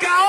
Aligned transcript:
caô! 0.00 0.27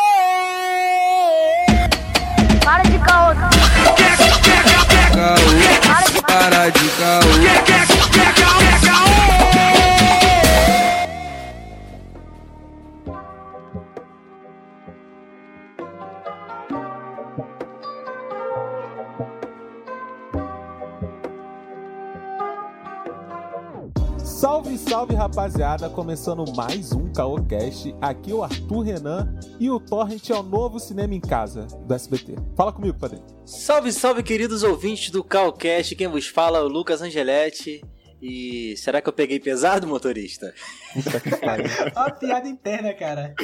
Rapaziada, 25.60 25.90
começando 25.90 26.46
mais 26.56 26.94
um 26.94 27.12
Caocast. 27.12 27.94
Aqui 28.00 28.32
é 28.32 28.34
o 28.34 28.44
Arthur 28.44 28.80
Renan 28.80 29.38
e 29.60 29.70
o 29.70 29.78
Torrent 29.78 30.30
é 30.30 30.34
o 30.34 30.42
novo 30.42 30.80
cinema 30.80 31.14
em 31.14 31.20
casa 31.20 31.66
do 31.66 31.94
SBT. 31.94 32.36
Fala 32.56 32.72
comigo, 32.72 32.98
padrinho. 32.98 33.26
Salve, 33.46 33.92
salve, 33.92 34.24
queridos 34.24 34.64
ouvintes 34.64 35.12
do 35.12 35.22
Calcast. 35.22 35.98
Quem 35.98 36.08
vos 36.08 36.28
fala 36.28 36.60
é 36.60 36.62
o 36.62 36.70
Lucas 36.70 37.02
Angeletti. 37.02 37.84
E 38.22 38.76
será 38.78 39.02
que 39.02 39.10
eu 39.10 39.14
peguei 39.14 39.38
pesado, 39.38 39.86
motorista? 39.86 40.54
Ó 41.94 42.00
a 42.00 42.12
piada 42.12 42.48
interna, 42.48 42.94
cara. 42.94 43.36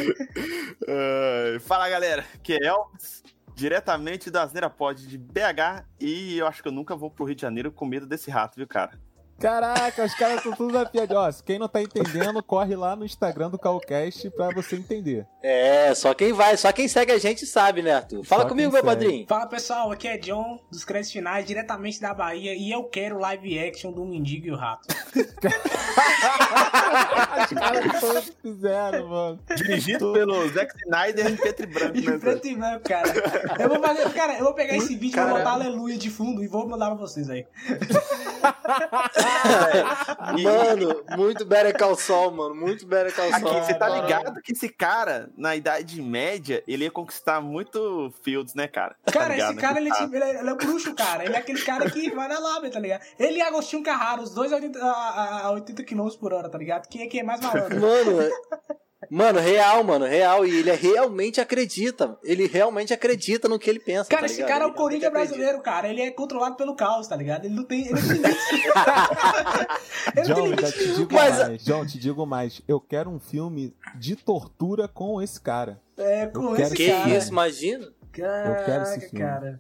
Ai, 0.88 1.60
fala 1.60 1.90
galera, 1.90 2.24
que 2.42 2.54
é 2.54 2.66
Elvis, 2.66 3.24
diretamente 3.54 4.32
da 4.32 4.44
Asneira 4.44 4.70
Pod 4.70 5.06
de 5.06 5.18
BH 5.18 5.84
e 6.00 6.38
eu 6.38 6.48
acho 6.48 6.62
que 6.64 6.70
eu 6.70 6.74
nunca 6.74 6.96
vou 6.96 7.12
pro 7.12 7.26
Rio 7.26 7.36
de 7.36 7.42
Janeiro 7.42 7.74
com 7.74 7.86
medo 7.86 8.06
desse 8.06 8.32
rato, 8.32 8.56
viu, 8.56 8.68
cara? 8.68 8.98
Caraca, 9.40 10.06
os 10.06 10.16
caras 10.16 10.38
estão 10.38 10.54
tudo 10.54 10.74
na 10.74 10.86
piada. 10.86 11.20
Ó, 11.20 11.30
quem 11.46 11.60
não 11.60 11.68
tá 11.68 11.82
entendendo, 11.82 12.42
corre 12.42 12.76
lá 12.76 12.96
no 12.96 13.06
Instagram 13.06 13.50
do 13.50 13.60
Calcast 13.60 14.30
pra 14.32 14.50
você 14.52 14.76
entender. 14.78 15.26
É, 15.44 15.94
só 15.94 16.14
quem 16.14 16.32
vai, 16.34 16.56
só 16.58 16.72
quem 16.72 16.88
segue 16.88 17.12
a 17.12 17.18
gente 17.18 17.46
sabe, 17.46 17.82
né, 17.82 17.94
Arthur? 17.96 18.24
Fala 18.24 18.44
Só 18.44 18.50
comigo, 18.50 18.72
meu 18.72 18.82
segue. 18.82 18.94
padrinho. 18.96 19.26
Fala 19.28 19.46
pessoal, 19.48 19.92
aqui 19.92 20.08
é 20.08 20.18
John, 20.18 20.60
dos 20.72 20.84
créditos 20.86 21.12
finais, 21.12 21.46
diretamente 21.46 22.00
da 22.00 22.14
Bahia, 22.14 22.56
e 22.56 22.72
eu 22.72 22.84
quero 22.86 23.20
live 23.20 23.60
action 23.60 23.92
do 23.92 24.06
Mendigo 24.06 24.48
e 24.48 24.52
o 24.52 24.56
Rato. 24.56 24.88
Os 27.46 27.60
caras 27.60 28.00
todos 28.00 28.32
fizeram, 28.42 29.08
mano. 29.08 29.40
Dirigido 29.56 30.14
pelo 30.14 30.48
Zack 30.50 30.74
Snyder 30.86 31.28
em 31.28 31.36
preto 31.36 31.64
e 31.64 31.66
branco, 31.68 31.98
Em 31.98 32.02
né? 32.02 32.18
preto 32.18 32.48
e 32.48 32.56
branco, 32.56 32.84
cara. 32.90 33.14
Eu 33.60 33.70
vou 33.70 33.80
fazer, 33.82 34.10
cara, 34.14 34.38
eu 34.38 34.44
vou 34.46 34.54
pegar 34.54 34.76
esse 34.78 34.96
vídeo, 34.96 35.16
vou 35.18 35.26
Caralho. 35.26 35.38
botar 35.38 35.52
aleluia 35.52 35.98
de 35.98 36.10
fundo 36.10 36.44
e 36.44 36.48
vou 36.48 36.68
mandar 36.68 36.88
pra 36.88 36.96
vocês 36.96 37.30
aí. 37.30 37.46
Mano, 40.44 41.04
muito 41.18 41.46
Better 41.46 41.78
Call 41.78 41.96
Saul, 41.96 42.32
mano. 42.32 42.56
Muito 42.56 42.86
Better 42.86 43.14
Call 43.16 43.30
Aqui, 43.34 43.42
Saul. 43.42 43.64
você 43.64 43.74
tá 43.74 43.90
ligado 43.90 44.42
que 44.42 44.52
esse 44.52 44.70
cara, 44.70 45.30
na 45.38 45.56
Idade 45.56 46.02
Média, 46.02 46.64
ele 46.68 46.84
ia 46.84 46.92
conquistar 46.92 47.42
muito 47.42 48.14
Fields, 48.24 48.54
né, 48.54 48.68
cara? 48.68 48.96
Tá 49.06 49.12
Cara, 49.12 49.34
ligado, 49.34 49.48
esse 49.52 49.56
né? 49.56 49.62
cara, 49.62 49.80
ele, 49.80 49.90
é 49.90 49.92
Ah, 49.92 49.96
tipo- 49.96 50.16
ele, 50.16 50.24
é, 50.24 50.40
ele 50.40 50.50
é 50.50 50.54
um 50.54 50.58
bruxo, 50.58 50.96
cara. 50.96 51.26
Ele 51.26 51.36
é 51.36 51.40
aquele 51.40 51.62
cara 51.62 51.90
que 51.90 52.10
vai 52.12 52.28
na 52.28 52.40
lábia, 52.40 52.70
tá 52.72 52.80
ligado? 52.80 53.02
Ele 53.20 53.38
e 53.38 53.42
Agostinho 53.42 53.84
Carraro, 53.84 54.22
os 54.24 54.34
dois 54.34 54.52
a 54.52 54.56
80, 54.56 54.80
a, 54.84 55.42
a 55.48 55.52
80 55.52 55.84
km 55.84 56.10
por 56.20 56.34
hora, 56.34 56.50
tá 56.50 56.58
ligado? 56.58 56.88
Quem 56.88 57.04
é 57.04 57.08
que 57.08 57.20
é 57.20 57.24
mais 57.24 57.40
malandro? 57.42 57.80
Mano, 57.80 58.30
mano, 59.10 59.40
real, 59.40 59.84
mano, 59.84 60.06
real. 60.06 60.46
E 60.46 60.60
ele 60.60 60.70
é- 60.70 60.76
realmente 60.76 61.40
acredita. 61.42 62.18
Ele 62.24 62.48
realmente 62.48 62.94
acredita 62.94 63.48
no 63.48 63.58
que 63.60 63.70
ele 63.70 63.80
pensa. 63.80 64.10
Cara, 64.10 64.22
tá 64.22 64.26
esse 64.28 64.44
cara 64.44 64.64
é 64.64 64.68
o 64.68 64.70
Ele 64.70 64.78
Corinthians 64.78 65.12
brasileiro, 65.12 65.62
cara. 65.62 65.88
Ele 65.88 66.02
é 66.02 66.12
controlado 66.12 66.56
pelo 66.56 66.76
caos, 66.76 67.08
tá 67.08 67.16
ligado? 67.16 67.46
Ele 67.46 67.56
não 67.56 67.64
tem. 67.64 67.82
Ele 67.88 67.92
não 67.94 68.02
tem 68.08 68.18
limite. 68.18 68.40
ele 70.16 70.16
não 70.16 70.24
tem 70.24 70.34
John, 70.36 70.44
limite 70.44 70.62
já 70.62 70.72
te 70.72 70.78
nenhum, 70.80 70.96
digo 70.96 71.14
Mas- 71.14 71.38
mais. 71.40 71.64
John, 71.64 71.86
te 71.86 71.98
digo 72.00 72.26
mais. 72.26 72.62
Eu 72.68 72.80
quero 72.80 73.10
um 73.10 73.20
filme 73.20 73.74
de 73.96 74.16
tortura 74.16 74.88
com 74.88 75.22
esse 75.22 75.40
cara. 75.40 75.80
É, 75.98 76.26
com 76.28 76.50
Eu 76.50 76.56
quero 76.56 76.68
esse 76.68 76.76
Que 76.76 76.92
cara. 76.92 77.10
isso, 77.10 77.30
imagina. 77.30 77.86
Eu 77.86 77.94
quero 78.12 78.84
esse 78.84 79.00
Caraca, 79.00 79.00
filme. 79.10 79.20
cara. 79.20 79.60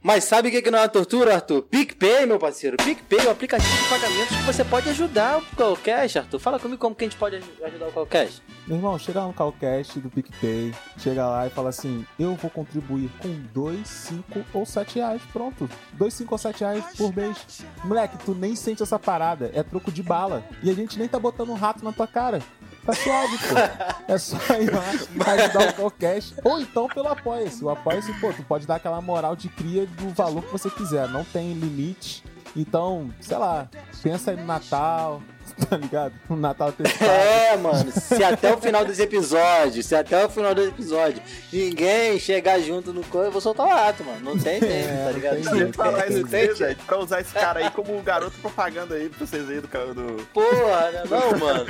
Mas 0.00 0.24
sabe 0.24 0.48
o 0.48 0.50
que, 0.52 0.62
que 0.62 0.70
não 0.70 0.78
é 0.78 0.82
uma 0.82 0.88
tortura, 0.88 1.34
Arthur? 1.34 1.62
PicPay, 1.62 2.24
meu 2.24 2.38
parceiro. 2.38 2.76
PicPay 2.76 3.18
é 3.18 3.24
o 3.26 3.30
aplicativo 3.30 3.76
de 3.82 3.88
pagamentos 3.88 4.36
que 4.36 4.42
você 4.44 4.64
pode 4.64 4.88
ajudar 4.90 5.38
o 5.38 5.42
Calcast, 5.56 6.18
Arthur. 6.20 6.38
Fala 6.38 6.58
comigo 6.60 6.80
como 6.80 6.94
que 6.94 7.04
a 7.04 7.08
gente 7.08 7.18
pode 7.18 7.34
aj- 7.36 7.44
ajudar 7.64 7.88
o 7.88 7.92
Calcast. 7.92 8.40
Meu 8.66 8.76
irmão, 8.76 8.96
chega 8.98 9.20
lá 9.20 9.26
no 9.26 9.32
Calcast 9.34 9.98
do 9.98 10.08
PicPay, 10.08 10.72
chega 10.98 11.26
lá 11.26 11.46
e 11.48 11.50
fala 11.50 11.70
assim: 11.70 12.06
eu 12.18 12.36
vou 12.36 12.48
contribuir 12.48 13.10
com 13.18 13.28
2, 13.52 13.88
5 13.88 14.44
ou 14.54 14.64
7 14.64 14.96
reais. 15.00 15.20
Pronto. 15.32 15.68
2, 15.94 16.14
5 16.14 16.32
ou 16.34 16.38
7 16.38 16.60
reais 16.60 16.84
por 16.96 17.14
mês. 17.14 17.36
Moleque, 17.84 18.16
tu 18.24 18.34
nem 18.36 18.54
sente 18.54 18.82
essa 18.84 19.00
parada. 19.00 19.50
É 19.52 19.64
troco 19.64 19.90
de 19.90 20.02
bala. 20.02 20.44
E 20.62 20.70
a 20.70 20.74
gente 20.74 20.96
nem 20.96 21.08
tá 21.08 21.18
botando 21.18 21.50
um 21.50 21.54
rato 21.54 21.84
na 21.84 21.92
tua 21.92 22.06
cara. 22.06 22.40
Tá 22.88 22.94
suave, 22.94 23.36
pô. 23.38 24.12
É 24.12 24.16
só 24.16 24.36
ir 24.58 24.70
lá 24.72 24.82
ajudar 25.34 25.68
o 25.68 25.72
Calcast. 25.74 26.34
Ou 26.42 26.58
então 26.58 26.88
pelo 26.88 27.08
Apoia-se. 27.08 27.62
O 27.62 27.68
Apoia-se, 27.68 28.10
pô, 28.14 28.32
tu 28.32 28.42
pode 28.44 28.66
dar 28.66 28.76
aquela 28.76 28.98
moral 29.02 29.36
de 29.36 29.50
cria 29.50 29.84
do 29.84 30.08
valor 30.14 30.42
que 30.42 30.50
você 30.52 30.70
quiser. 30.70 31.06
Não 31.08 31.22
tem 31.22 31.52
limite. 31.52 32.24
Então, 32.56 33.10
sei 33.20 33.36
lá, 33.36 33.68
pensa 34.02 34.30
aí 34.30 34.36
no 34.38 34.46
Natal, 34.46 35.20
tá 35.68 35.76
ligado? 35.76 36.14
No 36.30 36.36
Natal 36.36 36.72
tem 36.72 36.86
É, 37.06 37.58
mano. 37.58 37.92
Se 37.92 38.24
até 38.24 38.54
o 38.54 38.58
final 38.58 38.86
desse 38.86 39.02
episódio, 39.02 39.82
se 39.82 39.94
até 39.94 40.24
o 40.24 40.30
final 40.30 40.54
desse 40.54 40.68
episódio 40.70 41.22
ninguém 41.52 42.18
chegar 42.18 42.58
junto 42.60 42.90
no 42.90 43.04
coisa, 43.04 43.28
eu 43.28 43.32
vou 43.32 43.40
soltar 43.42 43.66
o 43.66 43.68
rato, 43.68 44.02
mano. 44.02 44.20
Não 44.22 44.38
tem 44.38 44.58
tempo, 44.60 44.72
É, 44.72 44.96
tá 44.96 45.04
não 45.04 45.12
ligado? 45.12 45.34
tem 45.34 45.44
ia 45.44 45.50
jeito. 45.58 45.76
falar 45.76 46.08
isso 46.08 46.20
Não 46.22 46.28
tem 46.28 46.40
mesmo, 46.40 46.56
gente, 46.56 46.82
pra 46.84 46.98
usar 46.98 47.20
esse 47.20 47.34
cara 47.34 47.60
aí 47.60 47.70
como 47.70 48.00
garoto 48.02 48.38
propaganda 48.38 48.94
aí 48.94 49.10
pra 49.10 49.26
vocês 49.26 49.46
aí 49.50 49.60
do, 49.60 49.68
do... 49.68 50.24
Porra, 50.32 50.90
né? 50.90 51.02
não, 51.10 51.38
mano. 51.38 51.64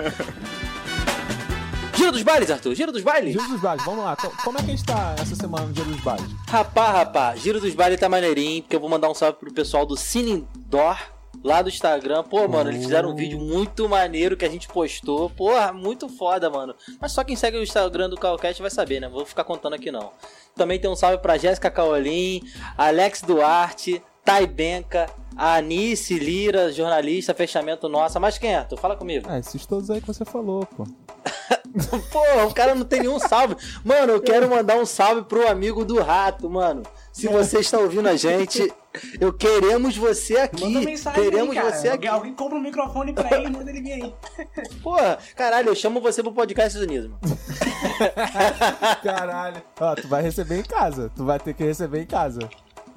Giro 1.99 2.13
dos 2.13 2.23
bailes, 2.23 2.51
Arthur. 2.51 2.75
Giro 2.75 2.93
dos 2.93 3.03
bailes. 3.03 3.33
Giro 3.33 3.49
dos 3.49 3.61
Bailes, 3.61 3.85
vamos 3.85 4.05
lá. 4.05 4.17
Co- 4.17 4.33
Como 4.45 4.57
é 4.59 4.63
que 4.63 4.67
a 4.69 4.71
gente 4.71 4.85
tá 4.85 5.15
essa 5.21 5.35
semana 5.35 5.67
no 5.67 5.75
Giro 5.75 5.91
dos 5.91 6.01
Bailes? 6.01 6.27
Rapá, 6.49 6.93
rapá, 6.93 7.35
Giro 7.37 7.61
dos 7.61 7.75
Bailes 7.75 7.99
tá 8.01 8.09
maneirinho, 8.09 8.63
porque 8.63 8.77
eu 8.77 8.81
vou 8.81 8.89
mandar 8.89 9.11
um 9.11 9.15
salve 9.15 9.39
pro 9.39 9.53
pessoal 9.53 9.85
do 9.85 9.97
Cine 9.97 10.47
Indoor, 10.57 10.97
lá 11.43 11.61
do 11.63 11.69
Instagram. 11.69 12.23
Pô, 12.23 12.47
mano, 12.49 12.71
eles 12.71 12.83
fizeram 12.85 13.11
um 13.11 13.15
vídeo 13.17 13.39
muito 13.39 13.89
maneiro 13.89 14.37
que 14.37 14.45
a 14.45 14.49
gente 14.49 14.69
postou. 14.69 15.29
Porra, 15.31 15.73
muito 15.73 16.09
foda, 16.09 16.49
mano. 16.49 16.75
Mas 17.01 17.13
só 17.13 17.25
quem 17.25 17.37
segue 17.37 17.59
o 17.59 17.63
Instagram 17.63 18.09
do 18.09 18.17
Calcast 18.17 18.61
vai 18.63 18.71
saber, 18.71 19.01
né? 19.01 19.09
Vou 19.09 19.27
ficar 19.27 19.45
contando 19.45 19.75
aqui 19.75 19.91
não. 19.91 20.11
Também 20.57 20.79
tem 20.79 20.91
um 20.91 20.97
salve 20.97 21.19
pra 21.19 21.37
Jéssica 21.39 21.71
Caolim, 21.71 22.43
Alex 22.77 23.23
Duarte, 23.23 24.03
Thay 24.25 24.47
Benca, 24.47 25.07
a 25.37 25.57
Anice 25.57 26.19
Lira, 26.19 26.73
jornalista, 26.73 27.35
fechamento 27.35 27.89
nossa. 27.89 28.19
Mas 28.21 28.39
quem 28.39 28.55
é? 28.55 28.63
Tu 28.65 28.77
fala 28.77 28.97
comigo. 28.97 29.27
Ah, 29.29 29.39
esses 29.39 29.65
todos 29.65 29.91
aí 29.91 30.01
que 30.01 30.07
você 30.07 30.25
falou, 30.25 30.67
pô. 30.67 30.85
Porra, 32.11 32.47
o 32.47 32.55
cara 32.55 32.75
não 32.75 32.85
tem 32.85 33.01
nenhum 33.01 33.19
salve. 33.19 33.57
Mano, 33.85 34.13
eu 34.13 34.21
quero 34.21 34.49
mandar 34.49 34.77
um 34.77 34.87
salve 34.87 35.23
pro 35.23 35.49
amigo 35.49 35.85
do 35.85 36.01
rato, 36.01 36.49
mano. 36.49 36.83
Se 37.13 37.29
você 37.29 37.59
está 37.59 37.79
ouvindo 37.79 38.09
a 38.09 38.17
gente, 38.17 38.73
eu 39.21 39.33
queremos 39.33 39.97
você 39.97 40.37
aqui. 40.37 40.65
Manda 40.65 40.81
mensagem 40.87 41.23
queremos 41.23 41.51
aí, 41.51 41.63
cara. 41.63 41.73
você 41.73 41.89
aqui. 41.89 42.07
Alguém, 42.07 42.35
compra 42.35 42.59
um 42.59 42.63
microfone 42.63 43.13
pra 43.13 43.37
ele 43.37 43.49
e 43.49 43.51
manda 43.51 43.71
ele 43.71 43.81
vir 43.81 43.93
aí. 43.93 44.15
Porra, 44.83 45.19
caralho, 45.37 45.69
eu 45.69 45.75
chamo 45.75 46.01
você 46.01 46.23
pro 46.23 46.33
podcast 46.33 46.79
Unidos, 46.79 47.11
mano. 47.11 47.21
Caralho. 49.03 49.63
Ó, 49.81 49.95
tu 49.95 50.09
vai 50.09 50.23
receber 50.23 50.59
em 50.59 50.63
casa. 50.63 51.11
Tu 51.15 51.25
vai 51.25 51.39
ter 51.39 51.55
que 51.55 51.65
receber 51.65 52.03
em 52.03 52.07
casa. 52.07 52.41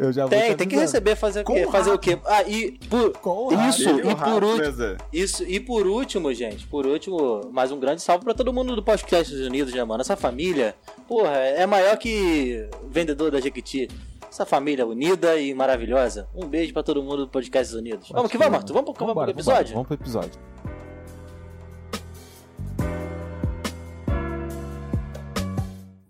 Eu 0.03 0.11
já 0.11 0.21
vou 0.23 0.29
Tem, 0.31 0.49
te 0.51 0.55
tem 0.57 0.67
que 0.67 0.75
receber 0.75 1.15
fazer 1.15 1.41
o 1.41 1.43
Com 1.43 1.53
quê? 1.53 1.65
o 1.65 1.71
Fazer 1.71 1.89
o 1.89 1.93
rato. 1.93 2.01
quê? 2.03 2.17
Ah, 2.25 2.41
e 2.43 2.71
por 2.89 3.11
Com 3.19 3.29
o 3.29 3.55
rato. 3.55 3.69
isso, 3.69 3.87
e 3.87 4.01
o 4.01 4.15
rato, 4.15 4.31
por 4.31 4.43
último, 4.43 4.97
isso, 5.13 5.43
e 5.43 5.59
por 5.59 5.85
último, 5.85 6.33
gente, 6.33 6.65
por 6.65 6.87
último, 6.87 7.49
mais 7.51 7.71
um 7.71 7.79
grande 7.79 8.01
salve 8.01 8.23
pra 8.25 8.33
todo 8.33 8.51
mundo 8.51 8.75
do 8.75 8.81
podcast 8.81 9.31
Unidos, 9.35 9.71
né, 9.73 9.83
mano? 9.83 10.01
Essa 10.01 10.15
família, 10.17 10.73
porra, 11.07 11.35
é 11.37 11.67
maior 11.67 11.95
que 11.97 12.67
vendedor 12.89 13.29
da 13.29 13.39
Jequiti. 13.39 13.87
Essa 14.27 14.45
família 14.45 14.87
unida 14.87 15.35
e 15.35 15.53
maravilhosa. 15.53 16.27
Um 16.33 16.47
beijo 16.47 16.71
pra 16.73 16.81
todo 16.81 17.03
mundo 17.03 17.25
do 17.25 17.27
Podcast 17.27 17.75
Unidos. 17.75 18.09
Vamos 18.11 18.31
que 18.31 18.37
vamos, 18.37 18.55
Arthur. 18.55 18.73
Vamos, 18.73 18.93
pro- 18.93 18.93
vamos 18.93 18.95
pro 18.95 19.05
Vambora, 19.07 19.31
episódio? 19.31 19.73
Vamos 19.73 19.87
pro 19.87 19.95
episódio. 19.95 20.31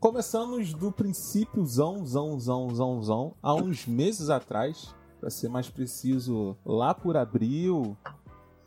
Começamos 0.02 0.74
do 0.74 0.92
princípio 0.92 1.64
zão, 1.64 2.04
zão, 2.04 2.40
zão, 2.40 2.74
zão, 2.74 3.04
zão, 3.04 3.34
há 3.40 3.54
uns 3.54 3.86
meses 3.86 4.32
atrás, 4.32 4.96
pra 5.20 5.30
ser 5.30 5.48
mais 5.48 5.70
preciso, 5.70 6.58
lá 6.66 6.92
por 6.92 7.16
abril, 7.16 7.96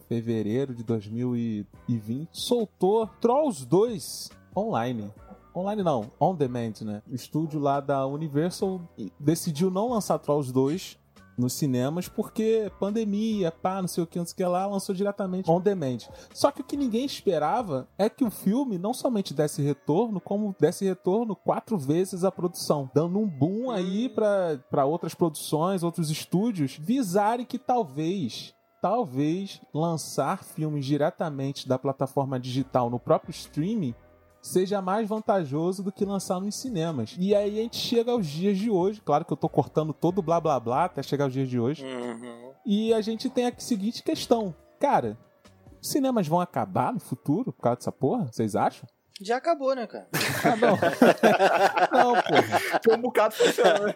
fevereiro 0.06 0.72
de 0.72 0.84
2020, 0.84 2.28
soltou 2.30 3.08
Trolls 3.20 3.66
2 3.66 4.30
online. 4.56 5.12
Online 5.52 5.82
não, 5.82 6.08
on 6.20 6.36
demand, 6.36 6.74
né? 6.82 7.02
O 7.10 7.16
estúdio 7.16 7.58
lá 7.58 7.80
da 7.80 8.06
Universal 8.06 8.80
decidiu 9.18 9.72
não 9.72 9.90
lançar 9.90 10.20
Trolls 10.20 10.52
2 10.52 10.96
nos 11.36 11.52
cinemas 11.54 12.08
porque 12.08 12.70
pandemia, 12.78 13.50
pá, 13.50 13.80
não 13.80 13.88
sei 13.88 14.04
o 14.04 14.06
que, 14.06 14.18
não 14.18 14.26
sei 14.26 14.32
o 14.32 14.36
que 14.36 14.44
lá, 14.44 14.66
lançou 14.66 14.94
diretamente 14.94 15.50
on 15.50 15.60
demand. 15.60 15.98
Só 16.32 16.50
que 16.50 16.60
o 16.60 16.64
que 16.64 16.76
ninguém 16.76 17.04
esperava 17.04 17.88
é 17.98 18.08
que 18.08 18.24
o 18.24 18.30
filme 18.30 18.78
não 18.78 18.92
somente 18.94 19.34
desse 19.34 19.62
retorno, 19.62 20.20
como 20.20 20.54
desse 20.58 20.84
retorno 20.84 21.36
quatro 21.36 21.78
vezes 21.78 22.24
a 22.24 22.32
produção, 22.32 22.90
dando 22.94 23.18
um 23.18 23.28
boom 23.28 23.70
aí 23.70 24.08
para 24.08 24.84
outras 24.84 25.14
produções, 25.14 25.82
outros 25.82 26.10
estúdios 26.10 26.76
visarem 26.80 27.46
que 27.46 27.58
talvez 27.58 28.54
talvez 28.84 29.62
lançar 29.72 30.44
filmes 30.44 30.84
diretamente 30.84 31.66
da 31.66 31.78
plataforma 31.78 32.38
digital 32.38 32.90
no 32.90 32.98
próprio 32.98 33.30
streaming 33.30 33.94
seja 34.46 34.82
mais 34.82 35.08
vantajoso 35.08 35.82
do 35.82 35.90
que 35.90 36.04
lançar 36.04 36.38
nos 36.40 36.54
cinemas. 36.54 37.16
E 37.18 37.34
aí 37.34 37.58
a 37.58 37.62
gente 37.62 37.76
chega 37.76 38.12
aos 38.12 38.26
dias 38.26 38.58
de 38.58 38.70
hoje, 38.70 39.00
claro 39.02 39.24
que 39.24 39.32
eu 39.32 39.36
tô 39.36 39.48
cortando 39.48 39.92
todo 39.94 40.18
o 40.18 40.22
blá 40.22 40.38
blá 40.40 40.60
blá 40.60 40.84
até 40.84 41.02
chegar 41.02 41.24
aos 41.24 41.32
dias 41.32 41.48
de 41.48 41.58
hoje. 41.58 41.84
Uhum. 41.84 42.52
E 42.66 42.92
a 42.92 43.00
gente 43.00 43.30
tem 43.30 43.46
a 43.46 43.52
seguinte 43.58 44.02
questão. 44.02 44.54
Cara, 44.78 45.16
os 45.80 45.88
cinemas 45.88 46.28
vão 46.28 46.40
acabar 46.40 46.92
no 46.92 47.00
futuro 47.00 47.52
por 47.52 47.62
causa 47.62 47.76
dessa 47.78 47.92
porra? 47.92 48.26
Vocês 48.30 48.54
acham? 48.54 48.86
Já 49.20 49.36
acabou, 49.36 49.74
né, 49.74 49.86
cara? 49.86 50.08
Ah, 50.44 50.56
não. 50.56 50.76
não, 51.98 52.14
porra. 52.22 52.78
Tem 52.80 52.94
um 52.94 53.00
bocado 53.00 53.34
fechando, 53.34 53.86
né? 53.86 53.94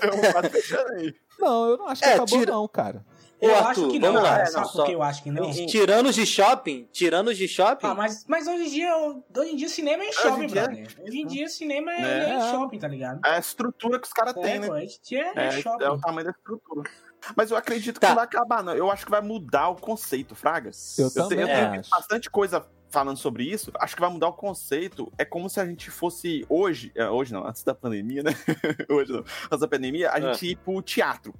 Tem 0.00 0.10
um 0.10 0.22
bocado 0.22 0.50
fechando 0.50 0.88
aí. 0.94 1.14
Não, 1.38 1.66
eu 1.68 1.76
não 1.78 1.86
acho 1.88 2.02
que 2.02 2.08
É, 2.08 2.14
acabou, 2.14 2.38
tira- 2.38 2.52
não, 2.52 2.66
cara. 2.68 3.04
Ô, 3.42 3.46
Eu 3.46 3.56
Arthur, 3.56 3.70
acho 3.70 3.88
que 3.88 3.98
não, 3.98 4.14
cara. 4.14 4.42
É, 4.42 4.46
Sabe 4.46 4.54
não, 4.64 4.72
por 4.72 4.76
só- 4.76 4.84
que 4.86 4.92
eu 4.92 5.02
acho 5.02 5.22
que 5.24 5.30
não? 5.32 5.50
Tirando 5.66 6.06
os 6.08 6.14
de 6.14 6.24
shopping, 6.24 6.88
tirando 6.92 7.28
os 7.28 7.36
de 7.36 7.48
shopping, 7.48 7.86
Ah, 7.88 7.94
mas, 7.94 8.24
mas 8.28 8.46
hoje 8.46 8.62
em 8.66 8.70
dia, 8.70 8.96
hoje 8.96 9.50
em 9.52 9.56
dia 9.56 9.68
cinema 9.68 10.04
é 10.04 10.08
em 10.08 10.12
shopping, 10.12 10.46
dia- 10.46 10.62
brother. 10.68 10.88
Hoje 11.02 11.18
em 11.18 11.26
dia 11.26 11.48
cinema 11.48 11.90
é, 11.92 12.00
É. 12.02 12.30
é 12.30 12.34
em 12.36 12.50
shopping, 12.52 12.78
tá 12.78 12.86
ligado? 12.86 13.20
É 13.26 13.30
a 13.34 13.38
estrutura 13.40 13.98
que 13.98 14.06
os 14.06 14.12
caras 14.12 14.34
têm, 14.34 14.44
É, 14.54 14.58
né? 14.60 14.70
hoje 14.70 14.98
em 15.04 15.08
dia 15.08 15.32
é, 15.34 15.46
É, 15.46 15.50
shopping. 15.60 15.84
é 15.84 15.90
o 15.90 15.98
tamanho 15.98 16.24
da 16.26 16.30
estrutura. 16.30 16.88
Mas 17.36 17.50
eu 17.50 17.56
acredito 17.56 17.94
que 17.94 18.00
Tá. 18.00 18.08
não 18.10 18.14
vai 18.16 18.24
acabar, 18.24 18.62
não. 18.62 18.74
Eu 18.74 18.90
acho 18.90 19.04
que 19.04 19.10
vai 19.10 19.20
mudar 19.20 19.68
o 19.70 19.74
conceito, 19.76 20.34
Fragas. 20.36 20.98
Eu 20.98 21.06
Eu, 21.06 21.12
também 21.28 21.40
eu 21.40 21.46
tenho 21.46 21.80
acho. 21.80 21.90
bastante 21.90 22.30
coisa 22.30 22.64
falando 22.90 23.16
sobre 23.16 23.44
isso. 23.44 23.72
Acho 23.80 23.94
que 23.94 24.00
vai 24.00 24.10
mudar 24.10 24.28
o 24.28 24.32
conceito. 24.34 25.10
É 25.18 25.24
como 25.24 25.48
se 25.48 25.58
a 25.58 25.64
gente 25.66 25.90
fosse 25.90 26.44
hoje, 26.48 26.92
é, 26.94 27.08
hoje 27.08 27.32
não, 27.32 27.46
antes 27.46 27.64
da 27.64 27.74
pandemia, 27.74 28.22
né? 28.22 28.30
hoje 28.90 29.10
não, 29.12 29.20
antes 29.20 29.60
da 29.60 29.66
pandemia, 29.68 30.10
a 30.12 30.18
É. 30.18 30.20
gente 30.32 30.46
ir 30.52 30.56
pro 30.56 30.80
teatro. 30.82 31.32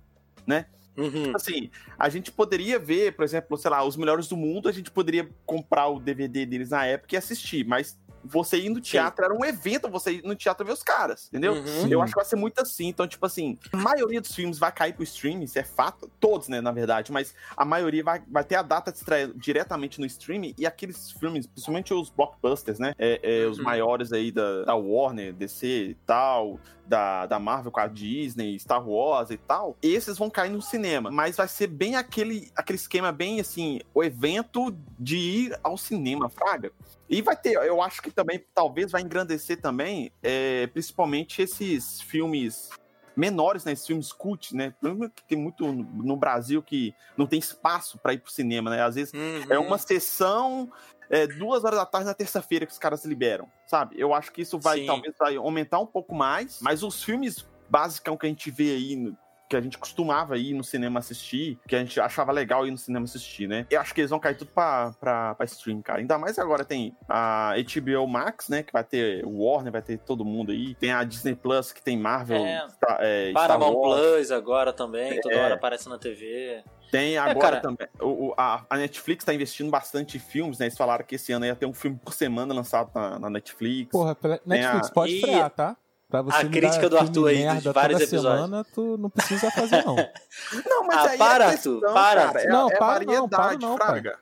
Uhum. 0.96 1.32
Assim, 1.34 1.70
a 1.98 2.08
gente 2.08 2.30
poderia 2.30 2.78
ver, 2.78 3.14
por 3.16 3.24
exemplo, 3.24 3.56
sei 3.56 3.70
lá, 3.70 3.84
os 3.84 3.96
melhores 3.96 4.28
do 4.28 4.36
mundo, 4.36 4.68
a 4.68 4.72
gente 4.72 4.90
poderia 4.90 5.28
comprar 5.46 5.88
o 5.88 5.98
DVD 6.00 6.44
deles 6.46 6.70
na 6.70 6.84
época 6.86 7.14
e 7.14 7.18
assistir, 7.18 7.64
mas 7.66 7.98
você 8.24 8.56
ir 8.56 8.68
no 8.68 8.80
teatro 8.80 9.24
era 9.24 9.34
um 9.34 9.44
evento, 9.44 9.88
você 9.88 10.12
ir 10.12 10.22
no 10.22 10.36
teatro 10.36 10.64
ver 10.64 10.70
os 10.72 10.82
caras, 10.82 11.26
entendeu? 11.26 11.54
Uhum. 11.54 11.88
Eu 11.88 12.00
acho 12.00 12.12
que 12.12 12.16
vai 12.20 12.24
ser 12.24 12.36
muito 12.36 12.60
assim. 12.62 12.86
Então, 12.86 13.04
tipo 13.08 13.26
assim, 13.26 13.58
a 13.72 13.76
maioria 13.76 14.20
dos 14.20 14.32
filmes 14.32 14.60
vai 14.60 14.70
cair 14.70 14.92
pro 14.92 15.02
streaming, 15.02 15.42
isso 15.42 15.58
é 15.58 15.64
fato. 15.64 16.08
Todos, 16.20 16.46
né, 16.46 16.60
na 16.60 16.70
verdade. 16.70 17.10
Mas 17.10 17.34
a 17.56 17.64
maioria 17.64 18.04
vai, 18.04 18.22
vai 18.30 18.44
ter 18.44 18.54
a 18.54 18.62
data 18.62 18.92
de 18.92 18.98
estreia 18.98 19.26
diretamente 19.34 19.98
no 19.98 20.06
streaming. 20.06 20.54
E 20.56 20.64
aqueles 20.64 21.10
filmes, 21.10 21.48
principalmente 21.48 21.92
os 21.92 22.10
blockbusters, 22.10 22.78
né? 22.78 22.94
É, 22.96 23.18
é, 23.42 23.46
Os 23.46 23.58
Uhum. 23.58 23.64
maiores 23.64 24.12
aí 24.12 24.30
da, 24.30 24.66
da 24.66 24.74
Warner, 24.76 25.32
DC 25.32 25.66
e 25.66 25.94
tal. 26.06 26.60
Da, 26.92 27.24
da 27.24 27.38
Marvel 27.38 27.72
com 27.72 27.80
a 27.80 27.86
Disney, 27.86 28.58
Star 28.60 28.86
Wars 28.86 29.30
e 29.30 29.38
tal. 29.38 29.78
Esses 29.80 30.18
vão 30.18 30.28
cair 30.28 30.50
no 30.50 30.60
cinema. 30.60 31.10
Mas 31.10 31.38
vai 31.38 31.48
ser 31.48 31.66
bem 31.68 31.96
aquele, 31.96 32.52
aquele 32.54 32.76
esquema, 32.76 33.10
bem 33.10 33.40
assim, 33.40 33.80
o 33.94 34.04
evento 34.04 34.76
de 34.98 35.16
ir 35.16 35.58
ao 35.62 35.78
cinema, 35.78 36.28
Fraga. 36.28 36.70
E 37.08 37.22
vai 37.22 37.34
ter, 37.34 37.52
eu 37.54 37.80
acho 37.80 38.02
que 38.02 38.10
também, 38.10 38.44
talvez 38.54 38.90
vai 38.90 39.00
engrandecer 39.00 39.58
também, 39.58 40.12
é, 40.22 40.66
principalmente 40.66 41.40
esses 41.40 42.02
filmes 42.02 42.68
menores, 43.16 43.64
né? 43.64 43.72
Esses 43.72 43.86
filmes 43.86 44.12
cult, 44.12 44.54
né? 44.54 44.74
Que 45.14 45.22
tem 45.28 45.38
muito 45.38 45.66
no, 45.72 45.82
no 45.82 46.16
Brasil 46.16 46.62
que 46.62 46.94
não 47.16 47.26
tem 47.26 47.38
espaço 47.38 47.98
para 47.98 48.12
ir 48.14 48.18
pro 48.18 48.30
cinema, 48.30 48.68
né? 48.70 48.82
Às 48.82 48.94
vezes 48.96 49.14
Uhum. 49.14 49.44
é 49.50 49.58
uma 49.58 49.78
sessão 49.78 50.70
é, 51.10 51.26
duas 51.26 51.64
horas 51.64 51.78
da 51.78 51.86
tarde 51.86 52.06
na 52.06 52.14
terça-feira 52.14 52.64
que 52.66 52.72
os 52.72 52.78
caras 52.78 53.04
liberam, 53.04 53.46
sabe? 53.66 53.94
Eu 53.98 54.12
acho 54.14 54.32
que 54.32 54.42
isso 54.42 54.58
vai, 54.58 54.80
Sim. 54.80 54.86
talvez, 54.86 55.14
vai 55.18 55.36
aumentar 55.36 55.78
um 55.78 55.86
pouco 55.86 56.14
mais, 56.14 56.58
mas 56.60 56.82
os 56.82 57.02
filmes 57.02 57.46
basicão 57.68 58.16
que 58.16 58.26
a 58.26 58.28
gente 58.28 58.50
vê 58.50 58.70
aí 58.74 58.96
no- 58.96 59.16
que 59.48 59.56
a 59.56 59.60
gente 59.60 59.76
costumava 59.76 60.38
ir 60.38 60.54
no 60.54 60.64
cinema 60.64 60.98
assistir, 60.98 61.58
que 61.68 61.76
a 61.76 61.78
gente 61.78 62.00
achava 62.00 62.32
legal 62.32 62.66
ir 62.66 62.70
no 62.70 62.78
cinema 62.78 63.04
assistir, 63.04 63.46
né? 63.46 63.66
Eu 63.70 63.82
acho 63.82 63.92
que 63.94 64.00
eles 64.00 64.08
vão 64.08 64.18
cair 64.18 64.34
tudo 64.34 64.50
pra, 64.50 64.94
pra, 64.98 65.34
pra 65.34 65.44
stream, 65.44 65.82
cara. 65.82 65.98
Ainda 65.98 66.16
mais 66.16 66.38
agora 66.38 66.64
tem 66.64 66.96
a 67.06 67.52
HBO 67.58 68.06
Max, 68.08 68.48
né? 68.48 68.62
Que 68.62 68.72
vai 68.72 68.82
ter 68.82 69.22
o 69.26 69.42
Warner, 69.44 69.70
vai 69.70 69.82
ter 69.82 69.98
todo 69.98 70.24
mundo 70.24 70.52
aí. 70.52 70.74
Tem 70.76 70.90
a 70.90 71.04
Disney 71.04 71.34
Plus, 71.34 71.70
que 71.70 71.82
tem 71.82 71.98
Marvel, 71.98 72.38
É. 72.42 72.66
Star, 72.70 72.96
é, 73.00 73.30
Paramount. 73.32 73.74
Plus 73.74 74.30
agora 74.30 74.72
também, 74.72 75.20
toda 75.20 75.34
É. 75.34 75.44
hora 75.44 75.54
aparece 75.56 75.86
na 75.86 75.98
TV. 75.98 76.64
Tem 76.92 77.16
agora 77.16 77.58
cara. 77.58 77.60
também. 77.60 77.88
O, 78.00 78.34
a, 78.36 78.64
a 78.68 78.76
Netflix 78.76 79.24
tá 79.24 79.32
investindo 79.32 79.70
bastante 79.70 80.18
em 80.18 80.20
filmes, 80.20 80.58
né? 80.58 80.66
Eles 80.66 80.76
falaram 80.76 81.02
que 81.04 81.14
esse 81.14 81.32
ano 81.32 81.46
ia 81.46 81.56
ter 81.56 81.64
um 81.66 81.72
filme 81.72 81.98
por 82.04 82.12
semana 82.12 82.52
lançado 82.52 82.90
na, 82.94 83.18
na 83.18 83.30
Netflix. 83.30 83.90
Porra, 83.90 84.14
Netflix, 84.44 84.88
a- 84.88 84.92
pode 84.92 85.12
E 85.14 85.20
frear, 85.22 85.50
tá? 85.50 85.76
Pra 86.10 86.20
você 86.20 86.36
a 86.36 86.48
crítica 86.50 86.90
do 86.90 86.98
Arthur 86.98 87.28
aí, 87.28 87.38
merda 87.38 87.72
vários 87.72 87.98
toda 88.00 88.10
episódios. 88.10 88.44
semana, 88.44 88.66
tu 88.74 88.98
não 88.98 89.08
precisa 89.08 89.50
fazer, 89.50 89.82
não. 89.86 89.96
Não, 90.68 90.86
mas 90.86 90.96
Ah, 90.98 91.10
aí 91.12 91.18
para, 91.18 91.44
é 91.46 91.50
questão, 91.52 91.80
para. 91.80 92.26
cara. 92.26 92.40
É, 92.42 92.48
Não, 92.48 92.70
é 92.70 92.76
para 92.76 93.04
não, 93.06 93.26
variedade, 93.26 93.30
para 93.58 93.58
não. 93.58 93.76
Fraga. 93.78 94.18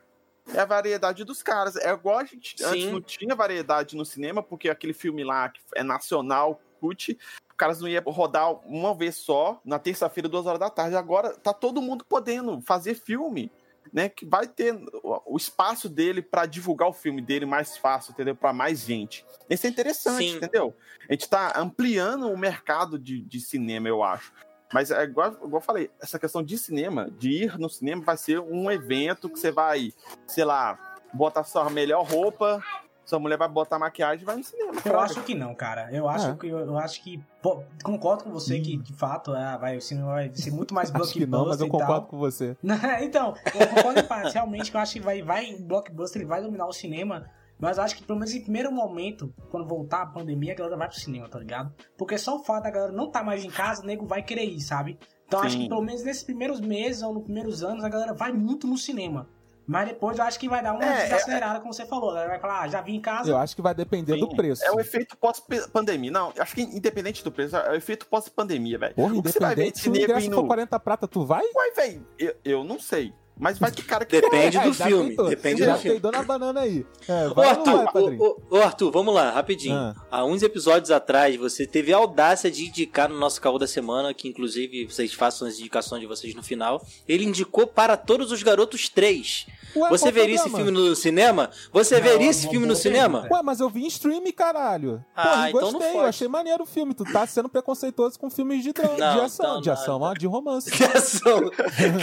É 0.53 0.59
a 0.61 0.65
variedade 0.65 1.23
dos 1.25 1.43
caras. 1.43 1.75
É 1.75 1.91
igual 1.91 2.19
a 2.19 2.23
gente 2.23 2.55
antes 2.63 2.83
Sim. 2.85 2.91
não 2.93 3.01
tinha 3.01 3.35
variedade 3.35 3.97
no 3.97 4.05
cinema, 4.05 4.41
porque 4.41 4.69
aquele 4.69 4.93
filme 4.93 5.21
lá 5.25 5.49
que 5.49 5.59
é 5.75 5.83
nacional, 5.83 6.61
cult, 6.79 7.17
caras 7.61 7.79
não 7.79 7.87
iam 7.87 8.03
rodar 8.07 8.51
uma 8.65 8.95
vez 8.95 9.17
só, 9.17 9.61
na 9.63 9.77
terça-feira, 9.77 10.27
duas 10.27 10.47
horas 10.47 10.59
da 10.59 10.67
tarde. 10.67 10.95
Agora 10.95 11.29
tá 11.35 11.53
todo 11.53 11.79
mundo 11.79 12.03
podendo 12.03 12.59
fazer 12.61 12.95
filme. 12.95 13.51
Né, 13.91 14.07
que 14.07 14.25
vai 14.25 14.47
ter 14.47 14.79
o 15.25 15.35
espaço 15.35 15.89
dele 15.89 16.21
pra 16.21 16.45
divulgar 16.45 16.87
o 16.87 16.93
filme 16.93 17.19
dele 17.19 17.45
mais 17.47 17.75
fácil, 17.75 18.11
entendeu? 18.11 18.35
Pra 18.35 18.53
mais 18.53 18.81
gente. 18.81 19.25
Isso 19.49 19.65
é 19.65 19.69
interessante, 19.69 20.29
Sim. 20.29 20.37
entendeu? 20.37 20.73
A 21.09 21.13
gente 21.13 21.27
tá 21.27 21.59
ampliando 21.59 22.31
o 22.31 22.37
mercado 22.37 22.97
de, 22.97 23.21
de 23.21 23.41
cinema, 23.41 23.89
eu 23.89 24.01
acho. 24.01 24.31
Mas 24.71 24.91
é 24.91 25.03
igual, 25.03 25.33
igual 25.33 25.55
eu 25.55 25.61
falei, 25.61 25.91
essa 25.99 26.17
questão 26.19 26.41
de 26.43 26.57
cinema, 26.57 27.09
de 27.17 27.43
ir 27.43 27.59
no 27.59 27.69
cinema, 27.69 28.03
vai 28.03 28.15
ser 28.15 28.39
um 28.39 28.71
evento 28.71 29.27
que 29.27 29.39
você 29.39 29.51
vai, 29.51 29.91
sei 30.27 30.45
lá, 30.45 30.79
botar 31.13 31.43
sua 31.43 31.69
melhor 31.69 32.05
roupa, 32.05 32.63
sua 33.05 33.19
mulher 33.19 33.37
vai 33.37 33.47
botar 33.49 33.77
maquiagem 33.79 34.21
e 34.21 34.25
vai 34.25 34.35
no 34.37 34.43
cinema. 34.43 34.73
Eu 34.73 34.81
fraga. 34.81 34.99
acho 34.99 35.23
que 35.23 35.35
não, 35.35 35.53
cara. 35.55 35.89
Eu 35.91 36.07
acho 36.07 36.29
É. 36.29 36.35
que 36.35 36.47
eu, 36.47 36.59
eu 36.59 36.77
acho 36.77 37.03
que 37.03 37.21
pô, 37.41 37.63
concordo 37.83 38.23
com 38.23 38.31
você 38.31 38.59
que 38.59 38.77
de 38.77 38.93
fato 38.93 39.35
é, 39.35 39.57
vai, 39.57 39.77
o 39.77 39.81
cinema 39.81 40.07
vai 40.13 40.31
ser 40.33 40.51
muito 40.51 40.73
mais 40.73 40.89
Acho 40.95 41.13
que 41.13 41.25
não, 41.25 41.47
mas 41.47 41.59
eu 41.59 41.67
blockbuster 41.67 41.87
concordo 41.87 42.07
com 42.07 42.17
você. 42.17 42.57
então, 43.01 43.33
eu 43.53 43.67
concordo 43.67 43.99
em 43.99 44.07
parte. 44.07 44.33
Realmente, 44.33 44.73
eu 44.73 44.79
acho 44.79 44.93
que 44.93 44.99
vai, 45.01 45.21
vai, 45.21 45.53
o 45.55 45.63
blockbuster 45.63 46.21
ele 46.21 46.29
vai 46.29 46.41
dominar 46.41 46.67
o 46.67 46.73
cinema. 46.73 47.25
Mas 47.59 47.77
eu 47.77 47.83
acho 47.83 47.95
que 47.95 48.03
pelo 48.03 48.17
menos 48.17 48.33
em 48.33 48.41
primeiro 48.41 48.71
momento, 48.71 49.31
quando 49.51 49.67
voltar 49.67 50.01
a 50.01 50.05
pandemia, 50.07 50.53
a 50.53 50.55
galera 50.55 50.75
vai 50.77 50.87
pro 50.87 50.97
cinema, 50.99 51.29
tá 51.29 51.37
ligado? 51.37 51.71
Porque 51.95 52.17
só 52.17 52.35
o 52.37 52.43
fato 52.43 52.63
da 52.63 52.71
galera 52.71 52.91
não 52.91 53.11
tá 53.11 53.23
mais 53.23 53.43
em 53.45 53.51
casa, 53.51 53.83
o 53.83 53.85
nego 53.85 54.03
vai 54.03 54.23
querer 54.23 54.45
ir, 54.45 54.59
sabe? 54.61 54.97
Então 55.27 55.39
eu 55.41 55.45
acho 55.45 55.55
Sim. 55.57 55.63
que 55.63 55.69
pelo 55.69 55.83
menos 55.83 56.03
nesses 56.03 56.23
primeiros 56.23 56.59
meses 56.59 57.03
ou 57.03 57.13
nos 57.13 57.23
primeiros 57.23 57.63
anos, 57.63 57.83
a 57.83 57.89
galera 57.89 58.13
vai 58.15 58.31
muito 58.31 58.65
no 58.65 58.79
cinema. 58.79 59.29
Mas 59.67 59.87
depois 59.87 60.17
eu 60.17 60.23
acho 60.23 60.39
que 60.39 60.49
vai 60.49 60.61
dar 60.61 60.73
uma 60.73 60.83
É, 60.83 60.87
é- 60.87 61.03
desacelerada, 61.03 61.59
como 61.59 61.73
você 61.73 61.85
falou. 61.85 62.09
Galera 62.09 62.29
vai 62.29 62.39
falar, 62.39 62.61
ah, 62.61 62.67
já 62.67 62.81
vim 62.81 62.95
em 62.95 63.01
casa. 63.01 63.29
Eu 63.29 63.37
acho 63.37 63.55
que 63.55 63.61
vai 63.61 63.73
depender 63.73 64.17
do 64.17 64.29
Sim, 64.29 64.35
preço. 64.35 64.65
É 64.65 64.71
o 64.71 64.79
efeito 64.79 65.15
pós-pandemia. 65.17 66.11
Não, 66.11 66.33
acho 66.37 66.55
que 66.55 66.61
independente 66.61 67.23
do 67.23 67.31
preço, 67.31 67.55
é 67.55 67.71
o 67.71 67.75
efeito 67.75 68.05
pós-pandemia, 68.07 68.77
velho. 68.77 68.95
Porra, 68.95 69.13
O 69.13 69.21
que 69.23 69.31
você 69.31 69.39
vai 69.39 69.55
ver 69.55 69.61
independente, 69.67 69.79
se 69.83 69.89
o 69.89 69.95
ingresso 69.95 70.27
indo- 70.27 70.35
for 70.35 70.47
40 70.47 70.79
prata, 70.79 71.07
tu 71.07 71.25
vai? 71.25 71.43
Uai, 71.55 71.71
velho, 71.71 72.07
eu, 72.17 72.35
eu 72.43 72.63
não 72.63 72.79
sei. 72.79 73.13
Mas 73.41 73.57
vai 73.57 73.71
ter 73.71 73.81
cara 73.81 74.05
que 74.05 74.21
Depende 74.21 74.55
É, 74.57 74.61
do 74.61 74.71
já 74.71 74.85
filme. 74.85 75.09
tentou. 75.09 75.27
Depende 75.27 75.63
Já 75.63 75.73
do 75.73 75.79
filme. 75.79 75.99
tem 75.99 76.11
dona 76.11 76.21
banana 76.23 76.59
aí. 76.61 76.85
É, 77.07 77.27
Ô 77.27 77.41
Arthur, 77.41 77.91
padrinho? 77.91 78.21
ô, 78.21 78.41
ô, 78.51 78.57
Arthur, 78.61 78.91
vamos 78.91 79.15
lá, 79.15 79.31
rapidinho. 79.31 79.73
Ah. 79.75 79.95
Há 80.11 80.23
uns 80.25 80.43
episódios 80.43 80.91
atrás, 80.91 81.35
você 81.37 81.65
teve 81.65 81.91
a 81.91 81.97
audácia 81.97 82.51
de 82.51 82.67
indicar 82.67 83.09
no 83.09 83.17
nosso 83.17 83.41
caô 83.41 83.57
da 83.57 83.65
semana, 83.65 84.13
que 84.13 84.27
inclusive 84.27 84.85
vocês 84.85 85.11
façam 85.11 85.47
as 85.47 85.57
indicações 85.59 86.01
de 86.01 86.05
vocês 86.07 86.35
no 86.35 86.43
final. 86.43 86.85
Ele 87.07 87.25
indicou 87.25 87.65
para 87.65 87.97
todos 87.97 88.31
os 88.31 88.43
garotos 88.43 88.87
3. 88.89 89.47
Ué, 89.75 89.89
Você 89.89 90.11
veria 90.11 90.35
esse 90.35 90.49
filme 90.49 90.71
no 90.71 90.95
cinema? 90.95 91.49
Você 91.71 91.95
Não, 91.95 92.03
veria 92.03 92.29
esse 92.29 92.47
filme 92.49 92.65
no 92.65 92.75
cinema? 92.75 93.27
Ué, 93.31 93.41
mas 93.43 93.59
eu 93.59 93.69
vi 93.69 93.83
em 93.83 93.87
stream, 93.87 94.21
caralho. 94.35 95.03
Ah, 95.15 95.23
Porra, 95.23 95.49
então 95.49 95.61
não 95.61 95.71
gostei, 95.73 95.89
eu 95.89 95.93
fode. 95.93 96.09
achei 96.09 96.27
maneiro 96.27 96.63
o 96.63 96.65
filme. 96.65 96.93
Tu 96.93 97.03
tá 97.05 97.25
sendo 97.27 97.49
preconceituoso 97.49 98.19
com 98.19 98.29
filmes 98.29 98.63
de, 98.63 98.73
Não, 98.77 98.95
de 98.95 99.21
ação. 99.21 99.45
então 99.45 99.61
de 99.61 99.67
não. 99.67 99.73
ação, 99.73 100.01
ó, 100.01 100.13
de 100.13 100.27
romance. 100.27 100.69
De 100.75 100.83
ação. 100.83 101.49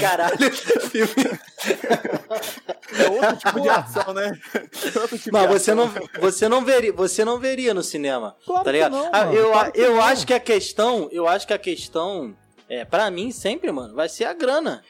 Caralho, 0.01 0.51
filme. 0.91 1.39
é 2.99 3.11
outro 3.11 3.37
tipo 3.37 3.61
de 3.61 3.69
ação, 3.69 4.15
né? 4.15 4.33
Outro 5.01 5.19
tipo 5.19 5.31
Mas 5.33 5.43
de 5.43 5.49
você 5.59 5.71
ação. 5.73 5.87
não, 5.87 6.21
você 6.21 6.49
não 6.49 6.65
veria, 6.65 6.93
você 6.93 7.25
não 7.25 7.39
veria 7.39 7.75
no 7.75 7.83
cinema, 7.83 8.37
Claro 8.45 8.65
tá 8.65 8.71
que 8.71 8.77
ligado? 8.77 8.93
não, 8.93 9.09
Ah, 9.13 9.25
mano, 9.27 9.33
eu 9.35 9.51
claro 9.53 9.73
que 9.73 9.81
eu 9.81 9.95
não. 9.97 10.03
acho 10.03 10.27
que 10.27 10.35
a 10.35 10.41
questão, 10.41 11.09
eu 11.13 11.27
acho 11.29 11.47
que 11.47 11.53
a 11.53 11.59
questão 11.59 12.35
é 12.69 12.85
para 12.85 13.11
mim 13.11 13.31
sempre, 13.31 13.71
mano, 13.73 13.95
vai 13.95 14.09
ser 14.09 14.25
a 14.25 14.33
grana, 14.33 14.83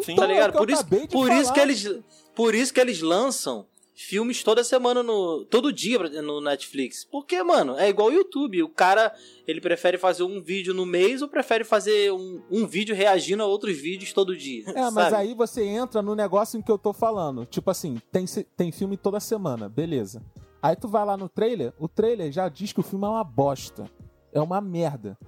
Sim. 0.00 0.14
tá 0.16 0.24
Então, 0.24 0.26
ligado? 0.26 0.54
é 0.54 0.58
Por 0.58 0.70
isso, 0.70 0.84
por 1.10 1.30
isso 1.32 1.42
falar. 1.42 1.52
que 1.52 1.60
eles, 1.60 1.98
por 2.34 2.54
isso 2.54 2.72
que 2.72 2.80
eles 2.80 3.00
lançam 3.00 3.66
filmes 3.94 4.42
toda 4.42 4.64
semana 4.64 5.02
no 5.02 5.44
todo 5.44 5.72
dia 5.72 5.98
no 6.22 6.40
Netflix. 6.40 7.04
Porque, 7.04 7.42
mano, 7.42 7.78
é 7.78 7.88
igual 7.88 8.08
o 8.08 8.12
YouTube, 8.12 8.62
o 8.62 8.68
cara, 8.68 9.14
ele 9.46 9.60
prefere 9.60 9.96
fazer 9.98 10.22
um 10.24 10.40
vídeo 10.42 10.74
no 10.74 10.84
mês 10.86 11.22
ou 11.22 11.28
prefere 11.28 11.62
fazer 11.62 12.12
um, 12.12 12.42
um 12.50 12.66
vídeo 12.66 12.94
reagindo 12.96 13.42
a 13.42 13.46
outros 13.46 13.76
vídeos 13.76 14.12
todo 14.12 14.36
dia. 14.36 14.64
É, 14.68 14.90
mas 14.90 15.10
sabe? 15.10 15.16
aí 15.16 15.34
você 15.34 15.62
entra 15.64 16.02
no 16.02 16.14
negócio 16.14 16.58
em 16.58 16.62
que 16.62 16.70
eu 16.70 16.78
tô 16.78 16.92
falando. 16.92 17.44
Tipo 17.46 17.70
assim, 17.70 18.00
tem, 18.10 18.24
tem 18.56 18.72
filme 18.72 18.96
toda 18.96 19.20
semana, 19.20 19.68
beleza. 19.68 20.22
Aí 20.60 20.74
tu 20.74 20.88
vai 20.88 21.04
lá 21.04 21.16
no 21.16 21.28
trailer, 21.28 21.72
o 21.78 21.86
trailer 21.88 22.32
já 22.32 22.48
diz 22.48 22.72
que 22.72 22.80
o 22.80 22.84
filme 22.84 23.04
é 23.04 23.08
uma 23.08 23.24
bosta. 23.24 23.90
É 24.32 24.40
uma 24.40 24.60
merda. 24.60 25.18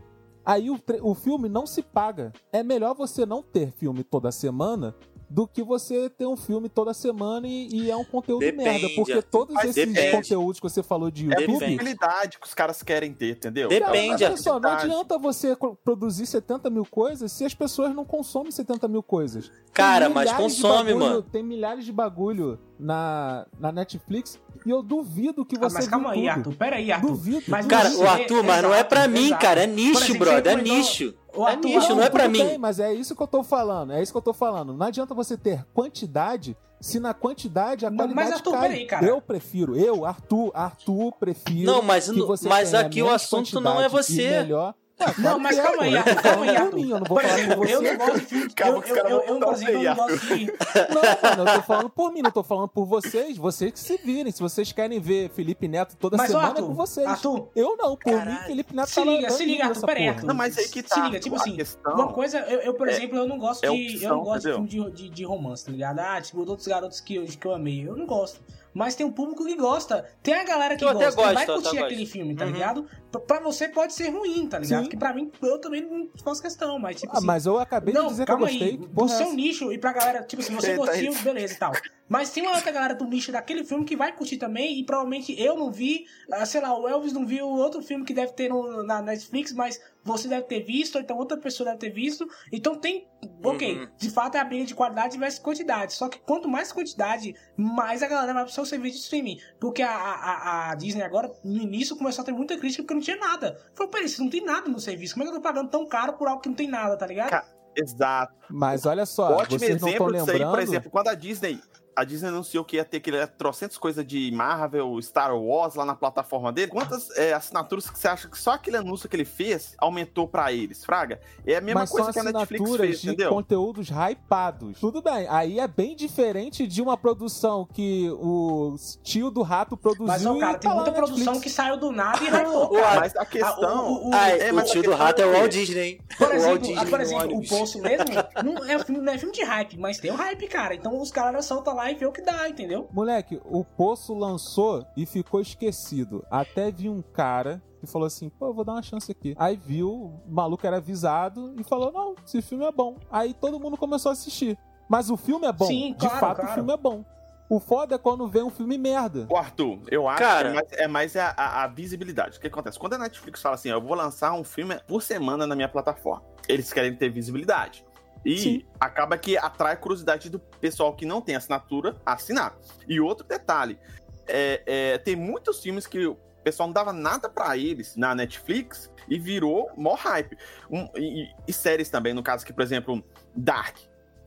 Aí 0.44 0.70
o, 0.70 0.78
o 1.02 1.14
filme 1.14 1.48
não 1.48 1.66
se 1.66 1.82
paga. 1.82 2.32
É 2.52 2.62
melhor 2.62 2.94
você 2.94 3.24
não 3.24 3.42
ter 3.42 3.72
filme 3.72 4.04
toda 4.04 4.30
semana 4.30 4.94
do 5.30 5.48
que 5.48 5.62
você 5.64 6.08
ter 6.10 6.26
um 6.26 6.36
filme 6.36 6.68
toda 6.68 6.92
semana 6.94 7.48
e, 7.48 7.66
e 7.68 7.90
é 7.90 7.96
um 7.96 8.04
conteúdo 8.04 8.40
Depende, 8.40 8.62
merda. 8.82 8.88
Porque 8.94 9.12
Arthur. 9.14 9.30
todos 9.30 9.56
esses 9.64 9.74
depende. 9.92 10.12
conteúdos 10.16 10.60
que 10.60 10.68
você 10.68 10.82
falou 10.82 11.10
de 11.10 11.32
É 11.32 11.36
a 11.36 11.40
YouTube. 11.40 11.58
visibilidade 11.60 12.38
que 12.38 12.46
os 12.46 12.54
caras 12.54 12.82
querem 12.82 13.12
ter, 13.12 13.30
entendeu? 13.36 13.68
Depende, 13.68 14.22
Cara, 14.22 14.36
só, 14.36 14.60
não 14.60 14.70
adianta 14.70 15.18
você 15.18 15.56
produzir 15.82 16.26
70 16.26 16.68
mil 16.70 16.84
coisas 16.84 17.32
se 17.32 17.44
as 17.44 17.54
pessoas 17.54 17.94
não 17.94 18.04
consomem 18.04 18.52
70 18.52 18.86
mil 18.86 19.02
coisas. 19.02 19.50
Cara, 19.72 20.08
mas 20.08 20.30
consome, 20.32 20.92
bagulho- 20.92 20.98
mano. 20.98 21.22
Tem 21.22 21.42
milhares 21.42 21.84
de 21.84 21.90
bagulho 21.92 22.60
na, 22.78 23.46
na 23.58 23.70
Netflix 23.72 24.40
e 24.66 24.70
eu 24.70 24.82
duvido 24.82 25.44
que 25.44 25.56
Ah, 25.56 25.60
você 25.68 25.74
mas 25.74 25.88
calma 25.88 26.12
viu 26.12 26.20
aí, 26.22 26.28
tudo. 26.28 26.38
Arthur. 26.50 26.54
Pera 26.56 26.76
aí, 26.76 26.92
Arthur. 26.92 27.06
Duvido. 27.08 27.42
Mas 27.48 27.66
Cara, 27.66 27.90
o 27.90 28.06
Arthur, 28.08 28.42
mas 28.42 28.62
não 28.62 28.70
é 28.72 28.76
exato, 28.76 28.88
pra 28.88 29.08
mim, 29.08 29.26
exato. 29.26 29.42
cara. 29.42 29.62
É 29.62 29.66
nicho, 29.66 29.98
exemplo, 30.04 30.18
brother. 30.18 30.38
É 30.38 30.42
você 30.42 30.50
comentou- 30.56 30.76
nicho. 30.76 31.14
O 31.36 31.46
É 31.46 31.50
Arthur, 31.50 31.68
nicho, 31.68 31.94
não 31.94 32.02
é 32.02 32.10
pra 32.10 32.28
mim. 32.28 32.44
bem, 32.46 32.58
mas 32.58 32.78
é 32.78 32.92
isso 32.94 33.14
que 33.16 33.22
eu 33.22 33.26
tô 33.26 33.42
falando. 33.42 33.92
É 33.92 34.02
isso 34.02 34.12
que 34.12 34.18
eu 34.18 34.22
tô 34.22 34.32
falando. 34.32 34.72
Não 34.74 34.86
adianta 34.86 35.14
você 35.14 35.36
ter 35.36 35.64
quantidade 35.74 36.56
se 36.80 37.00
na 37.00 37.14
quantidade 37.14 37.86
a 37.86 37.90
Mas, 37.90 37.98
qualidade 37.98 38.32
Arthur, 38.34 38.52
cai. 38.52 38.60
peraí, 38.68 38.86
cara. 38.86 39.06
Eu 39.06 39.20
prefiro, 39.20 39.76
eu, 39.76 40.04
Arthur, 40.04 40.50
Arthur, 40.54 41.12
prefiro 41.18 41.70
Não, 41.72 41.82
mas, 41.82 42.10
que 42.10 42.20
você 42.22 42.48
mas 42.48 42.70
tenha 42.70 42.82
aqui 42.82 43.02
o 43.02 43.08
assunto 43.10 43.60
não 43.60 43.80
é 43.80 43.86
e 43.86 43.88
você. 43.88 44.30
Melhor. 44.42 44.74
É, 44.96 45.06
Não, 45.06 45.14
claro 45.14 45.40
mas 45.40 45.58
é, 45.58 45.62
calma 45.62 45.82
aí, 45.82 45.94
Eu 45.94 46.02
tô 46.04 46.08
Arthur, 46.10 46.22
calma 46.22 46.44
aí, 46.44 46.74
mim, 46.74 46.90
eu 46.90 46.98
não 47.00 47.06
vou 47.06 47.20
falar 47.20 47.38
exemplo, 47.38 47.56
por 47.56 47.68
eu 47.68 47.80
você. 47.80 47.90
não 47.90 47.96
gosto 48.06 48.20
de 48.20 48.26
filme. 48.26 48.52
Calma 48.54 48.78
eu, 48.86 48.96
eu, 48.96 48.96
eu, 48.96 49.04
eu, 49.04 49.52
exemplo, 49.52 49.74
eu 49.74 49.82
não 49.82 49.96
gosto 49.96 50.26
de. 50.26 50.46
Não, 50.46 51.36
mano, 51.36 51.50
eu 51.50 51.54
tô 51.56 51.62
falando 51.62 51.90
por 51.90 52.12
mim, 52.12 52.22
não 52.22 52.30
tô 52.30 52.42
falando 52.44 52.68
por 52.68 52.84
vocês. 52.86 53.36
Vocês 53.36 53.72
que 53.72 53.78
se 53.80 53.96
virem. 53.98 54.30
Se 54.32 54.40
vocês 54.40 54.70
querem 54.70 55.00
ver 55.00 55.30
Felipe 55.30 55.66
Neto 55.66 55.96
toda 55.96 56.16
Mas, 56.16 56.30
ó, 56.30 56.32
semana, 56.34 56.46
é 56.46 56.50
Arthur, 56.52 56.66
com 56.68 56.74
vocês. 56.74 57.06
Arthur, 57.08 57.48
Eu 57.56 57.76
não, 57.76 57.96
por 57.96 58.12
Caralho. 58.12 58.30
mim, 58.30 58.38
Felipe 58.46 58.76
Neto 58.76 58.88
Se 58.88 58.94
tá 58.94 59.04
liga, 59.04 59.30
se 59.30 59.44
liga, 59.44 59.64
Arthur, 59.66 59.86
peraí. 59.86 60.08
Arthur. 60.08 60.26
Não, 60.26 60.34
mas 60.34 60.56
aí 60.58 60.68
que 60.68 60.82
Se 60.82 60.88
tá. 60.88 61.04
liga, 61.06 61.18
tipo 61.20 61.36
assim, 61.36 61.56
questão- 61.56 61.92
Uma 61.94 62.12
coisa, 62.12 62.38
eu, 62.40 62.60
eu, 62.60 62.74
por 62.74 62.88
É- 62.88 62.92
exemplo, 62.92 63.16
eu 63.18 63.26
não 63.26 63.38
gosto 63.38 63.64
é 63.64 63.70
de. 63.70 64.02
eu 64.04 64.10
não 64.10 64.22
gosto 64.22 64.48
entendeu? 64.48 64.64
de 64.64 64.70
filme 64.76 64.90
de, 64.92 65.02
de, 65.02 65.10
de 65.10 65.24
romance, 65.24 65.64
tá 65.64 65.72
ligado? 65.72 65.98
Ah, 65.98 66.20
tipo, 66.20 66.38
outros 66.48 66.68
garotos 66.68 67.00
que 67.00 67.16
eu, 67.16 67.24
que 67.24 67.44
eu 67.46 67.52
amei. 67.52 67.86
Eu 67.88 67.96
não 67.96 68.06
gosto. 68.06 68.40
Mas 68.74 68.96
tem 68.96 69.06
um 69.06 69.12
público 69.12 69.44
que 69.46 69.54
gosta. 69.54 70.04
Tem 70.20 70.34
a 70.34 70.42
galera 70.42 70.76
que 70.76 70.82
Eu 70.84 70.88
até 70.88 71.04
gosta, 71.04 71.16
que 71.16 71.22
vai 71.22 71.34
gosto, 71.34 71.42
até 71.44 71.52
curtir 71.62 71.76
gosto. 71.76 71.84
aquele 71.84 72.06
filme, 72.06 72.34
tá 72.34 72.44
Uhum. 72.44 72.50
ligado? 72.50 72.86
Pra, 73.26 73.38
você 73.38 73.68
pode 73.68 73.92
ser 73.94 74.08
ruim, 74.10 74.48
tá 74.48 74.58
ligado? 74.58 74.82
Sim. 74.84 74.90
Que 74.90 74.96
pra 74.96 75.14
mim, 75.14 75.30
eu 75.40 75.60
também 75.60 75.82
não 75.82 76.08
faço 76.24 76.42
questão, 76.42 76.76
mas 76.80 77.00
tipo 77.00 77.12
Ah, 77.14 77.18
assim. 77.18 77.26
mas 77.26 77.46
eu 77.46 77.56
acabei 77.58 77.94
de 77.94 78.00
Não, 78.00 78.08
dizer 78.08 78.24
que 78.26 78.32
eu 78.32 78.36
calma 78.36 78.50
gostei. 78.50 78.68
aí. 78.70 79.04
É 79.04 79.08
seu 79.08 79.32
nicho 79.32 79.72
e 79.72 79.78
pra 79.78 79.92
galera, 79.92 80.24
tipo 80.24 80.42
assim, 80.42 80.52
você 80.54 80.74
gostou, 80.76 80.96
isso. 80.96 81.22
beleza 81.22 81.54
e 81.54 81.56
tal. 81.56 81.70
Mas 82.08 82.30
tem 82.30 82.42
uma 82.42 82.56
outra 82.56 82.72
galera 82.72 82.94
do 82.96 83.04
nicho 83.06 83.30
daquele 83.30 83.62
filme 83.64 83.84
que 83.84 83.94
vai 83.96 84.12
curtir 84.12 84.36
também 84.38 84.80
e 84.80 84.84
provavelmente 84.84 85.40
eu 85.40 85.56
não 85.56 85.70
vi, 85.70 86.04
ah, 86.32 86.44
sei 86.44 86.60
lá, 86.60 86.76
o 86.76 86.88
Elvis 86.88 87.12
não 87.12 87.24
viu 87.24 87.46
outro 87.46 87.80
filme 87.80 88.04
que 88.04 88.12
deve 88.12 88.32
ter 88.32 88.48
no- 88.48 88.82
na 88.82 89.00
Netflix, 89.00 89.52
mas 89.52 89.80
você 90.04 90.28
deve 90.28 90.42
ter 90.46 90.60
visto, 90.62 90.96
ou 90.96 91.00
então 91.00 91.16
outra 91.16 91.36
pessoa 91.38 91.66
deve 91.70 91.78
ter 91.78 91.90
visto. 91.90 92.28
Então 92.52 92.74
tem, 92.76 93.08
ok, 93.42 93.78
Uhum. 93.78 93.88
de 93.96 94.10
fato 94.10 94.36
é 94.36 94.40
a 94.40 94.44
briga 94.44 94.64
de 94.66 94.74
qualidade 94.74 95.16
versus 95.18 95.38
quantidade. 95.40 95.94
Só 95.94 96.08
que 96.08 96.18
quanto 96.20 96.48
mais 96.48 96.70
quantidade, 96.72 97.34
mais 97.56 98.02
a 98.02 98.06
galera 98.06 98.34
vai 98.34 98.44
pro 98.44 98.52
seu 98.52 98.66
serviço 98.66 98.96
de 98.98 99.02
streaming. 99.04 99.38
Porque 99.58 99.82
a, 99.82 99.90
a, 99.90 100.70
a 100.70 100.74
Disney 100.74 101.02
agora, 101.02 101.32
no 101.42 101.56
início, 101.62 101.96
começou 101.96 102.22
a 102.22 102.24
ter 102.26 102.32
muita 102.32 102.56
crítica 102.58 102.82
porque 102.82 102.94
não 102.94 103.00
tinha 103.00 103.16
nada. 103.16 103.58
Falou, 103.74 103.90
peraí, 103.90 104.08
você 104.08 104.22
não 104.22 104.28
tem 104.30 104.44
nada 104.44 104.68
no 104.68 104.78
serviço. 104.78 105.14
Como 105.14 105.24
é 105.24 105.26
que 105.26 105.32
eu 105.32 105.40
tô 105.40 105.42
pagando 105.42 105.70
tão 105.70 105.86
caro 105.86 106.12
por 106.12 106.28
algo 106.28 106.40
que 106.42 106.48
não 106.48 106.56
tem 106.56 106.68
nada, 106.68 106.96
tá 106.96 107.06
ligado? 107.06 107.30
Ca- 107.30 107.46
Exato. 107.76 108.34
Mas 108.50 108.86
olha 108.86 109.04
só, 109.04 109.32
Ótimo 109.32 109.58
vocês 109.58 109.80
não 109.80 109.88
estão 109.88 109.88
exemplo 109.88 110.12
disso 110.12 110.30
aí, 110.30 110.32
lembrando. 110.38 110.50
por 110.52 110.60
exemplo, 110.62 110.90
quando 110.90 111.08
a 111.08 111.14
Disney. 111.14 111.58
A 111.96 112.04
Disney 112.04 112.28
anunciou 112.28 112.64
que 112.64 112.76
ia 112.76 112.84
ter 112.84 112.98
aquele 112.98 113.26
trocentos 113.26 113.78
coisas 113.78 114.06
de 114.06 114.30
Marvel, 114.32 115.00
Star 115.02 115.36
Wars 115.36 115.74
lá 115.74 115.84
na 115.84 115.94
plataforma 115.94 116.52
dele. 116.52 116.68
Quantas 116.70 117.10
é, 117.16 117.32
assinaturas 117.32 117.88
que 117.88 117.98
você 117.98 118.08
acha 118.08 118.28
que 118.28 118.38
só 118.38 118.52
aquele 118.52 118.76
anúncio 118.76 119.08
que 119.08 119.16
ele 119.16 119.24
fez 119.24 119.74
aumentou 119.78 120.26
pra 120.28 120.52
eles, 120.52 120.84
Fraga? 120.84 121.20
É 121.46 121.56
a 121.56 121.60
mesma 121.60 121.80
mas 121.82 121.90
coisa 121.90 122.12
que 122.12 122.18
a 122.18 122.24
Netflix 122.24 122.76
fez, 122.76 123.00
de 123.00 123.08
entendeu? 123.08 123.30
conteúdos 123.30 123.88
hypados. 123.90 124.78
Tudo 124.80 125.00
bem, 125.02 125.26
aí 125.28 125.58
é 125.60 125.68
bem 125.68 125.94
diferente 125.96 126.66
de 126.66 126.80
uma 126.82 126.96
produção 126.96 127.66
que 127.72 128.10
o 128.12 128.76
tio 129.02 129.30
do 129.30 129.42
rato 129.42 129.76
produziu 129.76 130.06
Mas, 130.06 130.26
ó, 130.26 130.38
cara, 130.38 130.58
tem 130.58 130.70
tá 130.70 130.74
lá 130.76 130.82
muita 130.82 130.92
produção 130.92 131.40
que 131.40 131.48
saiu 131.50 131.76
do 131.76 131.92
nada 131.92 132.18
e 132.22 132.26
hypou, 132.28 132.64
o 132.66 132.70
cara. 132.80 133.00
Mas 133.00 133.16
a 133.16 133.24
questão. 133.24 133.64
Ah, 133.68 133.82
o- 133.82 134.08
o- 134.10 134.14
Ai, 134.14 134.40
É, 134.40 134.52
o 134.52 134.64
tio 134.64 134.82
do 134.82 134.92
rato 134.94 135.20
é 135.22 135.26
o 135.26 135.34
é 135.34 135.38
Walt 135.38 135.50
que- 135.52 135.58
Disney. 135.58 136.00
Por 136.18 136.26
o 136.28 136.30
Walt 136.30 136.36
exemplo, 136.40 136.58
Disney 136.60 136.76
ah, 136.78 136.84
por 136.86 136.98
no 136.98 137.02
exemplo 137.04 137.38
o. 137.38 137.48
Poço 137.48 137.78
mesmo 137.80 138.04
não 138.44 138.64
é, 138.64 138.78
filme, 138.78 139.00
não 139.00 139.12
é 139.12 139.18
filme 139.18 139.34
de 139.34 139.42
hype, 139.44 139.78
mas 139.78 139.98
tem 139.98 140.10
o 140.10 140.14
hype, 140.16 140.46
cara. 140.48 140.74
Então 140.74 141.00
os 141.00 141.10
caras 141.10 141.44
soltam 141.44 141.74
lá 141.74 141.83
e 141.90 141.94
vê 141.94 142.06
o 142.06 142.12
que 142.12 142.22
dá, 142.22 142.48
entendeu? 142.48 142.88
Moleque, 142.92 143.40
o 143.44 143.64
Poço 143.64 144.14
lançou 144.14 144.84
e 144.96 145.04
ficou 145.06 145.40
esquecido. 145.40 146.24
Até 146.30 146.70
vi 146.70 146.88
um 146.88 147.02
cara 147.02 147.62
que 147.80 147.86
falou 147.86 148.06
assim: 148.06 148.28
pô, 148.28 148.46
eu 148.46 148.54
vou 148.54 148.64
dar 148.64 148.72
uma 148.72 148.82
chance 148.82 149.10
aqui. 149.10 149.34
Aí 149.38 149.56
viu, 149.56 149.90
o 149.90 150.22
maluco 150.28 150.66
era 150.66 150.76
avisado 150.78 151.54
e 151.58 151.64
falou: 151.64 151.92
não, 151.92 152.14
esse 152.24 152.40
filme 152.42 152.64
é 152.64 152.72
bom. 152.72 152.96
Aí 153.10 153.34
todo 153.34 153.58
mundo 153.60 153.76
começou 153.76 154.10
a 154.10 154.12
assistir. 154.12 154.58
Mas 154.88 155.08
o 155.10 155.16
filme 155.16 155.46
é 155.46 155.52
bom. 155.52 155.66
Sim, 155.66 155.92
De 155.92 155.98
claro, 156.06 156.20
fato, 156.20 156.36
claro. 156.36 156.50
o 156.50 156.54
filme 156.54 156.72
é 156.72 156.76
bom. 156.76 157.04
O 157.48 157.60
foda 157.60 157.94
é 157.94 157.98
quando 157.98 158.26
vem 158.26 158.42
um 158.42 158.50
filme 158.50 158.78
merda. 158.78 159.26
O 159.30 159.36
Arthur, 159.36 159.78
eu 159.90 160.08
acho 160.08 160.18
Cara. 160.18 160.50
que 160.50 160.56
é 160.56 160.60
mais, 160.60 160.72
é 160.72 160.88
mais 160.88 161.16
a, 161.16 161.34
a- 161.36 161.64
a 161.64 161.66
visibilidade. 161.66 162.38
O 162.38 162.40
que 162.40 162.46
acontece? 162.46 162.78
Quando 162.78 162.94
a 162.94 162.98
Netflix 162.98 163.42
fala 163.42 163.54
assim, 163.54 163.70
ó, 163.70 163.74
eu 163.76 163.82
vou 163.82 163.94
lançar 163.94 164.32
um 164.32 164.42
filme 164.42 164.78
por 164.88 165.02
semana 165.02 165.46
na 165.46 165.54
minha 165.54 165.68
plataforma, 165.68 166.22
eles 166.48 166.72
querem 166.72 166.96
ter 166.96 167.10
visibilidade. 167.10 167.84
E 168.24 168.38
Sim. 168.38 168.64
acaba 168.80 169.18
que 169.18 169.36
atrai 169.36 169.74
a 169.74 169.76
curiosidade 169.76 170.30
do 170.30 170.38
pessoal 170.38 170.94
que 170.94 171.04
não 171.04 171.20
tem 171.20 171.36
assinatura 171.36 171.96
a 172.06 172.14
assinar. 172.14 172.56
E 172.88 172.98
outro 173.00 173.26
detalhe, 173.26 173.78
é, 174.26 174.62
é, 174.66 174.98
tem 174.98 175.14
muitos 175.14 175.60
filmes 175.60 175.86
que 175.86 176.06
o 176.06 176.14
pessoal 176.42 176.66
não 176.66 176.72
dava 176.72 176.92
nada 176.92 177.28
pra 177.28 177.56
eles 177.56 177.96
na 177.96 178.14
Netflix 178.14 178.90
e 179.08 179.18
virou 179.18 179.70
mó 179.76 179.94
hype. 179.94 180.36
Um- 180.70 180.88
e, 180.96 181.28
e- 181.46 181.52
séries 181.52 181.90
também, 181.90 182.14
no 182.14 182.22
caso 182.22 182.44
que, 182.46 182.52
por 182.52 182.62
exemplo, 182.62 183.04
Dark. 183.36 183.76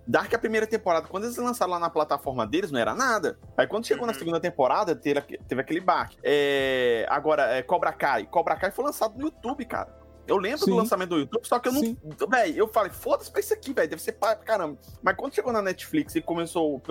Dark, 0.10 0.34
a 0.34 0.40
primeira 0.40 0.66
temporada, 0.66 1.08
quando 1.08 1.26
eles 1.26 1.36
lançaram 1.36 1.74
lá 1.74 1.80
na 1.80 1.90
plataforma 1.90 2.48
deles, 2.48 2.72
não 2.72 2.80
era 2.80 2.96
nada. 2.96 3.38
Aí 3.58 3.68
quando 3.68 3.86
chegou 3.86 4.06
na 4.08 4.14
Uhum. 4.14 4.20
segunda 4.20 4.40
temporada, 4.40 4.96
teve, 4.96 5.20
teve 5.22 5.60
aquele 5.62 5.82
baque. 5.82 6.18
É, 6.24 7.06
agora, 7.10 7.44
é, 7.58 7.62
Cobra 7.62 7.92
Kai. 7.92 8.26
Cobra 8.26 8.56
Kai 8.56 8.72
foi 8.72 8.86
lançado 8.86 9.16
no 9.18 9.24
YouTube, 9.26 9.66
cara. 9.66 9.94
Eu 10.28 10.38
lembro 10.38 10.60
Sim. 10.60 10.72
do 10.72 10.78
lançamento 10.78 11.10
do 11.10 11.20
YouTube, 11.20 11.48
só 11.48 11.58
que 11.58 11.70
eu 11.70 11.74
não. 11.74 11.82
Véi, 12.30 12.54
eu 12.56 12.68
falei, 12.68 12.92
foda-se 12.92 13.32
pra 13.32 13.40
isso 13.40 13.54
aqui, 13.54 13.74
velho. 13.74 13.90
Deve 13.90 14.02
ser 14.02 14.14
pai 14.14 14.36
pra 14.36 14.46
caramba. 14.46 14.78
Mas 15.02 15.16
quando 15.16 15.34
chegou 15.34 15.54
na 15.54 15.62
Netflix 15.62 16.16
e 16.16 16.22
começou 16.22 16.76
o, 16.76 16.82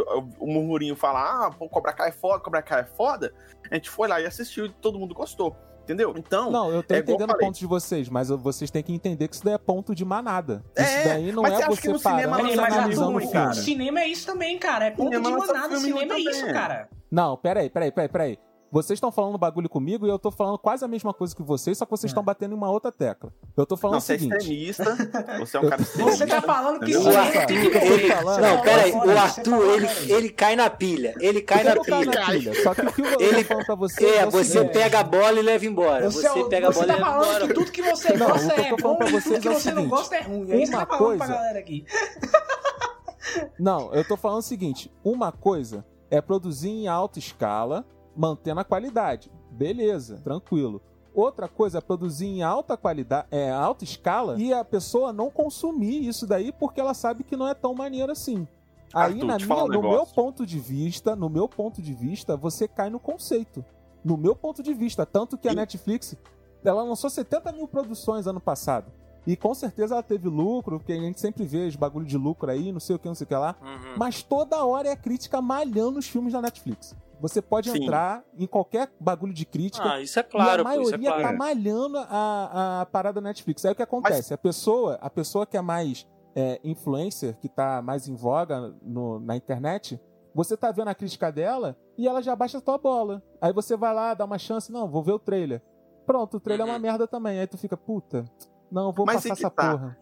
o 0.40 0.46
murmurinho 0.46 0.96
falar, 0.96 1.46
ah, 1.46 1.50
pô, 1.50 1.68
Cobra 1.68 1.92
Kai 1.92 2.08
é 2.08 2.12
foda, 2.12 2.40
Cobra 2.40 2.62
Kai 2.62 2.80
é 2.80 2.84
foda, 2.84 3.34
a 3.70 3.74
gente 3.74 3.90
foi 3.90 4.08
lá 4.08 4.20
e 4.20 4.26
assistiu 4.26 4.66
e 4.66 4.70
todo 4.70 4.98
mundo 4.98 5.14
gostou. 5.14 5.54
Entendeu? 5.86 6.14
Então. 6.16 6.50
Não, 6.50 6.72
eu 6.72 6.82
tô 6.82 6.94
é 6.94 6.98
entendendo 6.98 7.30
o 7.30 7.38
ponto 7.38 7.56
de 7.56 7.64
vocês, 7.66 8.08
mas 8.08 8.28
vocês 8.28 8.72
têm 8.72 8.82
que 8.82 8.92
entender 8.92 9.28
que 9.28 9.36
isso 9.36 9.44
daí 9.44 9.54
é 9.54 9.58
ponto 9.58 9.94
de 9.94 10.04
manada. 10.04 10.64
É, 10.74 10.82
isso 10.82 11.08
daí 11.08 11.32
não 11.32 11.42
mas 11.44 11.60
é 11.60 11.66
você 11.66 11.82
você 11.82 11.92
no 11.92 11.98
cinema 12.00 12.36
parando 12.36 12.42
não 12.42 12.52
e 12.52 12.56
Peraí, 12.56 12.56
lança 12.56 12.70
mas 12.70 12.78
analisando 12.78 13.04
Arthur, 13.04 13.16
o 13.16 13.20
ruim, 13.20 13.30
filme. 13.30 13.48
o 13.48 13.54
cinema 13.54 14.00
é 14.00 14.08
isso 14.08 14.26
também, 14.26 14.58
cara. 14.58 14.86
É 14.86 14.90
ponto 14.90 15.14
Cinema 15.14 15.30
de 15.30 15.46
manada, 15.46 15.78
cinema 15.78 16.02
é 16.02 16.06
ruim 16.06 16.28
isso, 16.28 16.40
também. 16.40 16.54
cara. 16.54 16.88
Não, 17.08 17.36
peraí, 17.36 17.70
peraí, 17.70 17.92
peraí, 17.92 18.08
peraí. 18.08 18.38
Vocês 18.70 18.96
estão 18.96 19.12
falando 19.12 19.38
bagulho 19.38 19.68
comigo 19.68 20.06
e 20.06 20.10
eu 20.10 20.18
tô 20.18 20.30
falando 20.30 20.58
quase 20.58 20.84
a 20.84 20.88
mesma 20.88 21.14
coisa 21.14 21.34
que 21.34 21.42
vocês, 21.42 21.78
só 21.78 21.84
que 21.84 21.90
vocês 21.92 22.10
estão 22.10 22.22
batendo 22.22 22.52
em 22.52 22.56
uma 22.58 22.68
outra 22.68 22.90
tecla. 22.90 23.32
Eu 23.56 23.64
tô 23.64 23.76
falando 23.76 23.94
Não, 23.94 23.98
o 23.98 24.02
você 24.02 24.14
é 24.14 24.18
seguinte. 24.18 24.36
extremista, 24.68 24.96
você 25.38 25.56
é 25.56 25.60
um 25.60 25.62
Eu- 25.62 25.70
cara 25.70 25.82
extremista. 25.82 26.16
Você 26.18 26.26
tá 26.26 26.42
falando 26.42 26.80
que? 26.84 26.96
O. 26.96 27.08
Arthur, 27.16 27.46
que 27.46 27.54
eu 27.54 27.70
tô 27.72 27.78
ele... 27.78 28.08
falando? 28.12 28.40
Não, 28.42 28.60
pera 28.62 28.82
aí. 28.82 28.92
Você 28.92 29.06
O 29.06 29.18
Arthur, 29.18 29.56
você 29.56 30.02
ele, 30.02 30.12
ele 30.12 30.28
cai 30.30 30.56
na 30.56 30.68
pilha. 30.68 31.14
Ele 31.20 31.40
cai 31.42 31.60
Eu 31.60 31.76
na 31.76 31.80
pilha. 31.82 32.04
na 32.20 32.26
pilha. 32.26 32.62
Só 32.62 32.74
que 32.74 32.80
o 32.86 32.92
que 32.92 33.00
eu 33.02 33.20
Ele- 33.20 33.44
tô 33.44 33.48
falando 33.48 33.66
pra 33.66 33.74
vocês 33.76 34.12
É, 34.12 34.16
é 34.18 34.26
você 34.26 34.44
seguinte. 34.58 34.72
pega 34.72 34.98
a 35.00 35.04
bola 35.04 35.38
e 35.38 35.42
leva 35.42 35.64
embora. 35.64 36.10
Você, 36.10 36.26
é 36.26 36.32
o- 36.32 36.48
pega 36.48 36.68
a 36.68 36.72
você 36.72 36.80
bola 36.80 36.86
tá 36.88 36.92
e 36.92 36.96
leva 36.98 37.10
falando 37.12 37.28
embora. 37.30 37.46
que 37.46 37.54
tudo 37.54 37.70
que 37.72 37.82
você 37.82 38.12
Não, 38.16 38.26
gosta 38.26 38.46
o 38.46 38.50
que 38.54 38.60
eu 38.60 38.64
é 38.64 38.68
tô 38.70 38.76
bom 38.82 38.96
tudo 38.98 39.10
vocês 39.12 39.38
que 39.40 39.48
é 39.48 39.50
o 39.50 39.54
você 39.54 39.70
não 39.70 39.76
seguinte, 39.82 39.90
gosta 39.90 40.16
é 40.16 40.20
ruim. 40.22 40.50
É 40.50 40.56
isso 40.62 40.72
que 40.72 40.76
uma 40.76 40.86
tá 40.86 40.98
falando 40.98 41.16
pra 41.16 41.26
coisa- 41.26 41.34
galera 41.40 41.58
aqui. 41.60 41.84
Não, 43.58 43.92
eu 43.94 44.06
tô 44.06 44.16
falando 44.16 44.38
o 44.38 44.42
seguinte: 44.42 44.92
uma 45.04 45.32
coisa 45.32 45.84
é 46.10 46.20
produzir 46.20 46.68
em 46.70 46.88
alta 46.88 47.18
escala, 47.18 47.84
mantendo 48.16 48.60
a 48.60 48.64
qualidade. 48.64 49.30
Beleza, 49.50 50.20
tranquilo. 50.24 50.80
Outra 51.14 51.48
coisa 51.48 51.78
é 51.78 51.80
produzir 51.80 52.26
em 52.26 52.42
alta 52.42 52.76
qualidade, 52.76 53.28
é, 53.30 53.50
alta 53.50 53.84
escala, 53.84 54.38
e 54.38 54.52
a 54.52 54.62
pessoa 54.64 55.12
não 55.12 55.30
consumir 55.30 56.06
isso 56.06 56.26
daí 56.26 56.52
porque 56.52 56.80
ela 56.80 56.92
sabe 56.92 57.24
que 57.24 57.36
não 57.36 57.48
é 57.48 57.54
tão 57.54 57.74
maneiro 57.74 58.12
assim. 58.12 58.46
Aí, 58.92 59.12
Arthur, 59.14 59.24
na 59.26 59.36
minha, 59.36 59.64
um 59.64 59.68
no 59.68 59.82
meu 59.82 60.06
ponto 60.06 60.44
de 60.46 60.58
vista, 60.58 61.16
no 61.16 61.28
meu 61.28 61.48
ponto 61.48 61.80
de 61.82 61.92
vista, 61.94 62.36
você 62.36 62.68
cai 62.68 62.90
no 62.90 63.00
conceito. 63.00 63.64
No 64.04 64.16
meu 64.16 64.36
ponto 64.36 64.62
de 64.62 64.72
vista. 64.72 65.04
Tanto 65.04 65.36
que 65.36 65.48
a 65.48 65.52
E- 65.52 65.56
Netflix, 65.56 66.14
ela 66.62 66.82
lançou 66.82 67.10
70 67.10 67.50
mil 67.52 67.66
produções 67.66 68.26
ano 68.26 68.40
passado. 68.40 68.92
E 69.26 69.36
com 69.36 69.52
certeza 69.54 69.94
ela 69.94 70.02
teve 70.02 70.28
lucro, 70.28 70.78
porque 70.78 70.92
a 70.92 70.96
gente 71.00 71.20
sempre 71.20 71.44
vê 71.44 71.66
os 71.66 71.74
bagulho 71.74 72.06
de 72.06 72.16
lucro 72.16 72.48
aí, 72.50 72.70
não 72.70 72.78
sei 72.78 72.94
o 72.94 72.98
que, 72.98 73.08
não 73.08 73.14
sei 73.14 73.24
o 73.24 73.28
que 73.28 73.34
lá. 73.34 73.56
Uhum. 73.60 73.94
Mas 73.98 74.22
toda 74.22 74.64
hora 74.64 74.88
é 74.88 74.94
crítica 74.94 75.42
malhando 75.42 75.98
os 75.98 76.06
filmes 76.06 76.32
da 76.32 76.40
Netflix. 76.40 76.94
Você 77.20 77.40
pode 77.40 77.70
Sim. 77.70 77.84
entrar 77.84 78.22
em 78.36 78.46
qualquer 78.46 78.90
bagulho 79.00 79.32
de 79.32 79.46
crítica. 79.46 79.92
Ah, 79.94 80.00
isso 80.00 80.18
é 80.18 80.22
claro, 80.22 80.62
e 80.62 80.66
a 80.66 80.70
pô, 80.76 80.80
isso 80.82 80.94
é 80.94 80.98
maioria 80.98 81.10
tá 81.12 81.20
claro. 81.20 81.38
malhando 81.38 81.98
a, 81.98 82.80
a 82.82 82.86
parada 82.86 83.20
da 83.20 83.28
Netflix. 83.28 83.64
Aí 83.64 83.72
o 83.72 83.74
que 83.74 83.82
acontece? 83.82 84.34
A 84.34 84.38
pessoa, 84.38 84.98
a 85.00 85.08
pessoa 85.08 85.46
que 85.46 85.56
é 85.56 85.62
mais 85.62 86.06
é, 86.34 86.60
influencer, 86.62 87.36
que 87.38 87.48
tá 87.48 87.80
mais 87.80 88.06
em 88.08 88.14
voga 88.14 88.74
no- 88.82 89.18
na 89.18 89.34
internet, 89.34 89.98
você 90.34 90.54
tá 90.56 90.70
vendo 90.70 90.88
a 90.88 90.94
crítica 90.94 91.32
dela 91.32 91.74
e 91.96 92.06
ela 92.06 92.20
já 92.20 92.36
baixa 92.36 92.58
a 92.58 92.60
tua 92.60 92.76
bola. 92.76 93.22
Aí 93.40 93.52
você 93.54 93.74
vai 93.74 93.94
lá, 93.94 94.12
dá 94.12 94.26
uma 94.26 94.36
chance, 94.38 94.70
não, 94.70 94.86
vou 94.86 95.02
ver 95.02 95.12
o 95.12 95.18
trailer. 95.18 95.62
Pronto, 96.04 96.36
o 96.36 96.40
trailer 96.40 96.66
é 96.66 96.68
uma 96.70 96.76
Uhum. 96.76 96.82
merda 96.82 97.06
também. 97.08 97.40
Aí 97.40 97.46
tu 97.46 97.56
fica, 97.56 97.76
puta, 97.76 98.26
não, 98.70 98.92
vou 98.92 99.06
Mas 99.06 99.22
passar 99.22 99.32
essa 99.32 99.50
tá. 99.50 99.70
porra. 99.72 99.98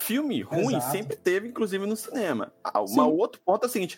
filme 0.00 0.42
ruim 0.42 0.74
Exato. 0.76 0.90
sempre 0.92 1.16
teve, 1.16 1.46
inclusive 1.48 1.86
no 1.86 1.96
cinema. 1.96 2.52
Ah, 2.64 2.84
Sim. 2.86 3.00
Um 3.00 3.16
outro 3.16 3.40
ponto 3.44 3.62
é 3.64 3.66
o 3.66 3.70
seguinte: 3.70 3.96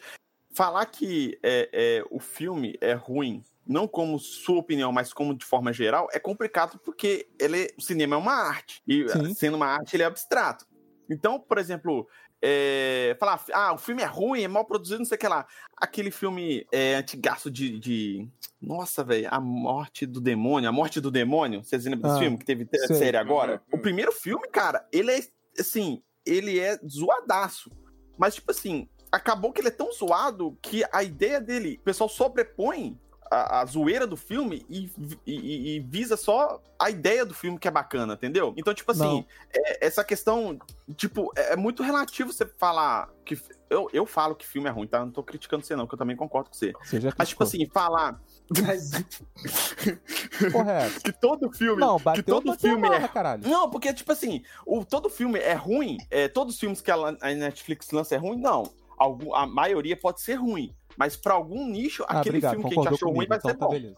falar 0.52 0.86
que 0.86 1.38
é, 1.42 1.68
é, 1.72 2.04
o 2.10 2.18
filme 2.18 2.76
é 2.80 2.92
ruim, 2.92 3.42
não 3.66 3.86
como 3.86 4.18
sua 4.18 4.58
opinião, 4.58 4.90
mas 4.90 5.12
como 5.12 5.34
de 5.36 5.44
forma 5.44 5.72
geral, 5.72 6.08
é 6.12 6.18
complicado 6.18 6.78
porque 6.84 7.28
ele, 7.38 7.72
o 7.76 7.82
cinema 7.82 8.14
é 8.16 8.18
uma 8.18 8.32
arte. 8.32 8.82
E 8.86 9.08
Sim. 9.08 9.34
sendo 9.34 9.56
uma 9.56 9.66
arte, 9.66 9.94
ele 9.94 10.02
é 10.02 10.06
abstrato. 10.06 10.66
Então, 11.10 11.38
por 11.38 11.58
exemplo, 11.58 12.08
é, 12.40 13.16
falar, 13.18 13.42
ah, 13.52 13.74
o 13.74 13.78
filme 13.78 14.02
é 14.02 14.06
ruim, 14.06 14.42
é 14.42 14.48
mal 14.48 14.64
produzido, 14.64 14.98
não 14.98 15.04
sei 15.04 15.16
o 15.16 15.18
que 15.18 15.28
lá. 15.28 15.46
Aquele 15.76 16.10
filme 16.10 16.66
é, 16.72 16.94
antigaço 16.96 17.50
de. 17.50 17.78
de... 17.78 18.28
Nossa, 18.60 19.04
velho, 19.04 19.28
A 19.30 19.40
Morte 19.40 20.06
do 20.06 20.20
Demônio, 20.20 20.68
A 20.68 20.72
Morte 20.72 21.00
do 21.00 21.10
Demônio. 21.10 21.62
Vocês 21.62 21.84
lembram 21.84 22.02
desse 22.10 22.16
Ah, 22.16 22.22
filme 22.22 22.38
que 22.38 22.44
teve 22.44 22.64
te- 22.64 22.86
sei. 22.86 22.96
série 22.96 23.16
agora? 23.16 23.62
Uhum. 23.72 23.78
O 23.78 23.82
primeiro 23.82 24.12
filme, 24.12 24.48
cara, 24.48 24.86
ele 24.92 25.12
é 25.12 25.20
assim, 25.58 26.02
ele 26.24 26.58
é 26.58 26.76
zoadaço. 26.86 27.70
Mas, 28.16 28.34
tipo 28.34 28.50
assim, 28.50 28.88
acabou 29.10 29.52
que 29.52 29.60
ele 29.60 29.68
é 29.68 29.72
tão 29.72 29.92
zoado 29.92 30.56
que 30.62 30.84
a 30.92 31.02
ideia 31.02 31.40
dele, 31.40 31.78
o 31.80 31.84
pessoal 31.84 32.08
sobrepõe 32.08 32.98
a, 33.30 33.60
a 33.60 33.64
zoeira 33.66 34.06
do 34.06 34.16
filme 34.16 34.64
e, 34.70 34.90
e- 35.26 35.76
e 35.76 35.80
visa 35.80 36.16
só 36.16 36.62
a 36.78 36.88
ideia 36.88 37.26
do 37.26 37.34
filme 37.34 37.58
que 37.58 37.68
é 37.68 37.70
bacana, 37.70 38.14
entendeu? 38.14 38.54
Então, 38.56 38.72
tipo 38.72 38.90
assim, 38.90 39.24
é- 39.52 39.86
essa 39.86 40.02
questão, 40.02 40.58
tipo, 40.96 41.30
é, 41.36 41.52
é 41.52 41.56
muito 41.56 41.82
relativo 41.82 42.32
você 42.32 42.46
falar 42.46 43.10
que. 43.26 43.38
Eu, 43.68 43.86
eu 43.92 44.06
falo 44.06 44.34
que 44.34 44.46
filme 44.46 44.66
é 44.66 44.72
ruim, 44.72 44.86
tá? 44.86 45.00
Não 45.00 45.10
tô 45.12 45.22
criticando 45.22 45.62
você, 45.62 45.76
não, 45.76 45.86
que 45.86 45.92
eu 45.92 45.98
também 45.98 46.16
concordo 46.16 46.48
com 46.48 46.56
você. 46.56 46.72
Você 46.82 46.98
Mas, 47.18 47.28
tipo 47.28 47.42
assim, 47.42 47.66
falar 47.66 48.18
Mas, 48.64 48.92
Correto. 50.52 51.00
que 51.02 51.12
todo 51.12 51.52
filme. 51.52 51.80
Não, 51.80 51.98
que 51.98 52.04
bateu, 52.04 52.24
todo 52.24 52.46
bateu 52.46 52.70
filme 52.70 52.88
barra, 52.88 53.04
é 53.04 53.08
caralho. 53.08 53.46
não, 53.46 53.68
porque, 53.68 53.92
tipo 53.92 54.10
assim, 54.10 54.42
o, 54.64 54.84
todo 54.84 55.10
filme 55.10 55.38
é 55.38 55.52
ruim, 55.52 55.98
é, 56.10 56.28
todos 56.28 56.54
os 56.54 56.60
filmes 56.60 56.80
que 56.80 56.90
a, 56.90 56.94
a 56.96 57.34
Netflix 57.34 57.90
lança 57.90 58.14
é 58.14 58.18
ruim, 58.18 58.38
não. 58.40 58.72
Algum, 58.98 59.34
a 59.34 59.46
maioria 59.46 59.96
pode 59.96 60.20
ser 60.20 60.34
ruim. 60.34 60.74
Mas 60.96 61.16
pra 61.16 61.34
algum 61.34 61.66
nicho, 61.68 62.02
Ah, 62.08 62.18
aquele 62.20 62.38
obrigado, 62.38 62.54
filme 62.54 62.68
que 62.68 62.74
a 62.80 62.82
gente 62.82 62.94
achou 62.94 63.08
ruim 63.08 63.14
comigo, 63.14 63.28
vai 63.28 63.38
então 63.38 63.50
ser 63.50 63.56
tá 63.56 63.66
bom. 63.66 63.72
beleza. 63.72 63.96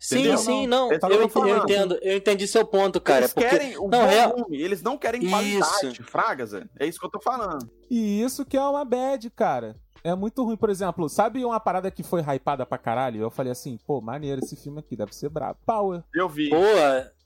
Sim, 0.00 0.18
Entendeu? 0.18 0.38
sim, 0.38 0.66
não. 0.66 0.90
É 0.92 0.98
só 0.98 1.06
que 1.06 1.14
Eu, 1.14 1.20
eu 1.20 1.46
eu 1.48 1.56
entendo, 1.58 1.98
eu 2.02 2.16
entendi 2.16 2.48
seu 2.48 2.66
ponto, 2.66 3.00
cara. 3.00 3.20
eles 3.20 3.32
porque... 3.32 3.48
querem 3.48 3.78
o 3.78 3.86
não, 3.88 4.08
volume, 4.08 4.60
eles 4.60 4.82
não 4.82 4.98
querem 4.98 5.20
Isso. 5.22 5.30
qualidade, 5.30 6.02
fragas. 6.02 6.52
é. 6.54 6.64
É 6.80 6.86
isso 6.86 6.98
que 6.98 7.06
eu 7.06 7.10
tô 7.10 7.20
falando. 7.20 7.70
E 7.88 8.20
isso 8.20 8.44
que 8.44 8.56
é 8.56 8.60
uma 8.62 8.84
bad, 8.84 9.30
cara. 9.30 9.76
É 10.02 10.12
muito 10.16 10.42
ruim, 10.42 10.56
por 10.56 10.68
exemplo, 10.70 11.08
sabe 11.08 11.44
uma 11.44 11.60
parada 11.60 11.88
que 11.88 12.02
foi 12.02 12.20
hypada 12.20 12.66
pra 12.66 12.76
caralho? 12.78 13.20
Eu 13.22 13.30
falei 13.30 13.52
assim, 13.52 13.78
pô, 13.86 14.00
maneiro 14.00 14.40
esse 14.42 14.56
filme 14.56 14.80
aqui, 14.80 14.96
deve 14.96 15.14
ser 15.14 15.28
brabo. 15.28 15.60
Power. 15.64 16.02
Eu 16.12 16.28
vi. 16.28 16.50
Pô, 16.50 16.56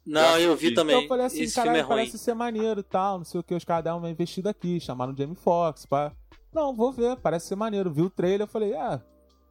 não, 0.05 0.39
eu 0.39 0.51
vi 0.55 0.67
assisti. 0.67 0.75
também. 0.75 1.03
eu 1.03 1.09
falei 1.09 1.25
assim, 1.25 1.41
Esse 1.45 1.55
filme 1.55 1.69
é 1.69 1.73
caralho, 1.73 1.89
ruim. 1.89 1.97
parece 1.97 2.19
ser 2.19 2.35
maneiro 2.35 2.81
e 2.81 2.83
tal, 2.83 3.17
não 3.17 3.25
sei 3.25 3.41
o 3.41 3.43
que, 3.43 3.55
os 3.55 3.65
caras 3.65 3.85
deram 3.85 3.97
uma 3.99 4.11
investida 4.11 4.51
aqui, 4.51 4.79
chamaram 4.79 5.15
o 5.15 5.17
Jamie 5.17 5.35
Foxx, 5.35 5.87
pá. 5.87 6.13
Não, 6.53 6.75
vou 6.75 6.93
ver, 6.93 7.17
parece 7.17 7.49
ser 7.49 7.57
maneiro. 7.57 7.93
Vi 7.93 8.03
o 8.03 8.11
trailer, 8.11 8.43
eu 8.43 8.47
falei, 8.47 8.75
ah, 8.75 9.03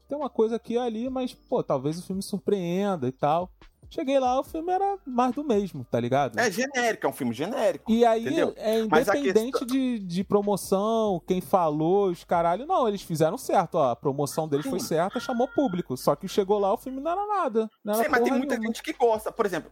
tem 0.08 0.18
uma 0.18 0.30
coisa 0.30 0.56
aqui 0.56 0.74
e 0.74 0.78
ali, 0.78 1.10
mas, 1.10 1.34
pô, 1.34 1.64
talvez 1.64 2.00
o 2.00 2.06
filme 2.06 2.22
surpreenda 2.22 3.08
e 3.08 3.12
tal. 3.12 3.52
Cheguei 3.90 4.20
lá, 4.20 4.40
o 4.40 4.44
filme 4.44 4.72
era 4.72 4.98
mais 5.06 5.34
do 5.34 5.44
mesmo, 5.44 5.86
tá 5.90 6.00
ligado? 6.00 6.38
É 6.40 6.50
genérico, 6.52 7.06
é 7.06 7.10
um 7.10 7.14
filme 7.14 7.34
genérico. 7.34 7.92
E 7.92 8.06
aí, 8.06 8.22
Entendeu? 8.26 8.54
é 8.58 8.80
independente 8.80 9.52
questão- 9.52 9.68
de, 9.68 10.00
de 10.00 10.24
promoção, 10.24 11.22
quem 11.28 11.42
falou, 11.42 12.08
os 12.10 12.24
caralho. 12.24 12.66
Não, 12.66 12.88
eles 12.88 13.02
fizeram 13.02 13.38
certo, 13.38 13.76
ó. 13.76 13.92
A 13.92 13.96
promoção 13.96 14.48
deles 14.48 14.66
foi 14.68 14.80
certa, 14.80 15.20
chamou 15.20 15.48
público. 15.48 15.96
Só 15.98 16.16
que 16.16 16.28
chegou 16.28 16.60
lá, 16.60 16.74
o 16.74 16.78
filme 16.78 17.00
não 17.02 17.12
era 17.12 17.26
nada. 17.28 17.70
Não 17.84 17.94
era 17.94 18.04
Sim, 18.04 18.10
mas 18.10 18.22
tem 18.24 18.32
muita 18.34 18.56
nenhuma. 18.56 18.68
gente 18.68 18.84
que 18.84 18.94
gosta. 18.94 19.32
Por 19.32 19.46
exemplo, 19.46 19.72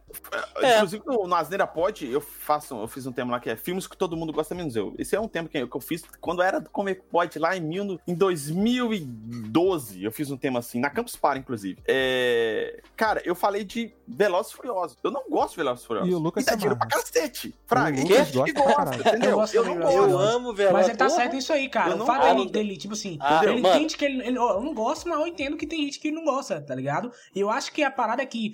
É. 0.62 0.76
inclusive 0.76 1.02
no, 1.06 1.26
no 1.26 1.34
Asneira 1.34 1.66
Pod, 1.66 2.06
eu 2.06 2.20
faço, 2.20 2.74
eu 2.76 2.88
fiz 2.88 3.06
um 3.06 3.12
tema 3.12 3.32
lá 3.32 3.40
que 3.40 3.50
é 3.50 3.56
filmes 3.56 3.86
que 3.86 3.96
todo 3.96 4.16
mundo 4.16 4.32
gosta 4.32 4.54
menos 4.54 4.74
eu. 4.76 4.94
Esse 4.98 5.14
é 5.16 5.20
um 5.20 5.28
tema 5.28 5.48
que 5.48 5.58
eu, 5.58 5.68
que 5.68 5.76
eu 5.76 5.80
fiz 5.80 6.02
quando 6.20 6.42
era 6.42 6.60
do 6.60 6.70
Comic 6.70 7.02
Pod 7.10 7.38
lá 7.38 7.56
em, 7.56 7.60
mil, 7.60 7.98
em 8.06 8.14
2012. 8.14 10.02
Eu 10.04 10.12
fiz 10.12 10.30
um 10.30 10.36
tema 10.36 10.58
assim, 10.58 10.78
na 10.80 10.90
Campus 10.90 11.16
Party, 11.16 11.40
inclusive. 11.40 11.80
É, 11.86 12.80
Cara, 12.96 13.20
eu 13.24 13.34
falei 13.34 13.64
de 13.64 13.92
Velozes 14.06 14.52
e 14.52 14.56
Furiosos. 14.56 14.96
Eu 15.02 15.10
não 15.10 15.28
gosto 15.30 15.50
de 15.50 15.56
Velozes 15.56 15.84
e 15.84 15.86
Furiosos. 15.86 16.10
E 16.10 16.14
o 16.14 16.18
Lucas 16.18 16.44
dá 16.44 16.52
se 16.52 16.58
dinheiro 16.58 16.76
pra 16.78 16.86
cacete. 16.88 17.54
Fraga, 17.66 18.00
Lucas 18.02 18.28
gente 18.28 18.44
que 18.44 18.52
gosta 18.52 18.74
gosta, 18.74 19.08
entendeu? 19.08 19.30
Eu 19.30 19.36
gosto 19.36 19.54
Eu 19.54 19.64
não 19.64 19.76
gosto. 19.76 19.96
Eu 19.96 20.18
amo, 20.18 20.54
velho. 20.54 20.72
mas 20.72 20.88
ele 20.88 20.96
tá 20.96 21.06
Porra. 21.06 21.16
certo 21.18 21.32
nisso 21.34 21.52
aí, 21.52 21.68
cara. 21.68 21.94
O 21.94 21.98
não 21.98 22.06
fato 22.06 22.20
gosto. 22.22 22.36
dele, 22.36 22.50
dele, 22.50 22.76
tipo 22.76 22.94
assim, 22.94 23.16
Ah, 23.20 23.40
ele 23.44 23.60
mano. 23.62 23.76
entende 23.76 23.96
que 23.96 24.04
ele, 24.04 24.26
ele- 24.26 24.38
Eu 24.38 24.60
não 24.62 24.74
gosto, 24.74 25.08
mas 25.08 25.18
eu 25.18 25.26
entendo 25.26 25.56
que 25.56 25.66
tem 25.66 25.82
gente 25.84 25.98
que 25.98 26.10
não 26.10 26.24
gosta, 26.24 26.60
tá 26.60 26.74
ligado? 26.74 27.10
E 27.34 27.40
eu 27.40 27.48
acho 27.50 27.72
que 27.72 27.82
a 27.82 27.90
parada 27.90 28.22
é 28.22 28.26
que. 28.26 28.52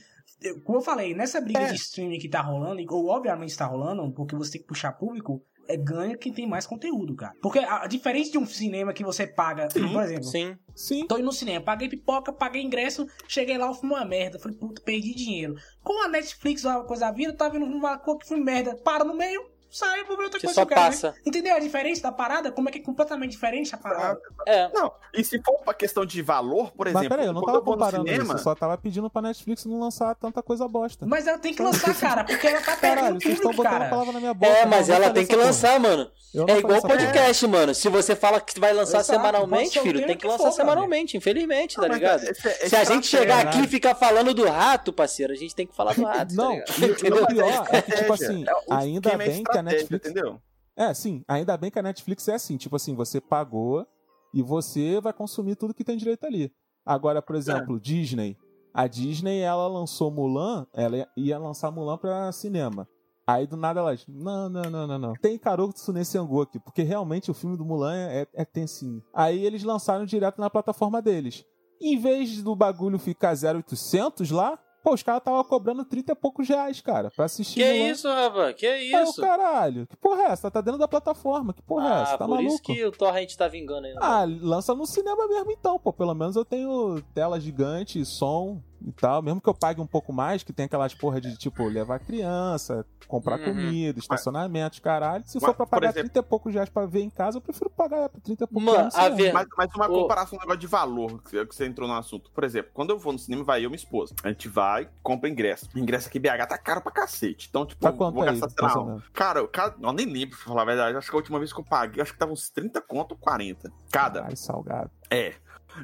Como 0.65 0.79
eu 0.79 0.83
falei, 0.83 1.15
nessa 1.15 1.39
briga 1.41 1.61
É. 1.61 1.67
de 1.73 1.75
streaming 1.75 2.19
que 2.19 2.29
tá 2.29 2.41
rolando, 2.41 2.81
ou 2.95 3.09
obviamente 3.09 3.55
tá 3.57 3.67
rolando, 3.67 4.11
porque 4.13 4.35
você 4.35 4.53
tem 4.53 4.61
que 4.63 4.67
puxar 4.67 4.93
público, 4.93 5.43
é 5.71 5.77
ganha 5.77 6.17
quem 6.17 6.33
tem 6.33 6.47
mais 6.47 6.67
conteúdo, 6.67 7.15
cara. 7.15 7.35
Porque 7.41 7.59
a, 7.59 7.85
a 7.85 7.87
diferente 7.87 8.31
de 8.31 8.39
um 8.39 8.47
cinema 8.47 8.93
que 8.93 9.05
você 9.05 9.27
paga, 9.27 9.69
por 9.69 10.03
exemplo, 10.03 10.25
Sim. 10.25 10.57
Sim. 10.75 11.07
Tô 11.07 11.17
indo 11.17 11.27
no 11.27 11.33
cinema, 11.33 11.65
paguei 11.65 11.89
pipoca, 11.89 12.33
paguei 12.33 12.63
ingresso, 12.63 13.07
cheguei 13.29 13.59
lá, 13.59 13.71
o 13.71 13.75
filme 13.75 13.95
uma 13.95 14.05
merda. 14.05 14.39
Falei, 14.39 14.57
puta, 14.57 14.81
perdi 14.83 15.15
dinheiro. 15.15 15.55
Com 15.83 16.03
a 16.03 16.09
Netflix 16.09 16.65
uma 16.65 16.85
coisa 16.85 17.07
da 17.07 17.13
vida, 17.13 17.33
tá 17.33 17.49
vendo 17.49 17.67
um 17.67 17.71
filme, 17.71 17.99
pô, 17.99 18.17
que 18.17 18.27
filme 18.27 18.43
merda. 18.43 18.75
Para 18.77 19.05
no 19.05 19.15
meio, 19.15 19.43
sai, 19.71 20.05
vou 20.05 20.17
ver 20.17 20.25
outra 20.25 20.41
coisa 20.41 20.55
só 20.55 20.65
que 20.65 20.75
ver. 20.75 20.81
passa. 20.81 21.15
Entendeu 21.25 21.55
a 21.55 21.59
diferença 21.59 22.03
da 22.03 22.13
parada? 22.13 22.51
Como 22.51 22.69
é 22.69 22.73
que 22.73 22.79
é 22.79 22.83
completamente 22.83 23.31
diferente 23.33 23.75
a 23.75 23.79
parada? 23.79 24.21
É. 24.47 24.69
Não, 24.75 24.93
e 25.15 25.23
se 25.25 25.41
for 25.43 25.59
pra 25.65 25.73
questão 25.75 26.05
de 26.05 26.21
valor, 26.23 26.71
por 26.73 26.87
Mas 26.87 26.95
exemplo, 26.97 27.09
peraí, 27.11 27.27
eu 27.27 27.33
não 27.33 27.43
tava 27.43 27.61
comparando 27.63 28.05
cinema, 28.07 28.25
isso. 28.25 28.33
Eu 28.35 28.39
só 28.39 28.55
tava 28.55 28.77
pedindo 28.79 29.09
pra 29.11 29.23
Netflix 29.23 29.65
não 29.65 29.79
lançar 29.81 30.15
tanta 30.15 30.43
coisa 30.43 30.67
bosta. 30.69 31.07
Mas 31.07 31.27
ela 31.27 31.39
tem 31.39 31.55
que 31.55 31.63
lançar, 31.63 31.95
cara, 31.95 32.25
porque 32.25 32.47
ela 32.47 32.61
tá 32.61 32.77
Caralho, 32.77 33.01
perdendo 33.01 33.23
vocês 33.23 33.35
estão 33.35 33.53
botando 33.53 33.83
a 33.83 33.89
palavra 33.89 34.13
na 34.13 34.21
minha 34.21 34.35
boca. 34.35 34.53
É, 34.53 34.63
não, 34.63 34.71
mas 34.71 34.89
não 34.89 34.95
ela 34.97 35.11
tem 35.11 35.27
que 35.27 35.37
lançar, 35.37 35.79
mano. 35.79 36.05
porra. 36.07 36.21
Não 36.33 36.47
É 36.49 36.59
igual 36.59 36.81
porra. 36.81 36.97
podcast, 36.97 37.45
mano. 37.49 37.75
Se 37.75 37.89
você 37.89 38.15
fala 38.15 38.41
que 38.41 38.61
vai 38.61 38.73
lançar 38.73 39.01
Exato, 39.01 39.19
semanalmente, 39.19 39.81
filho, 39.81 39.99
tem 39.99 40.11
que 40.11 40.17
que 40.19 40.27
lançar 40.29 40.45
for, 40.45 40.53
semanalmente, 40.53 41.17
infelizmente, 41.17 41.75
tá 41.75 41.89
Não, 41.89 41.95
ligado? 41.97 42.23
esse- 42.23 42.47
esse 42.49 42.69
Se 42.69 42.77
a 42.77 42.85
gente 42.85 43.09
chegar 43.09 43.39
caralho. 43.39 43.49
aqui 43.49 43.65
e 43.65 43.69
ficar 43.69 43.97
falando 43.97 44.33
do 44.33 44.47
rato, 44.49 44.93
parceiro, 44.93 45.33
a 45.33 45.37
gente 45.37 45.57
tem 45.57 45.67
que 45.67 45.75
falar 45.75 45.93
do 45.93 46.05
rato, 46.05 46.33
Não, 46.37 46.63
tá 46.65 46.73
Entendeu? 46.87 47.25
o 47.25 47.27
pior 47.27 47.67
é 47.73 47.83
que, 47.83 47.93
tipo 47.97 48.13
assim, 48.13 48.45
É, 48.49 48.53
ainda 48.75 49.11
é 49.11 49.17
bem 49.17 49.43
que 49.43 49.59
a 49.61 49.63
Netflix. 49.63 50.09
Entendeu? 50.09 50.41
É, 50.77 50.93
sim, 50.95 51.23
ainda 51.29 51.57
bem 51.57 51.71
que 51.71 51.79
a 51.79 51.83
Netflix 51.83 52.27
é 52.29 52.35
assim. 52.35 52.57
Tipo 52.57 52.77
assim, 52.77 52.95
você 52.95 53.21
pagou 53.21 53.87
e 54.33 54.43
você 54.43 55.01
vai 55.01 55.13
consumir 55.13 55.57
tudo 55.57 55.75
que 55.75 55.85
tem 55.85 55.97
direito 55.97 56.25
ali. 56.25 56.53
Agora, 56.85 57.21
por 57.21 57.37
exemplo, 57.37 57.79
Disney. 57.81 58.37
A 58.73 58.87
Disney, 58.87 59.41
ela 59.41 59.67
lançou 59.67 60.11
Mulan, 60.11 60.67
ela 60.73 61.07
ia 61.17 61.39
lançar 61.39 61.71
Mulan 61.71 61.99
pra 61.99 62.33
cinema. 62.33 62.89
Aí 63.27 63.47
do 63.47 63.57
nada 63.57 63.81
ela 63.81 63.95
diz, 63.95 64.07
não, 64.09 64.49
não, 64.49 64.63
não, 64.63 64.87
não, 64.87 64.99
não. 64.99 65.13
Tem 65.15 65.39
Karoto 65.39 65.93
nesse 65.93 66.19
angu 66.19 66.43
aqui, 66.43 66.59
porque 66.59 66.83
realmente 66.83 67.31
o 67.31 67.35
filme 67.35 67.57
do 67.57 67.65
Mulan 67.65 67.95
é, 67.95 68.27
é 68.35 68.45
tensinho. 68.45 69.03
Aí 69.15 69.45
eles 69.45 69.63
lançaram 69.63 70.05
direto 70.05 70.41
na 70.41 70.51
plataforma 70.51 71.01
deles. 71.01 71.45
Em 71.81 71.99
vez 71.99 72.43
do 72.43 72.57
bagulho 72.57 72.99
ficar 72.99 73.35
0,800 73.35 74.31
lá, 74.31 74.59
pô, 74.83 74.95
os 74.95 75.03
caras 75.03 75.21
estavam 75.21 75.43
cobrando 75.45 75.85
30 75.85 76.13
e 76.13 76.15
poucos 76.15 76.49
reais, 76.49 76.81
cara, 76.81 77.11
pra 77.11 77.25
assistir 77.27 77.61
Que 77.61 77.73
Mulan. 77.73 77.91
isso, 77.91 78.09
rapaz? 78.09 78.55
Que 78.57 78.67
Aí 78.67 78.95
o 78.95 79.03
isso? 79.03 79.21
caralho, 79.21 79.87
que 79.87 79.97
porra 79.97 80.23
é 80.23 80.27
essa? 80.27 80.51
Tá 80.51 80.61
dentro 80.61 80.79
da 80.79 80.89
plataforma, 80.89 81.53
que 81.53 81.63
porra 81.63 81.89
é 81.89 82.03
essa? 82.03 82.15
Ah, 82.15 82.19
Tá 82.19 82.25
por 82.27 82.31
maluco? 82.37 82.49
isso 82.55 82.63
que 82.63 82.85
o 82.85 82.91
Torrent 82.93 83.35
tá 83.37 83.49
vingando 83.49 83.87
aí. 83.87 83.93
né? 83.95 83.99
Ah, 84.03 84.25
lança 84.25 84.75
no 84.75 84.87
cinema 84.87 85.27
mesmo 85.29 85.51
então, 85.53 85.79
pô. 85.79 85.93
Pelo 85.93 86.15
menos 86.15 86.37
eu 86.37 86.45
tenho 86.45 87.01
tela 87.15 87.39
gigante, 87.41 88.05
som 88.05 88.61
e 88.87 88.93
tal. 88.93 89.23
Mesmo 89.23 89.41
que 89.41 89.49
eu 89.49 89.55
pague 89.55 89.81
um 89.81 89.87
pouco 89.87 90.13
mais, 90.13 90.43
que 90.43 90.53
tem 90.53 90.67
aquelas 90.67 90.95
porra 90.95 91.21
de, 91.21 91.37
tipo, 91.37 91.65
levar 91.69 91.99
criança, 91.99 92.85
comprar 93.07 93.39
Uhum. 93.39 93.45
comida, 93.47 93.99
estacionamento, 93.99 94.81
caralho. 94.83 95.25
Se 95.27 95.37
Mas, 95.37 95.45
for 95.45 95.55
pra 95.55 95.67
pagar 95.67 95.91
exemplo- 95.91 96.11
30 96.11 96.19
e 96.19 96.23
poucos 96.23 96.55
reais 96.55 96.69
pra 96.69 96.87
ver 96.87 97.01
em 97.03 97.11
casa, 97.11 97.39
eu 97.39 97.41
prefiro 97.41 97.71
pagar 97.71 98.09
por 98.09 98.21
30 98.21 98.45
e 98.45 98.47
poucos 98.47 98.73
reais. 98.73 99.17
ver- 99.17 99.33
Mas, 99.33 99.47
mas 99.57 99.75
uma 99.75 99.89
comparação, 99.89 100.37
um 100.39 100.41
negócio 100.41 100.61
de 100.61 100.67
valor 100.67 101.23
que 101.23 101.45
que 101.47 101.55
você 101.55 101.67
entrou 101.67 101.89
no 101.89 101.95
assunto. 101.95 102.31
Por 102.31 102.45
exemplo, 102.45 102.71
quando 102.75 102.91
eu 102.91 102.99
vou 102.99 103.13
no 103.13 103.19
cinema, 103.19 103.43
vai 103.45 103.61
eu 103.61 103.65
e 103.65 103.67
minha 103.69 103.77
esposa. 103.77 104.15
A 104.23 104.29
gente 104.29 104.49
vai, 104.49 104.89
compra 105.03 105.29
ingresso. 105.29 105.69
O 105.75 105.79
ingresso 105.79 106.09
aqui 106.09 106.19
BH 106.19 106.47
tá 106.47 106.59
caro 106.59 106.81
pra 106.81 106.93
cacete. 106.93 107.47
Então, 107.49 107.65
tipo, 107.67 107.81
Tá 107.83 107.91
vou 107.91 108.23
aí, 108.23 108.39
gastar, 108.39 108.49
sei 108.51 108.65
lá, 108.69 108.83
um- 108.83 108.87
menos? 108.87 109.05
Cara, 109.13 109.41
eu, 109.41 109.49
cara, 109.49 109.75
eu 109.81 109.93
nem 109.93 110.07
lembro, 110.07 110.37
pra 110.37 110.47
falar 110.47 110.63
a 110.63 110.65
verdade. 110.65 110.97
Acho 110.97 111.09
que 111.11 111.17
a 111.17 111.19
última 111.19 111.39
vez 111.39 111.53
que 111.53 111.61
eu 111.61 111.65
paguei, 111.65 112.03
acho 112.03 112.13
que 112.13 112.19
tava 112.19 112.33
uns 112.33 112.51
30 112.51 112.81
conto 112.81 113.13
ou 113.13 113.19
40. 113.19 113.73
Cada. 113.91 114.25
Ai, 114.25 114.37
salgado. 114.37 114.91
É. 115.11 115.35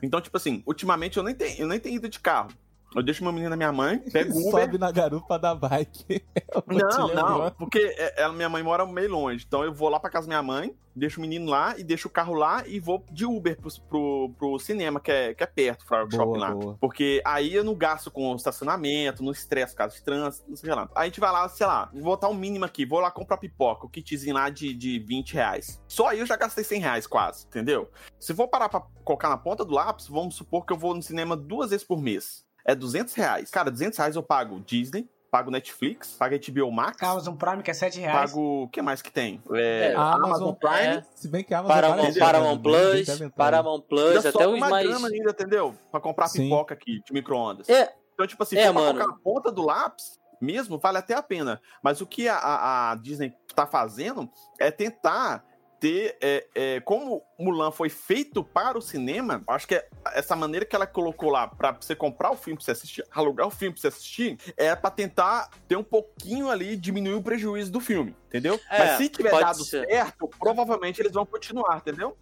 Então, 0.02 0.20
tipo 0.20 0.36
assim, 0.36 0.62
ultimamente 0.66 1.16
eu 1.16 1.22
nem 1.22 1.34
tenho, 1.34 1.60
eu 1.60 1.66
nem 1.68 1.78
tenho 1.80 1.96
ido 1.96 2.08
de 2.08 2.18
carro. 2.20 2.48
Eu 2.96 3.02
deixo 3.02 3.22
meu 3.22 3.32
menino 3.32 3.50
na 3.50 3.56
minha 3.56 3.72
mãe, 3.72 3.98
pego 4.10 4.34
o 4.34 4.48
Uber. 4.48 4.62
Sobe 4.62 4.78
na 4.78 4.90
garupa 4.90 5.38
da 5.38 5.54
bike. 5.54 6.24
Não, 6.66 7.14
não, 7.14 7.50
porque 7.52 7.78
é- 7.78 8.22
ela, 8.22 8.32
minha 8.32 8.48
mãe 8.48 8.62
mora 8.62 8.84
meio 8.86 9.10
longe. 9.10 9.44
Então 9.46 9.62
eu 9.62 9.72
vou 9.72 9.88
lá 9.88 10.00
pra 10.00 10.08
casa 10.10 10.26
da 10.26 10.30
minha 10.30 10.42
mãe, 10.42 10.74
deixo 10.94 11.18
o 11.18 11.20
menino 11.20 11.50
lá 11.50 11.74
e 11.78 11.84
deixo 11.84 12.08
o 12.08 12.10
carro 12.10 12.32
lá 12.34 12.66
e 12.66 12.80
vou 12.80 13.04
de 13.12 13.26
Uber 13.26 13.60
pro, 13.60 13.70
pro, 13.88 14.30
pro 14.38 14.58
cinema, 14.58 14.98
que 14.98 15.12
é, 15.12 15.34
que 15.34 15.42
é 15.42 15.46
perto, 15.46 15.82
o 15.84 15.88
Boa, 15.88 16.10
Shopping 16.10 16.38
lá. 16.38 16.54
boa. 16.54 16.76
Porque 16.80 17.20
aí 17.24 17.54
eu 17.54 17.62
não 17.62 17.74
gasto 17.74 18.10
com 18.10 18.34
estacionamento, 18.34 19.22
não 19.22 19.32
estresse 19.32 19.74
caso 19.74 19.94
de 19.96 20.02
trânsito, 20.02 20.48
não 20.48 20.56
sei 20.56 20.74
lá. 20.74 20.88
Aí 20.94 21.02
a 21.02 21.04
gente 21.04 21.20
vai 21.20 21.30
lá, 21.30 21.48
sei 21.48 21.66
lá, 21.66 21.90
vou 21.92 22.02
botar 22.04 22.28
um 22.28 22.34
mínimo 22.34 22.64
aqui, 22.64 22.86
vou 22.86 23.00
lá 23.00 23.10
comprar 23.10 23.36
pipoca, 23.36 23.86
o 23.86 23.90
kitzinho 23.90 24.34
lá 24.34 24.48
de, 24.48 24.72
de 24.74 24.98
20 24.98 25.34
reais. 25.34 25.80
Só 25.86 26.08
aí 26.08 26.20
eu 26.20 26.26
já 26.26 26.36
gastei 26.36 26.64
100 26.64 26.80
reais 26.80 27.06
quase, 27.06 27.46
entendeu? 27.46 27.90
Se 28.18 28.32
for 28.34 28.48
parar 28.48 28.68
pra 28.70 28.82
colocar 29.04 29.28
na 29.28 29.36
ponta 29.36 29.64
do 29.64 29.74
lápis, 29.74 30.08
vamos 30.08 30.34
supor 30.36 30.64
que 30.64 30.72
eu 30.72 30.78
vou 30.78 30.94
no 30.94 31.02
cinema 31.02 31.36
duas 31.36 31.70
vezes 31.70 31.84
por 31.86 32.00
mês. 32.00 32.45
É 32.66 32.74
200 32.74 33.14
reais. 33.14 33.50
Cara, 33.50 33.70
200 33.70 33.96
reais 33.98 34.16
eu 34.16 34.22
pago 34.22 34.58
Disney, 34.60 35.08
pago 35.30 35.50
Netflix, 35.50 36.14
pago 36.18 36.34
HBO 36.36 36.70
Max, 36.72 37.00
Amazon 37.02 37.36
Prime, 37.36 37.62
que 37.62 37.70
é 37.70 37.74
7 37.74 38.00
reais. 38.00 38.30
pago. 38.32 38.64
O 38.64 38.68
que 38.68 38.82
mais 38.82 39.00
que 39.02 39.10
tem? 39.12 39.40
É, 39.52 39.92
É, 39.92 39.94
A 39.94 40.00
Amazon, 40.14 40.24
Amazon 40.26 40.54
Prime. 40.54 40.96
é. 40.98 41.04
Se 41.14 41.28
bem 41.28 41.44
que 41.44 41.54
a 41.54 41.58
Amazon 41.60 41.74
Paramount, 41.76 41.96
parece- 42.02 42.18
Paramount 42.18 42.56
ninguém 42.56 42.72
Plus, 42.72 43.06
deve 43.06 43.24
entrar. 43.26 43.44
Paramount 43.44 43.80
Plus, 43.82 44.16
Ainda 44.16 44.28
até 44.30 44.48
os 44.48 44.54
uma 44.56 44.68
mais. 44.68 44.88
grana 44.88 45.08
ainda, 45.08 45.30
entendeu? 45.30 45.74
Pra 45.90 46.00
comprar 46.00 46.28
Sim. 46.28 46.44
pipoca 46.44 46.74
aqui 46.74 47.00
de 47.06 47.12
micro-ondas. 47.12 47.68
É, 47.68 47.94
Então, 48.14 48.26
tipo 48.26 48.42
assim, 48.42 48.56
É, 48.56 48.72
mano. 48.72 48.98
colocar 48.98 49.06
na 49.12 49.18
ponta 49.22 49.52
do 49.52 49.62
lápis, 49.62 50.18
mesmo, 50.40 50.78
vale 50.78 50.96
até 50.98 51.12
a 51.14 51.22
pena. 51.22 51.60
Mas 51.82 52.00
o 52.00 52.06
que 52.06 52.26
a, 52.28 52.36
a- 52.36 52.90
a 52.92 52.94
Disney 52.94 53.32
tá 53.54 53.66
fazendo 53.66 54.28
é 54.58 54.70
tentar 54.70 55.44
ter. 55.80 56.16
é, 56.20 56.46
é, 56.54 56.80
como 56.80 57.22
Mulan 57.38 57.70
foi 57.70 57.88
feito 57.88 58.42
para 58.42 58.78
o 58.78 58.82
cinema, 58.82 59.42
acho 59.48 59.66
que 59.66 59.74
é 59.74 59.88
essa 60.14 60.34
maneira 60.36 60.64
que 60.64 60.74
ela 60.74 60.86
colocou 60.86 61.30
lá 61.30 61.46
pra 61.46 61.72
você 61.72 61.94
comprar 61.94 62.30
o 62.30 62.36
filme 62.36 62.56
pra 62.56 62.64
você 62.64 62.72
assistir, 62.72 63.04
alugar 63.10 63.46
o 63.46 63.50
filme 63.50 63.74
pra 63.74 63.80
você 63.80 63.88
assistir, 63.88 64.38
é 64.56 64.74
pra 64.74 64.90
tentar 64.90 65.50
ter 65.68 65.76
um 65.76 65.84
pouquinho 65.84 66.50
ali, 66.50 66.76
diminuir 66.76 67.14
o 67.14 67.22
prejuízo 67.22 67.70
do 67.70 67.80
filme, 67.80 68.14
entendeu? 68.28 68.60
É, 68.70 68.78
Mas 68.78 68.98
se 68.98 69.08
tiver 69.08 69.30
dado 69.30 69.64
ser. 69.64 69.86
certo, 69.86 70.28
provavelmente 70.38 71.00
eles 71.00 71.12
vão 71.12 71.26
continuar, 71.26 71.78
entendeu? 71.78 72.16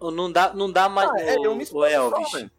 não 0.00 0.30
dá, 0.30 0.52
não 0.52 0.70
dá 0.70 0.88
mais. 0.88 1.10
Ah, 1.10 1.20
é, 1.20 1.36
eu 1.36 1.54
me 1.54 1.64
o, 1.64 1.76
o 1.78 1.84
Elvis. 1.84 2.30
só, 2.30 2.36
velho. 2.36 2.50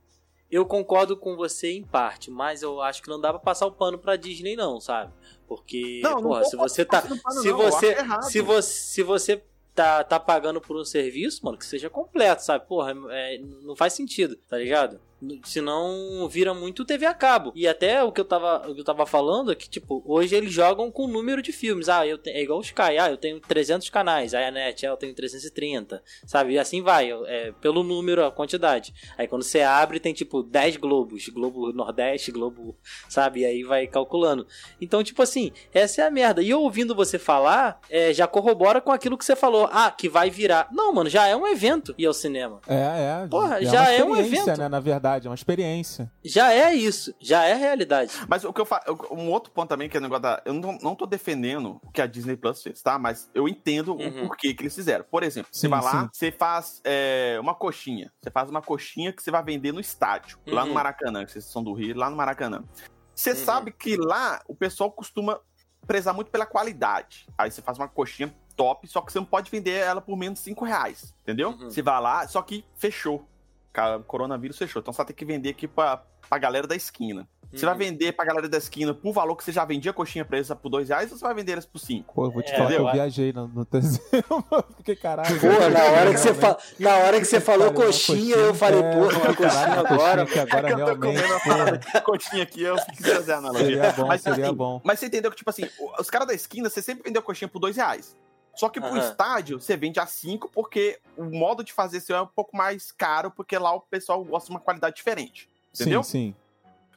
Eu 0.50 0.66
concordo 0.66 1.18
com 1.18 1.36
você 1.36 1.74
em 1.74 1.84
parte, 1.84 2.32
mas 2.32 2.62
eu 2.62 2.82
acho 2.82 3.02
que 3.02 3.10
não 3.10 3.20
dá 3.20 3.32
pra 3.32 3.40
passar 3.40 3.66
o 3.66 3.72
pano 3.72 4.00
pra 4.00 4.16
Disney, 4.16 4.56
não, 4.56 4.80
sabe? 4.80 5.12
Porque, 5.46 6.00
Não, 6.02 6.16
não 6.16 6.24
porra, 6.24 6.42
tô 6.44 6.50
se 6.50 6.56
você 6.56 6.86
tá. 6.86 7.02
Se 7.02 7.50
não, 7.50 7.58
você. 7.58 7.98
Se 8.30 8.42
você, 8.42 8.72
se 8.72 9.04
você 9.04 9.44
tá, 9.78 10.04
tá 10.04 10.20
pagando 10.20 10.60
por 10.60 10.76
um 10.76 10.84
serviço, 10.84 11.46
mano, 11.46 11.56
que 11.56 11.66
seja 11.66 11.88
completo, 11.88 12.44
sabe? 12.44 12.68
Porra, 12.68 12.96
é, 13.12 13.38
não 13.62 13.76
faz 13.76 13.94
sentido, 13.94 14.36
tá 14.48 14.58
ligado? 14.58 15.00
Senão 15.44 16.28
vira 16.30 16.54
muito 16.54 16.86
TV 16.86 17.06
a 17.06 17.14
cabo. 17.14 17.52
E 17.56 17.68
até 17.68 18.04
o 18.04 18.12
que 18.12 18.22
eu 18.22 18.26
tava, 18.26 18.70
o 18.70 18.76
que 18.76 18.82
eu 18.82 18.86
tava 18.86 19.06
falando 19.06 19.52
é 19.52 19.56
que, 19.56 19.68
tipo, 19.68 20.04
hoje 20.06 20.36
eles 20.36 20.52
jogam 20.52 20.92
com 20.92 21.06
o 21.06 21.08
número 21.08 21.42
de 21.42 21.52
filmes. 21.52 21.90
Ah, 21.90 22.06
eu 22.06 22.18
te, 22.18 22.30
é 22.30 22.42
igual 22.42 22.60
o 22.60 22.62
Sky. 22.62 22.98
Ah, 23.00 23.10
eu 23.10 23.18
tenho 23.18 23.40
300 23.40 23.90
canais. 23.90 24.34
Aí 24.34 24.46
a 24.46 24.52
net, 24.52 24.86
ah, 24.86 24.90
eu 24.90 24.98
tenho 24.98 25.16
330. 25.16 26.04
Sabe? 26.26 26.54
E 26.54 26.60
assim 26.60 26.84
vai. 26.84 27.12
É, 27.26 27.52
pelo 27.60 27.84
número, 27.84 28.24
a 28.24 28.32
quantidade. 28.32 28.94
Aí 29.18 29.28
quando 29.28 29.44
você 29.44 29.62
abre, 29.62 30.00
tem, 30.00 30.14
tipo, 30.14 30.44
10 30.44 30.78
globos. 30.78 31.28
Globo 31.30 31.72
Nordeste, 31.74 32.32
Globo... 32.32 32.78
Sabe? 33.10 33.42
E 33.42 33.46
aí 33.46 33.64
vai 33.64 33.88
calculando. 33.88 34.46
Então, 34.80 35.04
tipo 35.04 35.22
assim, 35.24 35.52
essa 35.74 36.02
é 36.04 36.08
a 36.08 36.12
merda. 36.12 36.44
E 36.44 36.50
eu 36.50 36.62
ouvindo 36.62 36.94
você 36.94 37.18
falar, 37.18 37.80
é, 37.90 38.14
já 38.14 38.28
corrobora 38.28 38.80
com 38.80 38.92
aquilo 38.92 39.18
que 39.18 39.26
você 39.26 39.36
falou. 39.36 39.68
Ah, 39.72 39.90
que 39.90 40.08
vai 40.08 40.30
virar. 40.30 40.68
Não, 40.72 40.94
mano, 40.94 41.10
já 41.10 41.26
é 41.26 41.36
um 41.36 41.48
evento 41.48 41.96
ir 41.98 42.06
ao 42.06 42.14
cinema. 42.14 42.62
É, 42.68 43.24
é. 43.24 43.28
Porra, 43.28 43.62
é 43.62 43.66
já 43.66 43.92
é 43.92 44.04
um 44.04 44.16
evento. 44.16 44.58
né? 44.58 44.70
Na 44.70 44.80
verdade, 44.80 45.07
é 45.16 45.30
uma 45.30 45.36
experiência. 45.36 46.12
Já 46.24 46.52
é 46.54 46.74
isso. 46.74 47.14
Já 47.20 47.44
é 47.46 47.54
realidade. 47.54 48.12
Mas 48.28 48.44
o 48.44 48.52
que 48.52 48.60
eu 48.60 48.66
falo, 48.66 48.84
um 49.12 49.30
outro 49.32 49.52
ponto 49.52 49.70
também 49.70 49.88
que 49.88 49.96
é 49.96 50.00
o 50.00 50.04
negócio 50.04 50.24
da. 50.24 50.42
Eu 50.46 50.54
não, 50.54 50.78
não 50.82 50.96
tô 50.96 51.06
defendendo 51.06 51.80
o 51.84 51.92
que 51.92 52.02
a 52.02 52.06
Disney 52.08 52.36
Plus 52.36 52.62
fez, 52.62 52.82
tá? 52.82 53.00
Mas 53.00 53.30
eu 53.34 53.48
entendo 53.48 53.94
Uhum. 53.96 54.08
o 54.26 54.28
porquê 54.28 54.54
que 54.54 54.64
eles 54.64 54.76
fizeram. 54.76 55.06
Por 55.10 55.24
exemplo, 55.24 55.50
você 55.54 55.62
Sim, 55.62 55.68
vai 55.70 55.82
lá, 55.82 56.02
sim. 56.04 56.10
você 56.12 56.32
faz 56.32 56.82
é, 56.84 57.38
uma 57.40 57.56
coxinha. 57.56 58.12
Você 58.22 58.30
faz 58.30 58.50
uma 58.50 58.62
coxinha 58.62 59.14
que 59.14 59.24
você 59.24 59.32
vai 59.32 59.44
vender 59.44 59.72
no 59.72 59.80
estádio, 59.80 60.38
lá 60.46 60.64
Uhum. 60.64 60.68
no 60.70 60.74
Maracanã, 60.74 61.26
que 61.26 61.32
vocês 61.32 61.46
são 61.46 61.64
do 61.64 61.74
Rio, 61.74 61.96
lá 61.96 62.10
no 62.10 62.16
Maracanã. 62.16 62.64
Você 63.16 63.32
Uhum. 63.32 63.36
sabe 63.38 63.72
que 63.72 63.96
lá 63.96 64.42
o 64.48 64.54
pessoal 64.56 64.92
costuma 64.92 65.40
prezar 65.88 66.14
muito 66.14 66.30
pela 66.30 66.46
qualidade. 66.46 67.26
Aí 67.38 67.50
você 67.50 67.62
faz 67.62 67.78
uma 67.78 67.88
coxinha 67.88 68.34
top, 68.56 68.88
só 68.88 69.02
que 69.02 69.12
você 69.14 69.20
não 69.20 69.26
pode 69.26 69.50
vender 69.52 69.72
ela 69.72 70.02
por 70.02 70.18
menos 70.18 70.40
de 70.40 70.46
5 70.46 70.66
reais, 70.66 71.14
entendeu? 71.22 71.52
Uhum. 71.52 71.70
Você 71.70 71.82
vai 71.82 72.02
lá, 72.02 72.28
só 72.28 72.42
que 72.42 72.66
fechou. 72.76 73.26
Coronavírus 74.06 74.58
fechou. 74.58 74.80
Então 74.82 74.92
você 74.94 74.98
vai 74.98 75.06
ter 75.08 75.14
que 75.14 75.26
vender 75.26 75.50
aqui 75.50 75.68
pra, 75.68 76.02
pra 76.30 76.38
galera 76.38 76.66
da 76.68 76.76
esquina. 76.76 77.28
Você 77.50 77.64
vai 77.66 77.76
Uhum. 77.76 77.80
vender 77.80 78.12
pra 78.12 78.26
galera 78.26 78.50
da 78.50 78.58
esquina 78.58 78.94
por 78.94 79.14
valor 79.14 79.34
que 79.38 79.42
você 79.44 79.54
já 79.54 79.64
vendia 79.64 79.92
a 79.92 79.94
coxinha 79.94 80.26
pra 80.26 80.36
eles 80.38 80.52
por 80.62 80.68
dois 80.68 80.90
reais 80.90 81.10
ou 81.14 81.18
você 81.18 81.24
vai 81.24 81.34
vender 81.34 81.54
elas 81.54 81.66
por 81.66 81.80
cinco? 81.80 82.14
Pô, 82.14 82.26
eu 82.26 82.32
vou 82.32 82.44
te 82.44 82.52
É, 82.52 82.58
falar 82.58 82.68
que 82.72 82.76
eu 82.76 82.92
viajei 82.92 83.32
no, 83.32 83.48
no 83.48 83.66
porque 84.76 84.96
caralho. 84.98 85.40
Porra, 85.40 85.70
na 85.70 85.80
hora 85.84 86.12
que 86.12 86.18
você, 86.20 86.32
Realmente. 86.34 86.40
fa... 86.42 86.58
na 86.78 86.98
hora 86.98 87.20
que 87.20 87.26
você 87.26 87.40
falou 87.40 87.68
uma 87.68 87.74
coxinha, 87.74 88.36
eu 88.36 88.54
falei, 88.54 88.82
é, 88.82 88.92
porra, 88.94 89.18
uma 89.18 89.34
coxinha 89.34 89.66
caralho, 89.66 89.88
agora. 89.88 90.26
coxinha 90.26 90.46
que 90.46 90.52
agora 90.56 90.68
É 90.68 90.76
que 90.76 90.82
eu 90.82 90.86
tô 90.86 90.86
realmente, 91.02 91.44
comendo 91.44 91.78
de 91.78 92.02
coxinha 92.02 92.44
aqui, 92.44 92.64
eu 92.64 92.76
quis 92.76 93.08
fazer 93.14 93.32
a 93.32 93.38
analogia. 93.38 93.66
seria 93.66 93.92
bom, 93.94 94.08
Mas, 94.08 94.22
seria 94.22 94.46
assim, 94.48 94.56
bom. 94.56 94.82
Mas 94.84 95.00
você 95.00 95.06
entendeu 95.06 95.32
que, 95.32 95.38
tipo 95.38 95.50
assim, 95.50 95.70
os 95.98 96.10
caras 96.10 96.28
da 96.28 96.34
esquina, 96.34 96.70
você 96.70 96.82
sempre 96.82 97.04
vendeu 97.06 97.22
coxinha 97.22 97.48
por 97.48 97.60
dois 97.60 97.78
reais. 97.78 98.14
Só 98.58 98.70
que 98.70 98.82
pro 98.82 98.90
Aham. 98.90 99.00
estádio, 99.00 99.60
você 99.62 99.78
vende 99.78 100.00
a 100.00 100.06
cinco 100.06 100.50
porque 100.50 101.00
o 101.16 101.26
modo 101.26 101.64
de 101.64 101.72
fazer 101.72 102.00
seu 102.00 102.16
é 102.16 102.22
um 102.22 102.28
pouco 102.28 102.58
mais 102.58 102.92
caro, 102.92 103.30
porque 103.30 103.58
lá 103.58 103.72
o 103.74 103.82
pessoal 103.82 104.24
gosta 104.24 104.48
de 104.48 104.56
uma 104.56 104.60
qualidade 104.60 104.96
diferente. 104.96 105.48
Entendeu? 105.74 106.04
Sim, 106.04 106.34
sim. 106.34 106.36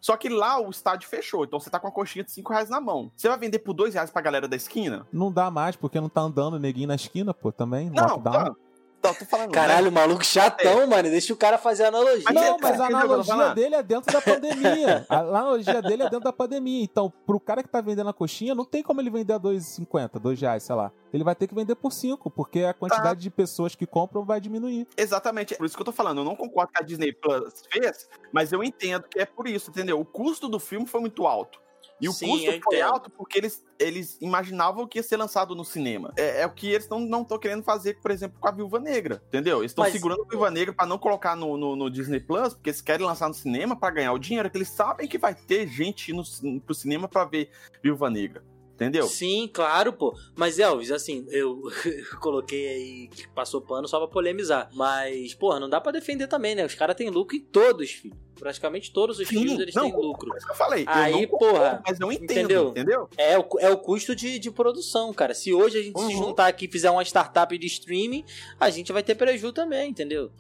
Só 0.01 0.17
que 0.17 0.31
lá 0.31 0.59
o 0.59 0.71
estádio 0.71 1.09
fechou, 1.09 1.45
então 1.45 1.61
você 1.61 1.69
tá 1.69 1.79
com 1.79 1.87
a 1.87 1.93
coxinha 1.93 2.25
de 2.25 2.31
5 2.31 2.51
reais 2.51 2.71
na 2.71 2.81
mão. 2.81 3.13
Você 3.15 3.29
vai 3.29 3.37
vender 3.39 3.59
por 3.59 3.75
2 3.75 3.93
reais 3.93 4.11
pra 4.11 4.23
galera 4.23 4.49
da 4.49 4.57
esquina? 4.57 5.07
Não 5.13 5.31
dá 5.31 5.51
mais, 5.51 5.77
porque 5.77 6.01
não 6.01 6.09
tá 6.09 6.23
andando 6.23 6.59
neguinho 6.59 6.89
na 6.89 6.95
esquina, 6.95 7.35
pô, 7.35 7.53
também. 7.53 7.91
Não, 7.91 8.17
lockdown. 8.17 8.45
tá. 8.45 8.57
Tá, 9.01 9.15
tô 9.15 9.25
falando. 9.25 9.51
Caralho, 9.51 9.91
né? 9.91 10.01
maluco 10.01 10.23
chatão, 10.25 10.87
mano. 10.87 11.09
Deixa 11.09 11.33
o 11.33 11.37
cara 11.37 11.57
fazer 11.57 11.85
a 11.85 11.89
analogia. 11.89 12.23
Mas 12.25 12.35
Não, 12.35 12.43
é, 12.43 12.57
mas 12.61 12.77
cara, 12.77 12.83
a 12.83 12.87
analogia 12.87 13.55
dele 13.55 13.75
é 13.75 13.83
dentro 13.83 14.13
da 14.13 14.21
pandemia. 14.21 15.07
A 15.09 15.19
analogia 15.21 15.83
dele 15.83 16.03
é 16.03 16.11
dentro 16.11 16.21
da 16.21 16.33
pandemia. 16.33 16.85
Então, 16.85 17.11
pro 17.27 17.41
cara 17.41 17.63
que 17.63 17.69
tá 17.69 17.81
vendendo 17.81 18.11
a 18.11 18.13
coxinha, 18.13 18.55
não 18.55 18.65
tem 18.65 18.83
como 18.83 19.01
ele 19.01 19.09
vender 19.09 19.33
a 19.33 19.41
2,50, 19.41 20.19
2 20.21 20.41
reais, 20.41 20.63
sei 20.63 20.75
lá. 20.75 20.93
Ele 21.13 21.25
vai 21.25 21.35
ter 21.35 21.47
que 21.47 21.55
vender 21.55 21.75
por 21.77 21.93
5, 21.93 22.31
porque 22.31 22.61
a 22.61 22.75
quantidade 22.75 23.21
de 23.21 23.31
pessoas 23.31 23.75
que 23.75 23.87
compram 23.87 24.25
vai 24.25 24.41
diminuir. 24.41 24.87
Exatamente, 24.97 25.55
é 25.55 25.57
por 25.57 25.65
isso 25.65 25.75
que 25.75 25.81
eu 25.81 25.87
tô 25.87 25.93
falando. 25.93 26.19
Eu 26.19 26.25
não 26.25 26.37
concordo 26.37 26.73
com 26.75 26.83
a 26.83 26.87
Disney 26.87 27.13
Plus 27.13 27.63
fez, 27.73 28.09
mas 28.33 28.53
eu 28.53 28.63
entendo 28.63 29.05
que 29.09 29.19
é 29.19 29.25
por 29.25 29.49
isso, 29.49 29.71
entendeu? 29.71 29.99
O 29.99 30.05
custo 30.05 30.49
do 30.49 30.61
filme 30.61 30.87
foi 30.87 31.01
muito 31.01 31.27
alto. 31.27 31.59
E 32.01 32.09
o 32.09 32.13
Sim, 32.13 32.29
custo 32.29 32.61
foi 32.65 32.81
alto 32.81 33.11
porque 33.11 33.39
eles, 33.39 33.65
eles 33.79 34.17
imaginavam 34.21 34.87
que 34.87 34.99
ia 34.99 35.03
ser 35.03 35.17
lançado 35.17 35.55
no 35.55 35.65
cinema. 35.65 36.13
É, 36.17 36.43
é 36.43 36.47
o 36.47 36.51
que 36.51 36.69
eles 36.69 36.89
não 36.89 37.23
estão 37.23 37.39
querendo 37.39 37.63
fazer, 37.63 37.99
por 38.01 38.11
exemplo, 38.11 38.39
com 38.41 38.49
a 38.49 38.51
Viúva 38.51 38.79
Negra, 38.81 39.23
entendeu? 39.29 39.59
Eles 39.59 39.73
estão 39.73 39.85
Mas- 39.85 39.93
segurando 39.93 40.23
a 40.23 40.29
Viúva 40.29 40.51
Negra 40.51 40.73
pra 40.75 40.87
não 40.87 40.99
colocar 40.99 41.37
no, 41.37 41.57
no, 41.57 41.77
no 41.77 41.91
Disney 41.91 42.21
Plus, 42.21 42.55
porque 42.55 42.71
eles 42.71 42.81
querem 42.81 43.07
lançar 43.07 43.29
no 43.29 43.35
cinema 43.35 43.77
pra 43.77 43.91
ganhar 43.91 44.13
o 44.13 44.19
dinheiro, 44.19 44.49
que 44.51 44.57
eles 44.57 44.69
sabem 44.71 45.07
que 45.07 45.19
vai 45.19 45.35
ter 45.35 45.67
gente 45.69 46.13
no, 46.13 46.23
pro 46.61 46.75
cinema 46.75 47.07
pra 47.07 47.25
ver 47.25 47.51
Viúva 47.83 48.09
Negra. 48.09 48.43
Entendeu? 48.81 49.07
Sim, 49.07 49.47
claro, 49.53 49.93
pô. 49.93 50.17
Mas, 50.35 50.59
Elvis, 50.59 50.91
assim, 50.91 51.27
eu 51.29 51.61
coloquei 52.19 52.67
aí 52.67 53.09
que 53.09 53.29
passou 53.29 53.61
pano 53.61 53.87
só 53.87 53.99
pra 53.99 54.09
polemizar. 54.09 54.71
Mas, 54.73 55.35
porra, 55.35 55.61
não 55.61 55.69
dá 55.69 55.79
pra 55.83 55.93
defender 55.93 56.27
também, 56.27 56.55
né? 56.55 56.65
Os 56.65 56.75
caras 56.75 56.97
têm 56.97 57.11
lucro 57.11 57.37
em 57.37 57.41
todos, 57.41 57.91
filho. 57.91 58.17
Praticamente 58.39 58.91
todos 58.91 59.19
os 59.19 59.29
Sim, 59.29 59.35
filmes 59.35 59.61
eles 59.61 59.75
não, 59.75 59.83
têm 59.83 59.93
lucro. 59.95 60.33
É 60.35 60.51
eu 60.51 60.55
falei. 60.55 60.85
Aí, 60.89 61.13
eu 61.13 61.21
não 61.21 61.27
concordo, 61.29 61.55
porra, 61.59 61.83
mas 61.87 62.01
eu 62.01 62.11
entendo, 62.11 62.31
entendeu? 62.33 62.69
entendeu? 62.71 63.09
É 63.19 63.39
o, 63.39 63.47
é 63.59 63.69
o 63.71 63.77
custo 63.77 64.17
de, 64.17 64.39
de 64.39 64.51
produção, 64.51 65.13
cara. 65.13 65.35
Se 65.35 65.53
hoje 65.53 65.79
a 65.79 65.83
gente 65.83 66.01
se 66.01 66.05
Uhum. 66.07 66.11
juntar 66.29 66.47
aqui 66.47 66.65
e 66.65 66.69
fizer 66.73 66.91
uma 66.91 67.03
startup 67.05 67.59
de 67.59 67.67
streaming, 67.67 68.25
a 68.59 68.71
gente 68.71 68.93
vai 68.95 69.03
ter 69.03 69.15
prejuízo 69.15 69.53
também, 69.53 69.91
entendeu? 69.91 70.31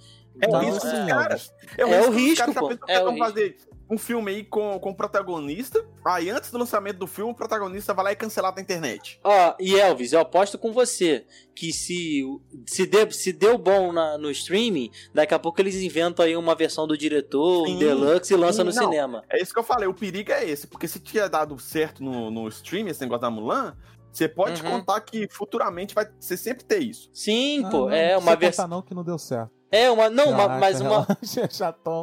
É 0.40 0.46
Então, 0.46 0.60
o 0.60 0.64
risco 0.64 0.86
dos 0.86 0.98
é, 0.98 1.06
caras. 1.08 1.52
É, 1.76 1.82
É 1.82 2.00
o 2.06 2.10
risco, 2.10 2.38
caras 2.54 2.54
que 2.54 2.78
pô. 2.78 2.86
É 2.90 3.02
o 3.04 3.10
risco. 3.10 3.18
fazer 3.26 3.56
um 3.90 3.98
filme 3.98 4.30
aí 4.30 4.44
com, 4.44 4.78
com 4.78 4.90
o 4.90 4.94
protagonista. 4.94 5.84
Aí 6.06 6.30
antes 6.30 6.50
do 6.50 6.58
lançamento 6.58 6.98
do 6.98 7.06
filme, 7.06 7.32
o 7.32 7.34
protagonista 7.34 7.92
vai 7.92 8.04
lá 8.04 8.12
e 8.12 8.16
cancelar 8.16 8.54
da 8.54 8.60
internet. 8.62 9.18
Ó, 9.24 9.54
e 9.58 9.78
Elvis, 9.78 10.12
eu 10.12 10.20
aposto 10.20 10.56
com 10.58 10.72
você 10.72 11.26
que 11.54 11.72
se, 11.72 12.22
se, 12.66 12.86
deu, 12.86 13.10
se 13.10 13.32
deu 13.32 13.58
bom 13.58 13.92
na- 13.92 14.16
no 14.16 14.30
streaming, 14.30 14.90
daqui 15.12 15.34
a 15.34 15.38
pouco 15.38 15.60
eles 15.60 15.74
inventam 15.76 16.24
aí 16.24 16.36
uma 16.36 16.54
versão 16.54 16.86
do 16.86 16.96
diretor, 16.96 17.64
um 17.64 17.66
Sim, 17.66 17.78
deluxe 17.78 18.32
e 18.32 18.36
lançam 18.36 18.64
no 18.64 18.72
não. 18.72 18.82
cinema. 18.84 19.24
É 19.28 19.42
isso 19.42 19.52
que 19.52 19.58
eu 19.58 19.64
falei. 19.64 19.88
O 19.88 19.94
perigo 19.94 20.32
é 20.32 20.44
esse. 20.48 20.66
Porque 20.66 20.86
se 20.88 21.00
tinha 21.00 21.28
dado 21.28 21.58
certo 21.58 22.02
no, 22.02 22.30
no 22.30 22.48
stream, 22.48 22.86
esse 22.88 23.00
negócio 23.00 23.22
da 23.22 23.30
Mulan, 23.30 23.76
você 24.12 24.28
pode 24.28 24.62
Uhum. 24.62 24.70
contar 24.70 25.00
que 25.02 25.28
futuramente 25.30 25.94
vai 25.94 26.06
você 26.18 26.36
sempre 26.36 26.64
ter 26.64 26.78
isso. 26.78 27.10
Sim, 27.12 27.64
Ah, 27.64 27.68
pô, 27.70 27.78
não, 27.82 27.90
é 27.90 28.12
não 28.14 28.20
uma 28.20 28.36
versão. 28.36 28.66
não 28.66 28.82
que 28.82 28.94
não 28.94 29.04
deu 29.04 29.18
certo. 29.18 29.52
É 29.70 29.90
uma. 29.90 30.10
Não, 30.10 30.30
uma, 30.30 30.36
Relaxa, 30.36 30.58
mas 30.58 30.80
uma. 30.80 31.06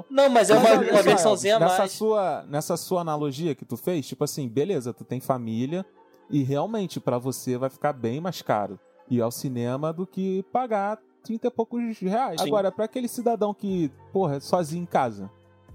Não, 0.09 0.29
mas 0.29 0.49
é 0.49 0.57
uma, 0.57 0.73
uma 0.73 0.97
só, 0.97 1.03
versãozinha 1.03 1.59
nessa 1.59 1.77
mais. 1.79 1.91
Sua, 1.91 2.45
nessa 2.47 2.77
sua 2.77 3.01
analogia 3.01 3.53
que 3.53 3.65
tu 3.65 3.75
fez, 3.75 4.07
tipo 4.07 4.23
assim, 4.23 4.47
beleza, 4.47 4.93
tu 4.93 5.03
tem 5.03 5.19
família 5.19 5.85
e 6.29 6.43
realmente 6.43 6.99
pra 6.99 7.17
você 7.17 7.57
vai 7.57 7.69
ficar 7.69 7.93
bem 7.93 8.21
mais 8.21 8.41
caro 8.41 8.79
ir 9.09 9.21
ao 9.21 9.31
cinema 9.31 9.93
do 9.93 10.05
que 10.05 10.43
pagar 10.51 10.99
30 11.23 11.47
e 11.47 11.51
poucos 11.51 11.99
reais. 11.99 12.41
Sim. 12.41 12.47
Agora, 12.47 12.71
pra 12.71 12.85
aquele 12.85 13.07
cidadão 13.07 13.53
que, 13.53 13.91
porra, 14.11 14.37
é 14.37 14.39
sozinho 14.39 14.83
em 14.83 14.85
casa. 14.85 15.29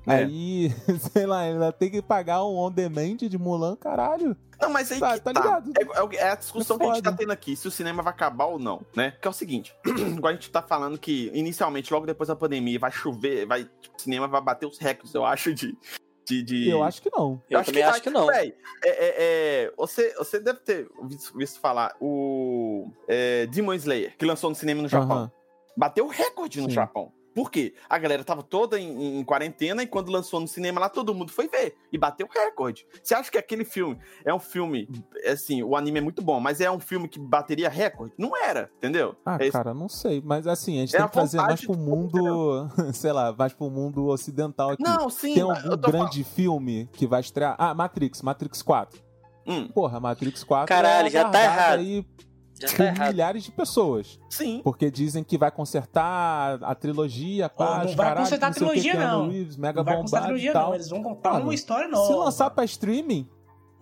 É. 0.06 0.14
Aí, 0.14 0.70
sei 1.12 1.26
lá, 1.26 1.46
ele 1.48 1.58
vai 1.58 1.72
ter 1.72 1.90
que 1.90 2.02
pagar 2.02 2.44
um 2.44 2.56
on-demand 2.56 3.16
de 3.16 3.38
Mulan, 3.38 3.76
caralho. 3.76 4.36
Não, 4.60 4.70
mas 4.70 4.90
aí 4.92 5.00
Tá- 5.00 5.14
que 5.14 5.20
tá 5.20 5.32
tá. 5.32 5.40
ligado? 5.40 5.72
É, 5.78 5.82
é 5.82 6.24
é 6.26 6.30
a 6.30 6.34
discussão 6.36 6.76
É 6.76 6.78
que 6.80 6.86
a 6.86 6.94
gente 6.94 7.02
tá 7.04 7.12
tendo 7.12 7.32
aqui, 7.32 7.56
se 7.56 7.66
o 7.66 7.70
cinema 7.70 8.02
vai 8.02 8.12
acabar 8.12 8.46
ou 8.46 8.58
não, 8.58 8.84
né? 8.96 9.12
Que 9.20 9.26
é 9.26 9.30
o 9.30 9.34
seguinte, 9.34 9.74
igual 9.86 10.30
a 10.30 10.34
gente 10.34 10.50
tá 10.50 10.62
falando 10.62 10.98
que 10.98 11.30
inicialmente, 11.34 11.92
logo 11.92 12.06
depois 12.06 12.28
da 12.28 12.36
pandemia, 12.36 12.78
vai 12.78 12.90
chover, 12.92 13.46
vai, 13.46 13.64
tipo, 13.80 13.96
o 13.96 14.00
cinema 14.00 14.26
vai 14.28 14.40
bater 14.40 14.66
os 14.66 14.78
recordes, 14.78 15.14
eu 15.14 15.24
acho, 15.24 15.52
de... 15.54 15.76
de, 16.26 16.42
de- 16.42 16.68
Eu 16.70 16.82
acho 16.84 17.02
que 17.02 17.10
não. 17.10 17.42
Eu, 17.50 17.64
também 17.64 17.82
acho 17.82 17.92
vai. 17.92 18.00
que 18.00 18.10
não. 18.10 18.26
Véi, 18.26 18.54
é, 18.84 18.88
é, 18.88 19.14
é, 19.66 19.72
você, 19.76 20.14
você 20.16 20.38
deve 20.40 20.60
ter 20.60 20.88
visto, 21.04 21.36
visto 21.36 21.58
falar 21.60 21.94
o 22.00 22.88
é, 23.08 23.46
Demon 23.46 23.74
Slayer, 23.74 24.16
que 24.16 24.24
lançou 24.24 24.48
no 24.50 24.54
cinema 24.56 24.80
no 24.82 24.88
Japão. 24.88 25.16
Aham. 25.18 25.32
Bateu 25.76 26.06
recorde 26.06 26.60
no 26.60 26.68
Sim. 26.68 26.74
Japão. 26.74 27.12
Por 27.34 27.50
quê? 27.50 27.74
A 27.88 27.98
galera 27.98 28.22
tava 28.24 28.42
toda 28.42 28.78
em, 28.78 29.18
em, 29.20 29.24
quarentena 29.24 29.82
e 29.82 29.86
quando 29.86 30.10
lançou 30.10 30.38
no 30.40 30.46
cinema 30.48 30.80
lá, 30.80 30.88
todo 30.88 31.14
mundo 31.14 31.32
foi 31.32 31.48
ver 31.48 31.76
e 31.92 31.96
bateu 31.98 32.28
recorde. 32.32 32.86
Você 33.02 33.14
acha 33.14 33.30
que 33.30 33.38
aquele 33.38 33.64
filme 33.64 33.98
é 34.24 34.32
um 34.34 34.38
filme, 34.38 34.88
assim, 35.26 35.62
o 35.62 35.76
anime 35.76 35.98
é 35.98 36.02
muito 36.02 36.20
bom, 36.22 36.38
mas 36.40 36.60
é 36.60 36.70
um 36.70 36.80
filme 36.80 37.08
que 37.08 37.18
bateria 37.18 37.68
recorde? 37.68 38.12
Não 38.18 38.36
era, 38.36 38.70
entendeu? 38.76 39.16
Ah, 39.24 39.38
é 39.40 39.50
cara, 39.50 39.72
não 39.72 39.88
sei. 39.88 40.20
Mas 40.24 40.46
assim, 40.46 40.78
a 40.78 40.80
gente 40.80 40.94
É 40.94 40.98
tem 40.98 41.06
a 41.06 41.08
que 41.08 41.14
fazer 41.14 41.38
mais 41.38 41.60
pro 41.64 41.74
do 41.74 41.78
mundo, 41.82 42.68
sei 42.92 43.12
lá, 43.12 43.32
mais 43.32 43.52
pro 43.52 43.70
mundo 43.70 44.06
ocidental 44.08 44.70
aqui. 44.70 44.82
Não, 44.82 45.08
sim, 45.08 45.34
tem 45.34 45.42
algum 45.42 45.54
tô 45.54 45.60
falando- 45.62 45.80
grande 45.80 46.24
filme 46.24 46.88
que 46.92 47.06
vai 47.06 47.20
estrear? 47.20 47.54
Ah, 47.58 47.74
Matrix, 47.74 48.22
Matrix 48.22 48.62
4. 48.62 49.00
Hum, 49.46 49.66
Porra, 49.68 49.98
Matrix 49.98 50.44
4 50.44 50.68
Caralho, 50.68 51.08
é 51.08 51.10
já 51.10 51.28
tá 51.28 51.42
errado. 51.42 51.80
aí 51.80 52.06
tá 52.66 53.08
milhares 53.08 53.44
de 53.44 53.52
pessoas. 53.52 54.18
sim. 54.28 54.60
Porque 54.62 54.90
dizem 54.90 55.22
que 55.24 55.36
vai 55.38 55.50
consertar 55.50 56.58
a 56.62 56.74
trilogia, 56.74 57.50
não 57.58 57.66
vai 57.66 57.96
caralho, 57.96 58.18
consertar 58.20 58.46
a 58.48 58.54
trilogia, 58.54 58.94
não. 58.94 59.28
Reeves, 59.28 59.56
mega 59.56 59.78
Não 59.78 59.84
vai 59.84 59.96
contar 59.96 60.18
a 60.18 60.22
trilogia, 60.22 60.52
não. 60.52 60.74
Eles 60.74 60.88
vão 60.88 61.02
contar 61.02 61.32
Mano, 61.32 61.44
uma 61.44 61.54
história 61.54 61.88
nova. 61.88 62.06
Se 62.06 62.12
lançar 62.12 62.50
pra 62.50 62.64
streaming, 62.64 63.28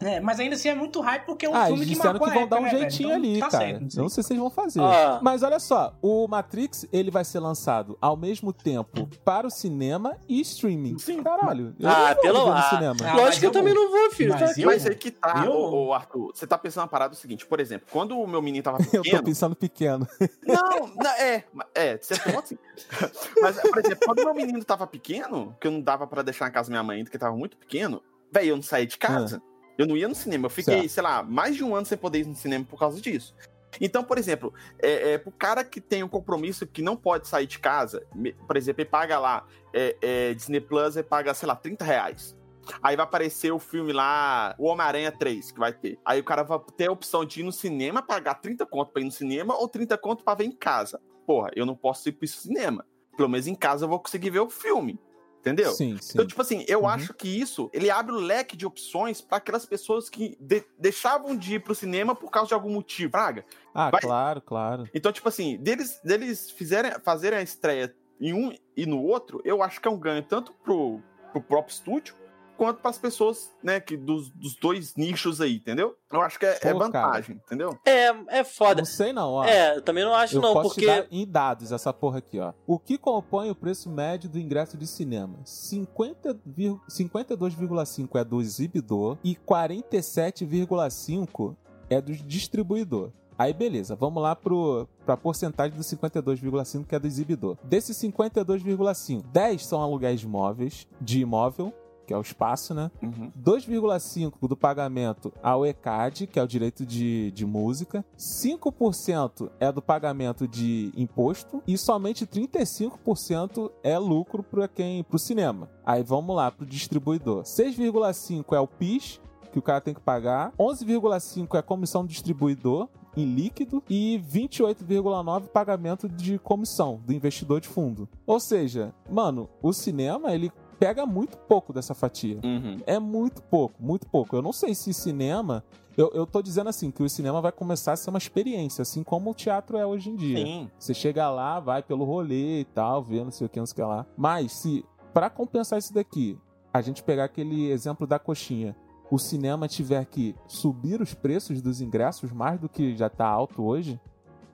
É, 0.00 0.18
mas 0.20 0.40
ainda 0.40 0.54
assim 0.56 0.68
é 0.70 0.74
muito 0.74 1.00
hype 1.00 1.24
porque 1.26 1.44
é 1.44 1.48
um 1.50 1.54
ah, 1.54 1.66
filme 1.66 1.84
que 1.84 1.96
marcou 1.96 2.26
que 2.26 2.30
a 2.30 2.34
vão 2.40 2.48
dar 2.48 2.56
um 2.60 2.66
época, 2.66 2.72
né, 2.72 2.88
jeitinho 2.90 3.08
velho? 3.10 3.20
ali, 3.20 3.36
Então, 3.36 3.48
tá 3.50 3.58
cara. 3.58 3.70
certo, 3.70 3.96
Eu 3.96 4.02
não 4.02 4.08
sei 4.08 4.22
se 4.22 4.28
vocês 4.28 4.40
vão 4.40 4.50
fazer. 4.50 4.80
Ah. 4.80 5.20
Mas 5.22 5.42
olha 5.42 5.58
só, 5.60 5.94
o 6.00 6.26
Matrix, 6.26 6.86
ele 6.92 7.10
vai 7.10 7.24
ser 7.24 7.38
lançado 7.40 7.98
ao 8.00 8.16
mesmo 8.16 8.52
tempo 8.52 9.06
para 9.24 9.46
o 9.46 9.50
cinema 9.50 10.16
e 10.28 10.40
streaming. 10.40 10.98
Sim. 10.98 11.22
Caralho. 11.22 11.74
Eu 11.78 11.88
Ah, 11.88 12.14
não 12.14 12.20
pelo- 12.22 12.46
no 12.46 12.52
ah. 12.52 12.62
cinema. 12.70 12.96
Ah, 13.04 13.16
Lógico 13.16 13.40
que 13.40 13.46
eu 13.46 13.48
eu 13.50 13.52
também 13.52 13.74
vou. 13.74 13.84
não 13.84 13.90
vou, 13.90 14.10
filho. 14.12 14.30
Mas 14.30 14.54
Tá 14.54 14.60
eu- 14.60 14.66
Mas 14.66 14.86
aí 14.86 14.94
que 14.94 15.10
tá, 15.10 15.42
eu- 15.44 15.52
ô, 15.52 15.92
Arthur. 15.92 16.32
Você 16.34 16.46
tá 16.46 16.56
pensando 16.56 16.82
uma 16.84 16.88
parada 16.88 17.10
do 17.10 17.16
seguinte, 17.16 17.44
por 17.46 17.60
exemplo, 17.60 17.86
quando 17.92 18.18
o 18.18 18.26
meu 18.26 18.40
menino 18.40 18.62
tava 18.64 18.78
Eu 18.80 18.86
tô 18.86 19.02
pequeno. 19.02 19.22
pensando 19.24 19.54
pequeno. 19.54 20.08
Não, 20.46 20.86
não, 20.96 21.10
é, 21.18 21.44
é, 21.74 21.96
de 21.98 22.06
certo 22.06 22.32
modo 22.32 22.46
sim. 22.46 22.56
Mas, 23.42 23.60
por 23.60 23.78
exemplo, 23.78 23.98
quando 24.06 24.24
meu 24.24 24.34
menino 24.34 24.64
tava 24.64 24.86
pequeno, 24.86 25.54
que 25.60 25.66
eu 25.66 25.70
não 25.72 25.80
dava 25.80 26.06
pra 26.06 26.22
deixar 26.22 26.46
na 26.46 26.50
casa 26.50 26.68
da 26.68 26.72
minha 26.72 26.82
mãe 26.82 26.98
ainda, 26.98 27.10
que 27.10 27.16
ele 27.16 27.20
tava 27.20 27.36
muito 27.36 27.56
pequeno, 27.56 28.02
velho, 28.32 28.48
eu 28.50 28.56
não 28.56 28.62
saía 28.62 28.86
de 28.86 28.96
casa. 28.96 29.42
Eu 29.80 29.86
não 29.86 29.96
ia 29.96 30.06
no 30.06 30.14
cinema. 30.14 30.46
Eu 30.46 30.50
fiquei, 30.50 30.74
Certo. 30.80 30.88
sei 30.90 31.02
lá, 31.02 31.22
mais 31.22 31.56
de 31.56 31.64
um 31.64 31.74
ano 31.74 31.86
sem 31.86 31.96
poder 31.96 32.20
ir 32.20 32.26
no 32.26 32.36
cinema 32.36 32.66
por 32.68 32.78
causa 32.78 33.00
disso. 33.00 33.34
Então, 33.80 34.04
por 34.04 34.18
exemplo, 34.18 34.52
é, 34.82 35.12
é, 35.12 35.18
pro 35.18 35.30
cara 35.32 35.64
que 35.64 35.80
tem 35.80 36.02
um 36.02 36.08
compromisso 36.08 36.66
que 36.66 36.82
não 36.82 36.96
pode 36.96 37.28
sair 37.28 37.46
de 37.46 37.58
casa, 37.58 38.04
por 38.46 38.56
exemplo, 38.56 38.82
ele 38.82 38.90
paga 38.90 39.18
lá, 39.18 39.46
é, 39.72 39.96
é, 40.02 40.34
Disney 40.34 40.60
Plus, 40.60 40.96
ele 40.96 41.04
paga, 41.04 41.32
sei 41.32 41.48
lá, 41.48 41.56
30 41.56 41.84
reais. 41.84 42.36
Aí 42.82 42.94
vai 42.94 43.04
aparecer 43.04 43.52
o 43.52 43.58
filme 43.58 43.92
lá, 43.92 44.54
o 44.58 44.66
Homem-Aranha 44.66 45.10
3, 45.10 45.52
que 45.52 45.58
vai 45.58 45.72
ter. 45.72 45.98
Aí 46.04 46.20
o 46.20 46.24
cara 46.24 46.42
vai 46.42 46.60
ter 46.76 46.88
a 46.88 46.92
opção 46.92 47.24
de 47.24 47.40
ir 47.40 47.42
no 47.42 47.52
cinema, 47.52 48.02
pagar 48.02 48.34
30 48.34 48.66
conto 48.66 48.92
pra 48.92 49.00
ir 49.00 49.06
no 49.06 49.10
cinema, 49.10 49.56
ou 49.56 49.66
30 49.66 49.96
conto 49.96 50.22
pra 50.22 50.34
ver 50.34 50.44
em 50.44 50.52
casa. 50.52 51.00
Porra, 51.26 51.50
eu 51.54 51.64
não 51.64 51.74
posso 51.74 52.08
ir 52.08 52.12
pro 52.12 52.28
cinema. 52.28 52.84
Pelo 53.16 53.28
menos 53.28 53.46
em 53.46 53.54
casa 53.54 53.84
eu 53.84 53.88
vou 53.88 53.98
conseguir 53.98 54.30
ver 54.30 54.40
o 54.40 54.50
filme. 54.50 55.00
Entendeu? 55.40 55.72
Sim, 55.72 55.96
sim. 56.00 56.10
Então, 56.14 56.26
tipo 56.26 56.42
assim, 56.42 56.64
eu 56.68 56.80
Uhum. 56.80 56.88
acho 56.88 57.14
que 57.14 57.26
isso, 57.26 57.70
ele 57.72 57.90
abre 57.90 58.12
o 58.12 58.18
leque 58.18 58.56
de 58.56 58.66
opções 58.66 59.22
pra 59.22 59.38
aquelas 59.38 59.64
pessoas 59.64 60.10
que 60.10 60.36
de- 60.38 60.62
deixavam 60.78 61.34
de 61.34 61.54
ir 61.54 61.60
pro 61.60 61.74
cinema 61.74 62.14
por 62.14 62.30
causa 62.30 62.48
de 62.48 62.54
algum 62.54 62.70
motivo, 62.70 63.10
praga. 63.10 63.44
Ah, 63.74 63.90
vai- 63.90 64.00
claro, 64.02 64.40
claro. 64.42 64.88
Então, 64.94 65.10
tipo 65.10 65.26
assim, 65.28 65.56
deles, 65.56 65.98
deles 66.04 66.50
fizerem, 66.50 66.92
fazerem 67.02 67.38
a 67.38 67.42
estreia 67.42 67.94
em 68.20 68.34
um 68.34 68.54
e 68.76 68.84
no 68.84 69.02
outro, 69.02 69.40
eu 69.42 69.62
acho 69.62 69.80
que 69.80 69.88
é 69.88 69.90
um 69.90 69.98
ganho 69.98 70.22
tanto 70.22 70.52
pro, 70.62 71.00
pro 71.32 71.40
próprio 71.40 71.72
estúdio, 71.72 72.14
quanto 72.60 72.82
pras 72.82 72.98
pessoas, 72.98 73.50
né, 73.62 73.80
que 73.80 73.96
dos, 73.96 74.28
dos 74.32 74.54
dois 74.54 74.94
nichos 74.94 75.40
aí, 75.40 75.56
entendeu? 75.56 75.96
Eu 76.12 76.20
acho 76.20 76.38
que 76.38 76.44
é, 76.44 76.58
é 76.60 76.72
Pô, 76.74 76.80
vantagem, 76.80 77.40
entendeu? 77.46 77.78
É, 77.86 78.08
é 78.40 78.44
foda. 78.44 78.82
Não 78.82 78.84
sei 78.84 79.14
não, 79.14 79.30
ó. 79.30 79.44
É, 79.46 79.78
eu 79.78 79.80
também 79.80 80.04
não 80.04 80.14
acho 80.14 80.36
Eu 80.36 80.42
não, 80.42 80.52
posso 80.52 80.74
porque... 80.74 80.82
te 80.82 80.86
dar 80.86 81.06
em 81.10 81.26
dados 81.26 81.72
essa 81.72 81.90
porra 81.90 82.18
aqui, 82.18 82.38
ó. 82.38 82.52
O 82.66 82.78
que 82.78 82.98
compõe 82.98 83.50
o 83.50 83.54
preço 83.54 83.88
médio 83.88 84.28
do 84.28 84.38
ingresso 84.38 84.76
de 84.76 84.86
cinema? 84.86 85.38
50 85.42 86.38
vir- 86.44 86.78
52,5 86.86 88.20
é 88.20 88.24
do 88.24 88.42
exibidor 88.42 89.16
e 89.24 89.34
47,5 89.34 91.56
é 91.88 91.98
do 91.98 92.12
distribuidor. 92.12 93.10
Aí 93.38 93.54
beleza, 93.54 93.96
vamos 93.96 94.22
lá 94.22 94.36
pro, 94.36 94.86
pra 95.06 95.16
porcentagem 95.16 95.74
do 95.74 95.82
52,5 95.82 96.84
que 96.84 96.94
é 96.94 96.98
do 96.98 97.06
exibidor. 97.06 97.56
Desse 97.64 97.94
52,5, 97.94 99.22
10 99.32 99.64
são 99.64 99.80
aluguéis 99.80 100.20
de 100.20 100.26
imóveis, 100.26 100.86
de 101.00 101.22
imóvel, 101.22 101.72
que 102.10 102.14
é 102.14 102.18
o 102.18 102.22
espaço, 102.22 102.74
né? 102.74 102.90
Uhum. 103.00 103.30
2,5% 103.40 104.48
do 104.48 104.56
pagamento 104.56 105.32
ao 105.40 105.64
ECAD, 105.64 106.26
que 106.26 106.40
é 106.40 106.42
o 106.42 106.46
direito 106.46 106.84
de, 106.84 107.30
de 107.30 107.46
música. 107.46 108.04
5% 108.18 109.48
é 109.60 109.70
do 109.70 109.80
pagamento 109.80 110.48
de 110.48 110.90
imposto. 110.96 111.62
E 111.68 111.78
somente 111.78 112.26
35% 112.26 113.70
é 113.84 113.96
lucro 113.96 114.42
para 114.42 114.66
quem 114.66 115.04
pro 115.04 115.20
cinema. 115.20 115.70
Aí 115.86 116.02
vamos 116.02 116.34
lá 116.34 116.50
pro 116.50 116.66
distribuidor. 116.66 117.44
6,5% 117.44 118.56
é 118.56 118.58
o 118.58 118.66
PIS, 118.66 119.20
que 119.52 119.60
o 119.60 119.62
cara 119.62 119.80
tem 119.80 119.94
que 119.94 120.00
pagar. 120.00 120.52
11,5% 120.58 121.54
é 121.54 121.58
a 121.58 121.62
comissão 121.62 122.02
do 122.02 122.08
distribuidor 122.08 122.88
em 123.16 123.24
líquido 123.24 123.82
e 123.88 124.22
28,9 124.32 125.48
pagamento 125.48 126.08
de 126.08 126.38
comissão 126.38 127.00
do 127.04 127.12
investidor 127.12 127.60
de 127.60 127.68
fundo. 127.68 128.08
Ou 128.26 128.38
seja, 128.38 128.94
mano, 129.08 129.48
o 129.62 129.72
cinema 129.72 130.34
ele 130.34 130.50
pega 130.80 131.04
muito 131.04 131.36
pouco 131.36 131.74
dessa 131.74 131.94
fatia. 131.94 132.40
Uhum. 132.42 132.78
É 132.86 132.98
muito 132.98 133.42
pouco, 133.42 133.74
muito 133.78 134.08
pouco. 134.08 134.34
Eu 134.34 134.40
não 134.40 134.52
sei 134.52 134.74
se 134.74 134.94
cinema. 134.94 135.62
Eu, 135.94 136.10
eu 136.14 136.26
tô 136.26 136.40
dizendo 136.40 136.70
assim, 136.70 136.90
que 136.90 137.02
o 137.02 137.08
cinema 137.08 137.42
vai 137.42 137.52
começar 137.52 137.92
a 137.92 137.96
ser 137.96 138.08
uma 138.08 138.18
experiência, 138.18 138.80
assim 138.80 139.04
como 139.04 139.30
o 139.30 139.34
teatro 139.34 139.76
é 139.76 139.84
hoje 139.84 140.08
em 140.08 140.16
dia. 140.16 140.38
Sim. 140.38 140.70
Você 140.78 140.94
chega 140.94 141.28
lá, 141.30 141.60
vai 141.60 141.82
pelo 141.82 142.04
rolê 142.04 142.60
e 142.60 142.64
tal, 142.64 143.02
vê 143.02 143.22
não 143.22 143.30
sei 143.30 143.46
o 143.46 143.50
que, 143.50 143.58
não 143.58 143.66
sei 143.66 143.72
o 143.72 143.76
que 143.76 143.82
lá. 143.82 144.06
Mas 144.16 144.52
se, 144.52 144.82
pra 145.12 145.28
compensar 145.28 145.78
isso 145.78 145.92
daqui, 145.92 146.38
a 146.72 146.80
gente 146.80 147.02
pegar 147.02 147.24
aquele 147.24 147.70
exemplo 147.70 148.06
da 148.06 148.18
coxinha, 148.18 148.74
o 149.10 149.18
cinema 149.18 149.68
tiver 149.68 150.06
que 150.06 150.34
subir 150.46 151.02
os 151.02 151.12
preços 151.12 151.60
dos 151.60 151.82
ingressos 151.82 152.32
mais 152.32 152.58
do 152.58 152.68
que 152.68 152.96
já 152.96 153.10
tá 153.10 153.26
alto 153.26 153.62
hoje, 153.62 154.00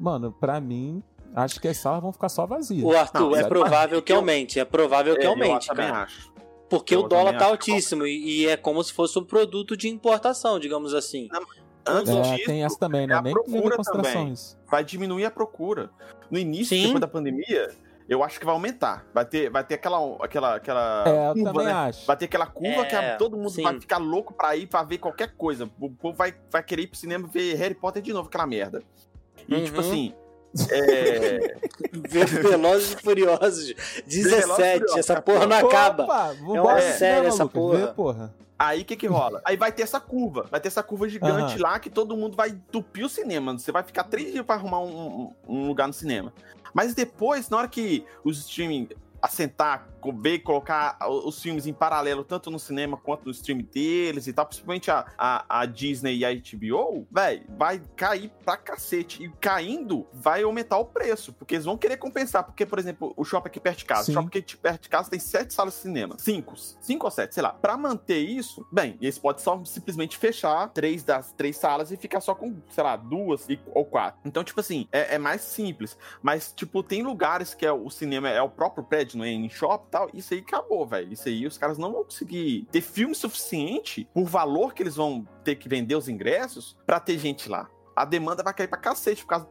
mano, 0.01 0.33
pra 0.33 0.61
mim, 0.61 1.03
acho 1.37 1.61
que 1.61 1.69
as 1.69 1.77
salas 1.77 2.01
vão 2.03 2.13
ficar 2.13 2.29
só 2.29 2.47
vazias. 2.47 2.83
O 2.85 2.97
Arthur, 2.97 3.31
Não, 3.31 3.37
é 3.37 3.45
provável 3.49 4.03
que 4.03 4.13
aumente, 4.13 4.59
é 4.59 4.65
provável 4.65 5.15
que 5.17 5.25
É, 5.25 5.27
aumente, 5.29 5.69
eu 5.69 5.75
também 5.75 5.91
cara. 5.93 6.05
acho. 6.05 6.33
Porque 6.69 6.97
Eu 6.97 7.05
o 7.05 7.09
dólar 7.09 7.37
tá 7.39 7.47
acho 7.47 7.59
que 7.59 7.71
altíssimo 7.71 8.05
e, 8.07 8.49
é 8.49 8.57
como 8.57 8.83
se 8.83 8.93
fosse 8.93 9.17
um 9.19 9.25
produto 9.25 9.77
de 9.77 9.89
importação, 9.89 10.59
digamos 10.59 10.95
assim. 10.95 11.29
Antes 11.87 12.13
É, 12.13 12.21
disso, 12.23 12.47
tem 12.47 12.65
essa 12.65 12.77
também, 12.77 13.05
é 13.05 13.07
né? 13.07 13.15
a 13.15 13.23
Nem 13.23 13.33
procura 13.33 13.77
também. 13.85 14.35
vai 14.69 14.83
diminuir 14.83 15.25
a 15.27 15.31
procura. 15.31 15.91
No 16.29 16.37
início, 16.37 16.77
Sim. 16.77 16.83
depois 16.87 17.01
da 17.01 17.07
pandemia, 17.07 17.71
eu 18.09 18.25
acho 18.25 18.41
que 18.41 18.45
vai 18.45 18.53
aumentar. 18.53 19.07
Vai 19.15 19.25
ter, 19.25 19.49
vai 19.49 19.63
ter 19.63 19.75
aquela, 19.75 20.17
aquela, 20.21 20.57
aquela 20.57 21.05
É, 21.07 21.29
eu 21.31 21.35
curva, 21.35 21.53
também 21.53 21.67
né? 21.67 21.73
acho. 21.73 22.05
Vai 22.05 22.17
ter 22.17 22.25
aquela 22.25 22.47
curva 22.47 22.83
É, 22.83 23.13
que 23.13 23.19
todo 23.19 23.37
mundo 23.37 23.51
sim. 23.51 23.63
vai 23.63 23.79
ficar 23.79 23.99
louco 23.99 24.35
pra 24.35 24.57
ir 24.57 24.67
pra 24.67 24.83
ver 24.83 24.99
qualquer 24.99 25.37
coisa. 25.37 25.71
O 25.81 25.89
povo 25.91 26.17
vai, 26.17 26.35
vai 26.51 26.65
querer 26.65 26.83
ir 26.83 26.87
pro 26.89 26.99
cinema 26.99 27.29
ver 27.29 27.55
Harry 27.55 27.75
Potter 27.77 28.03
de 28.03 28.13
novo, 28.13 28.27
aquela 28.27 28.47
merda. 28.49 28.83
E, 29.49 29.55
Uhum. 29.55 29.65
tipo 29.65 29.79
assim. 29.79 30.13
É... 30.71 31.57
Velozes 32.43 32.93
e 32.93 32.97
Furiosos 33.03 33.75
17, 34.07 34.47
Furiosos, 34.47 34.97
essa 34.97 35.21
porra 35.21 35.47
não 35.47 35.59
Opa, 35.59 35.69
acaba. 35.69 36.33
vambora 36.35 36.57
É 36.57 36.61
uma 36.61 36.75
no 36.75 36.81
série 36.81 37.27
essa 37.27 37.47
porra. 37.47 37.79
Vê, 37.79 37.87
porra. 37.93 38.35
Aí 38.59 38.83
o 38.83 38.85
que 38.85 38.97
que 38.97 39.07
rola? 39.07 39.43
Aí 39.45 39.57
vai 39.57 39.71
ter 39.71 39.83
essa 39.83 40.01
curva. 40.01 40.47
Vai 40.51 40.61
ter 40.61 40.69
essa 40.69 40.83
curva 40.83 41.09
gigante 41.09 41.59
lá 41.59 41.79
que 41.79 41.91
todo 41.91 42.17
mundo 42.17 42.35
vai 42.37 42.51
entupir 42.51 43.05
o 43.05 43.09
cinema. 43.09 43.53
Você 43.59 43.71
vai 43.71 43.83
ficar 43.83 44.05
três 44.05 44.33
dias 44.33 44.47
pra 44.47 44.55
arrumar 44.55 44.81
um, 44.81 45.33
um 45.47 45.67
lugar 45.67 45.87
no 45.87 45.93
cinema. 45.93 46.33
Mas 46.73 46.95
depois, 46.95 47.51
na 47.51 47.59
hora 47.59 47.69
que 47.69 48.05
os 48.25 48.39
streaming 48.39 48.89
assentar, 49.21 49.89
ver 50.13 50.35
e 50.35 50.39
colocar 50.39 50.97
os 51.09 51.41
filmes 51.41 51.67
em 51.67 51.73
paralelo, 51.73 52.25
tanto 52.25 52.51
no 52.51 52.59
cinema 52.59 52.97
quanto 52.97 53.25
no 53.27 53.31
stream 53.31 53.59
deles 53.73 54.27
e 54.27 54.33
tal, 54.33 54.47
principalmente 54.47 54.91
a, 54.91 55.07
a, 55.19 55.61
a 55.61 55.67
Disney 55.67 56.17
e 56.19 56.25
a 56.25 56.31
HBO, 56.35 57.07
véi, 57.11 57.45
vai 57.57 57.81
cair 57.97 58.31
pra 58.45 58.57
cacete. 58.57 59.23
E 59.25 59.29
caindo, 59.41 60.07
vai 60.13 60.43
aumentar 60.43 60.79
o 60.79 60.85
preço, 60.85 61.33
porque 61.33 61.55
eles 61.55 61.65
vão 61.65 61.77
querer 61.77 61.97
compensar. 61.97 62.45
Porque, 62.45 62.65
por 62.67 62.79
exemplo, 62.79 63.13
o 63.17 63.25
shopping 63.25 63.49
aqui 63.49 63.61
perto 63.61 63.79
de 63.79 63.85
casa, 63.85 64.05
Sim. 64.05 64.13
o 64.13 64.15
shopping 64.15 64.39
aqui 64.39 64.57
perto 64.57 64.83
de 64.83 64.89
casa 64.89 65.11
tem 65.11 65.19
sete 65.19 65.55
salas 65.55 65.75
de 65.75 65.81
cinema. 65.81 66.17
Cinco. 66.19 66.55
Cinco 66.57 67.07
ou 67.07 67.11
sete, 67.11 67.35
sei 67.35 67.43
lá. 67.43 67.51
Pra 67.53 67.77
manter 67.77 68.19
isso, 68.19 68.67
bem, 68.73 68.97
eles 69.01 69.19
podem 69.19 69.43
só 69.43 69.63
simplesmente 69.65 70.17
fechar 70.17 70.69
três 70.71 71.03
das 71.03 71.33
três 71.33 71.57
salas 71.57 71.91
e 71.91 71.97
ficar 71.97 72.21
só 72.21 72.35
com, 72.35 72.57
sei 72.71 72.83
lá, 72.85 72.97
duas 72.97 73.49
e- 73.49 73.61
ou 73.75 73.85
quatro. 73.85 74.21
Então, 74.25 74.43
tipo 74.45 74.61
assim, 74.61 74.89
é, 74.93 75.15
é 75.15 75.19
mais 75.19 75.41
simples. 75.43 75.97
Mas, 76.23 76.53
tipo, 76.55 76.83
tem 76.83 77.03
lugares 77.03 77.55
que 77.55 77.65
é 77.67 77.73
o 77.73 77.89
cinema 77.91 78.29
é 78.29 78.41
o 78.43 78.49
próprio 78.49 78.85
prédio, 78.85 79.19
não 79.19 79.25
é 79.25 79.29
em 79.31 79.49
shopping 79.49 79.89
tal. 79.97 80.11
Isso 80.13 80.35
aí 80.35 80.41
acabou, 80.41 80.87
velho. 80.87 81.13
Isso 81.13 81.29
aí 81.29 81.47
os 81.47 81.57
caras 81.57 81.79
não 81.79 81.93
vão 81.93 82.05
conseguir 82.05 82.67
ter 82.71 82.81
filme 82.81 83.15
suficiente 83.15 84.07
por 84.13 84.25
valor 84.25 84.75
que 84.75 84.83
eles 84.83 84.97
vão 84.97 85.27
ter 85.43 85.57
que 85.57 85.69
vender 85.69 85.95
os 85.97 86.09
ingressos 86.09 86.77
pra 86.85 87.01
ter 87.01 87.19
gente 87.19 87.49
lá. 87.49 87.69
A 87.95 88.05
demanda 88.05 88.43
vai 88.43 88.53
cair 88.53 88.69
pra 88.69 88.77
cacete 88.79 89.23
por 89.23 89.29
causa, 89.29 89.49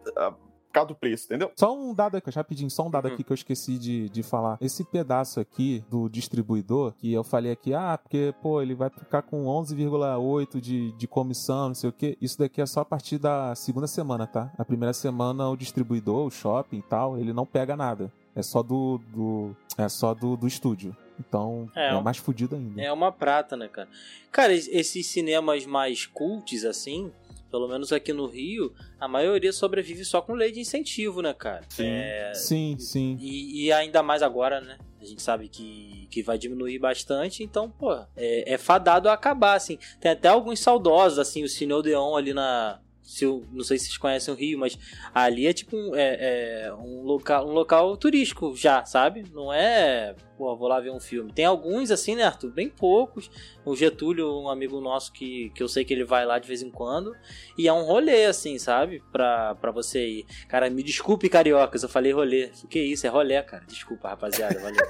causa 0.71 0.89
do 0.89 0.95
preço, 0.95 1.25
entendeu? 1.25 1.51
Só 1.55 1.73
um 1.75 1.93
dado 1.95 2.17
aqui, 2.17 2.29
rapidinho, 2.29 2.69
só 2.69 2.85
um 2.85 2.91
dado 2.91 3.07
Uhum. 3.07 3.13
aqui 3.13 3.23
que 3.23 3.31
eu 3.31 3.35
esqueci 3.35 3.79
de, 3.79 4.09
de 4.09 4.21
falar. 4.21 4.57
Esse 4.61 4.83
pedaço 4.83 5.39
aqui 5.39 5.83
do 5.89 6.09
distribuidor, 6.09 6.93
que 6.97 7.11
eu 7.11 7.23
falei 7.23 7.51
aqui, 7.53 7.73
ah, 7.73 7.97
porque, 7.97 8.35
pô, 8.41 8.61
ele 8.61 8.75
vai 8.75 8.89
ficar 8.89 9.21
com 9.21 9.45
11,8 9.45 10.59
de, 10.59 10.91
de 10.91 11.07
comissão, 11.07 11.69
não 11.69 11.75
sei 11.75 11.89
o 11.89 11.93
quê. 11.93 12.17
Isso 12.21 12.37
daqui 12.37 12.61
é 12.61 12.65
só 12.65 12.81
a 12.81 12.85
partir 12.85 13.17
da 13.17 13.55
segunda 13.55 13.87
semana, 13.87 14.27
tá? 14.27 14.51
A 14.57 14.65
primeira 14.65 14.93
semana 14.93 15.49
o 15.49 15.55
distribuidor, 15.57 16.27
o 16.27 16.31
shopping 16.31 16.77
e 16.79 16.81
tal, 16.83 17.17
ele 17.17 17.33
não 17.33 17.45
pega 17.45 17.75
nada. 17.75 18.11
É 18.35 18.43
só 18.43 18.61
do. 18.61 18.99
do 19.13 19.55
é 19.77 19.87
só 19.89 20.13
do, 20.13 20.35
do 20.37 20.47
estúdio. 20.47 20.95
Então 21.19 21.69
É, 21.75 21.95
é, 21.95 22.01
mais 22.01 22.17
fudido 22.17 22.55
ainda. 22.55 22.81
É 22.81 22.91
uma 22.91 23.11
prata, 23.11 23.55
né, 23.55 23.67
cara? 23.67 23.87
Cara, 24.31 24.53
es- 24.53 24.67
esses 24.67 25.05
cinemas 25.07 25.65
mais 25.65 26.05
cults, 26.05 26.65
assim, 26.65 27.09
pelo 27.49 27.67
menos 27.69 27.93
aqui 27.93 28.11
no 28.11 28.27
Rio, 28.27 28.73
a 28.99 29.07
maioria 29.07 29.53
sobrevive 29.53 30.03
só 30.03 30.21
com 30.21 30.33
lei 30.33 30.51
de 30.51 30.59
incentivo, 30.59 31.21
né, 31.21 31.33
cara? 31.33 31.61
Sim. 31.69 31.85
É, 31.87 32.33
Sim, 32.33 32.75
sim. 32.77 33.17
E, 33.21 33.65
e 33.65 33.71
ainda 33.71 34.03
mais 34.03 34.21
agora, 34.21 34.59
né? 34.59 34.77
A 34.99 35.05
gente 35.05 35.21
sabe 35.21 35.47
que, 35.47 36.07
que 36.11 36.21
vai 36.23 36.37
diminuir 36.37 36.79
bastante, 36.79 37.43
então, 37.43 37.69
pô, 37.69 37.93
é, 38.17 38.53
é 38.53 38.57
fadado 38.57 39.07
a 39.07 39.13
acabar, 39.13 39.53
assim. 39.53 39.77
Tem 40.01 40.11
até 40.11 40.27
alguns 40.27 40.59
saudosos, 40.59 41.19
assim, 41.19 41.43
o 41.43 41.47
Cine 41.47 41.71
Odeon 41.73 42.15
ali 42.17 42.33
na. 42.33 42.79
Se 43.05 43.23
eu, 43.23 43.45
não 43.51 43.63
sei 43.63 43.77
se 43.77 43.85
vocês 43.85 43.97
conhecem 43.97 44.33
o 44.33 44.37
Rio, 44.37 44.59
mas 44.59 44.77
ali 45.13 45.45
é 45.45 45.53
tipo 45.53 45.77
um, 45.77 45.95
é, 45.95 46.65
é 46.65 46.73
um, 46.73 47.03
local, 47.03 47.47
um 47.47 47.51
local 47.51 47.95
turístico 47.95 48.55
já, 48.55 48.83
sabe? 48.83 49.23
Não 49.31 49.53
é, 49.53 50.15
pô, 50.37 50.55
vou 50.55 50.67
lá 50.67 50.79
ver 50.79 50.91
um 50.91 50.99
filme. 50.99 51.31
Tem 51.33 51.45
alguns, 51.45 51.91
assim, 51.91 52.15
né, 52.15 52.23
Arthur? 52.23 52.51
Bem 52.51 52.69
poucos. 52.69 53.29
O 53.65 53.75
Getúlio, 53.75 54.39
um 54.39 54.49
amigo 54.49 54.79
nosso 54.79 55.11
que, 55.11 55.49
que 55.55 55.61
eu 55.61 55.67
sei 55.67 55.83
que 55.83 55.93
ele 55.93 56.05
vai 56.05 56.25
lá 56.25 56.39
de 56.39 56.47
vez 56.47 56.61
em 56.61 56.69
quando. 56.69 57.15
E 57.57 57.67
é 57.67 57.73
um 57.73 57.83
rolê, 57.83 58.25
assim, 58.25 58.57
sabe? 58.57 59.03
Pra, 59.11 59.55
pra 59.55 59.71
você 59.71 60.07
ir. 60.07 60.25
Cara, 60.47 60.69
me 60.69 60.83
desculpe, 60.83 61.29
cariocas, 61.29 61.83
eu 61.83 61.89
falei 61.89 62.11
rolê. 62.11 62.51
O 62.63 62.67
que 62.67 62.79
isso? 62.79 63.05
É 63.07 63.09
rolê, 63.09 63.41
cara. 63.43 63.63
Desculpa, 63.65 64.09
rapaziada, 64.09 64.59
valeu. 64.59 64.85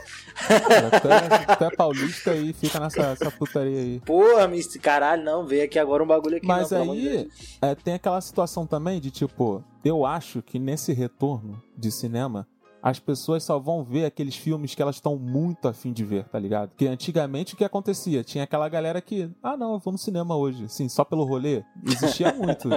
Tu 1.02 1.08
é, 1.08 1.56
tu 1.56 1.64
é 1.64 1.76
paulista 1.76 2.36
e 2.36 2.54
fica 2.54 2.80
nessa 2.80 3.02
essa 3.02 3.32
putaria 3.32 3.80
aí. 3.80 4.00
Porra, 4.02 4.48
me... 4.48 4.64
caralho, 4.80 5.24
não, 5.24 5.46
veio 5.46 5.64
aqui 5.64 5.80
agora 5.80 6.04
um 6.04 6.08
bagulho 6.08 6.38
aqui. 6.38 6.48
Mas 6.48 6.72
não, 6.72 6.92
aí 6.92 7.30
é, 7.62 7.76
tem 7.76 7.94
aquela 7.94 8.20
situação 8.22 8.66
também 8.66 9.00
de 9.00 9.12
tipo, 9.12 9.64
eu 9.84 10.06
acho 10.06 10.42
que 10.42 10.60
nesse 10.60 10.94
retorno 10.94 11.62
de 11.78 11.92
cinema, 11.92 12.48
as 12.88 13.00
pessoas 13.00 13.44
só 13.44 13.58
vão 13.58 13.84
ver 13.84 14.06
aqueles 14.06 14.36
filmes 14.36 14.76
que 14.76 14.82
elas 14.82 14.98
estão 14.98 15.18
muito 15.18 15.68
afim 15.68 15.92
de 15.92 16.06
ver, 16.06 16.26
tá 16.26 16.38
ligado? 16.38 16.70
Porque 16.70 16.86
antigamente 16.86 17.56
o 17.56 17.58
que 17.58 17.64
acontecia? 17.64 18.24
Tinha 18.24 18.44
aquela 18.44 18.70
galera 18.70 19.02
que, 19.02 19.28
ah 19.42 19.58
não, 19.58 19.74
eu 19.74 19.80
vou 19.80 19.92
no 19.92 19.98
cinema 19.98 20.36
hoje, 20.38 20.70
sim, 20.70 20.88
só 20.88 21.04
pelo 21.04 21.24
rolê. 21.24 21.64
Existia 21.84 22.32
muito. 22.38 22.70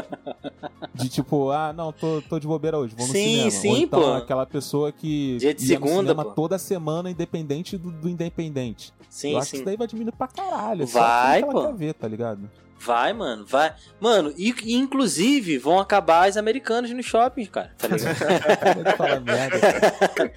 De 0.95 1.11
tipo, 1.11 1.51
ah 1.51 1.75
não, 1.75 1.93
tô, 1.93 2.23
tô 2.23 2.39
de 2.39 2.47
bobeira 2.47 2.79
hoje, 2.79 2.95
vou 2.97 3.07
no 3.07 3.13
Sim, 3.13 3.23
cinema. 3.23 3.51
sim, 3.51 3.69
Ou 3.69 3.77
então 3.77 4.01
pô. 4.01 4.13
aquela 4.15 4.47
pessoa 4.47 4.91
que 4.91 5.37
Dia 5.37 5.53
de 5.53 5.73
ia 5.73 5.79
no 5.79 5.87
segunda, 5.87 6.25
toda 6.25 6.57
semana, 6.59 7.11
independente 7.11 7.77
do, 7.77 7.91
do 7.91 8.09
independente. 8.09 8.95
Sim, 9.11 9.33
eu 9.33 9.39
acho 9.39 9.51
que 9.51 9.51
sim. 9.51 9.57
isso 9.59 9.65
daí 9.67 9.77
vai 9.77 9.87
diminuir 9.87 10.13
pra 10.17 10.27
caralho. 10.27 10.87
só 10.89 11.01
Vai, 11.01 11.43
que 11.43 11.51
ela 11.51 11.53
pô. 11.53 11.67
quer 11.67 11.75
ver, 11.75 11.93
tá 11.93 12.09
ligado? 12.09 12.49
Vai, 12.81 13.13
mano, 13.13 13.45
vai. 13.45 13.75
Mano, 14.01 14.33
e, 14.37 14.55
e 14.63 14.75
inclusive 14.75 15.59
vão 15.59 15.79
acabar 15.81 16.29
as 16.29 16.37
americanas 16.37 16.91
nos 16.93 17.05
shoppings, 17.07 17.49
cara. 17.51 17.73
Tá 17.77 17.89
ligado? 17.89 19.25
Merda. 19.25 20.33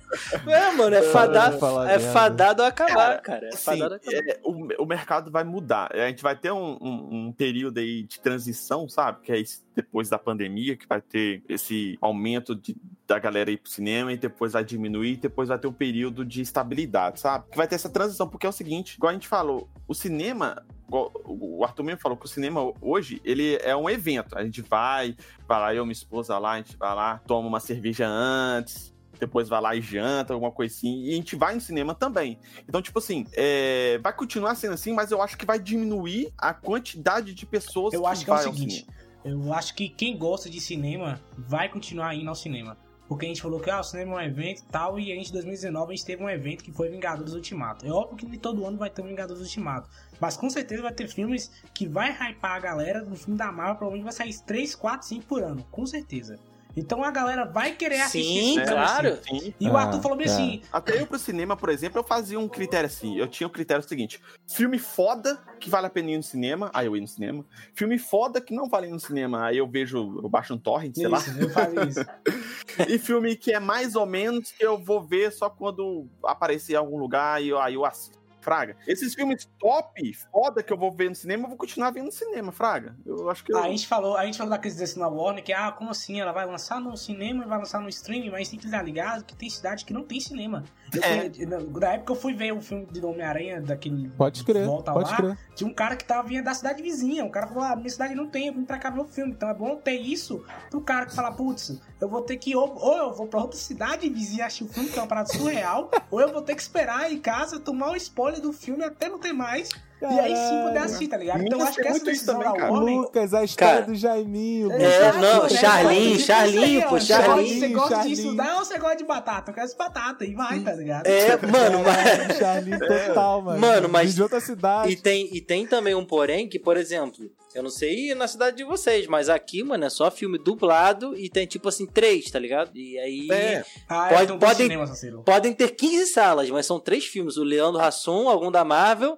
é, 0.51 0.71
mano, 0.71 0.95
é 0.95 1.01
fadado, 1.04 1.58
é 1.88 1.99
fadado 1.99 2.63
a 2.63 2.67
acabar, 2.67 2.93
Cara, 2.93 3.17
cara. 3.21 3.45
É 3.45 3.49
Assim, 3.54 3.63
fadado 3.63 3.93
a 3.93 3.97
acabar. 3.97 4.17
é, 4.30 4.39
o, 4.43 4.84
o 4.84 4.86
mercado 4.86 5.32
vai 5.32 5.43
mudar. 5.43 5.89
A 5.93 6.08
gente 6.08 6.23
vai 6.23 6.36
ter 6.36 6.51
um, 6.51 6.77
um- 6.82 7.27
um 7.27 7.32
período 7.32 7.80
aí 7.80 8.04
de 8.04 8.19
transição, 8.19 8.88
sabe? 8.89 9.21
Que 9.23 9.32
é 9.32 9.39
esse- 9.39 9.62
depois 9.75 10.10
da 10.10 10.19
pandemia, 10.19 10.75
que 10.75 10.88
vai 10.88 11.01
ter 11.01 11.43
esse 11.47 11.97
aumento 12.01 12.55
de- 12.55 12.75
da 13.07 13.17
galera 13.19 13.51
ir 13.51 13.57
pro 13.57 13.71
cinema 13.71 14.12
e 14.13 14.17
depois 14.17 14.53
vai 14.53 14.63
diminuir, 14.63 15.13
e 15.13 15.17
depois 15.17 15.49
vai 15.49 15.57
ter 15.57 15.67
um 15.67 15.73
período 15.73 16.25
de 16.25 16.41
estabilidade, 16.41 17.19
sabe? 17.19 17.45
Que 17.51 17.57
vai 17.57 17.67
ter 17.67 17.75
essa 17.75 17.89
transição, 17.89 18.27
porque 18.27 18.45
é 18.45 18.49
o 18.49 18.53
seguinte, 18.53 18.95
igual 18.95 19.10
a 19.12 19.13
gente 19.13 19.27
falou, 19.27 19.69
o 19.88 19.93
cinema. 19.93 20.63
O 20.93 21.63
Arthur 21.63 21.84
mesmo 21.84 22.01
falou 22.01 22.17
que 22.17 22.25
o 22.25 22.27
cinema 22.27 22.73
hoje 22.81 23.21
ele 23.23 23.55
é 23.63 23.73
um 23.73 23.89
evento. 23.89 24.38
A 24.38 24.43
gente 24.43 24.62
vai, 24.62 25.15
vai 25.47 25.57
lá, 25.57 25.73
eu 25.73 25.86
minha 25.86 25.93
esposa 25.93 26.38
lá, 26.38 26.51
a 26.51 26.57
gente 26.57 26.75
vai 26.75 26.93
lá, 26.93 27.17
toma 27.25 27.47
uma 27.47 27.62
cerveja 27.62 28.05
antes, 28.05 28.93
depois 29.17 29.47
vai 29.47 29.62
lá 29.62 29.73
e 29.73 29.79
janta, 29.79 30.34
alguma 30.34 30.51
coisa 30.51 30.75
assim. 30.75 31.03
E 31.05 31.12
a 31.13 31.15
gente 31.15 31.38
vai 31.38 31.55
no 31.55 31.62
cinema 31.62 31.95
também. 31.95 32.38
Então, 32.67 32.81
tipo 32.81 32.99
assim, 32.99 33.25
é, 33.34 33.99
vai 34.03 34.12
continuar 34.12 34.53
sendo 34.55 34.73
assim, 34.73 34.91
mas 34.91 35.12
eu 35.12 35.21
acho 35.21 35.38
que 35.38 35.45
vai 35.45 35.60
diminuir 35.60 36.34
a 36.38 36.53
quantidade 36.53 37.34
de 37.34 37.45
pessoas 37.45 37.93
Eu 37.93 38.01
que 38.01 38.07
acho 38.07 38.25
que 38.25 38.31
é 38.31 38.34
o 38.34 38.38
seguinte, 38.39 38.86
cinema. 38.86 38.93
Eu 39.23 39.53
acho 39.53 39.75
que 39.75 39.89
quem 39.89 40.17
gosta 40.17 40.49
de 40.49 40.60
cinema 40.60 41.21
vai 41.38 41.69
continuar 41.69 42.15
indo 42.15 42.29
ao 42.29 42.36
cinema. 42.36 42.77
Porque 43.07 43.25
a 43.25 43.27
gente 43.27 43.41
falou 43.41 43.60
que 43.60 43.69
ah, 43.69 43.81
o 43.81 43.84
cinema 43.84 44.13
é 44.13 44.15
um 44.15 44.29
evento 44.29 44.60
e 44.60 44.65
tal, 44.67 44.97
e 44.97 45.12
a 45.12 45.15
gente, 45.15 45.31
em 45.31 45.34
2019, 45.34 45.91
a 45.91 45.95
gente 45.95 46.05
teve 46.05 46.23
um 46.23 46.29
evento 46.29 46.63
que 46.63 46.71
foi 46.71 46.88
Vingadores 46.88 47.34
Ultimato. 47.34 47.86
É 47.86 47.91
óbvio 47.91 48.29
que 48.29 48.38
todo 48.38 48.65
ano 48.65 48.77
vai 48.77 48.89
ter 48.89 49.01
um 49.01 49.07
Vingadores 49.07 49.41
Ultimato. 49.41 49.89
Mas 50.17 50.38
com 50.38 50.49
certeza 50.49 50.81
vai 50.81 50.93
ter 50.93 51.10
filmes 51.10 51.51
que 51.73 51.86
vai 51.86 52.12
hypar 52.12 52.55
a 52.55 52.60
galera 52.60 53.03
do 53.03 53.15
filme 53.17 53.38
da 53.38 53.51
Marvel, 53.51 53.75
provavelmente 53.75 54.05
vai 54.05 54.13
sair 54.13 54.34
3, 54.45 54.75
4, 54.75 55.07
5 55.07 55.25
por 55.25 55.43
ano. 55.43 55.62
Com 55.69 55.86
certeza. 55.86 56.39
Então 56.75 57.03
a 57.03 57.12
galera 57.12 57.45
vai 57.45 57.73
querer 57.73 58.01
assistir 58.01 58.23
Sim, 58.23 58.39
esse 58.39 58.65
filme, 58.65 58.67
claro. 58.67 59.07
assim. 59.10 59.39
Sim. 59.39 59.53
E 59.60 59.69
o 59.69 59.77
Ah, 59.77 59.81
Arthur 59.81 60.01
falou 60.01 60.17
bem 60.17 60.27
é. 60.27 60.31
assim: 60.31 60.62
Até 60.71 60.99
eu 61.01 61.05
pro 61.07 61.19
cinema, 61.19 61.55
por 61.57 61.69
exemplo, 61.69 61.99
eu 61.99 62.03
fazia 62.03 62.39
um 62.39 62.47
critério 62.47 62.88
assim. 62.88 63.17
Eu 63.17 63.27
tinha 63.27 63.47
o 63.47 63.49
critério 63.49 63.84
seguinte: 63.88 64.21
filme 64.47 64.79
foda 64.79 65.38
que 65.60 65.69
vale 65.69 65.88
a 65.88 65.89
pena 65.89 66.12
ir 66.12 66.17
no 66.17 66.23
cinema, 66.23 66.71
aí 66.73 66.86
eu 66.88 66.95
ia 66.95 67.01
no 67.01 67.07
cinema. 67.07 67.45
Filme 67.73 67.97
foda 67.99 68.39
que 68.41 68.53
não 68.55 68.67
vale 68.69 68.88
ir 68.88 68.91
no 68.91 68.99
cinema, 68.99 69.45
aí 69.45 69.57
eu 69.57 69.67
vejo, 69.67 70.19
eu 70.23 70.29
baixo 70.29 70.53
um 70.53 70.57
torrent, 70.57 70.95
sei 70.95 71.07
lá. 71.07 71.17
isso, 71.17 71.39
eu 71.39 71.49
fazia 71.49 71.84
isso. 71.84 72.05
E 72.88 72.97
filme 72.97 73.36
que 73.36 73.51
é 73.51 73.60
mais 73.60 73.95
ou 73.95 74.05
menos 74.05 74.51
que 74.51 74.65
eu 74.65 74.77
vou 74.77 75.01
ver 75.01 75.31
só 75.34 75.49
quando 75.49 76.07
aparecer 76.23 76.73
em 76.73 76.77
algum 76.77 76.97
lugar 76.97 77.43
e 77.43 77.49
eu, 77.49 77.60
aí 77.60 77.73
eu 77.73 77.84
assisto. 77.86 78.20
Fraga. 78.41 78.75
Esses 78.88 79.13
filmes 79.13 79.47
top, 79.60 80.13
foda 80.32 80.62
que 80.63 80.73
eu 80.73 80.77
vou 80.77 80.91
ver 80.91 81.10
no 81.10 81.15
cinema, 81.15 81.43
eu 81.45 81.49
vou 81.49 81.58
continuar 81.58 81.91
vendo 81.91 82.06
no 82.06 82.12
cinema, 82.12 82.51
Fraga. 82.51 82.95
Eu 83.06 83.30
acho 83.30 83.43
que 83.43 83.54
eu... 83.54 83.58
A 83.58 83.69
gente 83.69 83.88
falou, 83.88 84.17
a 84.17 84.25
gente 84.25 84.38
falou 84.38 84.49
da 84.51 84.58
crise 84.58 84.77
desse 84.77 84.97
na 84.99 85.08
Warner, 85.08 85.43
que 85.43 85.54
ah, 85.54 85.71
como 85.71 85.89
assim? 85.91 86.19
Ela 86.19 86.32
vai 86.32 86.45
lançar 86.45 86.80
no 86.80 86.95
cinema 86.97 87.43
e 87.43 87.47
vai 87.47 87.58
lançar 87.60 87.80
no 87.80 87.89
streaming, 87.89 88.30
mas 88.30 88.49
tem 88.49 88.60
que 88.60 88.65
estar 88.65 88.82
ligado 88.82 89.23
que 89.23 89.36
tem 89.36 89.49
cidade 89.49 89.86
que 89.86 89.93
não 89.93 90.04
tem 90.04 90.19
cinema. 90.19 90.63
Eu 90.93 91.01
É. 91.04 91.30
fui- 91.30 91.45
na- 91.45 91.91
época 91.93 92.12
eu 92.13 92.15
fui 92.15 92.34
ver 92.34 92.51
o 92.54 92.62
filme 92.62 92.86
de 92.86 93.06
Homem-Aranha, 93.06 93.62
daquele. 93.62 94.10
Pode 94.10 94.43
crer, 94.43 94.65
Volta 94.65 94.91
pode 94.93 95.10
lá, 95.12 95.17
crer. 95.17 95.38
Tinha 95.56 95.69
um 95.69 95.73
cara 95.73 95.95
que 95.95 96.06
tava 96.06 96.27
vindo 96.27 96.43
da 96.43 96.54
cidade 96.54 96.82
vizinha. 96.82 97.25
O 97.25 97.30
cara 97.30 97.47
falou: 97.47 97.63
Ah, 97.63 97.75
minha 97.75 97.89
cidade 97.89 98.15
não 98.15 98.27
tem, 98.27 98.47
eu 98.47 98.54
vim 98.54 98.63
pra 98.63 98.77
cá 98.77 98.89
ver 98.89 99.01
o 99.01 99.06
filme. 99.06 99.32
Então 99.34 99.49
é 99.49 99.54
bom 99.54 99.75
ter 99.75 99.93
isso 99.99 100.43
pro 100.69 100.82
cara 100.82 101.06
que 101.06 101.15
fala: 101.15 101.32
Putz, 101.32 101.80
eu 101.99 102.08
vou 102.10 102.21
ter 102.21 102.38
que. 102.38 102.56
Ou, 102.56 102.73
ou 102.77 102.97
eu 102.97 103.13
vou 103.13 103.27
pra 103.27 103.41
outra 103.41 103.58
cidade 103.60 104.08
vizinha 104.10 104.45
assistir 104.45 104.63
o 104.63 104.67
filme, 104.67 104.89
que 104.89 104.97
é 104.97 105.01
uma 105.01 105.08
parada 105.08 105.30
surreal, 105.30 105.89
ou 106.10 106.21
eu 106.21 106.32
vou 106.32 106.41
ter 106.41 106.56
que 106.56 106.62
esperar 106.62 107.12
em 107.12 107.19
casa 107.19 107.60
tomar 107.60 107.91
o 107.91 107.95
spoiler 107.95 108.31
do 108.39 108.54
filme 108.54 108.84
até 108.84 109.10
não 109.10 109.20
ter 109.20 109.34
mais. 109.34 109.70
E 110.02 110.06
aí 110.20 110.36
sim 110.36 110.62
poder 110.63 110.80
assistir, 110.80 111.08
tá 111.10 111.17
ligado? 111.17 111.44
Então 111.44 111.62
acho 111.62 111.78
que 111.80 111.88
essa 111.88 112.04
decisão 112.04 112.39
também, 112.39 112.60
cara. 112.60 112.74
Warner. 112.74 112.96
Lucas, 112.98 113.34
a 113.36 113.44
história 113.44 113.74
Cara, 113.82 113.86
do 113.86 113.94
Jaiminho. 113.96 114.72
É. 114.72 114.84
É, 114.84 115.12
não, 115.13 115.46
Exato, 115.46 115.54
Charlinho, 115.54 116.12
né? 116.13 116.20
Charlinho, 116.20 116.82
pô, 116.82 116.89
Você 116.89 117.13
gosta- 117.13 117.24
Charlinho. 117.24 117.60
Você 117.60 117.67
gosta 117.67 117.96
Charlinho. 117.96 118.15
disso 118.15 118.36
daí 118.36 118.52
ou 118.54 118.65
você 118.65 118.78
gosta 118.80 118.96
de 118.96 119.04
batata? 119.04 119.52
Eu 119.52 119.56
quero 119.56 119.67
de 119.67 119.76
batata 119.76 120.26
e 120.26 120.34
vai, 120.34 120.60
tá 120.62 120.74
ligado? 120.74 121.06
É, 121.06 121.38
mano, 121.46 121.84
mas. 121.84 122.38
Charlinho 122.39 122.80
total, 122.80 123.41
mano. 123.44 123.60
Mano, 123.60 123.89
mas- 123.89 124.15
De 124.15 124.24
outra 124.24 124.39
cidade. 124.39 124.91
E 124.91 124.96
tem, 124.96 125.30
e 125.36 125.39
tem 125.39 125.67
também 125.67 125.94
um 125.94 126.04
porém 126.04 126.50
que, 126.50 126.58
por 126.58 126.78
exemplo, 126.78 127.30
eu 127.53 127.63
não 127.63 127.69
sei 127.69 128.13
na 128.15 128.27
cidade 128.27 128.57
de 128.57 128.63
vocês, 128.63 129.07
mas 129.07 129.29
aqui, 129.29 129.63
mano, 129.63 129.83
é 129.85 129.89
só 129.89 130.09
filme 130.11 130.37
dublado 130.37 131.15
e 131.17 131.29
tem 131.29 131.45
tipo 131.45 131.67
assim, 131.69 131.85
três, 131.85 132.29
tá 132.31 132.39
ligado? 132.39 132.75
E 132.77 132.97
aí. 132.99 133.27
É. 133.31 133.65
Ah, 133.87 134.07
Pode- 134.09 134.23
então 134.23 134.39
podem- 134.39 134.67
cinema. 134.95 135.23
Podem 135.23 135.53
ter 135.53 135.69
15 135.75 136.07
salas, 136.07 136.49
mas 136.49 136.65
são 136.65 136.79
três 136.79 137.05
filmes: 137.05 137.37
o 137.37 137.43
Leandro 137.43 137.81
Hassum, 137.81 138.29
algum 138.29 138.51
da 138.51 138.63
Marvel 138.63 139.17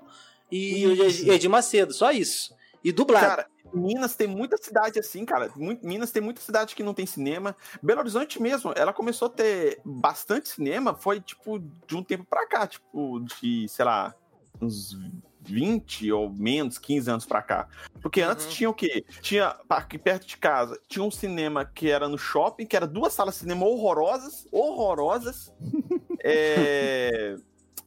e 0.52 0.86
o 0.88 1.06
Isso. 1.06 1.32
Edir 1.32 1.50
Macedo, 1.50 1.94
só 1.94 2.12
isso. 2.12 2.54
E 2.84 2.92
dublado. 2.92 3.26
Cara, 3.26 3.48
Minas 3.74 4.16
tem 4.16 4.28
muita 4.28 4.56
cidade 4.58 5.00
assim, 5.00 5.26
cara. 5.26 5.52
Minas 5.82 6.12
tem 6.12 6.22
muita 6.22 6.42
cidade 6.42 6.76
que 6.76 6.84
não 6.84 6.94
tem 6.94 7.06
cinema. 7.08 7.56
Belo 7.82 8.02
Horizonte 8.02 8.40
mesmo, 8.42 8.72
ela 8.76 8.94
começou 8.94 9.28
a 9.28 9.32
ter 9.32 9.80
bastante 9.84 10.50
cinema, 10.50 10.94
foi 10.94 11.20
tipo 11.22 11.58
de 11.88 11.96
um 11.96 12.04
tempo 12.04 12.24
pra 12.30 12.46
cá, 12.46 12.68
tipo 12.68 13.20
de, 13.22 13.68
sei 13.70 13.86
lá, 13.86 14.14
uns 14.62 14.96
20 15.46 16.12
ou 16.12 16.30
menos, 16.30 16.78
15 16.78 17.10
anos 17.12 17.26
pra 17.26 17.42
cá. 17.42 17.68
Porque 18.02 18.22
antes 18.22 18.46
Uhum. 18.46 18.52
tinha 18.52 18.70
o 18.70 18.74
quê? 18.74 19.06
Tinha 19.22 19.56
aqui 19.70 19.98
perto 19.98 20.26
de 20.28 20.38
casa, 20.38 20.80
tinha 20.88 21.04
um 21.04 21.12
cinema 21.12 21.66
que 21.66 21.90
era 21.90 22.08
no 22.08 22.18
shopping, 22.18 22.66
que 22.66 22.76
era 22.76 22.88
duas 22.88 23.14
salas 23.14 23.36
de 23.36 23.42
cinema 23.42 23.66
horrorosas, 23.66 24.48
horrorosas. 24.52 25.54
É, 26.26 27.36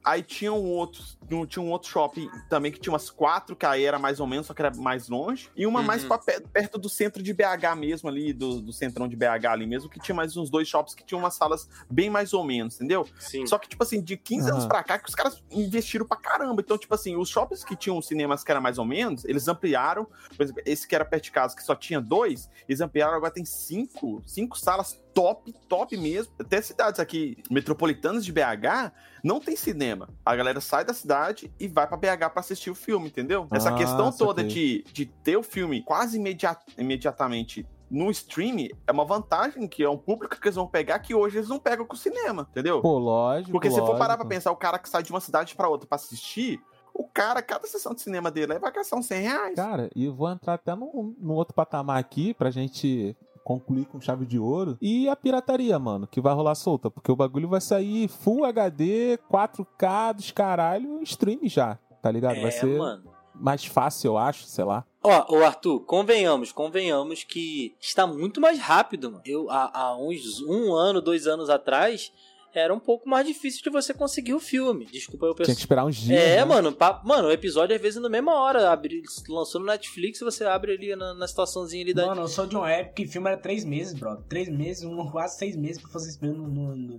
Aí 0.07 0.23
tinha 0.23 0.53
um 0.53 0.65
outro, 0.71 1.03
tinha 1.49 1.61
um 1.61 1.69
outro 1.73 1.91
shopping 1.91 2.31
também 2.49 2.71
que 2.71 2.79
tinha 2.79 2.93
umas 2.93 3.11
quatro, 3.11 3.57
que 3.57 3.67
aí 3.67 3.83
era 3.85 3.99
mais 3.99 4.21
ou 4.21 4.27
menos, 4.29 4.47
só 4.47 4.55
que 4.55 4.63
era 4.63 4.73
mais 4.77 5.09
longe. 5.09 5.51
E 5.57 5.67
uma 5.67 5.83
mais 5.83 6.03
Uhum. 6.03 6.09
pra 6.09 6.19
pe- 6.19 6.41
perto 6.53 6.79
do 6.79 6.89
centro 6.89 7.21
de 7.21 7.33
BH 7.35 7.75
mesmo, 7.77 8.09
ali, 8.09 8.33
do, 8.33 8.63
do 8.63 8.73
centrão 8.73 9.09
de 9.09 9.17
BH 9.17 9.47
ali 9.51 9.67
mesmo, 9.67 9.91
que 9.91 9.99
tinha 9.99 10.15
mais 10.15 10.37
uns 10.37 10.49
dois 10.49 10.69
shops 10.69 10.95
que 10.95 11.05
tinham 11.05 11.19
umas 11.19 11.35
salas 11.35 11.69
bem 11.91 12.09
mais 12.09 12.33
ou 12.33 12.45
menos, 12.45 12.77
entendeu? 12.77 13.05
Sim. 13.19 13.45
Só 13.49 13.59
que, 13.59 13.69
tipo 13.69 13.83
assim, 13.83 14.01
de 14.01 14.17
15 14.17 14.49
anos 14.49 14.61
Aham. 14.61 14.69
pra 14.69 14.85
cá, 14.85 14.97
que 14.97 15.09
os 15.09 15.15
caras 15.17 15.43
investiram 15.51 16.07
pra 16.07 16.17
caramba. 16.17 16.61
Então, 16.63 16.79
tipo 16.79 16.95
assim, 16.95 17.17
os 17.17 17.29
shoppings 17.29 17.65
que 17.65 17.75
tinham 17.75 18.01
cinemas 18.01 18.45
que 18.45 18.51
era 18.53 18.61
mais 18.61 18.79
ou 18.79 18.85
menos, 18.85 19.25
eles 19.25 19.49
ampliaram. 19.49 20.07
Por 20.37 20.43
exemplo, 20.45 20.63
esse 20.65 20.87
que 20.87 20.95
era 20.95 21.05
perto 21.05 21.25
de 21.25 21.33
casa, 21.33 21.57
que 21.57 21.65
só 21.65 21.75
tinha 21.75 22.01
dois, 22.01 22.49
eles 22.69 22.81
ampliaram, 22.81 23.17
agora 23.17 23.33
tem 23.33 23.45
cinco, 23.45 24.23
cinco 24.25 24.57
salas 24.57 25.05
top, 25.17 25.51
top 25.67 25.97
mesmo. 25.97 26.31
Até 26.39 26.61
cidades 26.61 27.01
aqui 27.01 27.39
metropolitanas 27.51 28.23
de 28.23 28.31
BH 28.33 28.93
não 29.25 29.41
tem 29.41 29.57
cinema. 29.57 30.11
A 30.25 30.37
galera 30.37 30.61
sai 30.61 30.85
da 30.85 30.93
cidade 30.93 31.51
e 31.59 31.67
vai 31.67 31.87
pra 31.87 31.97
BH 31.97 32.29
pra 32.31 32.41
assistir 32.41 32.71
o 32.71 32.75
filme, 32.75 33.09
entendeu? 33.09 33.49
Essa 33.51 33.71
Ah, 33.71 33.75
questão 33.75 34.13
toda 34.13 34.45
de, 34.45 34.85
de 34.93 35.07
ter 35.07 35.39
o 35.39 35.43
filme 35.43 35.83
quase 35.83 36.19
imediat, 36.19 36.61
imediatamente 36.77 37.67
no 37.91 38.11
stream 38.11 38.69
é 38.87 38.93
uma 38.93 39.05
vantagem 39.07 39.67
que 39.67 39.83
é 39.83 39.89
um 39.89 39.97
público 39.97 40.39
que 40.39 40.47
eles 40.47 40.57
vão 40.57 40.67
pegar 40.67 40.99
que 40.99 41.15
hoje 41.15 41.39
eles 41.39 41.49
não 41.49 41.59
pegam 41.59 41.87
com 41.87 41.95
o 41.95 41.99
cinema, 41.99 42.47
entendeu? 42.51 42.83
Pô, 42.83 42.99
lógico. 42.99 43.53
Porque 43.53 43.71
se 43.71 43.79
for 43.79 43.93
parar 43.97 44.17
pra 44.17 44.25
lógico. 44.25 44.29
pensar, 44.29 44.51
o 44.53 44.57
cara 44.57 44.79
que 44.79 44.89
sai 44.89 45.03
de 45.03 45.11
uma 45.11 45.21
cidade 45.21 45.55
pra 45.55 45.69
outra 45.69 45.87
pra 45.89 45.97
assistir, 45.97 46.61
o 46.93 47.05
cara, 47.09 47.41
cada 47.41 47.67
sessão 47.67 47.95
de 47.95 48.01
cinema 48.03 48.31
dele 48.31 48.55
aí 48.55 48.59
vai 48.59 48.73
gastar 48.73 48.97
uns 48.97 49.07
100 49.07 49.23
reais. 49.23 49.55
Cara, 49.55 49.89
e 49.95 50.09
vou 50.09 50.29
entrar 50.31 50.55
até 50.55 50.75
num, 50.75 51.15
num 51.19 51.35
outro 51.35 51.55
patamar 51.55 51.99
aqui 51.99 52.35
pra 52.35 52.51
gente 52.51 53.17
concluir 53.47 53.85
com 53.85 54.01
chave 54.01 54.27
de 54.27 54.41
ouro. 54.41 54.77
E 54.83 55.09
a 55.09 55.15
pirataria, 55.15 55.79
mano, 55.79 56.05
que 56.09 56.21
vai 56.21 56.35
rolar 56.35 56.57
solta. 56.57 56.91
Porque 56.91 57.13
o 57.13 57.17
bagulho 57.17 57.49
vai 57.49 57.61
sair 57.61 58.09
Full 58.09 58.45
HD, 58.45 59.21
4K 59.31 60.15
dos 60.15 60.33
caralho, 60.33 61.01
stream 61.05 61.39
já, 61.45 61.79
tá 62.03 62.11
ligado? 62.11 62.35
vai 62.41 62.49
É, 62.49 62.51
ser 62.51 62.77
mano. 62.77 63.05
mais 63.33 63.65
fácil, 63.65 64.09
eu 64.09 64.19
acho, 64.19 64.47
sei 64.47 64.65
lá. 64.65 64.85
Ó, 65.01 65.37
ô 65.37 65.45
Arthur, 65.45 65.79
convenhamos, 65.85 66.51
convenhamos 66.51 67.23
que 67.23 67.77
está 67.81 68.05
muito 68.05 68.41
mais 68.41 68.59
rápido, 68.59 69.13
mano. 69.13 69.23
Eu, 69.25 69.49
há, 69.49 69.71
há 69.73 69.97
uns 69.97 70.41
um 70.41 70.75
ano, 70.75 71.01
dois 71.01 71.29
anos 71.29 71.49
atrás, 71.49 72.13
era 72.59 72.75
um 72.75 72.81
pouco 72.81 73.09
mais 73.09 73.27
difícil 73.27 73.63
de 73.63 73.71
você 73.71 73.93
conseguir 73.93 74.35
o 74.35 74.41
filme. 74.41 74.87
Desculpa 74.87 75.27
aí 75.27 75.33
o 75.33 75.35
Tinha 75.35 75.55
que 75.55 75.61
esperar 75.61 75.85
uns 75.85 75.97
dias. 75.97 76.19
É, 76.21 76.37
né? 76.37 76.45
mano, 76.45 76.73
pa- 76.73 77.03
mano, 77.05 77.29
o 77.29 77.33
episódio 77.33 77.75
às 77.77 77.83
vezes 77.83 78.01
na 78.01 78.09
mesma 78.09 78.35
hora. 78.35 78.71
Abri, 78.71 79.03
lançou 79.29 79.61
no 79.61 79.67
Netflix, 79.67 80.21
você 80.21 80.45
abre 80.45 80.73
ali 80.73 80.97
na, 80.97 81.15
na 81.15 81.29
situaçãozinha 81.29 81.83
ali 81.85 81.93
da. 81.95 82.07
Mano, 82.07 82.23
eu 82.23 82.29
sou 82.29 82.47
de 82.47 82.57
uma 82.57 82.71
época 82.71 82.95
que 82.95 83.07
filme 83.07 83.29
era 83.29 83.37
três 83.39 83.65
meses, 83.65 83.95
brother. 83.95 84.25
Três 84.29 84.49
meses, 84.49 84.85
um, 84.85 84.97
quase 85.11 85.37
seis 85.39 85.57
meses 85.57 85.81
pra 85.81 85.91
fazer 85.91 86.09
esse 86.11 86.19
filme 86.19 86.99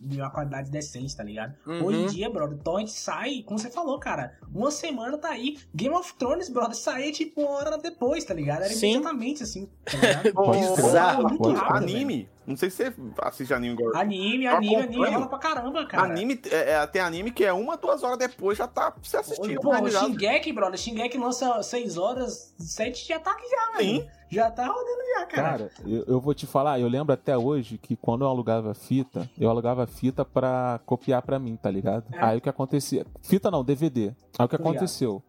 de 0.00 0.20
uma 0.20 0.30
qualidade 0.30 0.70
decente, 0.70 1.16
tá 1.16 1.22
ligado? 1.24 1.54
Uhum. 1.66 1.84
Hoje 1.84 1.98
em 1.98 2.06
dia, 2.06 2.30
brother, 2.30 2.58
Torrent 2.58 2.88
sai, 2.88 3.42
como 3.44 3.58
você 3.58 3.70
falou, 3.70 3.98
cara, 3.98 4.38
uma 4.54 4.70
semana 4.70 5.16
tá 5.18 5.30
aí. 5.30 5.56
Game 5.74 5.94
of 5.94 6.14
Thrones, 6.14 6.48
brother, 6.48 6.76
saía 6.76 7.10
tipo 7.12 7.40
uma 7.40 7.50
hora 7.50 7.78
depois, 7.78 8.24
tá 8.24 8.34
ligado? 8.34 8.62
Era 8.62 8.72
Sim. 8.74 8.92
imediatamente 8.94 9.42
assim, 9.42 9.68
tá 9.84 9.96
ligado? 9.96 10.32
Bizarro. 10.76 11.22
muito 11.24 11.38
pode 11.38 11.54
rápido, 11.56 11.86
crer. 11.86 11.96
anime. 11.96 12.28
Não 12.48 12.56
sei 12.56 12.70
se 12.70 12.90
você 12.90 12.94
assiste 13.20 13.52
anime 13.52 13.76
agora. 13.78 13.98
Anime, 14.00 14.46
Eu 14.46 14.56
anime, 14.56 14.76
anime, 14.76 14.94
acompanho. 14.94 15.12
rola 15.18 15.28
pra 15.28 15.38
caramba, 15.38 15.86
cara. 15.86 16.04
Anime, 16.04 16.40
é, 16.50 16.70
é, 16.72 16.86
tem 16.86 17.02
anime 17.02 17.30
que 17.30 17.44
é 17.44 17.52
uma, 17.52 17.76
duas 17.76 18.02
horas 18.02 18.16
depois 18.18 18.56
já 18.56 18.66
tá 18.66 18.90
pra 18.90 19.00
você 19.02 19.18
assistir. 19.18 19.60
Pô, 19.60 19.68
o 19.68 19.72
tá 19.72 19.80
ligado? 19.82 20.06
Shingeki, 20.06 20.52
brother, 20.54 20.78
Shingeki 20.78 21.18
lança 21.18 21.62
6 21.62 21.98
horas, 21.98 22.54
7 22.58 23.06
já 23.06 23.20
tá 23.20 23.32
aqui 23.32 23.46
já, 23.50 23.76
velho. 23.78 24.00
Sim. 24.00 24.08
Já 24.30 24.50
tá 24.50 24.66
rodando 24.66 25.02
já, 25.14 25.26
cara. 25.26 25.42
Cara, 25.50 25.70
eu, 25.86 26.04
eu 26.06 26.20
vou 26.20 26.32
te 26.34 26.46
falar, 26.46 26.80
eu 26.80 26.88
lembro 26.88 27.12
até 27.12 27.36
hoje 27.36 27.76
que 27.76 27.96
quando 27.96 28.24
eu 28.24 28.28
alugava 28.28 28.72
fita, 28.74 29.28
eu 29.38 29.48
alugava 29.50 29.86
fita 29.86 30.24
pra 30.24 30.80
copiar 30.86 31.20
pra 31.22 31.38
mim, 31.38 31.56
tá 31.56 31.70
ligado? 31.70 32.04
É. 32.12 32.18
Aí 32.24 32.38
o 32.38 32.40
que 32.40 32.48
acontecia. 32.48 33.06
Fita 33.22 33.50
não, 33.50 33.62
DVD. 33.62 34.14
Aí 34.38 34.46
o 34.46 34.48
que 34.48 34.56
aconteceu? 34.56 35.22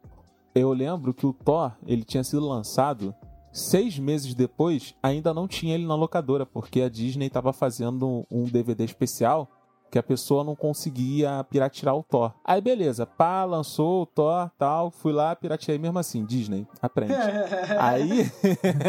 Eu 0.56 0.74
lembro 0.74 1.14
que 1.14 1.26
o 1.26 1.32
Thor, 1.34 1.72
ele 1.86 2.04
tinha 2.04 2.24
sido 2.24 2.46
lançado 2.48 3.14
seis 3.52 3.98
meses 3.98 4.34
depois, 4.34 4.96
ainda 5.02 5.34
não 5.34 5.48
tinha 5.48 5.76
ele 5.76 5.86
na 5.86 5.96
locadora, 5.96 6.46
porque 6.46 6.82
a 6.82 6.90
Disney 6.90 7.30
tava 7.30 7.52
fazendo 7.54 8.26
um 8.30 8.46
DVD 8.46 8.84
especial 8.84 9.50
que 9.90 9.98
a 9.98 10.04
pessoa 10.04 10.44
não 10.44 10.56
conseguia 10.56 11.44
piratear 11.50 11.96
o 11.96 12.04
Thor. 12.04 12.32
Aí 12.46 12.62
beleza, 12.62 13.06
pá, 13.06 13.44
lançou 13.44 14.04
o 14.04 14.06
Thor, 14.06 14.50
tal, 14.58 14.92
fui 14.92 15.12
lá, 15.12 15.36
pirateei 15.36 15.80
mesmo 15.80 15.98
assim, 15.98 16.24
Disney, 16.24 16.68
aprende. 16.82 17.14
Aí, 17.80 18.32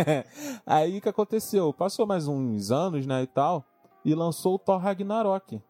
aí 0.66 0.98
o 0.98 1.00
que 1.00 1.08
aconteceu? 1.08 1.72
Passou 1.72 2.06
mais 2.06 2.28
uns 2.28 2.70
anos, 2.70 3.06
né, 3.06 3.22
e 3.22 3.26
tal, 3.26 3.64
e 4.04 4.14
lançou 4.14 4.54
o 4.54 4.58
Thor 4.58 4.78
Ragnarok. 4.78 5.60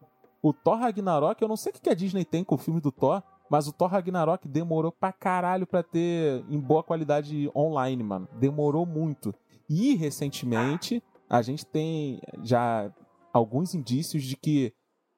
O 0.41 0.51
Thor 0.51 0.77
Ragnarok, 0.77 1.41
eu 1.41 1.47
não 1.47 1.55
sei 1.55 1.71
o 1.71 1.75
que 1.75 1.89
a 1.89 1.93
Disney 1.93 2.25
tem 2.25 2.43
com 2.43 2.55
o 2.55 2.57
filme 2.57 2.81
do 2.81 2.91
Thor, 2.91 3.21
mas 3.51 3.67
o 3.67 3.73
Thor 3.73 3.89
Ragnarok 3.89 4.47
demorou 4.47 4.93
pra 4.93 5.11
caralho 5.11 5.67
pra 5.67 5.83
ter 5.83 6.41
em 6.49 6.57
boa 6.59 6.81
qualidade 6.81 7.51
online, 7.53 8.01
mano. 8.01 8.27
Demorou 8.39 8.85
muito. 8.85 9.35
E 9.69 9.93
recentemente, 9.95 11.03
a 11.29 11.41
gente 11.41 11.65
tem 11.65 12.21
já 12.43 12.89
alguns 13.33 13.75
indícios 13.75 14.23
de 14.23 14.35
que 14.37 14.73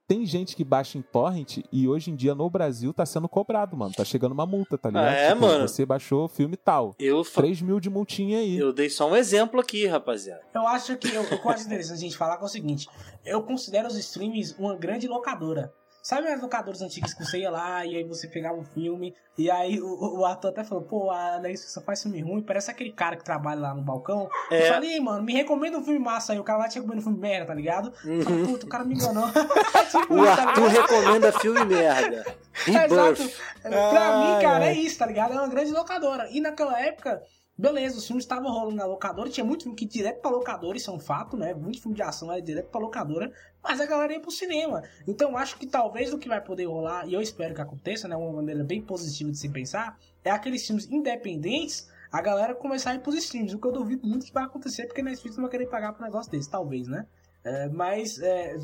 tem 0.07 0.25
gente 0.25 0.55
que 0.55 0.63
baixa 0.63 0.97
em 0.97 1.01
torrent 1.01 1.59
e 1.71 1.87
hoje 1.87 2.11
em 2.11 2.15
dia 2.15 2.35
no 2.35 2.49
Brasil 2.49 2.93
tá 2.93 3.05
sendo 3.05 3.29
cobrado, 3.29 3.77
mano. 3.77 3.93
Tá 3.93 4.03
chegando 4.03 4.33
uma 4.33 4.45
multa, 4.45 4.77
tá 4.77 4.89
ligado? 4.89 5.05
Ah, 5.07 5.11
é, 5.13 5.33
mano? 5.33 5.67
Você 5.67 5.85
baixou 5.85 6.25
o 6.25 6.27
filme 6.27 6.57
tal. 6.57 6.93
Eu, 6.99 7.23
fa- 7.23 7.41
3 7.41 7.61
mil 7.61 7.79
de 7.79 7.89
multinha 7.89 8.39
aí. 8.39 8.57
eu 8.57 8.73
dei 8.73 8.89
só 8.89 9.09
um 9.09 9.15
exemplo 9.15 9.59
aqui, 9.61 9.87
rapaziada. 9.87 10.41
Eu 10.53 10.67
acho 10.67 10.97
que 10.97 11.07
eu, 11.07 11.21
o 11.23 11.27
que 11.27 11.33
eu 11.47 11.49
acho 11.51 11.65
interessante 11.65 11.97
a 11.97 12.01
gente 12.01 12.17
falar 12.17 12.35
que 12.37 12.43
é 12.43 12.45
o 12.45 12.49
seguinte: 12.49 12.87
eu 13.25 13.41
considero 13.43 13.87
os 13.87 13.95
streams 13.95 14.55
uma 14.59 14.75
grande 14.75 15.07
locadora. 15.07 15.73
Sabe 16.05 16.27
as 16.27 16.41
locadoras 16.41 16.81
antigas 16.81 17.13
que 17.13 17.23
você 17.25 17.37
ia 17.39 17.49
lá 17.49 17.85
e 17.85 17.95
aí 17.95 18.03
você 18.03 18.27
pegava 18.27 18.57
um 18.57 18.63
filme 18.65 19.15
e 19.37 19.49
aí 19.49 19.79
o, 19.81 20.19
o 20.19 20.25
ator 20.25 20.51
até 20.51 20.61
falou, 20.61 20.83
pô, 20.83 21.09
a 21.09 21.39
Netflix 21.39 21.71
só 21.71 21.79
faz 21.79 22.03
filme 22.03 22.19
ruim, 22.21 22.41
parece 22.41 22.69
aquele 22.69 22.91
cara 22.91 23.15
que 23.15 23.23
trabalha 23.23 23.61
lá 23.61 23.73
no 23.73 23.81
balcão. 23.81 24.27
É. 24.51 24.67
Eu 24.67 24.73
falei, 24.73 24.91
"Ei, 24.95 24.99
mano, 24.99 25.23
me 25.23 25.31
recomenda 25.31 25.77
um 25.77 25.83
filme 25.83 25.99
massa 25.99 26.33
aí. 26.33 26.39
O 26.39 26.43
cara 26.43 26.59
lá 26.59 26.67
tinha 26.67 26.81
comendo 26.81 26.99
um 26.99 27.03
filme 27.03 27.17
merda, 27.19 27.45
tá 27.47 27.53
ligado? 27.53 27.93
Falei, 27.93 28.17
Uhum. 28.21 28.45
Puta, 28.47 28.65
o 28.65 28.69
cara 28.69 28.83
me 28.83 28.95
enganou. 28.95 29.23
tipo, 29.89 30.13
O 30.13 30.25
tá 30.25 30.43
Arthur 30.49 30.67
ligado? 30.67 30.81
recomenda 30.91 31.31
filme 31.39 31.65
merda. 31.65 32.25
Exato. 32.67 33.29
Pra 33.61 34.09
Ai, 34.09 34.35
mim, 34.35 34.41
cara, 34.41 34.65
ai. 34.65 34.71
é 34.71 34.73
isso, 34.73 34.99
tá 34.99 35.05
ligado? 35.05 35.31
É 35.33 35.37
uma 35.37 35.47
grande 35.47 35.71
locadora. 35.71 36.27
E 36.31 36.41
naquela 36.41 36.77
época, 36.81 37.23
beleza, 37.57 37.97
os 37.97 38.05
filmes 38.05 38.25
estavam 38.25 38.51
rolando 38.51 38.75
na 38.75 38.85
locadora, 38.85 39.29
tinha 39.29 39.45
muito 39.45 39.63
filme 39.63 39.75
que 39.77 39.85
direto 39.85 40.21
pra 40.21 40.29
locadora, 40.31 40.75
isso 40.77 40.91
é 40.91 40.93
um 40.93 40.99
fato, 40.99 41.37
né? 41.37 41.53
Muito 41.53 41.81
filme 41.81 41.95
de 41.95 42.01
ação 42.03 42.29
era 42.31 42.41
direto 42.41 42.69
pra 42.69 42.81
locadora, 42.81 43.31
mas 43.63 43.79
a 43.79 43.85
galera 43.85 44.13
ia 44.13 44.19
pro 44.19 44.29
cinema. 44.29 44.83
Então 45.07 45.37
acho 45.37 45.57
que 45.57 45.65
talvez 45.65 46.13
o 46.13 46.17
que 46.17 46.27
vai 46.27 46.41
poder 46.41 46.65
rolar, 46.65 47.07
e 47.07 47.13
eu 47.13 47.21
espero 47.21 47.55
que 47.55 47.61
aconteça, 47.61 48.07
né? 48.07 48.15
Uma 48.15 48.33
maneira 48.33 48.63
bem 48.63 48.81
positiva 48.81 49.31
de 49.31 49.37
se 49.37 49.49
pensar, 49.49 49.97
é 50.23 50.29
aqueles 50.29 50.65
filmes 50.65 50.89
independentes. 50.91 51.89
A 52.11 52.21
galera 52.21 52.53
começar 52.53 52.91
a 52.91 52.95
ir 52.95 52.99
pros 52.99 53.15
streams, 53.15 53.55
o 53.55 53.59
que 53.59 53.65
eu 53.65 53.71
duvido 53.71 54.05
muito 54.05 54.25
que 54.25 54.33
vai 54.33 54.43
acontecer, 54.43 54.85
porque 54.85 55.01
Netflix 55.01 55.35
não 55.35 55.43
vai 55.43 55.51
querer 55.51 55.65
pagar 55.67 55.93
pro 55.93 56.03
negócio 56.03 56.31
desse, 56.31 56.49
talvez, 56.49 56.87
né? 56.87 57.07
É, 57.43 57.67
mas, 57.69 58.19
é, 58.19 58.55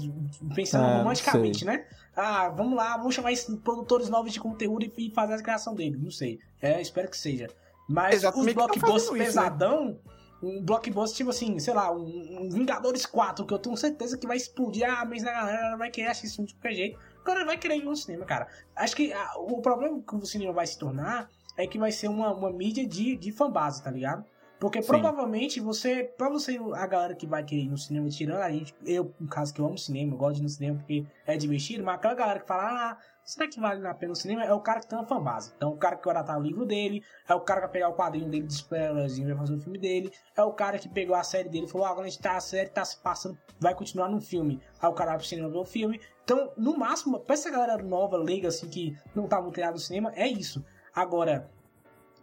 pensando 0.56 0.88
não 0.88 0.98
romanticamente, 1.00 1.60
sei. 1.60 1.68
né? 1.68 1.86
Ah, 2.16 2.50
vamos 2.50 2.78
lá, 2.78 2.96
vamos 2.96 3.14
chamar 3.14 3.32
esses 3.32 3.54
produtores 3.58 4.08
novos 4.08 4.32
de 4.32 4.40
conteúdo 4.40 4.92
e 4.98 5.12
fazer 5.12 5.34
a 5.34 5.42
criação 5.42 5.74
dele. 5.74 5.98
Não 5.98 6.12
sei. 6.12 6.40
É, 6.62 6.80
espero 6.82 7.10
que 7.10 7.18
seja. 7.18 7.50
Mas 7.88 8.16
Exatamente, 8.16 8.50
os 8.50 8.54
blockbusters 8.54 9.08
fazendo 9.08 9.24
isso, 9.24 9.42
né? 9.42 9.98
Um 10.42 10.62
blockbuster 10.64 11.18
tipo 11.18 11.30
assim, 11.30 11.60
sei 11.60 11.74
lá, 11.74 11.92
um, 11.92 12.42
um 12.42 12.50
Vingadores 12.50 13.06
4, 13.06 13.46
que 13.46 13.54
eu 13.54 13.60
tenho 13.60 13.76
certeza 13.76 14.18
que 14.18 14.28
vai 14.28 14.38
explodir 14.38 14.90
a 14.90 15.04
mente 15.06 15.24
da 15.24 15.32
galera, 15.32 15.68
ela 15.68 15.78
vai 15.78 15.90
querer 15.90 16.08
assistir 16.08 16.36
filme 16.36 16.48
de 16.48 16.56
qualquer 16.56 16.74
jeito. 16.74 17.00
A 17.22 17.26
galera 17.26 17.46
vai 17.46 17.58
querer 17.58 17.76
ir 17.76 17.84
no 17.84 17.96
cinema, 17.96 18.26
cara. 18.26 18.48
Acho 18.76 18.96
que 18.96 19.12
ah, 19.14 19.34
o 19.38 19.62
problema 19.62 20.02
que 20.02 20.16
o 20.16 20.26
cinema 20.26 20.54
vai 20.54 20.66
se 20.66 20.78
tornar 20.78 21.30
é 21.58 21.68
que 21.68 21.78
vai 21.78 21.92
ser 21.92 22.08
uma, 22.08 22.34
uma 22.34 22.52
mídia 22.52 22.88
de, 22.88 23.16
de 23.18 23.32
fanbase, 23.32 23.84
tá 23.84 23.92
ligado? 23.92 24.26
Porque 24.60 24.82
Sim. 24.82 24.88
provavelmente 24.88 25.60
você, 25.62 26.04
pra 26.04 26.30
você, 26.30 26.60
a 26.76 26.86
galera 26.86 27.16
que 27.16 27.26
vai 27.26 27.44
querer 27.44 27.64
ir 27.64 27.70
no 27.70 27.78
cinema, 27.78 28.10
tirando 28.10 28.42
a 28.42 28.52
gente, 28.52 28.76
eu, 28.86 29.14
no 29.20 29.28
caso 29.28 29.54
que 29.54 29.62
eu 29.62 29.66
amo 29.66 29.78
cinema, 29.78 30.14
eu 30.14 30.18
gosto 30.18 30.36
de 30.36 30.42
ir 30.42 30.44
no 30.44 30.50
cinema 30.50 30.78
porque 30.78 31.06
é 31.26 31.38
divertido, 31.38 31.84
mas 31.84 31.96
aquela 31.96 32.14
galera 32.14 32.40
que 32.42 32.48
fala, 32.48 32.64
ah, 32.64 32.98
será 33.30 33.48
que 33.48 33.60
vale 33.60 33.86
a 33.86 33.94
pena 33.94 34.12
o 34.12 34.16
cinema? 34.16 34.44
É 34.44 34.52
o 34.52 34.60
cara 34.60 34.80
que 34.80 34.88
tem 34.88 34.98
uma 34.98 35.06
fanbase. 35.06 35.54
Então, 35.56 35.70
o 35.70 35.78
cara 35.78 35.96
que 35.96 36.04
vai 36.04 36.16
adaptar 36.16 36.40
o 36.40 36.42
livro 36.42 36.66
dele, 36.66 37.04
é 37.28 37.36
o 37.36 37.42
cara 37.42 37.62
que 37.62 37.68
vai 37.68 37.74
pegar 37.74 37.90
o 37.90 37.94
quadrinho 37.94 38.28
dele 38.28 38.48
de 38.48 38.54
spoilerzinho 38.54 39.28
e 39.28 39.34
vai 39.34 39.38
fazer 39.46 39.56
o 39.56 39.62
filme 39.62 39.78
dele, 39.78 40.12
é 40.36 40.44
o 40.44 40.52
cara 40.52 40.80
que 40.80 40.90
pegou 40.90 41.16
a 41.16 41.24
série 41.24 41.48
dele 41.48 41.66
e 41.66 41.70
falou, 41.70 41.86
ah, 41.86 41.92
agora 41.92 42.08
a 42.08 42.10
gente 42.10 42.22
tá, 42.22 42.36
a 42.36 42.42
série 42.42 42.70
tá 42.70 42.84
se 42.84 42.98
passando, 42.98 43.38
vai 43.60 43.76
continuar 43.76 44.10
no 44.10 44.20
filme. 44.20 44.60
Aí 44.82 44.90
o 44.90 44.94
cara 44.94 45.12
vai 45.12 45.20
pro 45.20 45.28
cinema 45.28 45.50
ver 45.50 45.58
o 45.58 45.66
filme. 45.66 46.02
Então, 46.24 46.52
no 46.58 46.76
máximo, 46.78 47.20
pra 47.20 47.36
essa 47.36 47.52
galera 47.52 47.78
nova, 47.78 48.18
leiga, 48.18 48.48
assim, 48.48 48.68
que 48.68 48.98
não 49.16 49.28
tá 49.28 49.40
muito 49.40 49.56
ligada 49.56 49.74
no 49.74 49.80
cinema, 49.80 50.12
é 50.16 50.28
isso. 50.28 50.66
Agora, 50.94 51.50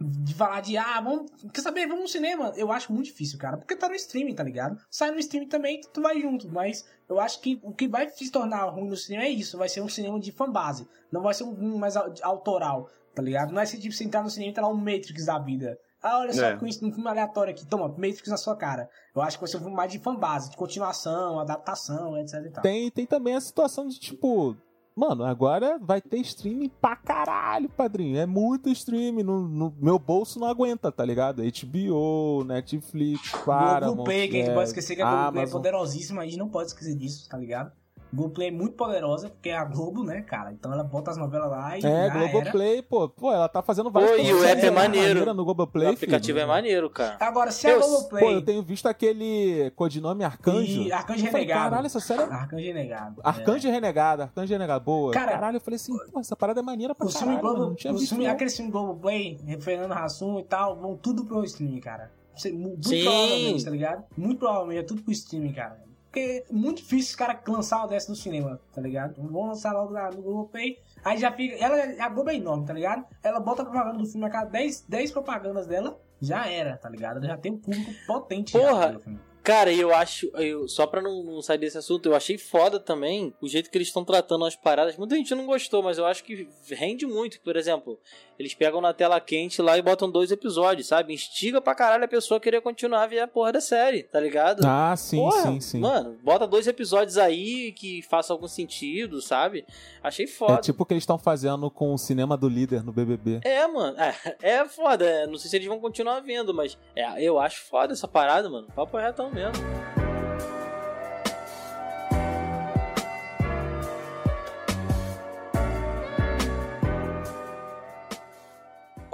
de 0.01 0.34
falar 0.34 0.61
de, 0.61 0.76
ah, 0.76 1.01
vamos, 1.01 1.30
quer 1.53 1.61
saber, 1.62 1.86
vamos 1.86 2.03
no 2.03 2.09
cinema, 2.09 2.53
eu 2.57 2.70
acho 2.70 2.92
muito 2.92 3.07
difícil, 3.07 3.38
cara, 3.38 3.57
porque 3.57 3.74
tá 3.76 3.88
no 3.88 3.94
streaming, 3.94 4.34
tá 4.34 4.42
ligado? 4.42 4.78
Sai 4.90 5.11
no 5.11 5.18
streaming 5.18 5.49
também, 5.49 5.80
tu 5.92 6.03
vai 6.03 6.20
junto, 6.20 6.49
mas 6.53 6.84
eu 7.09 7.18
acho 7.18 7.40
que 7.40 7.59
o 7.62 7.72
que 7.72 7.88
vai 7.88 8.09
se 8.11 8.30
tornar 8.30 8.64
ruim 8.66 8.88
no 8.88 8.97
cinema 8.97 9.24
é 9.24 9.30
isso, 9.30 9.57
vai 9.57 9.68
ser 9.68 9.80
um 9.80 9.88
cinema 9.88 10.20
de 10.20 10.32
fanbase, 10.32 10.86
não 11.11 11.22
vai 11.22 11.32
ser 11.32 11.44
um 11.44 11.55
filme 11.55 11.78
mais 11.78 11.97
au- 11.97 12.12
autoral, 12.22 12.90
tá 13.14 13.22
ligado? 13.22 13.53
Não 13.53 13.61
é 13.61 13.64
esse 13.64 13.80
tipo, 13.80 13.94
você 13.94 14.05
entrar 14.05 14.22
no 14.22 14.28
cinema 14.30 14.51
e 14.53 14.55
tá 14.55 14.62
lá 14.62 14.68
um 14.68 14.74
Matrix 14.76 15.24
da 15.26 15.38
vida. 15.38 15.78
Ah, 16.03 16.18
olha 16.18 16.32
só, 16.32 16.44
É. 16.44 16.57
com 16.57 16.66
isso, 16.66 16.86
um 16.86 16.92
filme 16.92 17.09
aleatório 17.09 17.53
aqui, 17.53 17.66
toma, 17.66 17.88
Matrix 17.88 18.28
na 18.28 18.36
sua 18.36 18.55
cara. 18.55 18.88
Eu 19.14 19.22
acho 19.22 19.38
que 19.38 19.40
vai 19.42 19.51
ser 19.51 19.57
um 19.57 19.61
filme 19.61 19.74
mais 19.74 19.90
de 19.90 19.99
fanbase, 19.99 20.51
de 20.51 20.57
continuação, 20.57 21.40
adaptação, 21.40 22.16
etc 22.18 22.34
e 22.47 22.51
tal. 22.51 22.62
Tem, 22.62 22.90
tem 22.90 23.07
também 23.07 23.34
a 23.34 23.40
situação 23.40 23.88
de 23.88 23.99
tipo. 23.99 24.55
Mano, 24.97 25.24
agora 25.24 25.78
vai 25.78 26.01
ter 26.01 26.16
streaming 26.20 26.70
pra 26.80 26.97
caralho, 26.97 27.68
padrinho. 27.68 28.16
É 28.18 28.24
muito 28.24 28.70
streaming. 28.70 29.22
No, 29.22 29.47
no- 29.47 29.74
meu 29.78 29.99
bolso 29.99 30.40
não 30.40 30.47
aguenta, 30.47 30.90
tá 30.90 31.05
ligado? 31.05 31.42
HBO, 31.42 32.42
Netflix, 32.44 33.30
Paramount. 33.44 33.80
Globoplay, 33.97 34.28
que 34.28 34.36
a 34.36 34.40
gente 34.40 34.51
é, 34.51 34.55
pode 34.55 34.68
esquecer 34.68 34.97
que 34.97 35.03
a 35.03 35.05
Globoplay 35.05 35.26
é 35.26 35.42
Amazon. 35.42 35.59
poderosíssima, 35.59 36.22
a 36.22 36.24
gente 36.24 36.38
não 36.38 36.49
pode 36.49 36.68
esquecer 36.70 36.97
disso, 36.97 37.28
tá 37.28 37.36
ligado? 37.36 37.72
Globoplay 38.16 38.48
é 38.48 38.50
muito 38.50 38.74
poderosa, 38.74 39.28
porque 39.28 39.50
é 39.50 39.56
a 39.56 39.64
Globo, 39.64 40.02
né, 40.02 40.22
cara? 40.22 40.50
Então 40.52 40.72
ela 40.72 40.82
bota 40.82 41.10
as 41.10 41.16
novelas 41.16 41.50
lá 41.50 41.76
e 41.76 41.78
É, 41.78 41.82
já 41.82 41.88
era. 41.88 42.18
Globoplay, 42.28 42.82
pô, 42.82 43.08
pô, 43.08 43.32
ela 43.32 43.48
tá 43.48 43.62
fazendo 43.62 43.90
várias 43.90 44.10
Pô, 44.12 44.16
e 44.16 44.32
o 44.32 44.38
coisas 44.38 44.44
app 44.50 44.66
é 44.66 44.70
maneiro. 44.70 45.08
maneiras 45.10 45.36
no 45.36 45.44
Globoplay, 45.44 45.86
o 45.88 45.92
aplicativo 45.92 46.38
filho. 46.38 46.40
é 46.40 46.46
maneiro, 46.46 46.90
cara. 46.90 47.16
Agora, 47.20 47.50
se 47.52 47.68
Eu- 47.68 47.76
a 47.76 47.80
Globoplay... 47.86 48.24
Pô, 48.24 48.30
eu 48.30 48.42
tenho 48.42 48.62
visto 48.62 48.86
aquele 48.86 49.70
codinome 49.76 50.24
Arcanjo. 50.24 50.82
E 50.82 50.92
Arcanjo 50.92 51.26
Eu 51.26 51.30
falei, 51.30 51.46
Renegado. 51.46 51.70
Caralho, 51.70 51.86
essa 51.86 52.00
série 52.00 52.22
é 52.22 52.24
Arcanjo 52.24 52.64
Renegado. 52.66 53.20
Arcanjo 53.22 53.68
Renegado, 53.70 54.22
Arcanjo 54.22 54.52
Renegado, 54.52 54.84
boa. 54.84 55.12
Cara, 55.12 55.32
caralho, 55.32 55.56
eu 55.56 55.60
falei 55.60 55.76
assim, 55.76 55.92
pô, 56.12 56.18
essa 56.20 56.34
parada 56.34 56.60
é 56.60 56.62
maneira 56.62 56.94
pra 56.94 57.06
O 57.06 57.10
filme 57.10 57.26
caralho, 57.26 57.42
mano, 57.44 57.54
Globo, 57.56 57.68
não 57.70 57.76
tinha 57.76 57.92
os 57.92 58.00
visto 58.00 58.14
filme, 58.14 58.26
aquele 58.28 58.50
filme 58.50 58.70
Globoplay, 58.70 59.38
Fernando 59.60 59.92
Hassum 59.92 60.38
e 60.40 60.44
tal, 60.44 60.76
vão 60.76 60.96
tudo 60.96 61.24
pro 61.24 61.44
streaming, 61.44 61.80
cara. 61.80 62.10
Muito 62.52 62.88
Sim. 62.88 63.02
provavelmente, 63.02 63.64
tá 63.64 63.70
ligado? 63.70 64.04
Muito 64.16 64.38
provavelmente, 64.38 64.78
é 64.80 64.82
tudo 64.82 65.02
pro 65.02 65.12
streaming, 65.12 65.52
cara. 65.52 65.80
Porque 66.16 66.44
é 66.48 66.52
muito 66.52 66.78
difícil 66.78 67.10
os 67.10 67.14
caras 67.16 67.36
lançar 67.46 67.76
uma 67.76 67.88
dessa 67.88 68.08
no 68.08 68.16
cinema, 68.16 68.58
tá 68.74 68.80
ligado? 68.80 69.14
Vão 69.30 69.48
lançar 69.48 69.72
logo 69.74 69.92
na- 69.92 70.10
no 70.10 70.22
Globoplay. 70.22 70.78
Aí 71.04 71.18
já 71.18 71.30
fica. 71.30 71.54
Ela, 71.62 72.02
a 72.02 72.08
Globo 72.08 72.30
é 72.30 72.36
enorme, 72.36 72.64
tá 72.66 72.72
ligado? 72.72 73.04
Ela 73.22 73.38
bota 73.38 73.60
a 73.60 73.64
propaganda 73.66 73.98
do 73.98 74.06
filme 74.06 74.26
a 74.26 74.30
cada 74.30 74.48
10, 74.50 74.86
10 74.88 75.10
propagandas 75.10 75.66
dela, 75.66 76.00
já 76.18 76.48
era, 76.48 76.78
tá 76.78 76.88
ligado? 76.88 77.18
Ela 77.18 77.26
já 77.26 77.36
tem 77.36 77.52
um 77.52 77.58
público 77.58 77.90
potente. 78.06 78.52
Porra. 78.52 78.98
filme. 78.98 79.20
Cara, 79.42 79.70
e 79.70 79.78
eu 79.78 79.94
acho, 79.94 80.26
eu, 80.34 80.66
só 80.66 80.88
pra 80.88 81.00
não, 81.00 81.22
não 81.22 81.40
sair 81.40 81.58
desse 81.58 81.78
assunto, 81.78 82.06
eu 82.08 82.16
achei 82.16 82.36
foda 82.36 82.80
também 82.80 83.32
o 83.40 83.46
jeito 83.46 83.70
que 83.70 83.78
eles 83.78 83.86
estão 83.86 84.04
tratando 84.04 84.44
as 84.44 84.56
paradas. 84.56 84.96
Muita 84.96 85.14
gente 85.14 85.32
não 85.36 85.46
gostou, 85.46 85.84
mas 85.84 85.98
eu 85.98 86.06
acho 86.06 86.24
que 86.24 86.48
rende 86.72 87.06
muito. 87.06 87.40
Por 87.42 87.54
exemplo, 87.56 88.00
eles 88.39 88.55
pegam 88.55 88.80
na 88.80 88.93
tela 88.93 89.20
quente 89.20 89.61
lá 89.62 89.76
e 89.78 89.82
botam 89.82 90.11
dois 90.11 90.30
episódios, 90.30 90.89
sabe? 90.89 91.14
Instiga 91.14 91.61
pra 91.61 91.74
caralho 91.74 92.05
a 92.05 92.09
pessoa 92.09 92.41
querer 92.41 92.61
continuar 92.61 93.03
a 93.05 93.07
ver 93.07 93.20
a 93.20 93.28
porra 93.28 93.53
da 93.53 93.61
série, 93.61 94.03
tá 94.03 94.20
ligado? 94.20 94.64
Ah, 94.66 94.95
sim, 94.97 95.16
Porra, 95.16 95.43
sim, 95.43 95.61
sim. 95.61 95.80
Mano, 95.80 96.18
bota 96.22 96.47
dois 96.47 96.66
episódios 96.66 97.18
aí 97.18 97.72
que 97.72 98.03
façam 98.03 98.34
algum 98.34 98.49
sentido, 98.49 99.20
sabe? 99.20 99.64
Achei 100.03 100.26
foda. 100.26 100.55
É 100.55 100.59
tipo 100.59 100.82
o 100.82 100.87
que 100.87 100.95
eles 100.95 101.03
estão 101.03 101.18
fazendo 101.18 101.70
com 101.70 101.93
o 101.93 101.99
cinema 101.99 102.37
do 102.37 102.49
líder 102.49 102.82
no 102.82 102.93
BBB. 102.93 103.41
É, 103.45 103.66
mano. 103.66 103.97
É, 104.43 104.59
é 104.61 104.64
foda. 104.68 105.26
Não 105.26 105.37
sei 105.37 105.51
se 105.51 105.57
eles 105.57 105.66
vão 105.66 105.80
continuar 105.80 106.20
vendo, 106.20 106.53
mas 106.55 106.78
é, 106.95 107.22
eu 107.22 107.39
acho 107.39 107.62
foda 107.64 107.93
essa 107.93 108.07
parada, 108.07 108.49
mano. 108.49 108.68
Papo 108.74 108.97
retão 108.97 109.30
mesmo. 109.30 109.95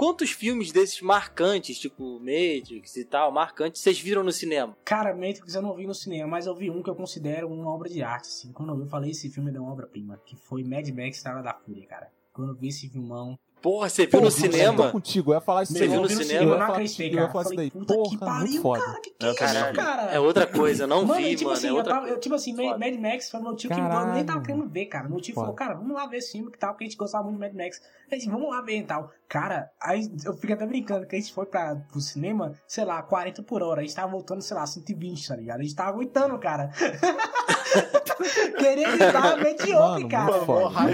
Quantos 0.03 0.31
filmes 0.31 0.73
desses 0.73 0.99
marcantes, 0.99 1.79
tipo 1.79 2.19
Matrix 2.19 2.97
e 2.97 3.05
tal, 3.05 3.31
marcantes, 3.31 3.81
vocês 3.81 3.97
viram 3.97 4.21
no 4.21 4.33
cinema? 4.33 4.75
Cara, 4.83 5.15
Matrix 5.15 5.55
eu 5.55 5.61
não 5.61 5.73
vi 5.73 5.87
no 5.87 5.95
cinema, 5.95 6.27
mas 6.27 6.45
eu 6.45 6.53
vi 6.53 6.69
um 6.69 6.83
que 6.83 6.89
eu 6.89 6.95
considero 6.95 7.47
uma 7.47 7.73
obra 7.73 7.87
de 7.87 8.03
arte, 8.03 8.25
assim. 8.25 8.51
Quando 8.51 8.73
eu 8.73 8.75
vi, 8.75 8.81
eu 8.81 8.89
falei, 8.89 9.11
esse 9.11 9.29
filme 9.29 9.49
é 9.49 9.57
uma 9.57 9.71
obra-prima, 9.71 10.21
que 10.25 10.35
foi 10.35 10.61
Mad 10.61 10.85
Max 10.89 11.15
Estrada 11.15 11.41
da 11.41 11.53
Fúria, 11.53 11.87
cara. 11.87 12.11
Quando 12.33 12.49
eu 12.49 12.55
vi 12.55 12.67
esse 12.67 12.89
filmão... 12.89 13.39
Porra, 13.63 13.87
você 13.87 14.01
viu 14.05 14.11
Pô, 14.11 14.17
no 14.19 14.27
eu 14.27 14.31
cinema? 14.31 14.91
contigo, 14.91 15.31
eu 15.31 15.35
ia 15.35 15.41
falar 15.41 15.63
isso 15.63 15.71
Você 15.71 15.87
viu 15.87 15.93
eu 15.95 16.01
no 16.01 16.09
cinema? 16.09 16.43
eu 16.43 16.49
Eu 16.51 16.59
não 16.59 16.65
acreditei, 16.65 17.09
eu 17.11 17.15
cara. 17.15 17.29
falar 17.31 17.43
Falei, 17.45 17.71
puta 17.71 17.93
que 17.93 17.97
Porra, 18.17 18.19
pariu, 18.19 18.39
muito 18.49 18.61
foda. 18.61 18.83
cara, 18.85 18.99
que 18.99 19.09
que 19.11 19.25
Eu 19.25 19.29
é 19.29 19.31
isso, 19.33 19.73
cara? 19.73 20.01
É 20.11 20.19
outra 20.19 20.45
coisa, 20.45 20.85
não 20.85 21.05
Mano, 21.05 21.21
vi, 21.21 21.29
e 21.31 21.35
tipo 21.37 21.45
mano. 21.45 21.57
assim, 21.57 21.67
é 21.67 21.69
eu, 21.69 21.75
outra 21.77 21.93
tava- 21.93 22.07
eu, 22.09 22.19
tipo 22.19 22.35
assim, 22.35 22.53
Foda. 22.57 22.77
Mad 22.77 22.99
Max 22.99 23.31
foi 23.31 23.39
meu 23.39 23.55
tio 23.55 23.69
que 23.69 23.75
Caralho. 23.77 24.09
eu 24.09 24.13
nem 24.15 24.25
tava 24.25 24.41
querendo 24.41 24.67
ver, 24.67 24.85
cara. 24.87 25.07
Meu 25.07 25.21
tio 25.21 25.33
Foda. 25.33 25.45
falou, 25.45 25.55
cara, 25.55 25.73
vamos 25.75 25.93
lá 25.95 26.05
ver 26.07 26.17
esse 26.17 26.33
filme 26.33 26.51
que 26.51 26.57
tal, 26.59 26.71
porque 26.73 26.83
a 26.83 26.87
gente 26.87 26.97
gostava 26.97 27.23
muito 27.23 27.35
de 27.39 27.41
Mad 27.41 27.53
Max. 27.55 27.81
A 28.11 28.15
gente, 28.15 28.29
vamos 28.29 28.49
lá 28.49 28.59
ver 28.61 28.79
e 28.79 28.83
tal. 28.83 29.09
Cara, 29.29 29.71
aí 29.81 30.11
eu 30.25 30.33
fico 30.35 30.51
até 30.51 30.65
brincando 30.67 31.07
que 31.07 31.15
a 31.15 31.19
gente 31.19 31.33
foi 31.33 31.45
pra, 31.45 31.75
pro 31.89 32.01
cinema, 32.01 32.51
sei 32.67 32.83
lá, 32.83 33.01
40 33.01 33.43
por 33.43 33.63
hora. 33.63 33.79
A 33.79 33.83
gente 33.85 33.95
tava 33.95 34.11
voltando, 34.11 34.41
sei 34.41 34.57
lá, 34.57 34.67
120, 34.67 35.25
tá 35.25 35.37
ligado? 35.37 35.61
A 35.61 35.63
gente 35.63 35.73
tava 35.73 35.89
aguentando, 35.91 36.37
cara. 36.37 36.69
Querendo 38.59 38.93
estar 39.01 39.37
mediocre, 39.37 40.03
Mano, 40.03 40.09
cara. 40.09 40.33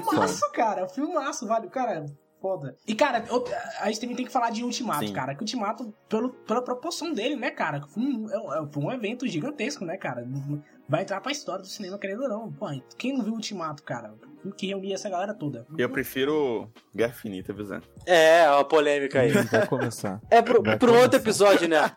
Filmaço, 0.03 0.51
cara. 0.53 0.87
Filmaço, 0.87 1.47
vale. 1.47 1.67
Cara, 1.67 2.05
foda. 2.41 2.75
E, 2.87 2.93
cara, 2.95 3.23
a 3.79 3.85
gente 3.87 3.99
também 4.01 4.15
tem 4.15 4.25
que 4.25 4.31
falar 4.31 4.49
de 4.51 4.63
Ultimato, 4.63 5.07
Sim. 5.07 5.13
cara. 5.13 5.33
Que 5.35 5.41
Ultimato, 5.41 5.93
pelo, 6.07 6.29
pela 6.29 6.61
proporção 6.61 7.13
dele, 7.13 7.35
né, 7.35 7.51
cara? 7.51 7.81
Foi 7.87 8.03
um, 8.03 8.29
é 8.29 8.61
um- 8.61 8.71
foi 8.71 8.83
um 8.83 8.91
evento 8.91 9.27
gigantesco, 9.27 9.85
né, 9.85 9.97
cara? 9.97 10.27
Vai 10.87 11.01
entrar 11.03 11.21
pra 11.21 11.31
história 11.31 11.61
do 11.61 11.67
cinema, 11.67 11.97
querendo 11.99 12.23
ou 12.23 12.29
não. 12.29 12.51
Pô, 12.51 12.65
quem 12.97 13.15
não 13.15 13.23
viu 13.23 13.33
Ultimato, 13.33 13.83
cara? 13.83 14.13
Que 14.57 14.67
reunia 14.67 14.95
essa 14.95 15.09
galera 15.09 15.33
toda. 15.33 15.67
Eu 15.77 15.89
prefiro 15.89 16.69
Guerra 16.95 17.11
Infinita, 17.11 17.51
Visão. 17.53 17.81
É, 18.05 18.45
a 18.45 18.63
polêmica 18.63 19.19
aí. 19.19 19.31
Vai 19.31 19.67
começar. 19.67 20.21
É 20.31 20.41
pro, 20.41 20.63
Vai 20.63 20.77
pro 20.79 20.93
outro 20.93 21.09
começar. 21.09 21.17
episódio, 21.17 21.67
né? 21.67 21.91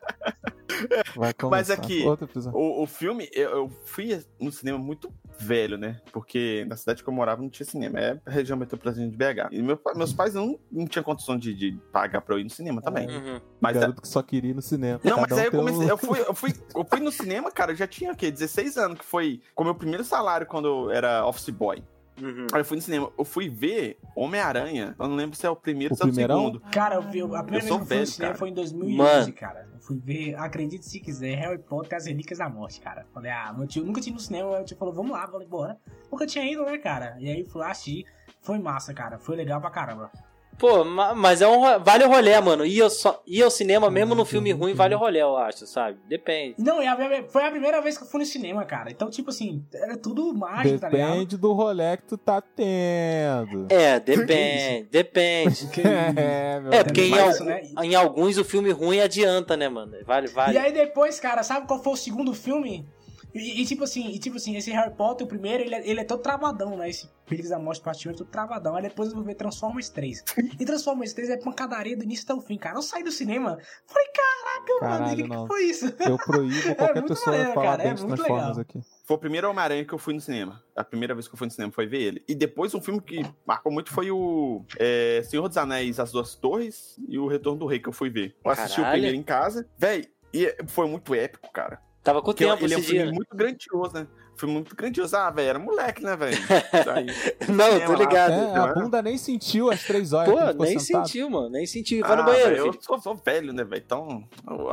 Vai 1.15 1.33
começar. 1.33 1.51
Mas 1.51 1.71
aqui, 1.71 2.03
Outro 2.05 2.27
episódio. 2.27 2.59
O, 2.59 2.83
o 2.83 2.87
filme, 2.87 3.29
eu, 3.33 3.51
eu 3.51 3.69
fui 3.85 4.23
no 4.41 4.51
cinema 4.51 4.77
muito 4.79 5.13
velho, 5.39 5.77
né? 5.77 6.01
Porque 6.13 6.65
na 6.69 6.77
cidade 6.77 7.03
que 7.03 7.09
eu 7.09 7.13
morava 7.13 7.43
não 7.43 7.49
tinha 7.51 7.67
cinema. 7.67 7.99
É 7.99 8.21
a 8.25 8.31
região 8.31 8.57
metropolitana 8.57 9.09
de 9.09 9.17
BH. 9.17 9.49
E 9.53 9.63
meu 9.63 9.79
meus 9.95 10.13
pais 10.13 10.35
não, 10.35 10.59
não 10.71 10.87
tinham 10.87 11.03
condição 11.03 11.37
de, 11.37 11.55
de 11.55 11.73
pagar 11.93 12.21
pra 12.21 12.35
eu 12.35 12.39
ir 12.41 12.45
no 12.45 12.51
cinema 12.51 12.81
também. 12.81 13.09
Uhum. 13.09 13.41
Mas, 13.61 13.77
Garoto 13.77 14.03
que 14.03 14.09
só 14.09 14.23
queria 14.23 14.51
ir 14.51 14.55
no 14.55 14.63
cinema. 14.63 15.01
não, 15.05 15.21
mas 15.21 15.33
um 15.33 15.37
aí 15.37 15.45
eu 15.47 15.51
tem 15.51 15.61
um- 15.61 15.65
comecei. 15.65 15.91
Eu 15.91 15.99
fui, 15.99 16.21
eu, 16.21 16.35
fui, 16.35 16.53
eu 16.75 16.85
fui 16.85 17.01
no 17.01 17.13
cinema, 17.13 17.51
cara, 17.51 17.73
eu 17.73 17.77
já 17.77 17.87
tinha 17.87 18.13
o 18.13 18.17
quê? 18.17 18.31
16 18.31 18.77
anos, 18.77 18.99
que 18.99 19.05
foi 19.05 19.41
com 19.55 19.63
o 19.63 19.67
meu 19.67 19.75
primeiro 19.75 20.05
salário 20.05 20.47
quando 20.47 20.69
eu 20.69 20.91
era 20.91 21.27
office 21.27 21.51
boy. 21.51 21.83
Uhum. 22.23 22.47
Aí 22.53 22.61
eu 22.61 22.65
fui 22.65 22.77
no 22.77 22.83
cinema. 22.83 23.13
Eu 23.19 23.25
fui 23.25 23.49
ver 23.49 23.99
Homem-Aranha. 24.15 24.95
Eu 24.99 25.09
não 25.09 25.17
lembro 25.17 25.37
se 25.37 25.45
é 25.45 25.51
o 25.51 25.57
primeiro 25.57 25.93
ou 25.93 25.97
se 25.97 26.05
é 26.05 26.07
o 26.07 26.15
segundo. 26.15 26.61
Cara, 26.71 26.95
eu 26.95 27.03
vi, 27.03 27.21
a 27.21 27.43
primeira 27.43 27.47
Eu 27.47 27.51
vez 27.51 27.65
que 27.67 27.73
eu 27.73 27.87
fui 27.87 27.99
no 27.99 28.07
cinema 28.07 28.35
foi 28.35 28.49
em 28.51 28.55
2011, 28.55 28.97
Mano. 28.97 29.33
cara. 29.33 29.69
Eu 29.73 29.81
fui 29.81 29.99
ver, 29.99 30.37
acredite 30.37 30.87
se 30.87 31.01
quiser, 31.01 31.35
Harry 31.35 31.59
Potter 31.59 31.93
e 31.93 31.95
as 31.97 32.07
Relíquias 32.07 32.39
da 32.39 32.49
Morte, 32.49 32.81
cara. 32.81 33.05
Falei, 33.13 33.33
ah, 33.33 33.53
meu 33.53 33.67
tio 33.67 33.85
nunca 33.85 34.01
tinha 34.01 34.13
ido 34.13 34.21
no 34.21 34.25
cinema, 34.25 34.51
meu 34.53 34.65
tio 34.65 34.77
falou, 34.77 34.95
vamos 34.95 35.11
lá, 35.11 35.27
falei, 35.27 35.47
bora. 35.49 35.77
Nunca 36.11 36.27
tinha 36.27 36.45
ido, 36.51 36.65
né, 36.65 36.79
cara? 36.79 37.17
E 37.19 37.29
aí 37.29 37.45
fui 37.45 37.61
lá 37.61 37.73
assistir. 37.73 38.07
Foi 38.41 38.59
massa, 38.59 38.95
cara. 38.95 39.19
Foi 39.19 39.35
legal 39.37 39.61
pra 39.61 39.71
caramba. 39.71 40.11
Pô, 40.59 40.85
ma- 40.85 41.15
mas 41.15 41.43
é 41.43 41.49
um. 41.49 41.61
Vale 41.81 42.05
o 42.05 42.09
rolê, 42.09 42.39
mano. 42.41 42.65
Ir 42.65 42.83
ao, 42.83 42.91
só- 42.91 43.21
ir 43.27 43.43
ao 43.43 43.51
cinema, 43.51 43.91
mesmo 43.91 44.15
no 44.15 44.21
Uhum, 44.21 44.27
filme 44.27 44.53
ruim, 44.53 44.75
vale 44.75 44.95
o 44.95 44.99
rolê, 44.99 45.21
eu 45.21 45.37
acho, 45.37 45.67
sabe? 45.67 45.99
Depende. 46.07 46.55
Não, 46.59 46.79
a- 46.81 46.97
foi 47.29 47.45
a 47.45 47.51
primeira 47.51 47.81
vez 47.81 47.99
que 47.99 48.05
eu 48.05 48.09
fui 48.09 48.21
no 48.21 48.27
cinema, 48.27 48.65
cara. 48.65 48.91
Então, 48.91 49.11
tipo 49.11 49.31
assim, 49.31 49.65
era 49.75 49.97
tudo 49.97 50.33
mágico, 50.35 50.79
tá 50.79 50.89
ligado? 50.89 51.11
Depende 51.13 51.37
do 51.37 51.53
rolê 51.53 51.97
que 51.97 52.05
tu 52.05 52.17
tá 52.17 52.41
tendo. 52.41 53.67
É, 53.71 53.99
depende, 53.99 54.89
depende. 54.91 55.69
É, 56.17 56.61
meu 56.61 56.73
É, 56.75 56.85
porque 56.85 57.03
em, 57.03 57.45
né? 57.45 57.63
em 57.83 57.95
alguns 57.95 58.37
o 58.39 58.45
filme 58.45 58.71
ruim 58.71 59.01
adianta, 59.01 59.57
né, 59.57 59.69
mano? 59.69 59.93
Vale, 60.07 60.29
vale. 60.29 60.55
E 60.55 60.59
aí 60.59 60.73
depois, 60.73 61.19
cara, 61.19 61.43
sabe 61.43 61.67
qual 61.67 61.83
foi 61.83 61.93
o 61.93 61.97
segundo 61.97 62.33
filme? 62.35 62.87
E, 63.35 63.63
e, 63.63 63.67
tipo 63.67 63.85
assim, 63.85 64.09
e, 64.11 64.19
tipo 64.19 64.37
assim, 64.37 64.57
esse 64.57 64.71
Harry 64.71 64.95
Potter, 64.95 65.27
o 65.27 65.29
primeiro, 65.29 65.63
ele 65.63 65.75
é, 65.75 65.89
ele 65.89 66.01
é 66.01 66.05
todo 66.05 66.21
travadão, 66.23 66.77
né? 66.77 66.91
Esse 66.91 67.09
Relíquias 67.27 67.51
da 67.51 67.59
Morte 67.59 67.81
Parte 67.81 68.09
1 68.09 68.13
é 68.13 68.15
todo 68.15 68.29
travadão. 68.29 68.77
Aí 68.77 68.83
depois 68.83 69.09
eu 69.09 69.15
vou 69.15 69.25
ver 69.25 69.35
Transformers 69.35 69.89
3. 69.89 70.25
E 70.61 70.65
Transformers 70.65 71.13
3 71.13 71.31
é 71.31 71.37
pancadaria 71.39 71.97
do 71.97 72.05
início 72.05 72.25
até 72.25 72.35
o 72.35 72.41
fim, 72.41 72.59
cara. 72.59 72.77
Eu 72.77 72.83
saí 72.83 73.03
do 73.03 73.11
cinema, 73.11 73.59
falei, 73.87 74.09
caraca, 74.09 74.73
mano, 74.81 75.05
Caralho, 75.05 75.13
o 75.13 75.29
que, 75.29 75.37
que 75.37 75.47
foi 75.47 75.65
isso? 75.65 75.87
Eu 76.01 76.17
proíbo 76.19 76.75
qualquer 76.77 76.95
muito 77.01 77.09
pessoa 77.09 77.37
maneiro, 77.37 77.55
falar 77.55 77.71
cara, 77.71 77.83
é 77.83 77.87
bem 77.87 77.95
de 77.95 78.03
muito 78.03 78.17
Transformers 78.17 78.57
legal. 78.59 78.61
aqui. 78.61 78.81
Foi 79.05 79.17
o 79.17 79.19
primeiro 79.19 79.51
Homem-Aranha 79.51 79.85
que 79.85 79.93
eu 79.93 79.99
fui 79.99 80.15
no 80.15 80.21
cinema. 80.21 80.63
A 80.77 80.85
primeira 80.85 81.15
vez 81.15 81.27
que 81.27 81.35
eu 81.35 81.39
fui 81.39 81.47
no 81.47 81.51
cinema 81.51 81.73
foi 81.73 81.87
ver 81.87 82.03
ele. 82.03 82.25
E 82.29 82.35
depois 82.35 82.75
um 82.75 82.81
filme 82.81 83.01
que 83.01 83.25
marcou 83.47 83.73
muito 83.73 83.91
foi 83.91 84.11
o 84.11 84.65
é, 84.79 85.23
Senhor 85.25 85.49
dos 85.49 85.57
Anéis, 85.57 85.99
As 85.99 86.13
Duas 86.13 86.35
Torres 86.35 86.97
e 87.09 87.19
o 87.19 87.27
Retorno 87.27 87.61
do 87.61 87.67
Rei 87.67 87.79
que 87.79 87.89
eu 87.89 87.93
fui 87.93 88.11
ver. 88.11 88.37
Eu 88.45 88.51
assisti 88.51 88.81
o 88.81 88.83
Caralho. 88.83 88.93
primeiro 88.93 89.17
em 89.17 89.23
casa. 89.23 89.69
Véi, 89.79 90.09
e 90.33 90.55
foi 90.67 90.87
muito 90.87 91.15
épico, 91.15 91.51
cara. 91.53 91.81
Tava 92.03 92.21
com 92.21 92.27
Porque 92.27 92.45
tempo 92.45 92.65
ele 92.65 92.75
é 92.75 92.77
um 92.77 92.81
esse 92.81 92.89
filme 92.89 93.05
dia. 93.05 93.13
muito 93.13 93.37
grandioso, 93.37 93.95
né? 93.95 94.07
Filme 94.35 94.55
muito 94.55 94.75
grandioso. 94.75 95.17
Ah, 95.17 95.31
velho, 95.31 95.49
era 95.51 95.59
moleque, 95.59 96.03
né, 96.03 96.17
velho? 96.17 96.37
Não, 97.49 97.69
eu 97.69 97.87
tô 97.87 97.95
ligado. 97.95 98.33
É, 98.33 98.57
a 98.57 98.67
bunda 98.75 99.01
nem 99.03 99.17
sentiu 99.17 99.71
as 99.71 99.85
três 99.85 100.13
horas 100.13 100.33
Pô, 100.57 100.65
nem 100.65 100.79
sentado. 100.79 101.07
sentiu, 101.07 101.31
mano. 101.31 101.51
Nem 101.51 101.67
sentiu. 101.67 102.01
Vai 102.05 102.17
no 102.17 102.23
Ah, 102.23 102.27
banheiro, 102.27 102.51
velho, 102.51 102.63
filho. 102.65 102.75
eu 102.77 102.83
sou, 102.83 102.99
sou 103.01 103.15
velho, 103.15 103.53
né, 103.53 103.63
velho? 103.63 103.83
Então, 103.85 104.25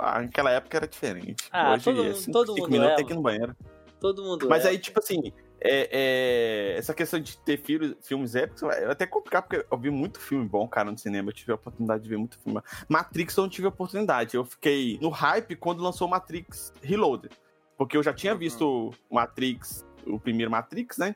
ah, 0.01 0.21
naquela 0.21 0.49
época 0.51 0.77
era 0.77 0.88
diferente. 0.88 1.47
Ah, 1.51 1.73
Hoje, 1.73 1.84
todo- 1.84 2.15
cinco, 2.15 2.32
todo 2.32 2.47
cinco 2.53 2.61
mundo 2.61 2.71
minutos 2.71 2.93
é, 2.93 2.95
tem 2.95 3.05
que 3.05 3.13
ir 3.13 3.15
no 3.15 3.21
banheiro. 3.21 3.55
Todo 3.99 4.23
mundo. 4.23 4.47
Mas 4.49 4.65
é. 4.65 4.69
aí, 4.69 4.80
tipo 4.80 4.99
assim, 4.99 5.32
é, 5.62 5.89
é, 6.74 6.78
essa 6.78 6.93
questão 6.93 7.20
de 7.20 7.38
ter 7.39 7.57
filhos, 7.57 7.95
filmes 8.01 8.36
épicos 8.36 8.64
é 8.64 8.89
até 8.89 9.05
complicado, 9.05 9.47
porque 9.47 9.66
eu 9.70 9.78
vi 9.78 9.89
muito 9.89 10.20
filme 10.20 10.47
bom, 10.47 10.68
cara, 10.68 10.91
no 10.91 10.97
cinema. 10.97 11.30
Eu 11.30 11.34
tive 11.34 11.51
a 11.51 11.55
oportunidade 11.55 12.03
de 12.03 12.10
ver 12.10 12.18
muito 12.18 12.39
filme. 12.39 12.62
Matrix 12.88 13.36
eu 13.36 13.43
não 13.43 13.49
tive 13.49 13.66
a 13.68 13.70
oportunidade. 13.70 14.36
Eu 14.36 14.45
fiquei 14.45 14.97
no 15.01 15.10
hype 15.10 15.55
quando 15.55 15.84
lançou 15.84 16.07
Matrix 16.07 16.74
Reloaded. 16.82 17.34
Porque 17.78 17.95
eu 17.95 18.03
já 18.03 18.14
tinha 18.14 18.34
Uhum. 18.34 18.39
visto 18.39 18.91
Matrix, 19.10 19.86
o 20.05 20.20
primeiro 20.20 20.51
Matrix, 20.51 20.97
né? 20.97 21.16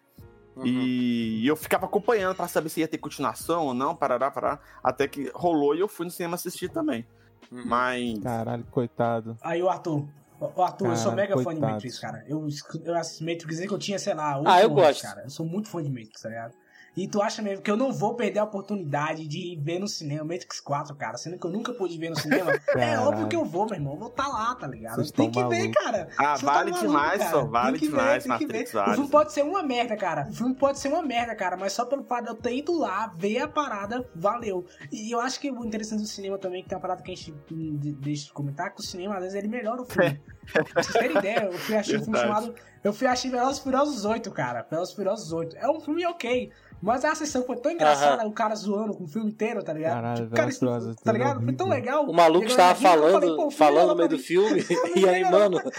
Uhum. 0.56 0.66
E 0.66 1.48
eu 1.48 1.56
ficava 1.56 1.86
acompanhando 1.86 2.36
pra 2.36 2.48
saber 2.48 2.70
se 2.70 2.80
ia 2.80 2.88
ter 2.88 3.00
continuação 3.00 3.66
ou 3.68 3.74
não, 3.74 3.96
parará, 3.96 4.30
parará. 4.30 4.60
Até 4.84 5.08
que 5.08 5.32
rolou 5.34 5.76
e 5.76 5.80
eu 5.80 5.88
fui 5.88 6.06
no 6.06 6.12
cinema 6.12 6.36
assistir 6.36 6.70
também. 6.70 7.06
Uhum. 7.52 7.64
Mas. 7.66 8.20
Caralho, 8.20 8.64
coitado. 8.72 9.38
Aí 9.42 9.62
o 9.62 9.70
Arthur. 9.70 10.08
O 10.40 10.62
Arthur, 10.62 10.90
eu 10.90 10.96
sou 10.98 11.12
mega 11.14 11.34
fã 11.36 11.40
de 11.40 11.46
coitado. 11.46 11.74
Matrix, 11.74 12.00
cara. 12.00 12.24
Eu, 12.28 12.48
eu 12.84 12.96
assisti 12.96 13.24
Matrix 13.24 13.46
desde 13.48 13.68
que 13.68 13.74
eu 13.74 13.78
tinha, 13.80 13.98
sei 13.98 14.14
lá, 14.14 14.38
8 14.38 14.48
Ah, 14.50 14.62
eu 14.62 14.66
anos, 14.68 14.76
gosto. 14.84 15.02
cara. 15.02 15.22
Eu 15.24 15.30
sou 15.30 15.46
muito 15.46 15.70
fã 15.70 15.82
de 15.82 15.90
Matrix, 15.90 16.22
tá 16.22 16.30
ligado? 16.30 16.54
E 16.96 17.08
tu 17.08 17.22
acha 17.24 17.42
mesmo 17.42 17.64
que 17.64 17.72
eu 17.72 17.76
não 17.76 17.92
vou 17.92 18.14
perder 18.14 18.38
a 18.40 18.44
oportunidade 18.44 19.28
de 19.28 19.58
ver 19.60 19.80
no 19.80 19.88
cinema 19.88 20.24
Matrix 20.24 20.60
4, 20.60 20.96
cara? 20.96 21.18
Sendo 21.18 21.40
que 21.40 21.46
eu 21.48 21.50
nunca 21.50 21.74
pude 21.74 21.98
ver 21.98 22.10
no 22.12 22.16
cinema. 22.20 22.52
é 22.54 22.58
Caralho. 22.60 23.08
óbvio 23.08 23.28
que 23.28 23.36
eu 23.36 23.44
vou, 23.44 23.66
meu 23.66 23.74
irmão. 23.76 23.94
Eu 23.94 24.00
vou 24.00 24.10
estar 24.10 24.28
lá, 24.28 24.54
tá 24.54 24.68
ligado? 24.68 24.96
Vocês 24.96 25.10
tem 25.12 25.32
que 25.32 25.40
tão 25.40 25.50
ver, 25.50 25.58
maluco. 25.70 25.84
cara. 25.84 26.10
Ah, 26.20 26.38
Você 26.38 26.46
vale 26.46 26.72
tá 26.72 26.80
demais, 26.82 27.18
cara. 27.18 27.32
só, 27.32 27.46
vale 27.46 27.72
Tem 27.72 27.80
que 27.80 27.88
demais, 27.96 28.24
ver, 28.24 28.30
tem 28.30 28.38
que 28.38 28.46
Matrix, 28.46 28.72
ver. 28.72 28.78
vale. 28.78 28.92
O 28.92 28.94
filme 28.96 29.10
pode 29.10 29.34
ser 29.34 29.42
uma 29.44 29.64
merda, 29.64 29.96
cara. 29.98 30.28
O 30.30 30.34
filme 30.36 30.54
pode 30.56 30.80
ser 30.80 30.88
uma 30.90 31.02
merda, 31.02 31.36
cara. 31.36 31.58
Mas 31.58 31.74
só 31.74 31.84
pelo 31.86 32.04
fato 32.04 32.26
de 32.26 32.30
eu 32.30 32.36
ter 32.36 32.56
ido 32.58 32.78
lá, 32.78 33.12
ver 33.18 33.40
a 33.40 33.48
parada, 33.48 34.08
valeu. 34.16 34.64
E 34.92 35.12
eu 35.12 35.20
acho 35.20 35.40
que 35.40 35.50
o 35.50 35.66
interessante 35.66 36.02
do 36.02 36.08
cinema 36.08 36.38
também, 36.38 36.62
que 36.62 36.70
tem 36.70 36.76
uma 36.78 36.82
parada 36.82 37.02
que 37.02 37.12
a 37.12 37.16
gente 37.16 37.34
de- 37.50 37.94
deixa 37.94 38.26
de 38.28 38.34
comentar, 38.34 38.72
que 38.72 38.82
o 38.82 38.84
cinema, 38.84 39.16
às 39.16 39.22
vezes, 39.22 39.36
ele 39.36 39.48
melhora 39.48 39.82
o 39.82 39.86
filme. 39.86 40.22
pra 40.54 40.84
vocês 40.84 40.94
terem 40.94 41.18
ideia, 41.18 41.46
eu 41.46 41.54
fui 41.54 41.76
assistir 41.76 41.98
um 42.00 42.04
filme 42.04 42.20
chamado 42.20 42.54
Eu 42.84 42.94
fui 42.94 43.08
assistir 43.08 43.30
Velozes 43.30 43.60
Furiosos 43.60 44.06
8, 44.06 44.30
cara. 44.32 44.66
Velozes 44.70 44.94
Furiosos 44.94 45.32
8. 45.34 45.56
É 45.58 45.68
um 45.70 45.80
filme 45.80 46.06
ok. 46.06 46.52
Mas 46.84 47.06
a 47.06 47.16
sessão 47.16 47.44
foi 47.46 47.56
tão 47.56 47.72
engraçada, 47.72 48.28
o 48.28 48.32
cara 48.34 48.54
zoando 48.56 48.94
com 48.94 49.06
o 49.06 49.08
filme 49.08 49.30
inteiro, 49.32 49.64
tá 49.64 49.72
ligado? 49.72 49.94
Caralho, 49.94 50.24
Tipo, 50.26 50.36
cara, 50.36 50.52
Furiosos 50.52 50.96
tá 50.98 51.12
é 51.12 51.14
ligado? 51.14 51.42
Foi 51.42 51.54
tão 51.54 51.70
legal. 51.70 52.06
O 52.06 52.14
maluco 52.14 52.46
estava 52.46 52.76
falando, 52.76 53.14
falei, 53.14 53.30
filho 53.30 53.52
falando 53.52 53.88
no 53.88 53.96
meio 53.96 54.10
do 54.10 54.16
puta. 54.18 54.28
filme. 54.28 54.66
E 54.94 55.08
aí, 55.08 55.24
mano, 55.24 55.62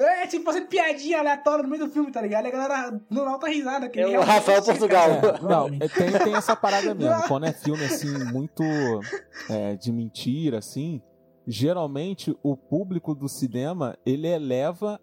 É, 0.00 0.26
tipo, 0.26 0.44
fazendo 0.44 0.66
piadinha 0.68 1.18
aleatória 1.18 1.62
no 1.62 1.68
meio 1.68 1.86
do 1.86 1.90
filme, 1.90 2.10
tá 2.12 2.20
ligado? 2.22 2.44
E 2.44 2.48
a 2.48 2.50
galera 2.50 3.00
no 3.10 3.22
alta 3.22 3.48
risada. 3.48 3.88
Que 3.88 4.00
É 4.00 4.18
o 4.18 4.22
Rafael 4.22 4.58
assiste, 4.58 4.78
Portugal. 4.78 5.08
É, 5.10 5.40
não, 5.42 5.66
é, 5.66 5.88
tem, 5.88 6.12
tem 6.24 6.34
essa 6.34 6.54
parada 6.54 6.94
mesmo. 6.94 7.22
Quando 7.26 7.46
é 7.46 7.52
filme 7.52 7.84
assim, 7.84 8.24
muito 8.32 8.62
é, 9.50 9.74
de 9.76 9.90
mentira, 9.92 10.58
assim, 10.58 11.02
geralmente 11.46 12.36
o 12.42 12.56
público 12.56 13.14
do 13.14 13.28
cinema 13.28 13.96
ele 14.06 14.26
eleva 14.28 15.00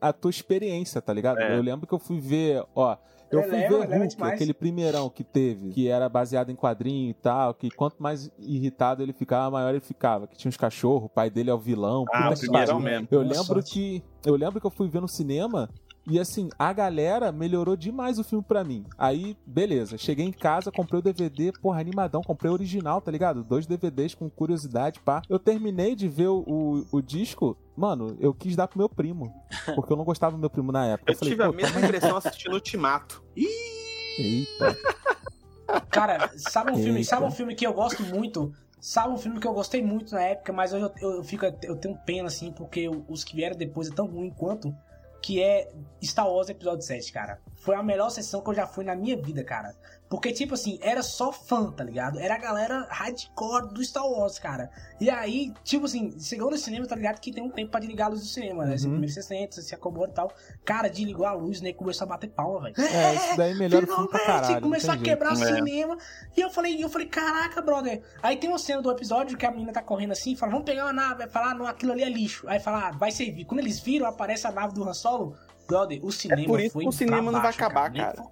a 0.00 0.12
tua 0.12 0.30
experiência, 0.30 1.00
tá 1.00 1.12
ligado? 1.12 1.38
É. 1.38 1.56
Eu 1.56 1.62
lembro 1.62 1.86
que 1.86 1.94
eu 1.94 1.98
fui 1.98 2.18
ver, 2.20 2.64
ó. 2.74 2.96
Eu 3.38 3.48
fui 3.48 3.58
Eleva, 3.58 3.86
ver 3.86 3.98
Hulk, 4.00 4.22
aquele 4.22 4.54
primeirão 4.54 5.08
que 5.10 5.24
teve, 5.24 5.70
que 5.70 5.88
era 5.88 6.08
baseado 6.08 6.50
em 6.50 6.56
quadrinho 6.56 7.10
e 7.10 7.14
tal, 7.14 7.54
que 7.54 7.70
quanto 7.70 8.02
mais 8.02 8.30
irritado 8.38 9.02
ele 9.02 9.12
ficava, 9.12 9.50
maior 9.50 9.70
ele 9.70 9.80
ficava. 9.80 10.26
Que 10.26 10.36
tinha 10.36 10.48
uns 10.48 10.56
cachorros, 10.56 11.04
o 11.04 11.08
pai 11.08 11.30
dele 11.30 11.50
é 11.50 11.54
o 11.54 11.58
vilão. 11.58 12.04
Ah, 12.12 12.30
o 12.30 12.38
primeirão 12.38 12.80
mesmo. 12.80 13.08
Eu 13.10 13.22
lembro 13.22 13.62
que 13.62 14.02
eu 14.24 14.34
lembro 14.36 14.60
que 14.60 14.66
eu 14.66 14.70
fui 14.70 14.88
ver 14.88 15.00
no 15.00 15.08
cinema 15.08 15.70
e 16.08 16.20
assim, 16.20 16.48
a 16.56 16.72
galera 16.72 17.32
melhorou 17.32 17.76
demais 17.76 18.18
o 18.18 18.24
filme 18.24 18.44
pra 18.46 18.62
mim. 18.62 18.84
Aí, 18.96 19.36
beleza, 19.44 19.98
cheguei 19.98 20.24
em 20.24 20.32
casa, 20.32 20.70
comprei 20.70 21.00
o 21.00 21.02
DVD, 21.02 21.52
porra, 21.52 21.80
animadão, 21.80 22.22
comprei 22.22 22.50
o 22.50 22.54
original, 22.54 23.00
tá 23.00 23.10
ligado? 23.10 23.42
Dois 23.42 23.66
DVDs 23.66 24.14
com 24.14 24.30
curiosidade, 24.30 25.00
pá. 25.00 25.22
Eu 25.28 25.38
terminei 25.38 25.96
de 25.96 26.08
ver 26.08 26.28
o, 26.28 26.44
o, 26.46 26.86
o 26.92 27.02
disco, 27.02 27.56
mano, 27.76 28.16
eu 28.20 28.32
quis 28.32 28.54
dar 28.54 28.68
pro 28.68 28.78
meu 28.78 28.88
primo, 28.88 29.34
porque 29.74 29.92
eu 29.92 29.96
não 29.96 30.04
gostava 30.04 30.36
do 30.36 30.38
meu 30.38 30.50
primo 30.50 30.70
na 30.70 30.86
época. 30.86 31.12
Eu 31.12 31.16
falei, 31.16 31.34
tive 31.34 31.42
a 31.42 31.52
mesma 31.52 31.80
impressão 31.80 32.16
assistindo 32.16 32.54
Ultimato. 32.54 33.24
Eita. 34.16 34.76
Cara, 35.90 36.30
sabe 36.36 36.70
um 36.70 36.76
filme, 36.76 37.00
Eita. 37.00 37.10
sabe 37.10 37.26
um 37.26 37.30
filme 37.32 37.54
que 37.54 37.66
eu 37.66 37.72
gosto 37.72 38.02
muito? 38.04 38.52
Sabe 38.80 39.12
um 39.12 39.16
filme 39.16 39.40
que 39.40 39.46
eu 39.46 39.52
gostei 39.52 39.82
muito 39.82 40.14
na 40.14 40.22
época, 40.22 40.52
mas 40.52 40.72
hoje 40.72 40.88
eu, 41.00 41.16
eu, 41.16 41.24
fico, 41.24 41.44
eu 41.64 41.76
tenho 41.76 41.96
pena, 42.06 42.28
assim, 42.28 42.52
porque 42.52 42.88
os 43.08 43.24
que 43.24 43.34
vieram 43.34 43.56
depois 43.56 43.90
é 43.90 43.92
tão 43.92 44.06
ruim 44.06 44.30
quanto. 44.30 44.72
Que 45.26 45.42
é 45.42 45.72
Star 46.00 46.30
Wars 46.30 46.48
Episódio 46.48 46.82
7, 46.86 47.12
cara. 47.12 47.40
Foi 47.56 47.74
a 47.74 47.82
melhor 47.82 48.10
sessão 48.10 48.40
que 48.40 48.50
eu 48.50 48.54
já 48.54 48.64
fui 48.64 48.84
na 48.84 48.94
minha 48.94 49.16
vida, 49.16 49.42
cara. 49.42 49.74
Porque, 50.08 50.30
tipo 50.32 50.54
assim, 50.54 50.78
era 50.82 51.02
só 51.02 51.32
fã, 51.32 51.70
tá 51.72 51.82
ligado? 51.82 52.20
Era 52.20 52.36
a 52.36 52.38
galera 52.38 52.86
hardcore 52.88 53.72
do 53.74 53.82
Star 53.84 54.06
Wars, 54.08 54.38
cara. 54.38 54.70
E 55.00 55.10
aí, 55.10 55.52
tipo 55.64 55.84
assim, 55.86 56.14
chegou 56.20 56.48
no 56.48 56.56
cinema, 56.56 56.86
tá 56.86 56.94
ligado? 56.94 57.18
Que 57.20 57.32
tem 57.32 57.42
um 57.42 57.50
tempo 57.50 57.72
pra 57.72 57.80
desligar 57.80 58.06
a 58.06 58.10
luz 58.10 58.20
do 58.20 58.26
cinema, 58.28 58.64
né? 58.64 58.76
Você 58.78 58.84
Uhum. 58.86 58.92
primeiro 58.92 59.12
você 59.12 59.20
senta, 59.22 59.56
você 59.56 59.62
se 59.62 59.74
acomoda 59.74 60.12
e 60.12 60.14
tal. 60.14 60.32
Cara, 60.64 60.88
desligou 60.88 61.26
a 61.26 61.32
luz, 61.32 61.60
né? 61.60 61.72
Começou 61.72 62.04
a 62.04 62.08
bater 62.08 62.30
palma, 62.30 62.60
velho. 62.70 62.74
É, 62.78 63.14
isso 63.16 63.36
daí 63.36 63.54
melhora 63.56 63.84
o 63.84 63.88
filme 63.88 64.08
pra 64.08 64.18
Finalmente, 64.20 64.42
caralho. 64.46 64.62
começou 64.62 64.90
a 64.90 64.94
tem 64.96 65.04
jeito. 65.04 65.18
quebrar 65.18 65.36
o 65.36 65.42
É. 65.42 65.56
cinema. 65.56 65.98
E 66.36 66.40
eu 66.40 66.50
falei, 66.50 66.84
eu 66.84 66.88
falei, 66.88 67.08
caraca, 67.08 67.60
brother. 67.60 68.00
Aí 68.22 68.36
tem 68.36 68.48
uma 68.48 68.58
cena 68.60 68.80
do 68.80 68.90
episódio 68.92 69.36
que 69.36 69.44
a 69.44 69.50
menina 69.50 69.72
tá 69.72 69.82
correndo 69.82 70.12
assim 70.12 70.32
e 70.32 70.36
fala, 70.36 70.52
vamos 70.52 70.66
pegar 70.66 70.84
uma 70.84 70.92
nave. 70.92 71.16
Vai 71.18 71.28
falar, 71.28 71.54
não, 71.56 71.66
aquilo 71.66 71.90
ali 71.92 72.04
é 72.04 72.08
lixo. 72.08 72.48
Aí 72.48 72.60
fala, 72.60 72.88
ah, 72.88 72.90
vai 72.92 73.10
servir. 73.10 73.44
Quando 73.44 73.58
eles 73.58 73.80
viram, 73.80 74.06
aparece 74.06 74.46
a 74.46 74.52
nave 74.52 74.72
do 74.72 74.88
Han 74.88 74.94
Solo. 74.94 75.36
Brother, 75.66 75.98
o 76.04 76.12
cinema 76.12 76.42
É 76.42 76.44
por 76.44 76.60
isso 76.60 76.72
foi 76.74 76.82
que 76.84 76.88
o 76.88 76.92
cinema 76.92 77.22
pra 77.24 77.32
não 77.32 77.40
vai 77.42 77.50
acabar, 77.50 77.90
né? 77.90 77.98
cara. 77.98 78.22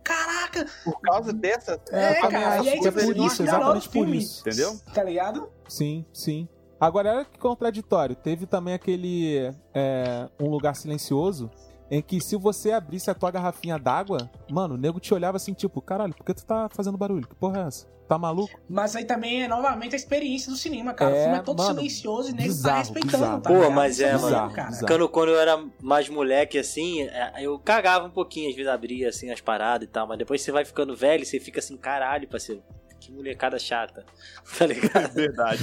Caraca! 0.55 0.71
Por 0.85 1.01
causa 1.01 1.33
dessa. 1.33 1.81
É, 1.91 2.19
eu 2.19 2.23
também 2.23 2.41
cara, 2.41 2.55
acho 2.55 2.65
e 2.65 2.69
aí, 2.71 2.81
que 2.81 2.89
é 2.89 2.93
tipo, 2.93 3.05
por 3.05 3.17
isso, 3.17 3.43
exatamente 3.43 3.89
por 3.89 3.93
filme. 3.93 4.19
isso. 4.19 4.41
Entendeu? 4.41 4.79
Tá 4.93 5.03
ligado? 5.03 5.49
Sim, 5.69 6.05
sim. 6.13 6.49
Agora 6.81 7.09
era 7.09 7.25
que 7.25 7.39
contraditório. 7.39 8.15
Teve 8.15 8.47
também 8.47 8.75
aquele 8.75 9.53
é, 9.73 10.29
um 10.41 10.49
lugar 10.49 10.75
silencioso 10.77 11.51
em 11.91 12.01
que 12.03 12.21
se 12.21 12.37
você 12.37 12.73
abrisse 12.73 13.11
a 13.11 13.15
tua 13.15 13.31
garrafinha 13.31 13.79
d'água, 13.79 14.31
mano, 14.51 14.75
o 14.75 14.79
nego 14.79 14.99
te 15.01 15.13
olhava 15.15 15.37
assim, 15.37 15.53
tipo, 15.53 15.81
caralho, 15.81 16.15
por 16.15 16.25
que 16.25 16.35
tu 16.35 16.45
tá 16.45 16.69
fazendo 16.71 16.97
barulho? 16.99 17.27
Que 17.27 17.35
porra 17.35 17.63
é 17.63 17.67
essa? 17.67 17.87
Tá 18.07 18.19
maluco? 18.19 18.61
Mas 18.69 18.95
aí 18.95 19.07
também 19.07 19.45
é 19.45 19.49
novamente 19.49 19.95
a 19.95 19.97
experiência 19.97 20.51
do 20.53 20.59
cinema, 20.59 20.93
cara. 20.93 21.11
o 21.11 21.17
É, 21.17 21.23
filme 21.23 21.39
é 21.39 21.43
todo 21.43 21.63
mano, 21.63 21.75
silencioso 21.77 22.29
e 22.29 22.33
nego 22.33 22.43
tá 22.43 22.49
bizarro, 22.49 22.79
respeitando, 22.79 23.13
bizarro. 23.17 23.41
tá 23.41 23.49
Pô, 23.49 23.57
ligado? 23.57 23.73
mas 23.73 23.93
Isso 23.95 24.05
é, 24.05 24.13
bizarro, 24.13 24.33
mano, 24.33 24.53
cara. 24.53 24.87
quando, 24.87 25.09
quando 25.09 25.29
eu 25.31 25.41
era 25.41 25.65
mais 25.81 26.09
moleque, 26.11 26.59
assim, 26.59 27.01
é, 27.03 27.33
eu 27.39 27.59
cagava 27.59 28.07
um 28.07 28.11
pouquinho, 28.11 28.51
às 28.51 28.55
vezes 28.55 28.71
abria, 28.71 29.09
assim, 29.09 29.31
as 29.31 29.41
paradas 29.41 29.89
e 29.89 29.91
tal, 29.91 30.07
mas 30.07 30.19
depois 30.19 30.43
você 30.43 30.53
vai 30.53 30.67
ficando 30.67 30.95
velho, 30.95 31.25
você 31.25 31.41
fica 31.41 31.61
assim, 31.61 31.79
caralho, 31.79 32.29
parceiro, 32.29 32.63
que 33.05 33.13
molecada 33.13 33.59
chata, 33.59 34.05
tá 34.59 34.67
ligado? 34.67 35.13
Verdade. 35.13 35.63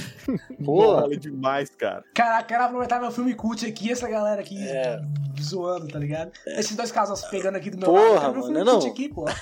Porra. 0.64 1.02
Mole 1.02 1.18
demais, 1.18 1.70
cara. 1.70 2.04
Caraca, 2.14 2.44
quero 2.44 2.64
aproveitar 2.64 3.00
meu 3.00 3.12
filme 3.12 3.34
cult 3.34 3.66
aqui, 3.66 3.92
essa 3.92 4.08
galera 4.08 4.42
aqui 4.42 4.58
É. 4.68 5.02
zoando, 5.42 5.88
tá 5.88 5.98
ligado? 6.00 6.32
Esses 6.48 6.76
dois 6.76 6.92
casais 6.92 7.24
pegando 7.26 7.56
aqui 7.58 7.70
do 7.70 7.78
meu 7.78 7.88
Porra, 7.88 8.00
lado. 8.28 8.34
Meu 8.34 8.42
mano, 8.42 8.44
filme 8.46 8.64
não. 8.64 8.80
cult 8.80 8.88
aqui, 8.92 9.10
pô. 9.10 9.26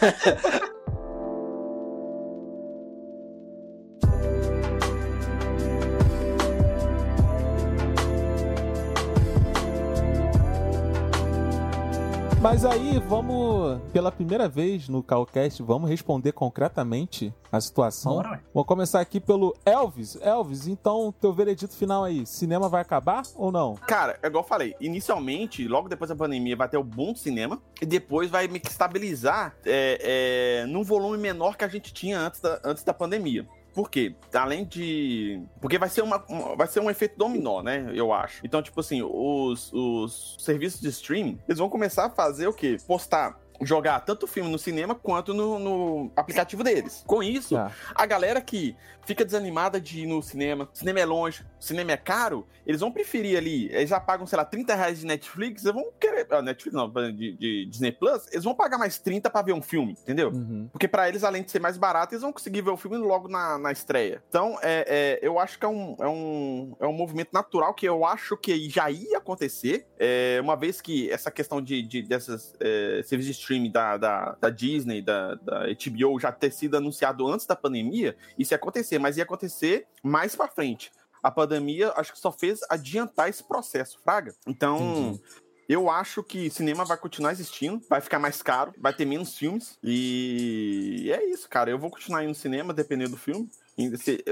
Mas 12.41 12.63
aí, 12.63 12.97
vamos, 12.99 13.81
pela 13.91 14.09
primeira 14.13 14.47
vez 14.47 14.87
no 14.87 15.03
Calcast, 15.03 15.61
vamos 15.61 15.89
responder 15.89 16.31
concretamente 16.31 17.33
a 17.51 17.59
situação. 17.59 18.15
Bora. 18.15 18.41
Vou 18.53 18.63
começar 18.63 19.01
aqui 19.01 19.19
pelo 19.19 19.53
Elvis. 19.65 20.17
Elvis, 20.21 20.65
então, 20.65 21.13
teu 21.19 21.33
veredito 21.33 21.75
final 21.75 22.05
aí, 22.05 22.25
cinema 22.25 22.69
vai 22.69 22.81
acabar 22.81 23.23
ou 23.35 23.51
não? 23.51 23.75
Cara, 23.75 24.17
é 24.23 24.27
igual 24.27 24.45
eu 24.45 24.47
falei, 24.47 24.73
inicialmente, 24.79 25.67
logo 25.67 25.89
depois 25.89 26.07
da 26.07 26.15
pandemia, 26.15 26.55
vai 26.55 26.69
ter 26.69 26.77
o 26.77 26.83
boom 26.83 27.11
do 27.11 27.19
cinema 27.19 27.61
e 27.81 27.85
depois 27.85 28.29
vai 28.29 28.47
que 28.47 28.69
estabilizar 28.69 29.57
é, 29.65 30.61
é, 30.61 30.65
num 30.65 30.83
volume 30.83 31.17
menor 31.17 31.57
que 31.57 31.65
a 31.65 31.67
gente 31.67 31.93
tinha 31.93 32.19
antes 32.19 32.39
da, 32.39 32.61
antes 32.63 32.85
da 32.85 32.93
pandemia. 32.93 33.45
Por 33.73 33.89
quê? 33.89 34.15
Além 34.33 34.65
de. 34.65 35.41
Porque 35.61 35.77
vai 35.77 35.89
ser, 35.89 36.01
uma, 36.01 36.23
uma- 36.27 36.55
vai 36.55 36.67
ser 36.67 36.79
um 36.79 36.89
efeito 36.89 37.17
dominó, 37.17 37.61
né? 37.61 37.91
Eu 37.93 38.11
acho. 38.11 38.45
Então, 38.45 38.61
tipo 38.61 38.79
assim, 38.79 39.01
os, 39.01 39.71
os 39.73 40.35
serviços 40.39 40.81
de 40.81 40.89
streaming, 40.89 41.39
eles 41.47 41.59
vão 41.59 41.69
começar 41.69 42.05
a 42.05 42.09
fazer 42.09 42.47
o 42.47 42.53
quê? 42.53 42.77
Postar. 42.87 43.39
Jogar 43.61 43.99
tanto 44.01 44.25
filme 44.27 44.49
no 44.49 44.57
cinema 44.59 44.95
quanto 44.95 45.33
no, 45.33 45.59
no 45.59 46.11
aplicativo 46.15 46.63
deles. 46.63 47.03
Com 47.05 47.21
isso, 47.21 47.55
Tá. 47.55 47.71
a 47.95 48.05
galera 48.05 48.39
que 48.41 48.75
fica 49.05 49.25
desanimada 49.25 49.81
de 49.81 50.01
ir 50.01 50.05
no 50.05 50.21
cinema, 50.21 50.69
cinema 50.71 50.99
é 50.99 51.05
longe, 51.05 51.43
cinema 51.59 51.91
é 51.93 51.97
caro, 51.97 52.45
eles 52.65 52.79
vão 52.79 52.91
preferir 52.91 53.37
ali, 53.37 53.65
eles 53.73 53.89
já 53.89 53.99
pagam, 53.99 54.27
sei 54.27 54.37
lá, 54.37 54.45
30 54.45 54.75
reais 54.75 54.99
de 54.99 55.05
Netflix, 55.07 55.63
eles 55.65 55.73
vão 55.73 55.91
querer. 55.99 56.27
ah, 56.29 56.41
Netflix 56.43 56.75
não, 56.75 56.87
de, 57.11 57.35
de 57.35 57.65
Disney 57.65 57.91
Plus, 57.91 58.27
eles 58.31 58.43
vão 58.43 58.53
pagar 58.53 58.77
mais 58.77 58.99
30 58.99 59.27
pra 59.31 59.41
ver 59.41 59.53
um 59.53 59.61
filme, 59.63 59.93
entendeu? 59.93 60.29
Uhum. 60.29 60.69
Porque 60.71 60.87
pra 60.87 61.09
eles, 61.09 61.23
além 61.23 61.41
de 61.41 61.49
ser 61.49 61.59
mais 61.59 61.75
barato, 61.75 62.13
eles 62.13 62.21
vão 62.21 62.31
conseguir 62.31 62.61
ver 62.61 62.69
o 62.69 62.77
filme 62.77 62.97
logo 62.97 63.27
na, 63.27 63.57
na 63.57 63.71
estreia. 63.71 64.23
Então, 64.29 64.57
é, 64.61 64.85
é, 64.87 65.27
eu 65.27 65.39
acho 65.39 65.57
que 65.57 65.65
é 65.65 65.69
um, 65.69 65.95
é, 65.99 66.07
um, 66.07 66.75
é 66.79 66.85
um 66.85 66.93
movimento 66.93 67.29
natural 67.33 67.73
que 67.73 67.87
eu 67.87 68.05
acho 68.05 68.37
que 68.37 68.69
já 68.69 68.91
ia 68.91 69.17
acontecer, 69.17 69.87
é, 69.97 70.39
uma 70.41 70.55
vez 70.55 70.79
que 70.81 71.09
essa 71.11 71.31
questão 71.31 71.59
de, 71.59 71.81
de 71.81 72.03
dessas 72.03 72.53
é, 72.59 73.01
serviços 73.03 73.35
de 73.37 73.41
streaming 73.49 73.71
da, 73.71 73.97
da, 73.97 74.37
da 74.39 74.49
Disney, 74.49 75.01
da, 75.01 75.35
da 75.35 75.63
HBO 75.67 76.19
já 76.19 76.31
ter 76.31 76.51
sido 76.51 76.77
anunciado 76.77 77.27
antes 77.27 77.47
da 77.47 77.55
pandemia, 77.55 78.15
isso 78.37 78.53
ia 78.53 78.57
acontecer, 78.57 78.99
mas 78.99 79.17
ia 79.17 79.23
acontecer 79.23 79.87
mais 80.03 80.35
pra 80.35 80.47
frente. 80.47 80.91
A 81.21 81.31
pandemia, 81.31 81.91
acho 81.95 82.13
que 82.13 82.19
só 82.19 82.31
fez 82.31 82.59
adiantar 82.69 83.27
esse 83.27 83.43
processo, 83.43 83.99
Fraga. 84.03 84.33
Então, 84.47 84.77
Entendi. 84.77 85.21
eu 85.67 85.89
acho 85.89 86.23
que 86.23 86.49
cinema 86.49 86.85
vai 86.85 86.95
continuar 86.95 87.31
existindo, 87.31 87.81
vai 87.89 87.99
ficar 87.99 88.19
mais 88.19 88.41
caro, 88.41 88.73
vai 88.77 88.93
ter 88.93 89.05
menos 89.05 89.37
filmes. 89.37 89.77
E 89.83 91.11
é 91.13 91.25
isso, 91.25 91.49
cara. 91.49 91.69
Eu 91.69 91.79
vou 91.79 91.89
continuar 91.89 92.23
indo 92.23 92.29
no 92.29 92.35
cinema, 92.35 92.73
dependendo 92.73 93.11
do 93.11 93.17
filme. 93.17 93.49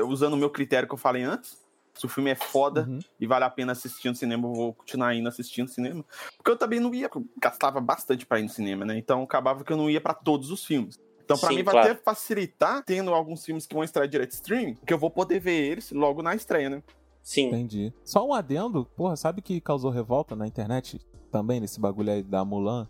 Usando 0.08 0.34
o 0.34 0.38
meu 0.38 0.50
critério 0.50 0.88
que 0.88 0.94
eu 0.94 1.00
falei 1.00 1.24
antes. 1.24 1.58
Se 1.98 2.06
o 2.06 2.10
filme 2.10 2.30
é 2.30 2.36
foda 2.36 2.86
Uhum. 2.88 3.00
e 3.20 3.26
vale 3.26 3.44
a 3.46 3.50
pena 3.50 3.72
assistir 3.72 4.10
no 4.10 4.16
cinema, 4.16 4.48
eu 4.48 4.54
vou 4.54 4.74
continuar 4.74 5.16
indo 5.16 5.28
assistindo 5.28 5.68
no 5.68 5.74
cinema. 5.74 6.06
Porque 6.38 6.52
eu 6.52 6.58
também 6.58 6.80
não 6.80 6.94
ia, 6.94 7.10
gastava 7.42 7.82
bastante 7.82 8.26
pra 8.26 8.40
ir 8.40 8.44
no 8.44 8.50
cinema, 8.50 8.86
né? 8.86 8.98
Então 8.98 9.24
acabava 9.24 9.64
que 9.64 9.72
eu 9.74 9.78
não 9.78 9.90
ia 9.90 10.00
pra 10.00 10.14
todos 10.14 10.52
os 10.52 10.64
filmes. 10.66 11.00
Então, 11.24 11.38
pra 11.38 11.50
Sim, 11.50 11.56
mim, 11.58 11.64
vai 11.64 11.74
claro. 11.74 11.92
até 11.92 12.02
facilitar 12.02 12.84
tendo 12.86 13.14
alguns 13.14 13.44
filmes 13.44 13.66
que 13.66 13.74
vão 13.76 13.84
estrear 13.84 14.08
direto 14.08 14.32
streaming, 14.32 14.76
que 14.86 14.94
eu 14.94 14.98
vou 14.98 15.10
poder 15.12 15.40
ver 15.40 15.72
eles 15.72 15.92
logo 15.92 16.22
na 16.22 16.34
estreia, 16.36 16.70
né? 16.70 16.82
Sim. 17.22 17.48
Entendi. 17.48 17.94
Só 18.06 18.26
um 18.26 18.34
adendo, 18.34 18.86
porra, 18.96 19.18
sabe 19.18 19.42
que 19.42 19.60
causou 19.60 19.92
revolta 19.92 20.36
na 20.38 20.48
internet 20.48 21.02
também, 21.30 21.60
nesse 21.60 21.80
bagulho 21.82 22.12
aí 22.14 22.24
da 22.24 22.46
Mulan? 22.46 22.88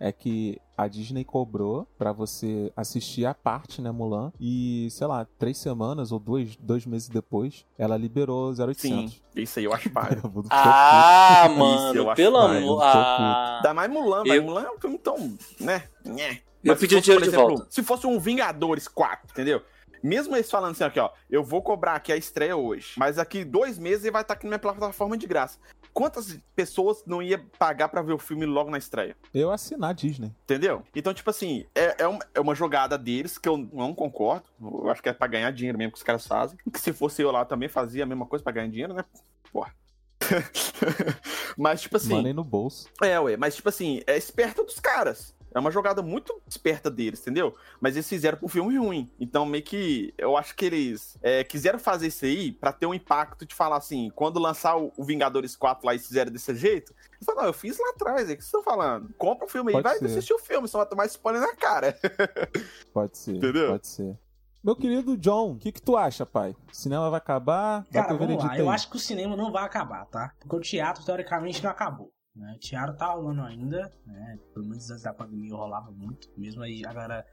É 0.00 0.12
que 0.12 0.60
a 0.76 0.86
Disney 0.86 1.24
cobrou 1.24 1.88
pra 1.98 2.12
você 2.12 2.72
assistir 2.76 3.26
a 3.26 3.34
parte, 3.34 3.82
né, 3.82 3.90
Mulan, 3.90 4.32
e, 4.38 4.86
sei 4.92 5.06
lá, 5.08 5.26
três 5.38 5.58
semanas 5.58 6.12
ou 6.12 6.20
dois, 6.20 6.54
dois 6.56 6.86
meses 6.86 7.08
depois, 7.08 7.66
ela 7.76 7.96
liberou 7.96 8.52
0800. 8.54 9.12
Sim, 9.12 9.20
isso 9.34 9.58
aí 9.58 9.64
eu 9.64 9.72
acho 9.74 9.90
paia. 9.90 10.20
Vou- 10.22 10.44
Ah, 10.50 11.46
Isso, 11.50 11.96
eu 11.96 12.04
mano, 12.04 12.16
pelo 12.16 12.36
amor. 12.36 12.80
Ah, 12.82 13.56
Ainda 13.56 13.74
mais 13.74 13.90
Mulan, 13.90 14.18
Eu- 14.18 14.26
mas 14.26 14.44
Mulan 14.44 14.62
é 14.62 14.70
um 14.70 14.78
filme 14.78 14.98
tão, 14.98 15.36
né? 15.60 15.82
Nhé. 16.04 16.42
Eu 16.62 16.76
pedi 16.76 16.96
o 16.96 17.00
dinheiro 17.00 17.20
por 17.24 17.28
de 17.30 17.34
exemplo, 17.36 17.56
volta. 17.56 17.66
Se 17.70 17.82
fosse 17.82 18.06
um 18.06 18.18
Vingadores 18.20 18.86
4, 18.88 19.28
entendeu? 19.32 19.62
Mesmo 20.02 20.36
eles 20.36 20.48
falando 20.48 20.72
assim, 20.72 20.84
aqui, 20.84 21.00
ó, 21.00 21.10
eu 21.28 21.42
vou 21.42 21.60
cobrar 21.60 21.94
aqui 21.94 22.12
a 22.12 22.16
estreia 22.16 22.56
hoje, 22.56 22.92
mas 22.96 23.18
aqui 23.18 23.44
dois 23.44 23.78
meses 23.78 24.04
ele 24.04 24.12
vai 24.12 24.22
estar 24.22 24.34
aqui 24.34 24.44
na 24.44 24.50
minha 24.50 24.58
plataforma 24.60 25.16
de 25.18 25.26
graça. 25.26 25.58
Quantas 25.98 26.38
pessoas 26.54 27.02
não 27.04 27.20
ia 27.20 27.44
pagar 27.58 27.88
pra 27.88 28.02
ver 28.02 28.12
o 28.12 28.18
filme 28.18 28.46
logo 28.46 28.70
na 28.70 28.78
estreia? 28.78 29.16
Eu 29.34 29.50
assinar 29.50 29.90
a 29.90 29.92
Disney. 29.92 30.32
Entendeu? 30.44 30.84
Então, 30.94 31.12
tipo 31.12 31.28
assim, 31.28 31.66
é, 31.74 32.04
é, 32.04 32.06
uma, 32.06 32.20
é 32.34 32.40
uma 32.40 32.54
jogada 32.54 32.96
deles 32.96 33.36
que 33.36 33.48
eu 33.48 33.56
não 33.56 33.92
concordo. 33.92 34.44
Eu 34.62 34.88
acho 34.90 35.02
que 35.02 35.08
é 35.08 35.12
pra 35.12 35.26
ganhar 35.26 35.50
dinheiro 35.50 35.76
mesmo 35.76 35.90
que 35.90 35.98
os 35.98 36.04
caras 36.04 36.24
fazem. 36.24 36.56
Que 36.72 36.80
se 36.80 36.92
fosse 36.92 37.20
eu 37.20 37.32
lá 37.32 37.44
também 37.44 37.68
fazia 37.68 38.04
a 38.04 38.06
mesma 38.06 38.26
coisa 38.26 38.44
pra 38.44 38.52
ganhar 38.52 38.68
dinheiro, 38.68 38.94
né? 38.94 39.04
Porra. 39.52 39.74
mas, 41.58 41.80
tipo 41.80 41.96
assim. 41.96 42.14
Money 42.14 42.32
no 42.32 42.44
bolso. 42.44 42.88
É, 43.02 43.18
ué, 43.18 43.36
mas, 43.36 43.56
tipo 43.56 43.68
assim, 43.68 44.00
é 44.06 44.16
esperta 44.16 44.62
dos 44.62 44.78
caras. 44.78 45.34
É 45.54 45.58
uma 45.58 45.70
jogada 45.70 46.02
muito 46.02 46.40
esperta 46.46 46.90
deles, 46.90 47.20
entendeu? 47.20 47.54
Mas 47.80 47.96
eles 47.96 48.08
fizeram 48.08 48.38
pro 48.38 48.48
filme 48.48 48.76
ruim. 48.76 49.10
Então, 49.18 49.46
meio 49.46 49.64
que. 49.64 50.12
Eu 50.18 50.36
acho 50.36 50.54
que 50.54 50.64
eles 50.64 51.18
é, 51.22 51.42
quiseram 51.44 51.78
fazer 51.78 52.08
isso 52.08 52.24
aí 52.24 52.52
pra 52.52 52.72
ter 52.72 52.86
um 52.86 52.94
impacto 52.94 53.46
de 53.46 53.54
falar 53.54 53.76
assim: 53.76 54.10
quando 54.14 54.38
lançar 54.38 54.76
o, 54.76 54.92
Vingadores 54.98 55.56
4 55.56 55.86
lá 55.86 55.94
e 55.94 55.98
fizeram 55.98 56.30
desse 56.30 56.54
jeito. 56.54 56.94
Eles 57.14 57.24
falaram, 57.24 57.42
não, 57.42 57.48
eu 57.48 57.54
fiz 57.54 57.78
lá 57.78 57.90
atrás, 57.90 58.28
é 58.28 58.34
o 58.34 58.36
que 58.36 58.42
vocês 58.42 58.46
estão 58.46 58.62
falando? 58.62 59.12
Compra 59.16 59.46
o 59.46 59.48
filme 59.48 59.70
aí, 59.70 59.82
Pode 59.82 59.88
vai 59.88 59.98
ser. 59.98 60.04
assistir 60.06 60.34
o 60.34 60.38
filme, 60.38 60.68
só 60.68 60.78
vai 60.78 60.86
tomar 60.86 61.06
spoiler 61.06 61.40
na 61.40 61.56
cara. 61.56 61.98
Pode 62.92 63.16
ser. 63.16 63.36
Entendeu? 63.36 63.70
Pode 63.70 63.86
ser. 63.86 64.16
Meu 64.62 64.74
querido 64.76 65.16
John, 65.16 65.52
o 65.52 65.56
que, 65.56 65.72
que 65.72 65.80
tu 65.80 65.96
acha, 65.96 66.26
pai? 66.26 66.54
O 66.70 66.76
cinema 66.76 67.08
vai 67.08 67.18
acabar? 67.18 67.86
Cara, 67.92 68.08
teu 68.08 68.18
vamos 68.18 68.44
lá. 68.44 68.58
Eu 68.58 68.68
acho 68.68 68.90
que 68.90 68.96
o 68.96 69.00
cinema 69.00 69.36
não 69.36 69.52
vai 69.52 69.64
acabar, 69.64 70.04
tá? 70.06 70.32
Porque 70.40 70.56
o 70.56 70.60
teatro, 70.60 71.04
teoricamente, 71.04 71.62
não 71.62 71.70
acabou. 71.70 72.12
Né? 72.38 72.56
O 72.56 72.96
tá 72.96 73.06
rolando 73.06 73.42
ainda, 73.42 73.92
né? 74.06 74.38
Pelo 74.54 74.66
menos 74.66 74.88
antes 74.90 75.02
da 75.02 75.12
pandemia 75.12 75.54
rolava 75.54 75.90
muito. 75.90 76.30
Mesmo 76.36 76.62
aí 76.62 76.84
a 76.86 76.92
galera 76.92 77.26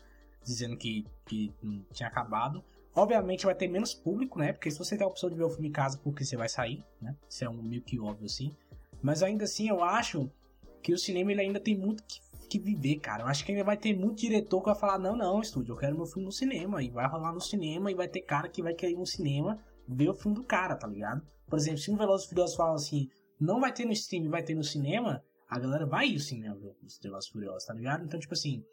dizendo 0.44 0.76
que, 0.76 1.06
que 1.26 1.54
tinha 1.94 2.10
acabado. 2.10 2.64
Obviamente 2.96 3.46
vai 3.46 3.54
ter 3.54 3.68
menos 3.68 3.94
público, 3.94 4.40
né? 4.40 4.54
Porque 4.54 4.72
se 4.72 4.78
você 4.78 4.98
tem 4.98 5.06
a 5.06 5.10
opção 5.10 5.30
de 5.30 5.36
ver 5.36 5.44
o 5.44 5.50
filme 5.50 5.68
em 5.68 5.72
casa, 5.72 5.98
porque 5.98 6.24
você 6.24 6.36
vai 6.36 6.50
sair, 6.50 6.84
né? 7.02 7.16
Isso 7.30 7.44
é 7.44 7.50
um 7.50 7.62
meio 7.62 7.82
que 7.82 8.00
óbvio 8.00 8.26
assim. 8.26 8.56
Mas 9.02 9.22
ainda 9.22 9.44
assim, 9.44 9.70
eu 9.70 9.84
acho 9.84 10.30
que 10.82 10.94
o 10.94 10.98
cinema 10.98 11.32
ele 11.32 11.42
ainda 11.42 11.60
tem 11.60 11.78
muito 11.78 12.04
que, 12.04 12.20
que 12.50 12.58
viver, 12.58 12.98
cara. 13.00 13.24
Eu 13.24 13.28
acho 13.28 13.46
que 13.46 13.52
ainda 13.52 13.64
vai 13.64 13.78
ter 13.78 13.96
muito 13.96 14.22
diretor 14.22 14.60
que 14.60 14.68
vai 14.68 14.76
falar: 14.76 14.98
não, 14.98 15.16
não, 15.16 15.42
estúdio, 15.42 15.74
eu 15.74 15.78
quero 15.78 15.96
meu 15.96 16.06
filme 16.06 16.26
no 16.26 16.32
cinema. 16.32 16.82
E 16.82 16.90
vai 16.90 17.08
rolar 17.08 17.34
no 17.34 17.42
cinema 17.42 17.92
e 17.92 17.96
vai 17.96 18.08
ter 18.08 18.22
cara 18.22 18.48
que 18.48 18.64
vai 18.64 18.74
querer 18.74 18.94
ir 18.94 18.98
no 18.98 19.06
cinema 19.06 19.60
ver 19.88 20.10
o 20.10 20.14
filme 20.14 20.36
do 20.36 20.44
cara, 20.44 20.76
tá 20.76 20.88
ligado? 20.88 21.22
Por 21.48 21.60
exemplo, 21.60 21.80
se 21.80 21.92
um 21.92 21.98
Velozes 21.98 22.26
e 22.26 22.30
Furiosos 22.30 22.56
fala 22.56 22.76
assim: 22.76 23.10
não 23.40 23.60
vai 23.60 23.74
ter 23.74 23.86
no 23.86 23.92
stream, 23.92 24.30
vai 24.30 24.44
ter 24.44 24.56
no 24.56 24.64
cinema, 24.64 25.24
a 25.50 25.60
galera 25.60 25.86
vai 25.86 26.08
ir 26.08 26.14
no 26.14 26.20
cinema 26.20 26.56
ver 26.56 26.76
os 26.84 27.00
Velozes 27.00 27.30
Furiosos, 27.30 27.66
tá 27.66 27.74
ligado? 27.74 28.04
Então, 28.06 28.20
tipo 28.20 28.34
assim, 28.34 28.64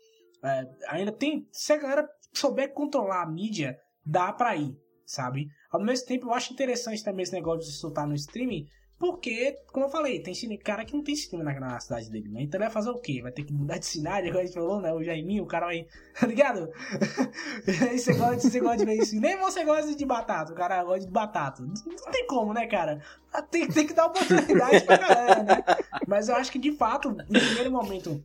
é, 0.42 0.66
ainda 0.88 1.12
tem. 1.12 1.46
Se 1.52 1.72
a 1.72 1.76
galera 1.76 2.08
souber 2.32 2.72
controlar 2.72 3.22
a 3.22 3.30
mídia, 3.30 3.78
dá 4.04 4.32
pra 4.32 4.56
ir, 4.56 4.76
sabe? 5.04 5.48
Ao 5.70 5.82
mesmo 5.82 6.06
tempo, 6.06 6.26
eu 6.26 6.34
acho 6.34 6.52
interessante 6.52 7.04
também 7.04 7.22
esse 7.22 7.32
negócio 7.32 7.70
de 7.70 7.76
soltar 7.76 8.06
no 8.06 8.14
streaming, 8.14 8.66
porque, 9.02 9.58
como 9.72 9.86
eu 9.86 9.90
falei, 9.90 10.20
tem 10.20 10.32
cara 10.58 10.84
que 10.84 10.94
não 10.94 11.02
tem 11.02 11.16
cinema 11.16 11.52
na, 11.52 11.58
na 11.58 11.80
cidade 11.80 12.08
dele, 12.08 12.28
né? 12.28 12.42
Então 12.42 12.56
ele 12.56 12.66
vai 12.66 12.72
fazer 12.72 12.90
o 12.90 13.00
quê? 13.00 13.20
Vai 13.20 13.32
ter 13.32 13.42
que 13.42 13.52
mudar 13.52 13.78
de 13.78 13.84
cidade, 13.84 14.28
agora 14.28 14.44
a 14.44 14.46
gente 14.46 14.54
falou, 14.54 14.80
né? 14.80 14.92
O 14.92 15.02
Jaiminho, 15.02 15.42
o 15.42 15.46
cara 15.46 15.66
vai. 15.66 15.84
Tá 16.12 16.26
ligado? 16.26 16.70
Aí 17.90 17.98
você 17.98 18.12
gosta, 18.12 18.48
você 18.48 18.60
gosta 18.60 18.76
de 18.76 18.84
ver 18.84 19.04
cinema 19.06 19.44
ou 19.44 19.50
você 19.50 19.64
gosta 19.64 19.96
de 19.96 20.04
batata? 20.04 20.52
O 20.52 20.54
cara 20.54 20.84
gosta 20.84 21.06
de 21.06 21.10
batata. 21.10 21.62
Não, 21.62 22.12
tem 22.12 22.26
como, 22.26 22.52
né, 22.52 22.66
cara? 22.66 23.00
Tem, 23.50 23.66
tem 23.66 23.86
que 23.86 23.94
dar 23.94 24.06
oportunidade 24.06 24.84
pra 24.84 24.98
galera, 24.98 25.42
né? 25.42 25.64
Mas 26.06 26.28
eu 26.28 26.36
acho 26.36 26.52
que 26.52 26.58
de 26.58 26.72
fato, 26.72 27.10
no 27.10 27.24
primeiro 27.24 27.72
momento, 27.72 28.22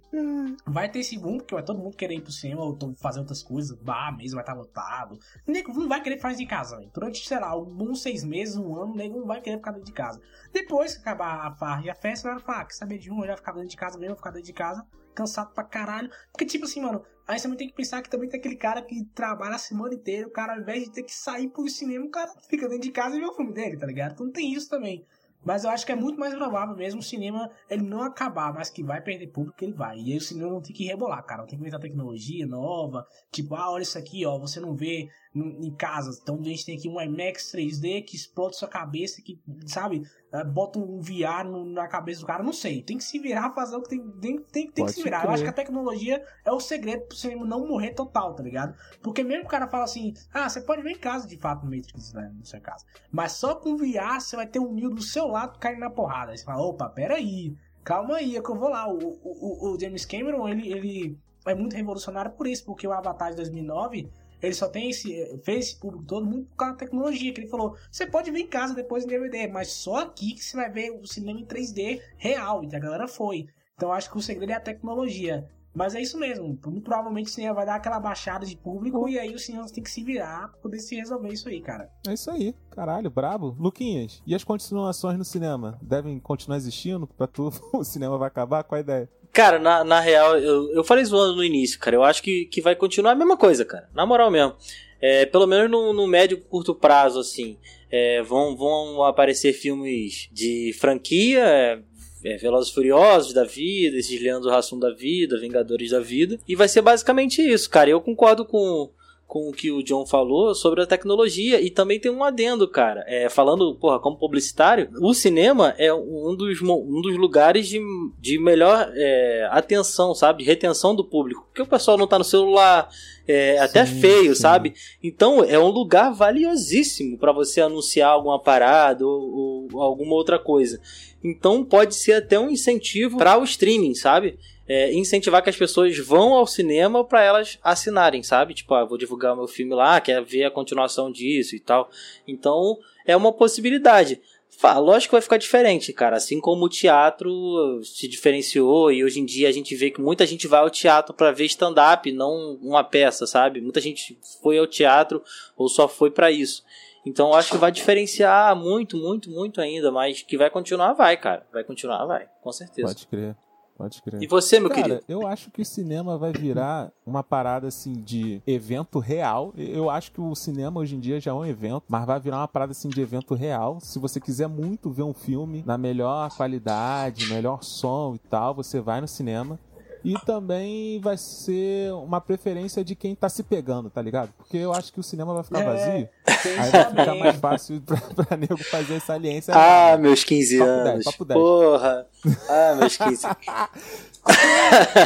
vai 0.66 0.92
ter 0.92 1.00
esse 1.00 1.18
boom, 1.18 1.38
porque 1.38 1.56
vai 1.56 1.64
todo 1.64 1.80
mundo 1.80 1.96
querer 1.96 2.16
ir 2.16 2.22
pro 2.22 2.32
cinema 2.32 2.62
ou 2.62 2.78
fazer 2.98 3.22
outras 3.22 3.42
coisas, 3.42 3.72
bar 3.78 4.18
mesmo 4.18 4.36
vai 4.36 4.44
estar 4.44 4.54
lotado. 4.54 5.18
O 5.48 5.52
nego 5.52 5.72
não 5.72 5.88
vai 5.88 6.04
querer 6.04 6.18
fazer 6.18 6.40
de 6.40 6.46
casa, 6.46 6.76
velho. 6.76 6.92
Durante, 6.94 7.26
sei 7.26 7.40
lá, 7.40 7.58
uns 7.58 8.02
seis 8.02 8.26
meses, 8.26 8.58
um 8.58 8.76
ano, 8.76 8.94
nego 8.94 9.18
não 9.22 9.28
vai 9.28 9.40
querer 9.40 9.56
ficar 9.56 9.72
dentro 9.72 9.86
de 9.86 9.94
casa. 9.94 10.20
Depois 10.52 10.67
que 10.68 11.00
acabar 11.00 11.48
a 11.48 11.52
farra 11.52 11.86
e 11.86 11.90
a 11.90 11.96
festa, 11.96 12.30
vai 12.30 12.40
falar, 12.40 12.62
ah, 12.62 12.66
quer 12.66 12.74
saber 12.74 12.98
de 12.98 13.12
um, 13.12 13.22
eu 13.22 13.28
já 13.28 13.38
ficar 13.38 13.54
dentro 13.54 13.70
de 13.70 13.78
casa 13.78 13.98
mesmo, 13.98 14.16
vou 14.16 14.18
ficar 14.18 14.32
dentro 14.32 14.46
de 14.46 14.54
casa, 14.54 14.86
cansado 15.16 15.54
pra 15.54 15.64
caralho. 15.64 16.10
Porque, 16.32 16.46
tipo 16.46 16.66
assim, 16.66 16.82
mano, 16.82 17.04
aí 17.28 17.40
você 17.40 17.56
tem 17.56 17.68
que 17.68 17.76
pensar 17.76 18.02
que 18.02 18.10
também 18.10 18.30
tem 18.30 18.40
aquele 18.40 18.56
cara 18.56 18.82
que 18.82 19.04
trabalha 19.16 19.56
a 19.56 19.60
semana 19.60 19.94
inteira, 19.94 20.28
o 20.28 20.32
cara, 20.32 20.54
ao 20.54 20.62
invés 20.62 20.84
de 20.84 20.92
ter 20.92 21.04
que 21.04 21.14
sair 21.14 21.50
pro 21.50 21.68
cinema, 21.68 22.06
o 22.06 22.12
cara 22.12 22.32
fica 22.50 22.68
dentro 22.68 22.84
de 22.84 22.92
casa 22.92 23.16
e 23.16 23.20
vê 23.20 23.26
o 23.26 23.34
filme 23.34 23.54
dele, 23.54 23.78
tá 23.78 23.88
ligado? 23.88 24.14
Então 24.14 24.32
tem 24.32 24.54
isso 24.54 24.70
também. 24.70 25.06
Mas 25.48 25.64
eu 25.64 25.70
acho 25.70 25.86
que 25.86 25.92
é 25.92 25.96
muito 25.96 26.20
mais 26.20 26.34
provável 26.34 26.76
mesmo 26.76 27.00
o 27.00 27.04
cinema 27.04 27.50
ele 27.70 27.84
não 27.84 28.02
acabar, 28.02 28.54
mas 28.54 28.70
que 28.70 28.84
vai 28.84 29.02
perder 29.02 29.28
público, 29.28 29.64
ele 29.64 29.72
vai. 29.72 29.98
E 29.98 30.12
aí 30.12 30.18
o 30.18 30.22
cinema 30.22 30.52
não 30.52 30.62
tem 30.62 30.76
que 30.76 30.84
rebolar, 30.84 31.24
cara. 31.26 31.42
Não 31.42 31.48
tem 31.48 31.58
que 31.58 31.62
inventar 31.62 31.80
tecnologia 31.80 32.46
nova. 32.46 33.06
Tipo, 33.32 33.56
ah, 33.56 33.72
olha 33.72 33.84
isso 33.84 33.98
aqui, 33.98 34.26
ó. 34.26 34.38
Você 34.40 34.60
não 34.60 34.76
vê 34.76 35.08
em 35.36 35.72
casa. 35.76 36.18
Então 36.22 36.40
a 36.40 36.44
gente 36.44 36.66
tem 36.66 36.78
aqui 36.78 36.88
um 36.90 37.00
IMAX 37.00 37.52
3D 37.52 38.02
que 38.04 38.16
explode 38.16 38.56
sua 38.58 38.68
cabeça, 38.68 39.22
que, 39.22 39.40
sabe, 39.66 40.02
eh, 40.32 40.44
bota 40.44 40.80
um 40.80 41.00
VR 41.00 41.44
no- 41.46 41.66
na 41.66 41.88
cabeça 41.88 42.22
do 42.22 42.26
cara. 42.28 42.42
Não 42.44 42.54
sei. 42.54 42.82
Tem 42.82 42.98
que 42.98 43.04
se 43.04 43.20
virar, 43.20 43.52
fazer 43.54 43.76
o 43.76 43.82
que 43.82 43.90
tem, 43.90 44.00
tem, 44.20 44.38
tem, 44.42 44.72
tem 44.72 44.86
que 44.86 44.92
se 44.94 45.04
virar. 45.04 45.18
Eu 45.20 45.22
crer. 45.24 45.34
acho 45.34 45.44
que 45.44 45.50
a 45.50 45.54
tecnologia 45.54 46.24
é 46.44 46.52
o 46.52 46.60
segredo 46.60 47.06
pro 47.08 47.18
cinema 47.18 47.46
não 47.46 47.68
morrer 47.68 47.92
total, 47.94 48.34
tá 48.34 48.42
ligado? 48.42 48.76
Porque 49.02 49.24
mesmo 49.24 49.46
o 49.46 49.48
cara 49.48 49.68
fala 49.68 49.84
assim, 49.84 50.14
ah, 50.34 50.50
você 50.50 50.62
pode 50.62 50.82
ver 50.82 50.92
em 50.92 50.98
casa 51.00 51.28
de 51.28 51.38
fato 51.38 51.66
no 51.66 51.76
Matrix, 51.76 52.14
né, 52.14 52.32
na 52.38 52.44
sua 52.46 52.60
casa. 52.60 52.86
Mas 53.12 53.34
só 53.34 53.56
com 53.56 53.78
VR 53.78 54.20
você 54.20 54.36
vai 54.36 54.48
ter 54.48 54.60
um 54.60 54.74
Neo 54.74 54.90
do 54.90 55.02
seu 55.02 55.28
lado 55.28 55.60
caindo 55.60 55.80
na 55.80 55.90
porrada. 55.90 56.32
Aí 56.32 56.38
você 56.38 56.44
fala, 56.46 56.64
opa, 56.64 56.90
peraí, 56.90 57.56
calma 57.84 58.16
aí, 58.18 58.36
é 58.38 58.42
que 58.42 58.50
eu 58.50 58.56
vou 58.58 58.70
lá. 58.70 58.88
O, 58.92 58.98
o, 58.98 59.70
o- 59.72 59.76
o 59.76 59.80
James 59.80 60.06
Cameron, 60.06 60.48
ele, 60.48 60.72
ele 60.72 61.18
é 61.46 61.54
muito 61.56 61.76
revolucionário 61.76 62.32
por 62.32 62.48
isso, 62.48 62.66
porque 62.66 62.86
o 62.88 62.92
Avatar 62.92 63.30
de 63.30 63.38
2009, 63.38 64.10
ele 64.42 64.54
só 64.54 64.68
tem 64.68 64.90
esse, 64.90 65.40
fez 65.44 65.68
esse 65.68 65.80
público 65.80 66.06
todo 66.06 66.26
muito 66.26 66.50
por 66.50 66.58
causa 66.58 66.74
da 66.74 66.80
tecnologia, 66.80 67.34
que 67.34 67.42
ele 67.42 67.50
falou, 67.50 67.76
você 67.92 68.06
pode 68.06 68.32
ver 68.32 68.40
em 68.40 68.48
casa 68.48 68.74
depois 68.74 69.04
em 69.04 69.08
DVD, 69.08 69.48
mas 69.48 69.72
só 69.72 69.98
aqui 69.98 70.34
que 70.34 70.44
você 70.44 70.56
vai 70.56 70.70
ver 70.70 70.92
o 70.92 71.06
cinema 71.06 71.40
em 71.40 71.46
3D 71.46 72.02
real, 72.18 72.64
e 72.64 72.76
a 72.76 72.80
galera 72.80 73.08
foi. 73.08 73.48
Então 73.76 73.92
acho 73.92 74.10
que 74.10 74.18
o 74.18 74.22
segredo 74.22 74.52
é 74.52 74.56
a 74.56 74.60
tecnologia. 74.60 75.48
Mas 75.78 75.94
é 75.94 76.02
isso 76.02 76.18
mesmo. 76.18 76.58
Muito 76.66 76.82
provavelmente 76.82 77.28
o 77.28 77.32
cinema 77.32 77.54
vai 77.54 77.66
dar 77.68 77.76
aquela 77.76 78.00
baixada 78.00 78.48
de 78.48 78.58
público 78.58 79.08
e 79.08 79.20
aí 79.20 79.36
o 79.36 79.38
cinema 79.38 79.68
tem 79.68 79.84
que 79.84 79.92
se 79.92 80.04
virar 80.04 80.48
pra 80.48 80.60
poder 80.62 80.80
se 80.80 80.96
resolver 80.96 81.32
isso 81.32 81.48
aí, 81.48 81.62
cara. 81.62 81.88
É 82.08 82.14
isso 82.14 82.32
aí. 82.32 82.56
Caralho, 82.72 83.12
brabo. 83.12 83.56
Luquinhas, 83.60 84.20
e 84.26 84.34
as 84.34 84.44
continuações 84.44 85.20
no 85.20 85.24
cinema? 85.24 85.78
Devem 85.80 86.20
continuar 86.20 86.58
existindo? 86.58 87.06
Pra 87.06 87.28
tu, 87.28 87.52
o 87.72 87.84
cinema 87.84 88.18
vai 88.18 88.28
acabar? 88.28 88.64
Qual 88.64 88.76
a 88.76 88.82
ideia? 88.82 89.08
Cara, 89.38 89.60
na, 89.60 89.84
na 89.84 90.00
real, 90.00 90.36
eu, 90.40 90.72
eu 90.72 90.84
falei 90.84 91.06
zoando 91.06 91.36
no 91.36 91.44
início, 91.44 91.78
cara. 91.78 91.96
Eu 91.96 92.04
acho 92.04 92.24
que, 92.24 92.46
que 92.46 92.60
vai 92.60 92.76
continuar 92.76 93.12
a 93.12 93.16
mesma 93.16 93.38
coisa, 93.38 93.64
cara. 93.64 93.88
Na 93.94 94.04
moral 94.04 94.32
mesmo. 94.32 94.56
É, 95.00 95.28
pelo 95.28 95.46
menos 95.46 95.70
no, 95.70 95.94
no 95.94 96.08
médio 96.08 96.40
curto 96.40 96.74
prazo, 96.74 97.20
assim. 97.20 97.56
É, 97.92 98.24
vão, 98.24 98.58
vão 98.58 99.04
aparecer 99.04 99.54
filmes 99.54 100.28
de 100.32 100.74
franquia, 100.80 101.44
é, 101.46 101.80
é, 102.24 102.38
Velozes 102.38 102.72
Furiosos 102.72 103.32
da 103.32 103.44
vida, 103.44 103.98
esses 103.98 104.20
Leandro 104.20 104.50
Hassum 104.50 104.80
da 104.80 104.92
vida, 104.92 105.40
Vingadores 105.40 105.92
da 105.92 106.00
vida. 106.00 106.40
E 106.48 106.56
vai 106.56 106.68
ser 106.68 106.82
basicamente 106.82 107.40
isso, 107.40 107.70
cara. 107.70 107.92
Eu 107.92 108.02
concordo 108.02 108.44
com, 108.44 108.90
com 109.28 109.50
o 109.50 109.52
que 109.52 109.70
o 109.70 109.84
John 109.84 110.06
falou 110.06 110.56
sobre 110.56 110.82
a 110.82 110.88
tecnologia 110.88 111.60
e 111.60 111.70
também 111.70 112.00
tem 112.00 112.10
um 112.10 112.24
adendo, 112.24 112.66
cara. 112.66 113.04
É, 113.06 113.28
falando, 113.28 113.76
porra, 113.76 114.00
como 114.00 114.18
publicitário, 114.18 114.90
o 115.02 115.14
cinema 115.14 115.76
é 115.78 115.94
um 115.94 116.34
dos, 116.34 116.62
um 116.62 117.02
dos 117.02 117.18
lugares 117.18 117.68
de, 117.68 117.82
de 118.18 118.40
melhor 118.40 118.90
é, 118.96 119.50
atenção, 119.52 120.16
sabe? 120.16 120.44
De 120.44 120.50
retenção 120.50 120.96
do 120.96 121.04
público. 121.04 121.46
Porque 121.48 121.62
o 121.62 121.68
pessoal 121.68 121.98
não 121.98 122.08
tá 122.08 122.18
no 122.18 122.24
celular, 122.24 122.88
é 123.28 123.60
até 123.60 123.86
Sim, 123.86 124.00
feio, 124.00 124.34
sim. 124.34 124.42
sabe? 124.42 124.74
Então 125.04 125.44
é 125.44 125.60
um 125.60 125.68
lugar 125.68 126.14
valiosíssimo 126.14 127.18
para 127.18 127.34
você 127.34 127.60
anunciar 127.60 128.12
alguma 128.12 128.40
parada 128.40 129.06
ou, 129.06 129.68
ou 129.74 129.82
alguma 129.82 130.16
outra 130.16 130.40
coisa. 130.40 130.80
Então 131.22 131.66
pode 131.66 131.96
ser 131.96 132.14
até 132.14 132.40
um 132.40 132.50
incentivo 132.50 133.18
para 133.18 133.38
o 133.38 133.44
streaming, 133.44 133.94
sabe? 133.94 134.40
É, 134.68 134.94
incentivar 134.94 135.42
que 135.42 135.50
as 135.50 135.56
pessoas 135.56 135.98
vão 135.98 136.34
ao 136.34 136.46
cinema 136.46 137.04
para 137.04 137.24
elas 137.24 137.58
assinarem, 137.64 138.22
sabe? 138.22 138.54
Tipo, 138.54 138.74
ah, 138.74 138.84
vou 138.84 138.98
divulgar 138.98 139.36
meu 139.36 139.48
filme 139.48 139.74
lá, 139.74 140.02
quer 140.02 140.22
ver 140.24 140.44
a 140.44 140.52
continuação 140.52 141.12
disso 141.12 141.56
e 141.56 141.60
tal. 141.60 141.90
Então 142.28 142.78
é 143.06 143.16
uma 143.16 143.32
possibilidade. 143.32 144.22
Lógico 144.64 145.12
que 145.12 145.16
vai 145.16 145.22
ficar 145.22 145.38
diferente, 145.38 145.94
cara. 145.94 146.18
Assim 146.18 146.42
como 146.42 146.66
o 146.66 146.70
teatro 146.70 147.80
se 147.84 148.08
diferenciou 148.08 148.92
e 148.92 149.04
hoje 149.04 149.20
em 149.20 149.26
dia 149.26 149.48
a 149.48 149.52
gente 149.52 149.76
vê 149.76 149.92
que 149.92 150.02
muita 150.02 150.26
gente 150.26 150.48
vai 150.48 150.60
ao 150.60 150.70
teatro 150.70 151.14
para 151.14 151.32
ver 151.32 151.46
stand-up, 151.46 152.12
não 152.12 152.58
uma 152.62 152.84
peça, 152.84 153.28
sabe? 153.28 153.62
Muita 153.62 153.80
gente 153.80 154.18
foi 154.42 154.58
ao 154.58 154.66
teatro 154.66 155.22
ou 155.56 155.70
só 155.70 155.88
foi 155.88 156.10
para 156.10 156.32
isso. 156.32 156.64
Então 157.06 157.34
acho 157.34 157.52
que 157.52 157.58
vai 157.58 157.72
diferenciar 157.72 158.56
muito, 158.56 158.98
muito, 158.98 159.30
muito 159.30 159.62
ainda, 159.62 159.92
mas 159.92 160.24
que 160.24 160.38
vai 160.38 160.50
continuar, 160.50 160.94
vai, 160.94 161.16
cara. 161.16 161.46
Vai 161.54 161.64
continuar, 161.64 162.06
vai, 162.06 162.28
com 162.42 162.52
certeza. 162.52 162.88
Pode 162.88 163.08
crer. 163.08 163.36
Pode 163.78 164.02
crer. 164.02 164.24
E 164.24 164.28
você, 164.28 164.60
meu 164.60 164.70
Cara, 164.70 164.82
querido? 164.82 165.04
eu 165.08 165.28
acho 165.28 165.52
que 165.52 165.62
o 165.62 165.66
cinema 165.66 166.18
vai 166.18 166.32
virar 166.32 166.92
uma 167.06 167.24
parada 167.24 167.68
assim 167.68 167.94
de 167.94 168.42
evento 168.48 168.98
real. 168.98 169.54
Eu 169.56 169.90
acho 169.90 170.12
que 170.12 170.20
o 170.20 170.34
cinema 170.34 170.80
hoje 170.80 170.96
em 170.96 171.00
dia 171.00 171.20
já 171.20 171.30
é 171.30 171.34
um 171.34 171.46
evento, 171.46 171.84
mas 171.88 172.06
vai 172.06 172.20
virar 172.20 172.38
uma 172.38 172.48
parada 172.48 172.72
assim 172.72 172.90
de 172.90 173.00
evento 173.00 173.36
real. 173.36 173.78
Se 173.80 174.00
você 174.00 174.20
quiser 174.20 174.48
muito 174.48 174.90
ver 174.90 175.04
um 175.04 175.14
filme 175.14 175.64
na 175.66 175.78
melhor 175.78 176.30
qualidade, 176.36 177.28
melhor 177.28 177.64
som 177.64 178.16
e 178.16 178.20
tal, 178.20 178.56
você 178.56 178.82
vai 178.82 179.00
no 179.00 179.08
cinema. 179.08 179.60
E 180.04 180.14
também 180.26 181.00
vai 181.00 181.18
ser 181.18 181.92
uma 181.94 182.22
preferência 182.22 182.84
de 182.84 182.96
quem 182.96 183.16
tá 183.16 183.28
se 183.30 183.44
pegando, 183.44 183.90
tá 183.90 184.02
ligado? 184.02 184.32
Porque 184.38 184.58
eu 184.58 184.72
acho 184.74 184.94
que 184.94 185.00
o 185.00 185.04
cinema 185.04 185.34
vai 185.34 185.44
ficar 185.44 185.62
É, 185.62 185.64
vazio. 185.66 186.10
Aí 186.28 186.72
vai 186.72 186.90
ficar 186.90 187.16
mais 187.16 187.36
fácil 187.38 187.82
pra, 187.82 187.98
pra 188.26 188.38
nego 188.38 188.58
fazer 188.58 189.00
saliência. 189.02 189.54
Ah, 189.56 189.98
meus 189.98 190.24
15 190.24 190.60
Papo 190.60 190.72
10, 190.84 190.88
anos. 190.88 191.06
papo 191.06 191.26
10. 191.26 191.40
Porra. 191.40 192.08
Ah, 192.50 192.76
meus 192.76 192.96
15. 192.98 193.28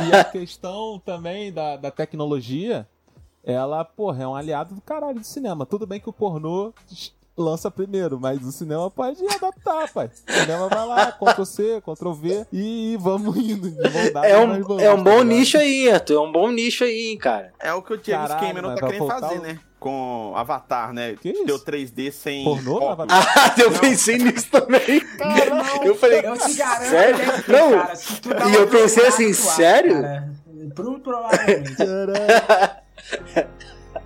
E 0.10 0.16
a 0.16 0.24
questão 0.24 1.00
também 1.06 1.52
da, 1.52 1.78
da 1.78 1.92
tecnologia, 1.92 2.88
ela, 3.44 3.84
porra, 3.86 4.24
é 4.24 4.28
um 4.28 4.36
aliado 4.36 4.76
do 4.76 4.82
caralho 4.82 5.20
do 5.20 5.26
cinema. 5.26 5.66
Tudo 5.66 5.88
bem 5.88 6.00
que 6.00 6.10
o 6.10 6.14
pornô 6.14 6.74
lança 7.38 7.72
primeiro, 7.72 8.20
mas 8.20 8.44
o 8.46 8.52
cinema 8.52 8.90
pode 8.92 9.18
adaptar, 9.26 9.92
pai. 9.92 10.10
O 10.30 10.34
cinema 10.34 10.68
vai 10.68 10.86
lá, 10.88 11.12
Ctrl 11.12 11.44
C, 11.46 11.82
Ctrl 11.82 12.12
V 12.14 12.46
e 12.52 12.98
vamos 13.00 13.36
indo. 13.38 13.68
É 14.24 14.38
um, 14.38 14.62
vamos, 14.62 14.84
é 14.84 14.92
um 14.94 14.98
tá 14.98 15.04
bom 15.04 15.10
ligado? 15.22 15.24
nicho 15.28 15.58
aí, 15.58 15.90
Arthur. 15.92 16.14
É 16.16 16.20
um 16.20 16.32
bom 16.32 16.52
nicho 16.52 16.84
aí, 16.84 17.08
hein, 17.12 17.18
cara. 17.18 17.52
É 17.60 17.74
o 17.74 17.82
que 17.82 17.94
o 17.94 17.96
James 17.96 18.30
Caralho, 18.30 18.48
Cameron 18.48 18.76
tá 18.76 18.86
querendo 18.88 19.08
fazer, 19.08 19.40
o- 19.40 19.42
né? 19.42 19.60
Com 19.80 20.34
Avatar, 20.36 20.94
né? 20.94 21.16
Que 21.20 21.30
isso? 21.30 21.44
Deu 21.44 21.58
3D 21.58 22.12
sem. 22.12 22.44
Pornô 22.44 22.76
óculos. 22.76 22.92
Avatar? 22.92 23.34
Ah, 23.36 23.56
eu 23.60 23.72
pensei 23.80 24.18
nisso 24.20 24.48
também. 24.52 25.02
Não, 25.50 25.84
Eu 25.84 25.96
falei, 25.96 26.20
eu 26.20 26.38
te 26.38 26.54
garanto 26.54 26.90
sério? 26.90 27.16
que 27.18 27.42
ter, 27.44 27.52
Não, 27.52 27.72
cara, 27.72 27.94
dá 28.40 28.48
e 28.50 28.54
eu 28.54 28.68
pensei 28.68 29.08
assim, 29.08 29.26
tu 29.32 29.40
acha, 29.40 29.52
sério? 29.56 30.02
cara. 30.04 30.32
Pro- 30.76 31.00
Provavelmente. 31.00 31.76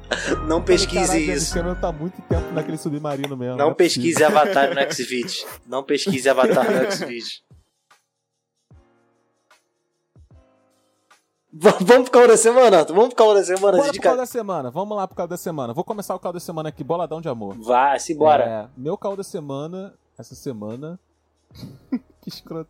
Não 0.48 0.62
pesquise 0.64 1.08
Caralho, 1.08 1.34
isso. 1.34 1.54
Cameron 1.54 1.76
tá 1.76 1.92
muito 1.92 2.22
tempo 2.24 2.52
naquele 2.54 2.78
submarino 2.78 3.36
mesmo. 3.36 3.58
Não 3.58 3.70
é 3.72 3.74
possível. 3.74 3.76
pesquise 3.76 4.24
Avatar 4.24 4.74
no 4.74 4.94
Xvideos. 4.94 5.46
Não 5.66 5.84
pesquise 5.84 6.30
Avatar 6.30 6.66
no 6.72 6.92
Xvideos. 6.92 7.44
V- 11.58 11.72
Vamos 11.82 12.10
pro 12.10 12.12
caldo 12.12 12.28
da 12.30 12.38
semana, 12.38 12.80
Arthur? 12.80 12.94
Vamos 12.94 13.14
pro 13.14 13.18
caldo 13.24 13.40
da 13.40 13.46
semana. 13.46 13.78
Bora 13.78 13.92
pro 13.94 14.02
caldo 14.02 14.18
ca- 14.18 14.22
da 14.22 14.26
semana. 14.26 14.72
Vamos 14.72 14.98
lá 14.98 15.08
pro 15.08 15.16
caldo 15.16 15.30
da 15.30 15.38
semana. 15.38 15.74
Vou 15.74 15.84
começar 15.86 16.14
o 16.14 16.20
caldo 16.20 16.36
da 16.36 16.40
semana 16.42 16.68
aqui, 16.70 16.84
boladão 16.84 17.22
de 17.22 17.30
amor. 17.30 17.56
Vá, 17.60 17.98
se 17.98 18.14
bora. 18.14 18.44
É, 18.44 18.68
meu 18.78 18.98
caldo 18.98 19.18
da 19.18 19.24
semana, 19.24 19.94
essa 20.18 20.36
semana. 20.36 21.00
que 22.22 22.28
escroto. 22.30 22.70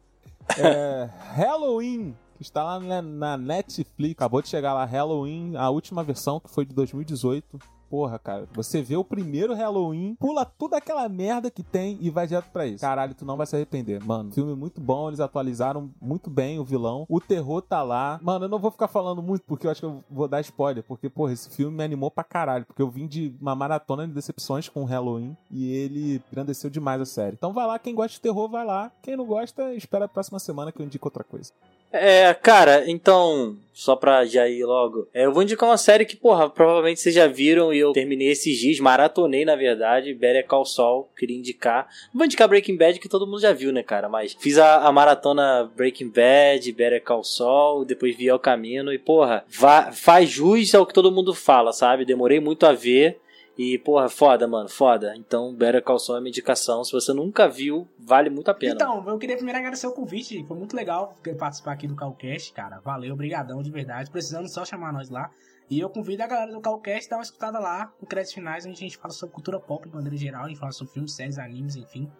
É, 0.59 1.09
Halloween, 1.33 2.15
está 2.45 2.63
lá 2.63 2.79
na, 2.79 3.01
na 3.01 3.37
Netflix. 3.37 4.13
Acabou 4.13 4.41
de 4.41 4.47
chegar 4.47 4.73
lá, 4.73 4.85
Halloween, 4.85 5.55
a 5.55 5.69
última 5.69 6.03
versão, 6.03 6.39
que 6.39 6.49
foi 6.49 6.65
de 6.65 6.73
2018. 6.73 7.59
Porra, 7.89 8.17
cara, 8.17 8.47
você 8.53 8.81
vê 8.81 8.97
o 8.97 9.03
primeiro 9.03 9.53
Halloween, 9.53 10.15
pula 10.19 10.43
toda 10.43 10.77
aquela 10.77 11.07
merda 11.07 11.51
que 11.51 11.63
tem 11.63 11.97
e 12.01 12.09
vai 12.09 12.27
direto 12.27 12.49
pra 12.51 12.65
isso. 12.65 12.81
Caralho, 12.81 13.13
tu 13.13 13.25
não 13.25 13.37
vai 13.37 13.45
se 13.45 13.55
arrepender, 13.55 14.03
mano. 14.03 14.31
Filme 14.31 14.55
muito 14.55 14.81
bom, 14.81 15.07
eles 15.07 15.19
atualizaram 15.19 15.89
muito 16.01 16.29
bem 16.29 16.59
o 16.59 16.63
vilão. 16.63 17.05
O 17.07 17.21
terror 17.21 17.61
tá 17.61 17.83
lá. 17.83 18.19
Mano, 18.21 18.45
eu 18.45 18.49
não 18.49 18.59
vou 18.59 18.71
ficar 18.71 18.87
falando 18.87 19.21
muito 19.21 19.43
porque 19.45 19.67
eu 19.67 19.71
acho 19.71 19.81
que 19.81 19.85
eu 19.85 20.03
vou 20.09 20.27
dar 20.27 20.41
spoiler. 20.41 20.83
Porque, 20.83 21.09
porra, 21.09 21.33
esse 21.33 21.49
filme 21.49 21.77
me 21.77 21.83
animou 21.83 22.09
pra 22.09 22.23
caralho. 22.23 22.65
Porque 22.65 22.81
eu 22.81 22.89
vim 22.89 23.07
de 23.07 23.35
uma 23.39 23.55
maratona 23.55 24.07
de 24.07 24.13
decepções 24.13 24.67
com 24.67 24.81
o 24.81 24.85
Halloween 24.85 25.37
e 25.51 25.71
ele 25.71 26.21
engrandeceu 26.31 26.69
demais 26.69 26.99
a 26.99 27.05
série. 27.05 27.35
Então 27.35 27.53
vai 27.53 27.67
lá, 27.67 27.77
quem 27.77 27.93
gosta 27.93 28.13
de 28.13 28.21
terror, 28.21 28.49
vai 28.49 28.65
lá. 28.65 28.91
Quem 29.01 29.15
não 29.15 29.25
gosta, 29.25 29.73
espera 29.75 30.05
a 30.05 30.09
próxima 30.09 30.39
semana 30.39 30.71
que 30.71 30.81
eu 30.81 30.85
indico 30.85 31.07
outra 31.07 31.23
coisa. 31.23 31.53
É, 31.97 32.33
cara, 32.33 32.83
então, 32.87 33.55
só 33.73 33.95
pra 33.95 34.25
já 34.25 34.47
ir 34.47 34.65
logo, 34.65 35.07
é, 35.13 35.25
eu 35.25 35.31
vou 35.31 35.43
indicar 35.43 35.69
uma 35.69 35.77
série 35.77 36.05
que, 36.05 36.15
porra, 36.15 36.49
provavelmente 36.49 36.99
vocês 36.99 37.15
já 37.15 37.25
viram 37.25 37.73
e 37.73 37.79
eu 37.79 37.93
terminei 37.93 38.29
esses 38.29 38.57
dias, 38.57 38.79
maratonei, 38.79 39.45
na 39.45 39.55
verdade, 39.55 40.13
Better 40.13 40.45
Call 40.45 40.65
Saul, 40.65 41.09
queria 41.17 41.37
indicar. 41.37 41.87
Não 42.13 42.19
vou 42.19 42.25
indicar 42.25 42.47
Breaking 42.47 42.75
Bad, 42.77 42.99
que 42.99 43.07
todo 43.07 43.25
mundo 43.25 43.39
já 43.39 43.53
viu, 43.53 43.71
né, 43.71 43.81
cara, 43.81 44.09
mas 44.09 44.35
fiz 44.37 44.57
a, 44.57 44.77
a 44.85 44.91
maratona 44.91 45.71
Breaking 45.75 46.09
Bad, 46.09 46.69
Better 46.73 47.01
Call 47.01 47.23
Saul, 47.23 47.85
depois 47.85 48.15
vi 48.15 48.29
ao 48.29 48.39
caminho 48.39 48.91
e, 48.91 48.97
porra, 48.97 49.45
faz 49.93 50.29
jus 50.29 50.75
ao 50.75 50.85
que 50.85 50.93
todo 50.93 51.11
mundo 51.11 51.33
fala, 51.33 51.71
sabe? 51.71 52.05
Demorei 52.05 52.39
muito 52.39 52.65
a 52.65 52.73
ver. 52.73 53.19
E, 53.57 53.77
porra, 53.79 54.09
foda, 54.09 54.47
mano, 54.47 54.67
foda. 54.67 55.15
Então, 55.15 55.55
Better 55.55 55.81
Call 55.81 55.97
Saul 55.97 56.17
é 56.17 56.21
uma 56.21 56.27
indicação. 56.27 56.83
Se 56.83 56.91
você 56.91 57.13
nunca 57.13 57.47
viu, 57.47 57.87
vale 57.97 58.29
muito 58.29 58.49
a 58.49 58.53
pena. 58.53 58.73
Então, 58.73 59.07
eu 59.07 59.17
queria 59.17 59.37
primeiro 59.37 59.59
agradecer 59.59 59.87
o 59.87 59.93
convite. 59.93 60.43
Foi 60.45 60.57
muito 60.57 60.75
legal 60.75 61.15
participar 61.37 61.71
aqui 61.71 61.87
do 61.87 61.95
Calcast, 61.95 62.51
cara. 62.51 62.79
Valeu, 62.81 63.13
obrigadão 63.13 63.63
de 63.63 63.71
verdade. 63.71 64.11
Precisando 64.11 64.49
só 64.49 64.65
chamar 64.65 64.91
nós 64.91 65.09
lá. 65.09 65.31
E 65.69 65.79
eu 65.79 65.89
convido 65.89 66.21
a 66.21 66.27
galera 66.27 66.51
do 66.51 66.59
Calcast 66.59 67.07
a 67.07 67.09
dar 67.11 67.17
uma 67.17 67.23
escutada 67.23 67.57
lá 67.57 67.93
no 67.99 68.05
Créditos 68.05 68.35
Finais, 68.35 68.65
onde 68.65 68.75
a 68.75 68.79
gente 68.79 68.97
fala 68.97 69.13
sobre 69.13 69.33
cultura 69.33 69.59
pop 69.59 69.87
de 69.87 69.95
maneira 69.95 70.17
geral. 70.17 70.43
A 70.43 70.47
gente 70.49 70.59
fala 70.59 70.71
sobre 70.71 70.93
filmes, 70.93 71.13
séries, 71.13 71.39
animes, 71.39 71.75
enfim. 71.75 72.11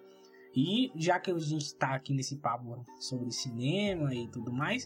E 0.56 0.90
já 0.96 1.20
que 1.20 1.30
a 1.30 1.38
gente 1.38 1.76
tá 1.76 1.94
aqui 1.96 2.14
nesse 2.14 2.38
papo 2.38 2.86
sobre 2.98 3.30
cinema 3.32 4.16
e 4.16 4.28
tudo 4.30 4.54
mais, 4.54 4.86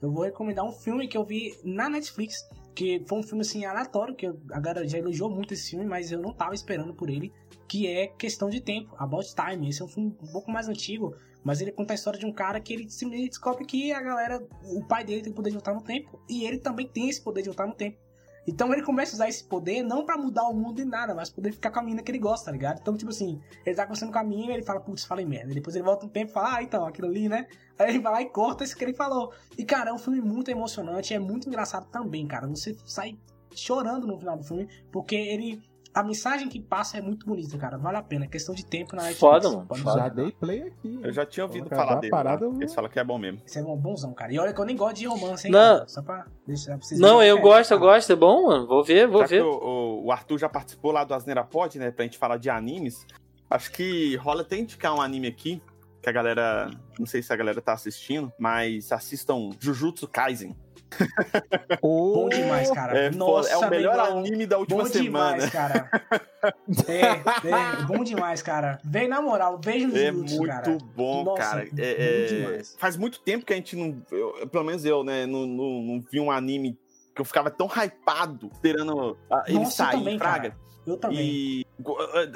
eu 0.00 0.10
vou 0.10 0.24
recomendar 0.24 0.64
um 0.64 0.72
filme 0.72 1.06
que 1.06 1.16
eu 1.16 1.24
vi 1.24 1.54
na 1.62 1.90
Netflix. 1.90 2.48
Que 2.74 3.02
foi 3.06 3.18
um 3.18 3.22
filme 3.22 3.42
assim 3.42 3.64
aleatório, 3.64 4.14
que 4.14 4.26
a 4.26 4.60
galera 4.60 4.86
já 4.86 4.98
elogiou 4.98 5.30
muito 5.30 5.54
esse 5.54 5.70
filme, 5.70 5.84
mas 5.84 6.12
eu 6.12 6.20
não 6.20 6.32
tava 6.32 6.54
esperando 6.54 6.94
por 6.94 7.10
ele. 7.10 7.32
Que 7.68 7.86
é 7.86 8.06
Questão 8.06 8.48
de 8.48 8.60
Tempo, 8.60 8.94
About 8.98 9.34
Time. 9.34 9.68
Esse 9.68 9.82
é 9.82 9.84
um 9.84 9.88
filme 9.88 10.16
um 10.22 10.32
pouco 10.32 10.50
mais 10.50 10.68
antigo, 10.68 11.14
mas 11.44 11.60
ele 11.60 11.72
conta 11.72 11.92
a 11.92 11.96
história 11.96 12.18
de 12.18 12.26
um 12.26 12.32
cara 12.32 12.60
que 12.60 12.72
ele 12.72 12.90
simplesmente 12.90 13.30
descobre 13.30 13.64
que 13.64 13.92
a 13.92 14.00
galera, 14.00 14.46
o 14.64 14.84
pai 14.84 15.04
dele 15.04 15.22
tem 15.22 15.32
o 15.32 15.34
poder 15.34 15.50
de 15.50 15.56
voltar 15.56 15.74
no 15.74 15.82
tempo, 15.82 16.20
e 16.28 16.44
ele 16.44 16.58
também 16.58 16.86
tem 16.86 17.08
esse 17.08 17.22
poder 17.22 17.42
de 17.42 17.48
voltar 17.48 17.66
no 17.66 17.74
tempo. 17.74 17.98
Então 18.50 18.72
ele 18.72 18.82
começa 18.82 19.12
a 19.12 19.14
usar 19.14 19.28
esse 19.28 19.44
poder 19.44 19.80
não 19.84 20.04
pra 20.04 20.18
mudar 20.18 20.42
o 20.48 20.52
mundo 20.52 20.80
e 20.80 20.84
nada, 20.84 21.14
mas 21.14 21.30
poder 21.30 21.52
ficar 21.52 21.70
com 21.70 21.78
a 21.78 21.82
menina 21.82 22.02
que 22.02 22.10
ele 22.10 22.18
gosta, 22.18 22.46
tá 22.46 22.52
ligado? 22.52 22.80
Então, 22.80 22.96
tipo 22.96 23.12
assim, 23.12 23.40
ele 23.64 23.76
tá 23.76 23.84
conversando 23.84 24.10
com 24.10 24.18
a 24.18 24.24
menina 24.24 24.50
e 24.50 24.56
ele 24.56 24.64
fala, 24.64 24.80
putz, 24.80 25.04
falei 25.04 25.24
merda. 25.24 25.54
Depois 25.54 25.76
ele 25.76 25.84
volta 25.84 26.04
um 26.04 26.08
tempo 26.08 26.32
e 26.32 26.34
fala, 26.34 26.56
ah, 26.56 26.62
então, 26.62 26.84
aquilo 26.84 27.06
ali, 27.06 27.28
né? 27.28 27.46
Aí 27.78 27.90
ele 27.90 28.00
vai 28.00 28.12
lá 28.12 28.22
e 28.22 28.28
corta 28.28 28.64
isso 28.64 28.76
que 28.76 28.82
ele 28.82 28.92
falou. 28.92 29.32
E, 29.56 29.64
cara, 29.64 29.90
é 29.90 29.92
um 29.92 29.98
filme 29.98 30.20
muito 30.20 30.50
emocionante, 30.50 31.14
é 31.14 31.18
muito 31.20 31.48
engraçado 31.48 31.86
também, 31.90 32.26
cara. 32.26 32.48
Você 32.48 32.76
sai 32.84 33.16
chorando 33.54 34.04
no 34.04 34.18
final 34.18 34.36
do 34.36 34.42
filme, 34.42 34.68
porque 34.90 35.14
ele. 35.14 35.62
A 35.92 36.04
mensagem 36.04 36.48
que 36.48 36.60
passa 36.60 36.98
é 36.98 37.00
muito 37.00 37.26
bonita, 37.26 37.58
cara. 37.58 37.76
Vale 37.76 37.96
a 37.96 38.02
pena. 38.02 38.24
É 38.24 38.28
questão 38.28 38.54
de 38.54 38.64
tempo 38.64 38.94
na 38.94 39.02
Netflix. 39.02 39.18
Foda, 39.20 39.50
mano, 39.50 39.66
Pode 39.66 39.82
foda. 39.82 39.98
Já 39.98 40.08
dei 40.08 40.30
play 40.30 40.62
aqui. 40.62 41.00
Eu 41.02 41.12
já 41.12 41.26
tinha 41.26 41.44
ouvido 41.44 41.68
falar 41.68 41.96
dele. 41.96 42.10
parada, 42.12 42.44
eu- 42.44 42.54
Eles 42.54 42.72
falam 42.72 42.88
que 42.88 42.98
é 43.00 43.02
bom 43.04 43.18
mesmo. 43.18 43.40
Esse 43.44 43.58
é 43.58 43.62
um 43.62 43.76
bonzão, 43.76 44.14
cara. 44.14 44.32
E 44.32 44.38
olha 44.38 44.52
que 44.52 44.60
eu 44.60 44.64
nem 44.64 44.76
gosto 44.76 44.96
de 44.96 45.06
romance, 45.06 45.48
hein, 45.48 45.52
Não. 45.52 45.78
cara? 45.78 45.88
Só 45.88 46.00
pra 46.00 46.26
deixar 46.46 46.76
pra 46.78 46.86
vocês 46.86 47.00
Não, 47.00 47.20
eu 47.22 47.34
diferença, 47.36 47.42
gosto, 47.42 47.70
eu 47.72 47.78
cara. 47.80 47.92
gosto, 47.92 48.12
é 48.12 48.16
bom, 48.16 48.46
mano. 48.46 48.66
Vou 48.68 48.84
ver, 48.84 49.08
vou 49.08 49.22
Já 49.22 49.26
ver. 49.26 49.42
o, 49.42 49.50
o- 49.50 50.04
o 50.06 50.12
Arthur 50.12 50.38
já 50.38 50.48
participou 50.48 50.92
lá 50.92 51.02
do 51.02 51.12
Asneira 51.12 51.42
Pod, 51.42 51.76
né? 51.78 51.90
Pra 51.90 52.04
gente 52.04 52.18
falar 52.18 52.36
de 52.36 52.48
animes. 52.48 53.04
Acho 53.50 53.72
que 53.72 54.14
rola 54.16 54.42
até 54.42 54.56
indicar 54.58 54.94
um 54.94 55.00
anime 55.00 55.26
aqui. 55.26 55.60
Que 56.00 56.08
a 56.08 56.12
galera. 56.12 56.70
Não 56.98 57.04
sei 57.04 57.20
se 57.22 57.30
a 57.32 57.36
galera 57.36 57.60
tá 57.60 57.72
assistindo, 57.74 58.32
mas 58.38 58.90
assistam 58.92 59.50
Jujutsu 59.58 60.06
Kaisen. 60.08 60.56
Bom 61.80 62.28
demais, 62.28 62.70
cara. 62.70 62.98
É, 62.98 63.10
Nossa, 63.10 63.50
é 63.52 63.56
o 63.56 63.70
melhor 63.70 63.98
amigão. 63.98 64.18
anime 64.18 64.46
da 64.46 64.58
última 64.58 64.82
Bom 64.84 64.88
semana. 64.88 65.34
demais, 65.36 65.50
cara. 65.50 65.90
É, 66.88 67.02
é, 67.50 67.82
bom 67.86 68.02
demais, 68.02 68.40
cara. 68.40 68.78
Vem 68.82 69.06
na 69.06 69.20
moral, 69.20 69.60
veja 69.62 69.86
no 69.86 69.94
É 69.94 70.10
muito 70.10 70.42
cara. 70.42 70.78
bom, 70.96 71.22
Nossa, 71.22 71.42
cara. 71.42 71.64
bom 71.70 71.76
É- 71.82 72.56
é- 72.58 72.62
faz 72.78 72.96
muito 72.96 73.20
tempo 73.20 73.44
que 73.44 73.52
a 73.52 73.56
gente 73.56 73.76
não. 73.76 74.02
eu- 74.10 74.48
pelo 74.50 74.64
menos 74.64 74.82
eu, 74.86 75.04
né? 75.04 75.26
Não, 75.26 75.46
não- 75.46 75.82
não 75.82 76.00
vi 76.10 76.18
um 76.18 76.30
anime 76.30 76.78
que 77.14 77.20
eu 77.20 77.26
ficava 77.26 77.50
tão 77.50 77.66
hypado 77.66 78.48
esperando 78.54 79.18
ele 79.46 79.58
Nossa, 79.58 79.84
sair, 79.84 79.98
também, 79.98 80.18
Fraga. 80.18 80.50
cara. 80.50 80.56
Eu 80.86 80.96
também. 80.96 81.20
E 81.20 81.66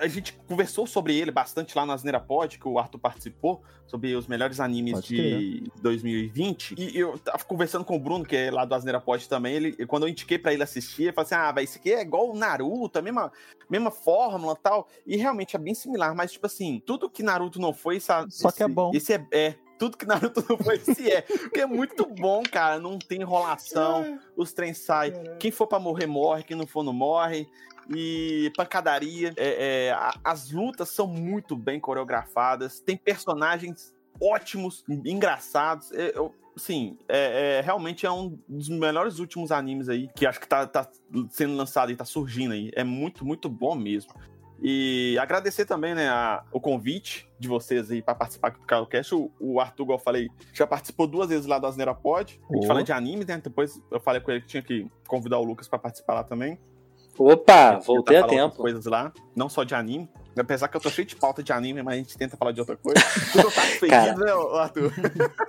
a- 0.02 0.08
gente 0.08 0.32
conversou 0.48 0.86
sobre 0.86 1.16
ele 1.16 1.30
bastante 1.30 1.76
lá 1.76 1.84
na 1.86 1.94
Asneira 1.94 2.20
Pod, 2.20 2.58
que 2.58 2.68
o 2.68 2.78
Arthur 2.78 2.98
participou, 2.98 3.62
sobre 3.86 4.14
os 4.14 4.26
melhores 4.26 4.60
animes 4.60 4.94
Pode 4.94 5.06
de 5.60 5.70
2020. 5.82 6.74
E 6.78 6.98
eu 6.98 7.18
tava 7.18 7.44
conversando 7.44 7.84
com 7.84 7.96
o 7.96 7.98
Bruno, 7.98 8.24
que 8.24 8.36
é 8.36 8.50
lá 8.50 8.64
do 8.64 8.74
Asneira 8.74 9.00
Pod 9.00 9.28
também. 9.28 9.54
Ele, 9.54 9.86
quando 9.86 10.04
eu 10.04 10.08
indiquei 10.08 10.38
pra 10.38 10.52
ele 10.52 10.62
assistir, 10.62 11.04
ele 11.04 11.12
falou 11.12 11.26
assim: 11.26 11.34
ah, 11.34 11.52
velho, 11.52 11.64
isso 11.64 11.78
aqui 11.78 11.92
é 11.92 12.00
igual 12.02 12.30
o 12.30 12.36
Naruto, 12.36 12.98
a 12.98 13.02
mesma, 13.02 13.30
mesma 13.68 13.90
fórmula 13.90 14.54
e 14.58 14.62
tal. 14.62 14.88
E 15.06 15.16
realmente 15.16 15.54
é 15.56 15.58
bem 15.58 15.74
similar, 15.74 16.14
mas 16.14 16.32
tipo 16.32 16.46
assim, 16.46 16.82
tudo 16.84 17.10
que 17.10 17.22
Naruto 17.22 17.60
não 17.60 17.72
foi, 17.72 18.00
sabe? 18.00 18.32
Só 18.34 18.50
que 18.50 18.62
é 18.62 18.66
esse- 18.66 18.74
bom. 18.74 18.90
Esse 18.94 19.12
é. 19.14 19.26
é 19.32 19.54
tudo 19.76 19.96
que 19.98 20.06
Naruto 20.06 20.44
não 20.48 20.56
foi, 20.56 20.76
esse 20.76 21.10
é. 21.10 21.22
Porque 21.22 21.60
é 21.60 21.66
muito 21.66 22.06
bom, 22.06 22.42
cara. 22.44 22.78
Não 22.78 22.96
tem 22.98 23.20
enrolação, 23.20 24.18
os 24.36 24.52
trens 24.52 24.78
saem. 24.78 25.12
Quem 25.38 25.50
for 25.50 25.66
pra 25.66 25.78
morrer, 25.78 26.06
morre. 26.06 26.42
Quem 26.44 26.56
não 26.56 26.66
for, 26.66 26.82
não 26.84 26.92
morre. 26.92 27.48
E 27.90 28.52
pancadaria. 28.56 29.32
É, 29.36 29.88
é, 29.88 29.96
as 30.22 30.50
lutas 30.50 30.88
são 30.90 31.06
muito 31.06 31.56
bem 31.56 31.80
coreografadas. 31.80 32.80
Tem 32.80 32.96
personagens 32.96 33.94
ótimos, 34.20 34.84
engraçados. 34.88 35.90
É, 35.92 36.12
eu- 36.16 36.34
Sim, 36.56 36.96
é, 37.08 37.58
é- 37.58 37.60
realmente 37.62 38.06
é 38.06 38.10
um 38.12 38.38
dos 38.48 38.68
melhores 38.68 39.18
últimos 39.18 39.50
animes 39.50 39.88
aí 39.88 40.08
que 40.14 40.24
acho 40.24 40.38
que 40.38 40.46
tá, 40.46 40.64
tá 40.64 40.88
sendo 41.28 41.56
lançado 41.56 41.90
e 41.90 41.96
tá 41.96 42.04
surgindo 42.04 42.52
aí. 42.54 42.70
É 42.76 42.84
muito, 42.84 43.24
muito 43.26 43.48
bom 43.48 43.74
mesmo. 43.74 44.14
E 44.62 45.18
agradecer 45.20 45.64
também, 45.66 45.96
né, 45.96 46.08
a- 46.08 46.44
o 46.52 46.60
convite 46.60 47.28
de 47.40 47.48
vocês 47.48 47.90
aí 47.90 48.00
para 48.00 48.14
participar 48.14 48.48
aqui 48.48 48.60
do 48.60 48.66
CaloCast. 48.66 49.14
O, 49.16 49.32
o 49.40 49.58
Arthur, 49.58 49.82
igual 49.82 49.98
eu 49.98 50.02
falei, 50.04 50.30
já 50.52 50.64
participou 50.64 51.08
duas 51.08 51.28
vezes 51.28 51.44
lá 51.44 51.58
do 51.58 51.66
Asneira 51.66 51.92
Pod. 51.92 52.40
A 52.48 52.54
gente 52.54 52.64
Oh. 52.64 52.68
fala 52.68 52.84
de 52.84 52.92
anime, 52.92 53.24
né? 53.24 53.40
Depois 53.42 53.82
eu 53.90 53.98
falei 53.98 54.20
com 54.20 54.30
ele 54.30 54.42
que 54.42 54.46
tinha 54.46 54.62
que 54.62 54.88
convidar 55.08 55.40
o 55.40 55.44
Lucas 55.44 55.66
para 55.66 55.80
participar 55.80 56.14
lá 56.14 56.22
também. 56.22 56.56
Opa, 57.18 57.78
voltei 57.80 58.16
a 58.16 58.26
tempo. 58.26 58.56
coisas 58.56 58.84
lá, 58.86 59.12
não 59.36 59.48
só 59.48 59.62
de 59.64 59.74
anime. 59.74 60.08
Apesar 60.36 60.66
que 60.66 60.76
eu 60.76 60.80
tô 60.80 60.90
cheio 60.90 61.06
de 61.06 61.14
pauta 61.14 61.44
de 61.44 61.52
anime, 61.52 61.80
mas 61.80 61.94
a 61.94 61.96
gente 61.98 62.18
tenta 62.18 62.36
falar 62.36 62.50
de 62.50 62.58
outra 62.58 62.76
coisa. 62.76 63.00
Tudo 63.30 63.52
tá 63.52 63.62
Cara. 63.88 64.14
fedido, 64.16 64.24
né, 64.24 64.32
Arthur? 64.60 64.92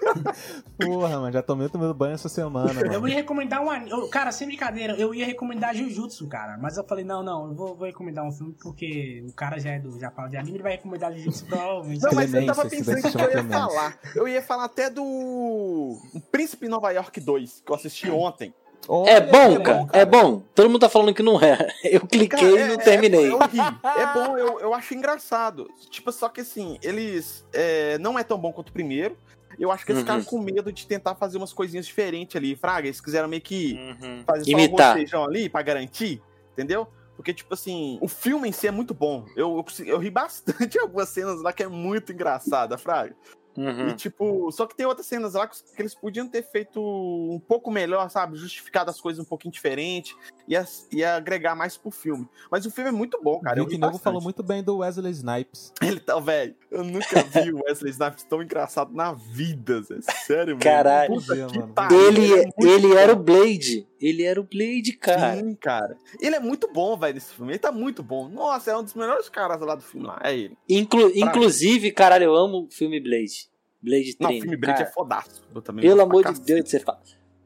Porra, 0.78 1.20
mano, 1.20 1.32
já 1.32 1.42
tomei 1.42 1.68
tomando 1.70 1.94
banho 1.94 2.14
essa 2.14 2.30
semana, 2.30 2.82
Eu 2.86 2.92
mano. 2.92 3.08
ia 3.08 3.16
recomendar 3.16 3.62
um 3.64 3.70
anime. 3.72 3.90
eu- 3.90 4.08
Cara, 4.10 4.32
sem 4.32 4.48
brincadeira, 4.48 4.94
eu 4.94 5.14
ia 5.14 5.26
recomendar 5.26 5.74
Jujutsu, 5.76 6.28
cara. 6.28 6.58
Mas 6.62 6.78
eu 6.78 6.84
falei, 6.84 7.04
não, 7.04 7.24
não, 7.24 7.48
eu 7.48 7.56
vou, 7.56 7.76
vou 7.76 7.88
recomendar 7.88 8.24
um 8.26 8.32
filme 8.32 8.56
porque 8.62 9.26
o 9.28 9.34
cara 9.34 9.58
já 9.60 9.72
é 9.72 9.80
do 9.80 10.00
já 10.00 10.12
fala 10.12 10.28
de 10.30 10.38
anime, 10.38 10.58
ele 10.58 10.64
vai 10.64 10.74
recomendar 10.74 11.12
Jujutsu 11.14 11.46
provavelmente. 11.46 12.04
Não, 12.04 12.12
mas 12.14 12.34
eu 12.34 12.46
tava 12.46 12.70
pensando 12.70 13.02
que 13.02 13.18
eu 13.18 13.32
ia 13.32 13.44
falar. 13.44 13.98
Eu 14.16 14.28
ia 14.28 14.42
falar 14.44 14.66
até 14.66 14.90
do 14.90 15.04
o 15.04 16.22
Príncipe 16.32 16.68
Nova 16.68 16.92
York 16.92 17.20
2, 17.20 17.64
que 17.66 17.72
eu 17.72 17.76
assisti 17.76 18.10
ontem. 18.12 18.54
Olha, 18.88 19.10
É 19.10 19.20
bom, 19.22 19.62
cara. 19.62 19.88
É 19.94 20.06
bom. 20.06 20.42
Todo 20.54 20.70
mundo 20.70 20.80
tá 20.82 20.90
falando 20.90 21.14
que 21.14 21.24
não 21.24 21.40
é. 21.42 21.58
Eu 21.84 22.02
cliquei 22.02 22.28
Cara, 22.40 22.52
e 22.52 22.58
é- 22.58 22.68
não 22.68 22.78
terminei. 22.78 23.26
É, 23.26 23.30
eu 23.32 23.40
ri. 23.40 23.60
É 23.60 24.14
bom, 24.14 24.38
eu, 24.38 24.60
eu 24.60 24.74
acho 24.74 24.94
engraçado. 24.94 25.68
Tipo, 25.90 26.12
só 26.12 26.30
que 26.30 26.42
assim, 26.42 26.78
eles. 26.84 27.46
é, 27.54 27.98
não 27.98 28.18
é 28.18 28.24
tão 28.24 28.38
bom 28.38 28.52
quanto 28.54 28.70
o 28.70 28.74
primeiro. 28.74 29.18
Eu 29.58 29.72
acho 29.72 29.86
que 29.86 29.92
eles 29.92 30.02
Uhum. 30.02 30.06
ficaram 30.06 30.24
com 30.26 30.40
medo 30.40 30.72
de 30.72 30.86
tentar 30.86 31.16
fazer 31.16 31.38
umas 31.38 31.54
coisinhas 31.54 31.86
diferentes 31.86 32.36
ali. 32.36 32.56
Fraga, 32.56 32.88
eles 32.88 33.00
quiseram 33.00 33.28
meio 33.30 33.42
que 33.42 33.74
Uhum. 34.02 34.24
fazer 34.28 34.44
só 34.44 34.52
Imitar. 34.52 34.92
um 34.92 34.98
feijão 34.98 35.24
ali 35.24 35.48
pra 35.48 35.62
garantir, 35.62 36.22
entendeu? 36.54 36.88
Porque, 37.16 37.34
tipo 37.34 37.54
assim, 37.54 37.98
o 38.02 38.08
filme 38.10 38.50
em 38.50 38.52
si 38.52 38.68
é 38.68 38.72
muito 38.72 38.94
bom. 38.94 39.24
Eu, 39.38 39.64
eu, 39.80 39.86
eu 39.86 39.98
ri 39.98 40.10
bastante 40.10 40.78
algumas 40.80 41.08
cenas 41.08 41.42
lá 41.42 41.54
que 41.54 41.64
é 41.64 41.68
muito 41.70 42.12
engraçada, 42.12 42.78
Fraga. 42.78 43.16
Uhum. 43.58 43.90
E, 43.90 43.94
tipo, 43.96 44.52
só 44.52 44.66
que 44.66 44.76
tem 44.76 44.86
outras 44.86 45.06
cenas 45.08 45.34
lá 45.34 45.48
que 45.48 45.56
eles 45.78 45.96
podiam 45.96 46.28
ter 46.28 46.44
feito 46.44 46.80
um 46.82 47.40
pouco 47.40 47.72
melhor, 47.72 48.10
sabe? 48.10 48.38
Justificado 48.38 48.90
as 48.90 49.00
coisas 49.00 49.24
um 49.24 49.28
pouquinho 49.28 49.52
diferente 49.52 50.16
e, 50.48 50.56
as- 50.56 50.88
e 50.92 51.04
agregar 51.04 51.56
mais 51.56 51.78
pro 51.78 51.92
filme. 51.92 52.28
Mas 52.52 52.66
o 52.66 52.72
filme 52.72 52.90
é 52.90 52.94
muito 52.94 53.22
bom, 53.22 53.40
cara. 53.40 53.64
Ri 53.64 53.78
Novo 53.78 53.98
falou 53.98 54.22
muito 54.22 54.44
bem 54.44 54.64
do 54.64 54.78
Wesley 54.78 55.12
Snipes. 55.12 55.72
Ele 55.82 56.00
tá, 56.00 56.20
velho. 56.20 56.56
Eu 56.70 56.84
nunca 56.84 57.24
vi 57.24 57.52
o 57.54 57.62
Wesley 57.66 57.92
Snipes 57.92 58.24
tão 58.24 58.42
engraçado 58.44 58.94
na 58.94 59.14
vida, 59.14 59.82
Zé. 59.82 59.98
Sério, 60.02 60.56
mano. 60.56 60.60
Caralho. 60.60 61.14
Puta 61.14 61.36
Dia, 61.36 61.48
que 61.48 61.60
mano. 61.60 61.74
pariu. 61.74 62.00
Ele, 62.08 62.34
é 62.34 62.36
muito 62.44 62.54
ele 62.68 62.94
era 62.94 63.14
o 63.14 63.16
Blade. 63.16 63.88
Ele 64.02 64.24
era 64.24 64.40
o 64.40 64.44
Blade, 64.44 64.94
cara. 64.94 65.38
Sim, 65.38 65.56
cara. 65.56 65.98
Ele 66.20 66.36
é 66.36 66.40
muito 66.40 66.72
bom, 66.72 66.98
velho, 66.98 67.14
nesse 67.16 67.34
filme. 67.34 67.54
Ele 67.54 67.60
tá 67.60 67.72
muito 67.72 68.04
bom. 68.04 68.28
Nossa, 68.28 68.72
é 68.72 68.78
um 68.78 68.84
dos 68.84 68.94
melhores 68.94 69.30
caras 69.30 69.60
lá 69.62 69.74
do 69.76 69.82
filme 69.82 70.06
lá. 70.06 70.20
É 70.24 70.36
ele. 70.36 70.58
Inclu- 70.70 71.12
inclusive, 71.16 71.92
caralho, 71.92 72.26
eu 72.26 72.36
amo 72.36 72.66
o 72.66 72.70
filme 72.72 73.00
Blade. 73.00 73.45
Blade 73.86 74.16
Não, 74.20 74.26
o 74.28 74.30
Trinity. 74.30 74.42
filme 74.42 74.58
Blade 74.58 74.82
é 74.82 74.84
cara. 74.84 74.94
fodaço. 74.96 75.44
Eu 75.54 75.62
também 75.62 75.86
Pelo 75.86 76.02
amor 76.02 76.18
de 76.24 76.30
cacete. 76.30 76.46
Deus, 76.46 76.70
você 76.70 76.80
fala. 76.80 77.00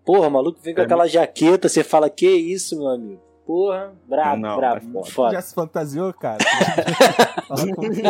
Porra, 0.06 0.30
maluco 0.30 0.60
vem 0.64 0.74
com 0.74 0.82
É 0.82 0.84
aquela 0.86 1.06
jaqueta, 1.08 1.68
você 1.70 1.84
fala, 1.84 2.10
que 2.10 2.28
isso, 2.28 2.78
meu 2.78 2.88
amigo? 2.88 3.22
Porra, 3.46 3.94
brabo, 4.08 4.42
Não, 4.42 4.56
brabo, 4.58 5.00
é 5.02 5.04
foda. 5.10 5.34
Já 5.34 5.42
se 5.42 5.54
fantasiou, 5.54 6.14
cara? 6.14 6.38
Fala 7.48 7.68
comigo. 7.76 8.02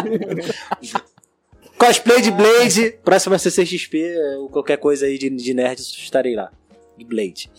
Cosplay 1.77 2.21
de 2.21 2.32
Blade, 2.32 2.91
próxima 3.03 3.38
CCXP, 3.38 4.15
ou 4.39 4.49
qualquer 4.49 4.77
coisa 4.77 5.05
aí 5.05 5.17
de, 5.17 5.30
de 5.30 5.53
nerd, 5.53 5.80
estarei 5.80 6.36
lá. 6.36 6.51
De 6.97 7.05
Blade. 7.05 7.49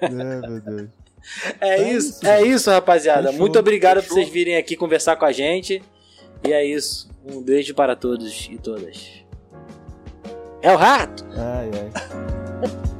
É, 0.00 0.08
meu 0.08 0.60
Deus. 0.60 0.88
É, 1.60 1.68
É 1.82 1.92
isso, 1.92 2.08
isso. 2.10 2.26
é 2.26 2.42
isso, 2.46 2.70
rapaziada. 2.70 3.24
Fechou, 3.24 3.38
Muito 3.40 3.58
obrigado 3.58 3.96
fechou. 4.00 4.08
por 4.08 4.14
vocês 4.22 4.32
virem 4.32 4.56
aqui 4.56 4.74
conversar 4.76 5.14
com 5.16 5.26
a 5.26 5.32
gente. 5.32 5.82
E 6.42 6.52
é 6.54 6.64
isso. 6.64 7.10
Um 7.22 7.42
beijo 7.42 7.74
para 7.74 7.94
todos 7.94 8.48
e 8.50 8.56
todas. 8.56 9.24
É 10.62 10.72
o 10.72 10.76
rato! 10.76 11.24
Ai, 11.36 11.70
ai. 11.72 12.88